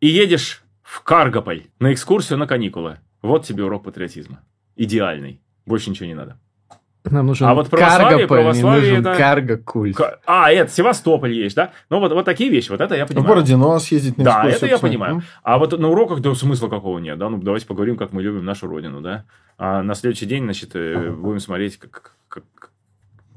и 0.00 0.06
едешь 0.06 0.62
в 0.82 1.02
Каргополь 1.02 1.64
на 1.80 1.92
экскурсию 1.92 2.38
на 2.38 2.46
каникулы. 2.46 2.98
Вот 3.22 3.44
тебе 3.44 3.64
урок 3.64 3.84
патриотизма. 3.84 4.40
Идеальный. 4.76 5.40
Больше 5.66 5.90
ничего 5.90 6.06
не 6.06 6.14
надо. 6.14 6.38
Нам 7.04 7.26
нужен 7.26 7.46
а 7.46 7.54
вот 7.54 7.68
православие, 7.68 8.26
Каргополь, 8.26 8.38
православие 8.38 8.98
нужен 8.98 9.06
это... 9.06 9.18
карго-культ. 9.18 10.00
А, 10.24 10.50
это 10.50 10.72
Севастополь 10.72 11.32
есть, 11.34 11.54
да? 11.54 11.72
Ну, 11.90 12.00
вот, 12.00 12.12
вот 12.12 12.24
такие 12.24 12.48
вещи, 12.48 12.70
вот 12.70 12.80
это 12.80 12.94
я 12.94 13.04
понимаю. 13.04 13.26
В 13.26 13.28
Бородино 13.28 13.78
съездить 13.78 14.16
на 14.16 14.24
Да, 14.24 14.44
это 14.44 14.66
я 14.66 14.78
понимаю. 14.78 15.22
А 15.42 15.58
вот 15.58 15.78
на 15.78 15.88
уроках 15.88 16.20
да, 16.20 16.34
смысла 16.34 16.68
какого 16.68 16.98
нет, 16.98 17.18
да? 17.18 17.28
Ну, 17.28 17.38
давайте 17.38 17.66
поговорим, 17.66 17.98
как 17.98 18.12
мы 18.12 18.22
любим 18.22 18.44
нашу 18.44 18.68
родину, 18.68 19.02
да? 19.02 19.24
А 19.58 19.82
на 19.82 19.94
следующий 19.94 20.26
день, 20.26 20.44
значит, 20.44 20.70
э, 20.74 21.10
будем 21.10 21.40
смотреть, 21.40 21.78
как... 21.78 22.14
как... 22.28 22.44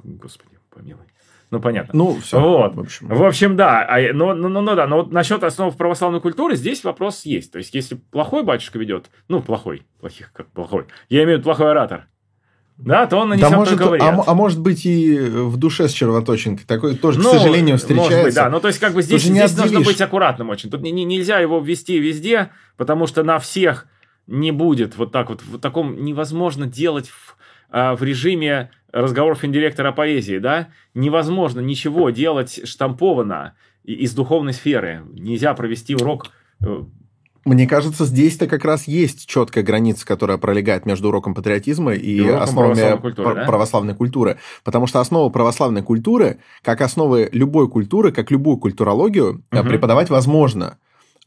Господи, 0.04 0.58
помилуй. 0.70 1.04
Ну, 1.50 1.62
понятно. 1.62 1.92
Ну, 1.94 2.20
все. 2.20 2.40
Вот. 2.40 2.76
В 2.76 2.80
общем, 2.82 3.08
в 3.08 3.24
общем 3.24 3.56
да. 3.56 3.86
А, 3.88 4.14
ну, 4.14 4.34
ну, 4.34 4.50
ну, 4.50 4.62
ну, 4.62 4.76
да. 4.76 4.86
Но 4.86 4.98
вот 4.98 5.12
насчет 5.12 5.44
основ 5.44 5.76
православной 5.78 6.20
культуры 6.20 6.56
здесь 6.56 6.84
вопрос 6.84 7.24
есть. 7.24 7.54
То 7.54 7.58
есть, 7.58 7.74
если 7.74 7.96
плохой 7.96 8.44
батюшка 8.44 8.80
ведет, 8.80 9.10
ну, 9.30 9.42
плохой, 9.42 9.84
плохих, 10.00 10.32
как 10.34 10.48
плохой, 10.48 10.86
я 11.10 11.24
имею 11.24 11.38
в 11.38 11.40
виду 11.40 11.44
плохой 11.46 11.72
оратор, 11.72 12.08
да, 12.78 13.08
то 13.08 13.18
он 13.18 13.30
нанесет 13.30 13.50
да, 13.50 13.58
может, 13.58 13.80
только 13.80 14.06
а, 14.06 14.24
а 14.28 14.36
может 14.36 14.60
быть 14.60 14.86
и 14.86 15.18
в 15.18 15.58
душе 15.58 15.88
с 15.88 15.92
червоточинкой. 15.92 16.66
Такой 16.68 16.96
тоже, 16.96 17.20
ну, 17.20 17.32
к 17.32 17.34
сожалению, 17.34 17.78
встречается. 17.78 18.12
Может 18.12 18.26
быть, 18.26 18.36
да. 18.36 18.50
Ну, 18.50 18.60
то 18.60 18.68
есть, 18.68 18.80
как 18.80 18.94
бы 18.94 19.02
здесь, 19.02 19.24
здесь 19.24 19.58
нужно 19.58 19.82
быть 19.82 20.00
аккуратным 20.00 20.50
очень. 20.50 20.70
Тут 20.70 20.82
не, 20.82 20.92
не, 20.92 21.04
нельзя 21.04 21.40
его 21.40 21.60
ввести 21.60 21.98
везде, 21.98 22.52
потому 22.76 23.08
что 23.08 23.24
на 23.24 23.40
всех 23.40 23.88
не 24.28 24.52
будет 24.52 24.96
вот 24.96 25.12
так 25.12 25.30
вот. 25.30 25.42
В 25.42 25.58
таком 25.58 26.04
невозможно 26.04 26.68
делать 26.68 27.08
в, 27.10 27.36
в 27.72 28.00
режиме 28.02 28.72
разговоров 28.92 29.40
финдиректора 29.40 29.92
поэзии, 29.92 30.38
да? 30.38 30.70
Невозможно 30.94 31.60
ничего 31.60 32.10
делать 32.10 32.62
штампованно 32.64 33.54
из 33.84 34.14
духовной 34.14 34.54
сферы. 34.54 35.04
Нельзя 35.14 35.54
провести 35.54 35.96
урок 35.96 36.28
э, 36.62 36.84
мне 37.48 37.66
кажется, 37.66 38.04
здесь-то 38.04 38.46
как 38.46 38.66
раз 38.66 38.90
есть 38.90 39.26
четкая 39.26 39.64
граница, 39.64 40.06
которая 40.06 40.38
пролегает 40.38 40.86
между 40.86 41.08
уроком 41.08 41.34
патриотизма 41.34 41.94
и, 41.94 42.18
и 42.18 42.20
уроком 42.20 42.44
основами 42.44 42.74
православной 42.76 43.00
культуры, 43.00 43.36
да? 43.36 43.46
православной 43.46 43.96
культуры. 43.96 44.38
Потому 44.66 44.88
что 44.88 45.00
основа 45.00 45.30
православной 45.30 45.82
культуры, 45.82 46.40
как 46.62 46.82
основы 46.82 47.30
любой 47.32 47.70
культуры, 47.70 48.12
как 48.12 48.32
любую 48.32 48.58
культурологию, 48.58 49.44
угу. 49.50 49.64
преподавать 49.64 50.10
возможно. 50.10 50.78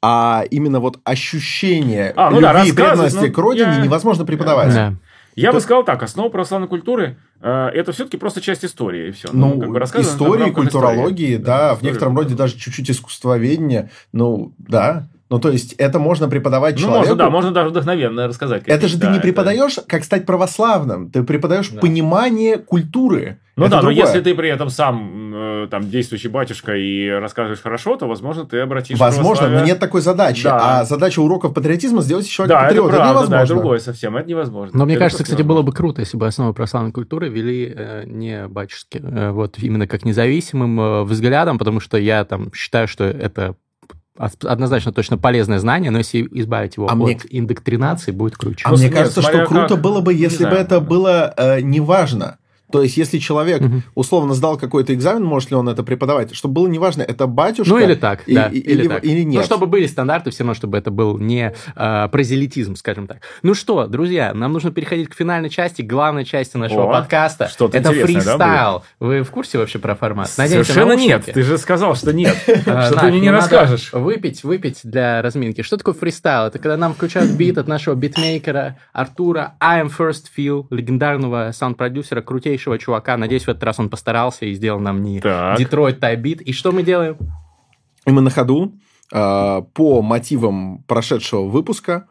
А 0.02 0.44
именно 0.50 0.80
вот 0.80 0.98
ощущение 1.04 2.12
а, 2.14 2.30
ну 2.30 2.40
любви 2.40 2.52
да, 2.52 2.64
и 2.64 2.72
преданности 2.72 3.26
ну, 3.26 3.32
к 3.32 3.38
родине 3.38 3.72
я... 3.76 3.80
невозможно 3.80 4.26
преподавать. 4.26 4.74
Да. 4.74 4.94
Я 5.36 5.51
То... 5.51 5.57
бы 5.57 5.61
сказал 5.61 5.85
так, 5.85 6.02
основа 6.02 6.28
православной 6.28 6.69
культуры 6.69 7.16
э, 7.40 7.69
это 7.74 7.93
все-таки 7.93 8.16
просто 8.16 8.40
часть 8.40 8.65
истории. 8.65 9.09
И 9.09 9.11
все. 9.12 9.28
Ну, 9.32 9.55
ну 9.55 9.61
как 9.61 9.70
бы 9.70 10.01
истории, 10.01 10.51
культурологии, 10.51 11.35
истории. 11.35 11.44
да, 11.44 11.69
да, 11.69 11.74
в 11.74 11.82
некотором 11.82 12.16
роде 12.16 12.35
даже 12.35 12.57
чуть-чуть 12.57 12.90
искусствоведения. 12.90 13.90
Ну, 14.12 14.55
да. 14.59 15.09
Ну, 15.31 15.39
то 15.39 15.48
есть, 15.48 15.74
это 15.74 16.01
можно 16.01 16.28
преподавать 16.28 16.74
ну, 16.74 16.81
человеку. 16.81 16.98
можно, 17.01 17.15
да, 17.15 17.31
можно 17.31 17.51
даже 17.52 17.70
вдохновенно 17.70 18.27
рассказать. 18.27 18.65
Это 18.66 18.89
же 18.89 18.97
да, 18.98 19.07
ты 19.07 19.12
не 19.12 19.19
это... 19.19 19.23
преподаешь, 19.23 19.78
как 19.86 20.02
стать 20.02 20.27
православным. 20.27 21.09
Ты 21.09 21.23
преподаешь 21.23 21.69
Да. 21.69 21.81
понимание 21.81 22.59
культуры. 22.59 23.39
Ну 23.57 23.66
Это 23.66 23.77
да, 23.77 23.81
другое. 23.82 23.97
но 23.97 24.09
если 24.09 24.20
ты 24.23 24.35
при 24.35 24.48
этом 24.48 24.70
сам 24.70 25.32
э, 25.35 25.69
там 25.70 25.89
действующий 25.89 26.28
батюшка 26.28 26.74
и 26.74 27.09
рассказываешь 27.09 27.61
хорошо, 27.61 27.97
то, 27.97 28.07
возможно, 28.09 28.44
ты 28.44 28.59
обратишь 28.59 28.98
Возможно, 28.98 29.48
но 29.48 29.65
нет 29.65 29.78
такой 29.78 30.01
задачи. 30.01 30.44
Да. 30.44 30.81
А 30.81 30.85
задача 30.85 31.20
уроков 31.20 31.55
патриотизма 31.55 32.02
сделать 32.02 32.28
человека 32.28 32.59
Да, 32.59 32.66
это 32.66 32.82
патриота. 32.82 32.97
правда, 32.97 33.12
да, 33.12 33.20
невозможно. 33.20 33.55
другое 33.55 33.78
совсем, 33.78 34.16
это 34.16 34.28
невозможно. 34.28 34.77
Но 34.78 34.85
мне 34.85 34.94
Это 34.94 35.05
кажется, 35.05 35.23
кстати, 35.24 35.43
было 35.43 35.62
бы 35.62 35.73
круто, 35.73 36.01
если 36.01 36.16
бы 36.16 36.27
основы 36.27 36.55
православной 36.55 36.90
культуры 36.90 37.28
вели 37.28 37.73
э, 37.77 38.02
не 38.07 38.48
батюшки, 38.48 39.01
э, 39.01 39.31
вот 39.31 39.59
именно 39.59 39.86
как 39.86 40.05
независимым 40.05 40.81
э, 40.81 41.02
взглядом, 41.05 41.59
потому 41.59 41.78
что 41.81 41.98
я 41.98 42.24
там 42.24 42.52
считаю, 42.55 42.89
что 42.89 43.05
это 43.05 43.55
однозначно 44.19 44.93
точно 44.93 45.16
полезное 45.19 45.59
знание, 45.59 45.91
но 45.91 45.99
если 45.99 46.27
избавить 46.32 46.77
его 46.77 46.89
А 46.89 46.93
от 46.93 46.99
мне- 46.99 47.19
индоктринации, 47.31 48.11
будет 48.11 48.37
круче. 48.37 48.65
А 48.66 48.70
Ну, 48.70 48.77
мне 48.77 48.91
кажется, 48.91 49.23
что 49.23 49.45
круто 49.47 49.69
как. 49.74 49.81
было 49.81 50.01
бы, 50.01 50.15
Не 50.15 50.20
если 50.20 50.45
бы 50.45 50.51
знаю. 50.51 50.65
это 50.65 50.81
было 50.81 51.32
э, 51.37 51.61
неважно. 51.61 52.39
То 52.72 52.82
есть, 52.82 52.97
если 52.97 53.18
человек 53.18 53.60
Мгм. 53.60 53.82
условно 53.94 54.34
сдал 54.34 54.56
какой-то 54.59 54.94
экзамен, 54.94 55.24
может 55.24 55.51
ли 55.51 55.56
он 55.56 55.68
это 55.68 55.82
преподавать, 55.82 56.34
чтобы 56.34 56.55
было 56.55 56.68
неважно, 56.68 57.02
это 57.02 57.26
батюшка 57.26 57.74
Ну 57.74 57.78
или 57.80 57.94
так, 57.94 58.22
и- 58.26 58.34
да, 58.34 58.47
и- 58.47 58.59
или, 58.59 58.80
или, 58.82 58.88
так. 58.88 59.05
или 59.05 59.22
нет. 59.22 59.40
Ну, 59.40 59.44
чтобы 59.44 59.66
были 59.66 59.86
стандарты, 59.86 60.30
все 60.30 60.42
равно, 60.44 60.55
чтобы 60.55 60.78
это 60.78 60.90
был 60.90 61.18
не 61.18 61.52
э, 61.76 62.09
прозелитизм, 62.10 62.76
скажем 62.76 63.06
так. 63.06 63.18
Ну 63.42 63.55
что, 63.55 63.86
друзья, 63.86 64.32
нам 64.34 64.52
нужно 64.52 64.70
переходить 64.70 65.09
к 65.09 65.14
финальной 65.14 65.51
части, 65.51 65.82
главной 65.82 66.24
части 66.24 66.56
нашего 66.56 66.84
О, 66.84 66.92
подкаста. 66.92 67.48
что-то 67.48 67.76
это 67.78 67.90
интересное, 67.90 68.14
да, 68.14 68.20
фристайл. 68.36 68.82
Вы 69.01 69.22
в 69.22 69.30
курсе 69.30 69.59
вообще 69.59 69.78
про 69.78 69.94
формат? 69.94 70.30
Наденьте 70.38 70.64
Совершенно 70.64 70.92
нет, 70.97 71.24
ты 71.26 71.42
же 71.42 71.59
сказал, 71.59 71.94
что 71.97 72.12
нет. 72.12 72.36
Что 72.47 72.98
ты 73.01 73.06
мне 73.06 73.20
не 73.20 73.30
расскажешь. 73.30 73.92
Выпить, 73.92 74.44
выпить 74.44 74.80
для 74.84 75.22
разминки. 75.22 75.62
Что 75.62 75.76
такое 75.76 75.94
фристайл? 75.94 76.47
Это 76.47 76.59
когда 76.59 76.76
нам 76.76 76.94
включают 76.94 77.30
бит 77.32 77.59
от 77.59 77.66
нашего 77.68 77.94
битмейкера 77.94 78.78
Артура 78.92 79.55
I 79.60 79.82
am 79.82 79.90
First 79.97 80.24
Feel, 80.36 80.66
легендарного 80.70 81.51
саунд-продюсера, 81.52 82.20
крутейшего 82.20 82.60
чувака. 82.61 83.16
Надеюсь, 83.16 83.45
в 83.45 83.49
этот 83.49 83.62
раз 83.62 83.78
он 83.78 83.89
постарался 83.89 84.47
и 84.47 84.55
сделал 84.55 84.81
нам 84.81 85.03
не 85.03 85.20
Так. 85.20 85.59
Detroit 85.59 86.01
type 86.01 86.20
beat. 86.20 86.40
И 86.43 86.53
что 86.53 86.73
мы 86.73 86.82
делаем? 86.82 87.16
И 88.07 88.11
мы 88.11 88.20
на 88.20 88.31
ходу 88.31 88.73
э, 89.12 89.62
по 89.74 90.03
мотивам 90.03 90.85
прошедшего 90.87 91.47
выпуска 91.47 92.07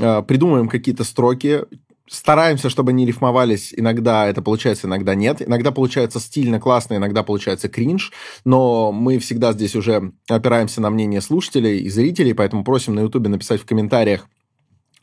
э, 0.00 0.22
придумываем 0.22 0.68
какие-то 0.68 1.04
строки, 1.04 1.62
стараемся, 2.08 2.68
чтобы 2.68 2.90
они 2.90 3.06
рифмовались. 3.06 3.72
Иногда 3.76 4.26
это 4.26 4.42
получается, 4.42 4.86
иногда 4.86 5.14
нет. 5.14 5.46
Иногда 5.46 5.70
получается 5.70 6.20
стильно, 6.20 6.60
классно, 6.60 6.96
иногда 6.96 7.22
получается 7.22 7.68
кринж. 7.68 8.12
Но 8.44 8.92
мы 8.92 9.18
всегда 9.18 9.52
здесь 9.52 9.74
уже 9.74 10.12
опираемся 10.28 10.80
на 10.80 10.90
мнение 10.90 11.20
слушателей 11.20 11.80
и 11.80 11.88
зрителей, 11.88 12.34
поэтому 12.34 12.64
просим 12.64 12.94
на 12.94 13.00
Ютубе 13.00 13.28
написать 13.28 13.60
в 13.60 13.66
комментариях 13.66 14.28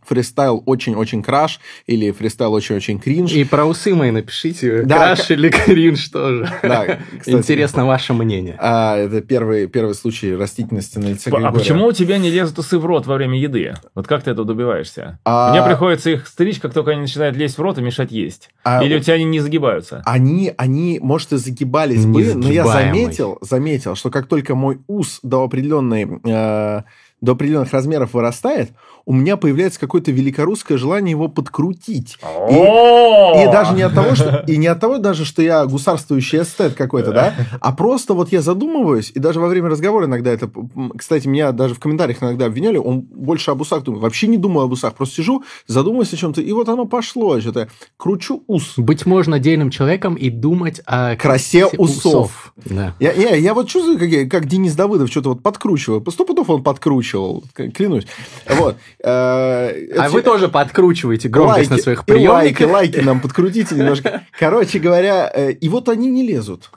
фристайл 0.09 0.63
очень-очень 0.65 1.21
краш 1.21 1.59
или 1.85 2.09
фристайл 2.11 2.51
очень-очень 2.53 2.99
кринж. 2.99 3.31
И 3.31 3.43
про 3.43 3.65
усы 3.65 3.93
мои 3.93 4.09
напишите, 4.09 4.81
Да, 4.83 4.95
краш 4.97 5.27
к- 5.27 5.31
или 5.31 5.49
кринж 5.49 6.09
тоже. 6.09 6.49
Да, 6.63 6.97
кстати. 7.19 7.35
Интересно 7.35 7.85
ваше 7.85 8.13
мнение. 8.13 8.55
А, 8.59 8.97
это 8.97 9.21
первый, 9.21 9.67
первый 9.67 9.93
случай 9.93 10.35
растительности 10.35 10.97
на 10.97 11.09
лице 11.09 11.29
А 11.29 11.35
Григория. 11.35 11.53
почему 11.53 11.85
у 11.85 11.91
тебя 11.91 12.17
не 12.17 12.31
лезут 12.31 12.57
усы 12.59 12.79
в 12.79 12.85
рот 12.85 13.05
во 13.05 13.15
время 13.15 13.39
еды? 13.39 13.75
Вот 13.93 14.07
как 14.07 14.23
ты 14.23 14.31
этого 14.31 14.47
добиваешься? 14.47 15.19
А- 15.25 15.51
Мне 15.51 15.63
приходится 15.63 16.09
их 16.09 16.27
стричь, 16.27 16.59
как 16.59 16.73
только 16.73 16.91
они 16.91 17.01
начинают 17.01 17.35
лезть 17.37 17.57
в 17.57 17.61
рот 17.61 17.77
и 17.77 17.81
мешать 17.81 18.11
есть. 18.11 18.49
А- 18.63 18.83
Или 18.83 18.95
у 18.97 18.99
тебя 18.99 19.13
они 19.13 19.25
не 19.25 19.39
загибаются? 19.39 20.01
Они, 20.05 20.51
они, 20.57 20.99
может, 21.01 21.33
и 21.33 21.37
загибались 21.37 22.05
бы, 22.05 22.33
но 22.33 22.49
я 22.51 22.65
заметил, 22.65 23.37
заметил, 23.41 23.95
что 23.95 24.09
как 24.09 24.25
только 24.27 24.55
мой 24.55 24.79
ус 24.87 25.19
до 25.21 25.43
определенной, 25.43 26.07
э, 26.25 26.81
до 27.21 27.31
определенных 27.33 27.73
размеров 27.73 28.13
вырастает, 28.13 28.71
у 29.09 29.13
меня 29.13 29.37
появляется 29.37 29.79
какое-то 29.79 30.11
великорусское 30.11 30.77
желание 30.77 31.09
его 31.09 31.29
подкрутить. 31.29 32.19
И, 32.51 32.53
и 32.53 33.51
даже 33.51 33.73
не 33.73 33.81
от 33.81 33.95
того, 33.95 34.13
что 34.13 34.43
и 34.45 34.55
не 34.55 34.67
от 34.67 34.79
того 34.79 34.99
даже, 34.99 35.25
что 35.25 35.41
я 35.41 35.65
гусарствующий 35.65 36.43
эстет 36.43 36.75
какой-то, 36.75 37.11
да, 37.11 37.33
а 37.59 37.71
просто 37.73 38.13
вот 38.13 38.31
я 38.31 38.43
задумываюсь, 38.43 39.11
и 39.15 39.17
даже 39.17 39.39
во 39.39 39.47
время 39.47 39.69
разговора 39.69 40.05
иногда 40.05 40.29
это, 40.29 40.47
кстати, 40.95 41.27
меня 41.27 41.51
даже 41.53 41.73
в 41.73 41.79
комментариях 41.79 42.21
иногда 42.21 42.45
обвиняли, 42.45 42.77
он 42.77 42.99
больше 43.01 43.49
об 43.49 43.61
усах 43.61 43.83
думает. 43.83 44.03
Вообще 44.03 44.27
не 44.27 44.37
думаю 44.37 44.65
об 44.65 44.73
усах, 44.73 44.93
просто 44.93 45.15
сижу, 45.15 45.43
задумываюсь 45.65 46.13
о 46.13 46.17
чем-то, 46.17 46.41
и 46.41 46.51
вот 46.51 46.69
оно 46.69 46.85
пошло, 46.85 47.41
что-то 47.41 47.67
кручу 47.97 48.43
ус. 48.45 48.75
Быть 48.77 49.07
можно 49.07 49.37
отдельным 49.37 49.71
человеком 49.71 50.13
и 50.13 50.29
думать 50.29 50.81
о 50.85 51.15
Красе 51.15 51.65
усов. 51.65 52.53
Да. 52.57 52.93
Я, 52.99 53.11
я, 53.13 53.35
я 53.35 53.53
вот 53.55 53.67
чувствую, 53.67 53.97
как, 53.97 54.09
я- 54.09 54.29
как 54.29 54.45
Денис 54.45 54.75
Давыдов 54.75 55.09
что-то 55.09 55.29
вот 55.29 55.41
подкручивает. 55.41 56.03
По 56.03 56.11
сто 56.11 56.25
пудов 56.25 56.47
он 56.51 56.61
подкручивал, 56.61 57.43
клянусь. 57.53 58.05
Вот. 58.47 58.77
Э, 59.03 59.93
А 59.97 60.09
вы 60.09 60.21
тоже 60.21 60.49
подкручиваете 60.49 61.29
громкость 61.29 61.69
лайки, 61.69 61.71
на 61.71 61.77
своих 61.77 62.03
и 62.07 62.11
лайки, 62.27 62.53
приемниках. 62.55 62.69
лайки 62.71 62.99
нам 62.99 63.21
подкрутите 63.21 63.75
немножко. 63.75 64.23
Короче 64.37 64.79
говоря, 64.79 65.31
э, 65.33 65.51
и 65.53 65.69
вот 65.69 65.87
они 65.89 66.09
не 66.09 66.27
лезут. 66.27 66.69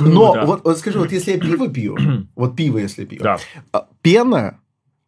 Но 0.00 0.32
Круто. 0.32 0.46
вот, 0.46 0.64
вот 0.64 0.78
скажи, 0.78 0.98
вот 0.98 1.10
если 1.12 1.32
я 1.32 1.38
пиво 1.38 1.68
пью, 1.68 1.96
вот 2.36 2.56
пиво 2.56 2.78
если 2.78 3.04
пью, 3.04 3.22
Да. 3.22 3.38
а, 3.72 3.86
пена 4.02 4.60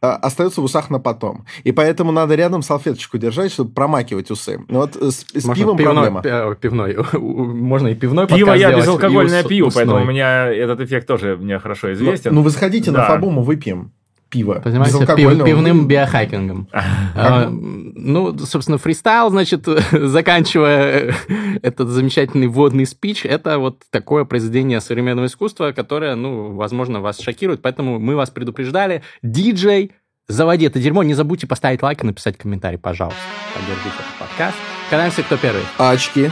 а, 0.02 0.14
остается 0.16 0.60
в 0.60 0.64
усах 0.64 0.88
на 0.90 0.98
потом. 0.98 1.44
И 1.62 1.72
поэтому 1.72 2.10
надо 2.10 2.34
рядом 2.34 2.62
салфеточку 2.62 3.18
держать, 3.18 3.52
чтобы 3.52 3.72
промакивать 3.72 4.30
усы. 4.30 4.58
Ну 4.68 4.78
Вот 4.80 4.96
э, 4.96 5.10
с, 5.10 5.26
с 5.34 5.44
Можно 5.44 5.54
пивом 5.62 5.76
пивной, 5.76 6.10
проблема. 6.10 6.54
пи- 6.54 6.60
пивной. 6.60 6.96
Можно 7.12 7.88
и 7.88 7.94
пивной 7.94 8.26
Пиво 8.26 8.54
я 8.54 8.72
безалкогольное 8.76 9.42
ус- 9.42 9.48
пью, 9.48 9.66
усной. 9.66 9.84
ну, 9.84 9.90
поэтому 9.92 10.08
у 10.08 10.12
меня 10.12 10.46
этот 10.46 10.80
эффект 10.80 11.06
тоже 11.06 11.36
мне 11.36 11.58
хорошо 11.58 11.88
Ну, 11.88 11.92
известен. 11.92 12.34
ну 12.34 12.42
вы 12.42 12.50
заходите 12.50 12.90
на 12.90 12.98
Да. 12.98 13.06
Фабу, 13.08 13.30
мы 13.30 13.42
выпьем 13.42 13.92
пиво. 14.30 14.60
Понимаете, 14.64 14.98
пив- 15.04 15.44
пивным 15.44 15.86
биохакингом. 15.86 16.68
А, 17.14 17.48
Ну, 17.50 18.38
собственно, 18.38 18.78
фристайл, 18.78 19.30
значит, 19.30 19.66
заканчивая 19.92 21.14
этот 21.62 21.88
замечательный 21.88 22.46
вводный 22.46 22.86
спич, 22.86 23.26
это 23.26 23.58
вот 23.58 23.82
такое 23.90 24.24
произведение 24.24 24.80
современного 24.80 25.26
искусства, 25.26 25.72
которое, 25.72 26.14
ну, 26.14 26.54
возможно, 26.54 27.00
вас 27.00 27.20
шокирует, 27.20 27.60
поэтому 27.62 27.98
мы 27.98 28.16
вас 28.16 28.30
предупреждали. 28.30 29.02
Диджей, 29.22 29.92
заводи 30.28 30.66
это 30.66 30.78
дерьмо. 30.78 31.02
Не 31.02 31.14
забудьте 31.14 31.46
поставить 31.46 31.82
лайк 31.82 32.02
и 32.02 32.06
написать 32.06 32.38
комментарий, 32.38 32.78
пожалуйста. 32.78 33.20
Поддержите 33.54 33.88
этот 33.88 34.18
подкаст. 34.28 34.56
Канаемся, 34.88 35.22
кто 35.22 35.36
первый. 35.36 35.62
Очки. 35.78 36.30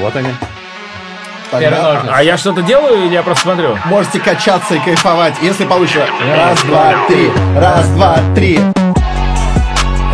Вот 0.00 0.16
они. 0.16 0.30
Тогда. 1.50 2.02
А 2.10 2.22
я 2.22 2.36
что-то 2.36 2.62
делаю 2.62 3.06
или 3.06 3.14
я 3.14 3.22
просто 3.22 3.44
смотрю? 3.44 3.78
Можете 3.86 4.20
качаться 4.20 4.74
и 4.74 4.78
кайфовать, 4.78 5.34
если 5.42 5.64
получится. 5.64 6.06
Раз, 6.34 6.62
два, 6.62 6.94
три. 7.08 7.30
Раз, 7.56 7.88
два, 7.90 8.18
три. 8.34 8.60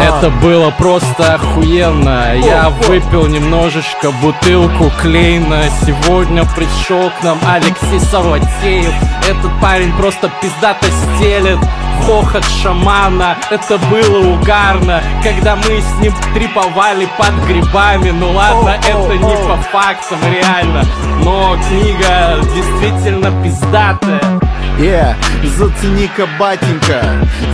Это 0.00 0.30
было 0.42 0.70
просто 0.70 1.34
охуенно. 1.34 2.34
Я 2.36 2.70
выпил 2.70 3.26
немножечко 3.26 4.10
бутылку 4.10 4.90
Клейна. 5.00 5.64
Сегодня 5.86 6.44
пришел 6.56 7.10
к 7.10 7.22
нам 7.22 7.38
Алексей 7.46 8.00
Саватеев. 8.00 8.92
Этот 9.28 9.52
парень 9.60 9.96
просто 9.96 10.30
пиздато 10.40 10.86
стелет. 10.86 11.58
Хохот 12.06 12.44
шамана, 12.62 13.36
это 13.50 13.78
было 13.78 14.34
угарно 14.34 15.02
Когда 15.22 15.56
мы 15.56 15.80
с 15.80 16.00
ним 16.00 16.12
триповали 16.34 17.08
под 17.18 17.34
грибами. 17.46 18.10
Ну 18.10 18.32
ладно, 18.32 18.76
это 18.86 19.16
не 19.16 19.36
по 19.36 19.56
фактам 19.70 20.18
реально. 20.30 20.84
Но 21.24 21.56
книга 21.68 22.40
действительно 22.54 23.30
пиздатая. 23.42 24.40
Е, 24.78 25.14
зацени-ка, 25.56 26.26
батенька. 26.38 27.02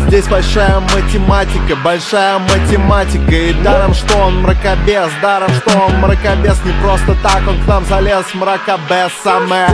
Здесь 0.06 0.26
большая 0.28 0.80
математика, 0.80 1.76
большая 1.84 2.38
математика. 2.38 3.34
И 3.34 3.52
даром, 3.54 3.92
что 3.92 4.16
он 4.18 4.42
мракобес, 4.42 5.10
даром, 5.20 5.50
что 5.50 5.78
он 5.78 5.98
мракобес. 5.98 6.64
Не 6.64 6.72
просто 6.82 7.14
так 7.22 7.42
он 7.46 7.60
к 7.60 7.66
нам 7.66 7.84
залез, 7.86 8.24
мракобесами 8.34 9.66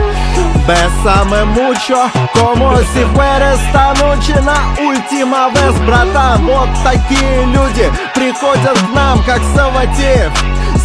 Бесаме 0.67 1.43
мучо, 1.45 2.09
como 2.33 2.75
si 2.77 3.05
fuera 3.13 3.53
esta 3.53 3.93
noche 4.01 4.41
на 4.41 4.64
última 4.79 5.49
vez, 5.49 5.73
братан 5.85 6.45
Вот 6.45 6.69
такие 6.83 7.45
люди 7.45 7.91
приходят 8.13 8.77
к 8.77 8.95
нам, 8.95 9.21
как 9.23 9.41
Саватеев 9.55 10.31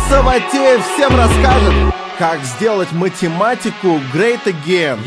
Саватеев 0.08 0.84
всем 0.94 1.16
расскажет, 1.16 1.94
как 2.18 2.42
сделать 2.44 2.92
математику 2.92 4.00
great 4.12 4.44
again 4.44 4.98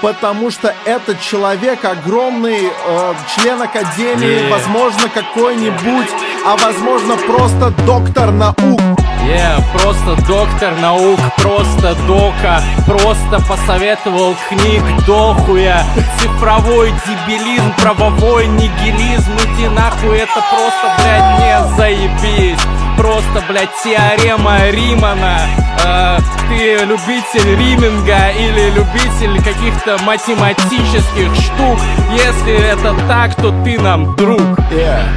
Потому 0.00 0.50
что 0.50 0.72
этот 0.84 1.20
человек 1.20 1.84
огромный 1.84 2.70
э, 2.70 3.14
член 3.34 3.60
академии, 3.60 4.28
Yeah. 4.28 4.50
возможно, 4.50 5.08
какой-нибудь, 5.12 6.08
а 6.46 6.56
возможно, 6.56 7.16
просто 7.16 7.70
доктор 7.84 8.30
наук. 8.30 8.97
Yeah, 9.26 9.62
просто 9.72 10.16
доктор 10.26 10.76
наук, 10.80 11.20
просто 11.38 11.94
дока 12.06 12.62
Просто 12.86 13.40
посоветовал 13.46 14.36
книг 14.48 14.82
дохуя 15.06 15.82
Цифровой 16.20 16.92
дебилизм, 17.06 17.72
правовой 17.82 18.46
нигилизм 18.46 19.32
Иди 19.54 19.68
нахуй, 19.68 20.18
это 20.18 20.42
просто, 20.50 20.92
блядь, 20.98 21.40
не 21.40 21.76
заебись 21.76 22.60
Просто, 22.96 23.42
блядь, 23.48 23.70
теорема 23.84 24.70
Римана 24.70 25.38
э, 25.84 26.18
ты 26.48 26.84
любитель 26.84 27.56
риминга 27.56 28.30
или 28.30 28.70
любитель 28.70 29.42
каких-то 29.42 29.98
математических 30.04 31.34
штук. 31.34 31.78
Если 32.10 32.54
это 32.54 32.96
так, 33.06 33.34
то 33.34 33.52
ты 33.62 33.78
нам 33.78 34.16
друг. 34.16 34.40
Yeah. 34.70 35.07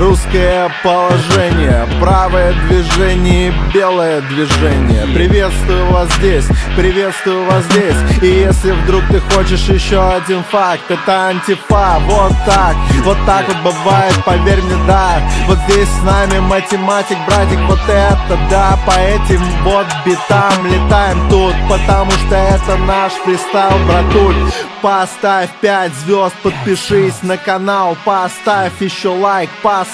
Русское 0.00 0.72
положение, 0.82 1.86
правое 2.00 2.54
движение, 2.66 3.52
белое 3.74 4.22
движение. 4.22 5.06
Приветствую 5.12 5.92
вас 5.92 6.10
здесь, 6.14 6.46
приветствую 6.74 7.44
вас 7.44 7.64
здесь. 7.64 8.22
И 8.22 8.26
если 8.26 8.70
вдруг 8.70 9.02
ты 9.10 9.20
хочешь 9.20 9.68
еще 9.68 10.00
один 10.02 10.42
факт, 10.44 10.90
это 10.90 11.26
антифа. 11.26 11.98
Вот 12.06 12.32
так, 12.46 12.76
вот 13.04 13.18
так 13.26 13.46
вот 13.46 13.58
бывает, 13.58 14.14
поверь 14.24 14.62
мне, 14.62 14.76
да. 14.86 15.20
Вот 15.46 15.58
здесь 15.68 15.88
с 15.88 16.02
нами 16.02 16.38
математик, 16.38 17.18
братик, 17.26 17.58
вот 17.68 17.80
это 17.86 18.38
да. 18.48 18.78
По 18.86 18.98
этим 18.98 19.42
вот 19.64 19.86
битам 20.06 20.66
летаем 20.66 21.28
тут, 21.28 21.54
потому 21.68 22.10
что 22.10 22.36
это 22.36 22.78
наш 22.78 23.12
фристайл, 23.12 23.76
братуль. 23.86 24.50
Поставь 24.80 25.50
5 25.60 25.92
звезд, 25.92 26.34
подпишись 26.42 27.22
на 27.22 27.36
канал, 27.36 27.98
поставь 28.02 28.72
еще 28.80 29.10
лайк, 29.10 29.50
поставь, 29.62 29.89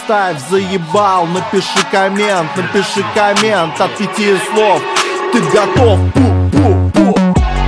заебал, 0.51 1.27
напиши 1.27 1.85
коммент, 1.90 2.56
напиши 2.56 3.05
коммент 3.14 3.81
от 3.81 3.97
пяти 3.97 4.36
слов. 4.52 4.82
Ты 5.32 5.40
готов? 5.43 5.98
Пу-пу-пу. 6.14 7.14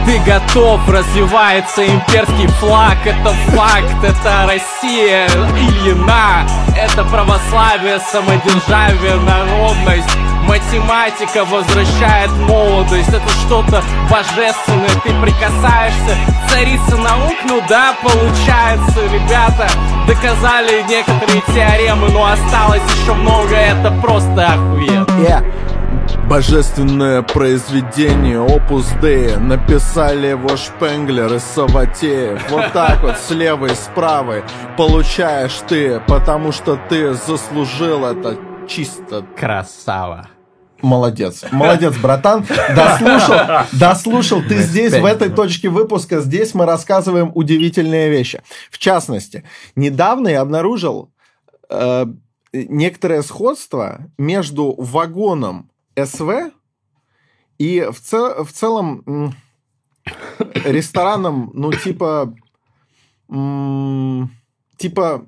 Ты 0.06 0.18
готов, 0.20 0.88
развивается 0.88 1.86
имперский 1.86 2.46
флаг 2.60 2.96
Это 3.04 3.34
факт, 3.54 4.02
это 4.02 4.46
Россия, 4.46 5.26
Ильина 5.26 6.46
Это 6.74 7.04
православие, 7.04 8.00
самодержавие, 8.00 9.16
народность 9.16 10.08
Математика 10.48 11.44
возвращает 11.44 12.30
молодость. 12.48 13.10
Это 13.10 13.28
что-то 13.46 13.82
божественное. 14.10 14.88
Ты 15.04 15.10
прикасаешься, 15.20 16.16
царица 16.48 16.96
наук 16.96 17.36
Ну 17.44 17.60
да, 17.68 17.94
получается, 18.02 19.04
ребята 19.12 19.68
Доказали 20.06 20.82
некоторые 20.88 21.42
теоремы 21.54 22.08
Но 22.08 22.24
осталось 22.24 22.82
еще 22.96 23.12
много. 23.12 23.54
Это 23.54 23.90
просто 24.00 24.46
охуенно. 24.46 25.06
Yeah. 25.20 25.44
Божественное 26.28 27.22
произведение 27.22 28.40
Опус 28.40 28.90
Dei 29.02 29.38
Написали 29.38 30.28
его 30.28 30.56
Шпенглер 30.56 31.34
и 31.34 31.38
Саватеев 31.38 32.50
Вот 32.50 32.72
так 32.72 33.02
вот, 33.02 33.16
с 33.18 33.30
левой, 33.30 33.70
с 33.70 33.90
правой 33.94 34.42
Получаешь 34.76 35.60
ты, 35.68 36.00
потому 36.06 36.52
что 36.52 36.78
ты 36.88 37.14
заслужил 37.14 38.04
это 38.04 38.36
чисто. 38.66 39.24
Красава 39.36 40.28
Молодец, 40.82 41.44
молодец, 41.50 41.96
братан. 41.96 42.46
Дослушал, 42.74 43.36
дослушал. 43.72 44.42
Ты 44.42 44.58
здесь, 44.58 44.92
в 44.92 45.04
этой 45.04 45.28
точке 45.28 45.68
выпуска, 45.68 46.20
здесь 46.20 46.54
мы 46.54 46.66
рассказываем 46.66 47.32
удивительные 47.34 48.10
вещи. 48.10 48.42
В 48.70 48.78
частности, 48.78 49.44
недавно 49.74 50.28
я 50.28 50.40
обнаружил 50.40 51.10
э, 51.68 52.06
некоторое 52.52 53.22
сходство 53.22 54.10
между 54.18 54.74
вагоном 54.78 55.70
СВ 55.96 56.52
и 57.58 57.88
в, 57.90 58.00
цел, 58.00 58.44
в 58.44 58.52
целом 58.52 59.34
рестораном, 60.54 61.50
ну, 61.54 61.72
типа, 61.72 62.34
типа 64.76 65.26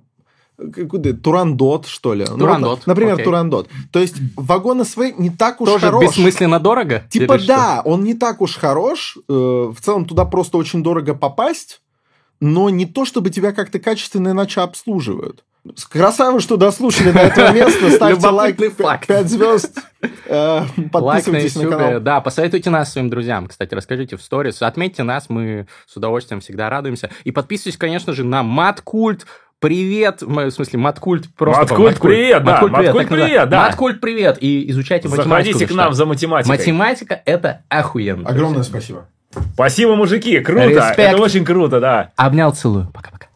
какой-то 0.73 1.15
Турандот, 1.15 1.87
что 1.87 2.15
ли. 2.15 2.24
Турандот. 2.24 2.81
Ну, 2.87 2.91
например, 2.91 3.15
окей. 3.15 3.24
Турандот. 3.24 3.69
То 3.93 4.01
есть 4.01 4.16
вагон 4.37 4.85
СВ 4.85 5.12
не 5.19 5.31
так 5.31 5.61
уж 5.61 5.69
Тоже 5.69 5.87
хорош. 5.87 6.05
бессмысленно 6.05 6.61
дорого? 6.61 7.05
Типа 7.11 7.39
да, 7.39 7.82
он 7.85 8.05
не 8.05 8.15
так 8.15 8.41
уж 8.41 8.57
хорош. 8.57 9.16
Э, 9.28 9.32
в 9.32 9.77
целом 9.81 10.05
туда 10.05 10.24
просто 10.24 10.59
очень 10.59 10.82
дорого 10.82 11.15
попасть, 11.15 11.81
но 12.41 12.70
не 12.70 12.87
то, 12.87 13.05
чтобы 13.05 13.31
тебя 13.31 13.53
как-то 13.53 13.78
качественно 13.78 14.31
иначе 14.31 14.61
обслуживают. 14.61 15.45
Красавы, 15.91 16.41
что 16.41 16.57
дослушали 16.57 17.11
до 17.11 17.20
этого 17.20 17.53
места. 17.53 17.91
Ставьте 17.91 18.28
лайк, 18.28 18.57
5 18.57 19.28
звезд. 19.28 19.78
Э, 20.27 20.62
подписывайтесь 20.91 21.55
на 21.57 21.69
канал. 21.69 22.01
Да, 22.01 22.20
посоветуйте 22.23 22.70
нас 22.70 22.93
своим 22.93 23.11
друзьям. 23.11 23.47
Кстати, 23.47 23.74
расскажите 23.74 24.16
в 24.16 24.23
сторис. 24.23 24.62
Отметьте 24.62 25.03
нас, 25.03 25.28
мы 25.28 25.66
с 25.87 25.97
удовольствием 25.97 26.41
всегда 26.41 26.70
радуемся. 26.70 27.11
И 27.24 27.31
подписывайтесь, 27.31 27.78
конечно 27.78 28.15
же, 28.15 28.24
на 28.24 28.43
Маткульт. 28.43 29.27
Привет, 29.61 30.23
в 30.23 30.51
смысле, 30.51 30.78
Маткульт 30.78 31.28
просто... 31.37 31.61
Маткульт, 31.61 32.01
привет, 32.01 32.43
да. 32.45 32.62
Маткульт, 32.62 32.73
привет, 32.73 33.09
привет, 33.09 33.49
да. 33.51 33.66
Маткульт, 33.66 34.01
привет. 34.01 34.39
И 34.41 34.70
изучайте 34.70 35.09
математику. 35.09 35.53
Заходите 35.53 35.66
к 35.66 35.77
нам 35.77 35.93
за 35.93 36.07
математикой. 36.07 36.57
Математика– 36.57 37.20
это 37.27 37.62
охуенно. 37.69 38.27
Огромное 38.27 38.62
спасибо. 38.62 39.07
Спасибо, 39.53 39.97
мужики, 39.97 40.41
круто. 40.41 40.66
Респект. 40.66 40.99
Это 40.99 41.19
очень 41.19 41.45
круто, 41.45 41.78
да. 41.78 42.11
Обнял, 42.16 42.55
целую. 42.55 42.91
Пока-пока. 42.95 43.27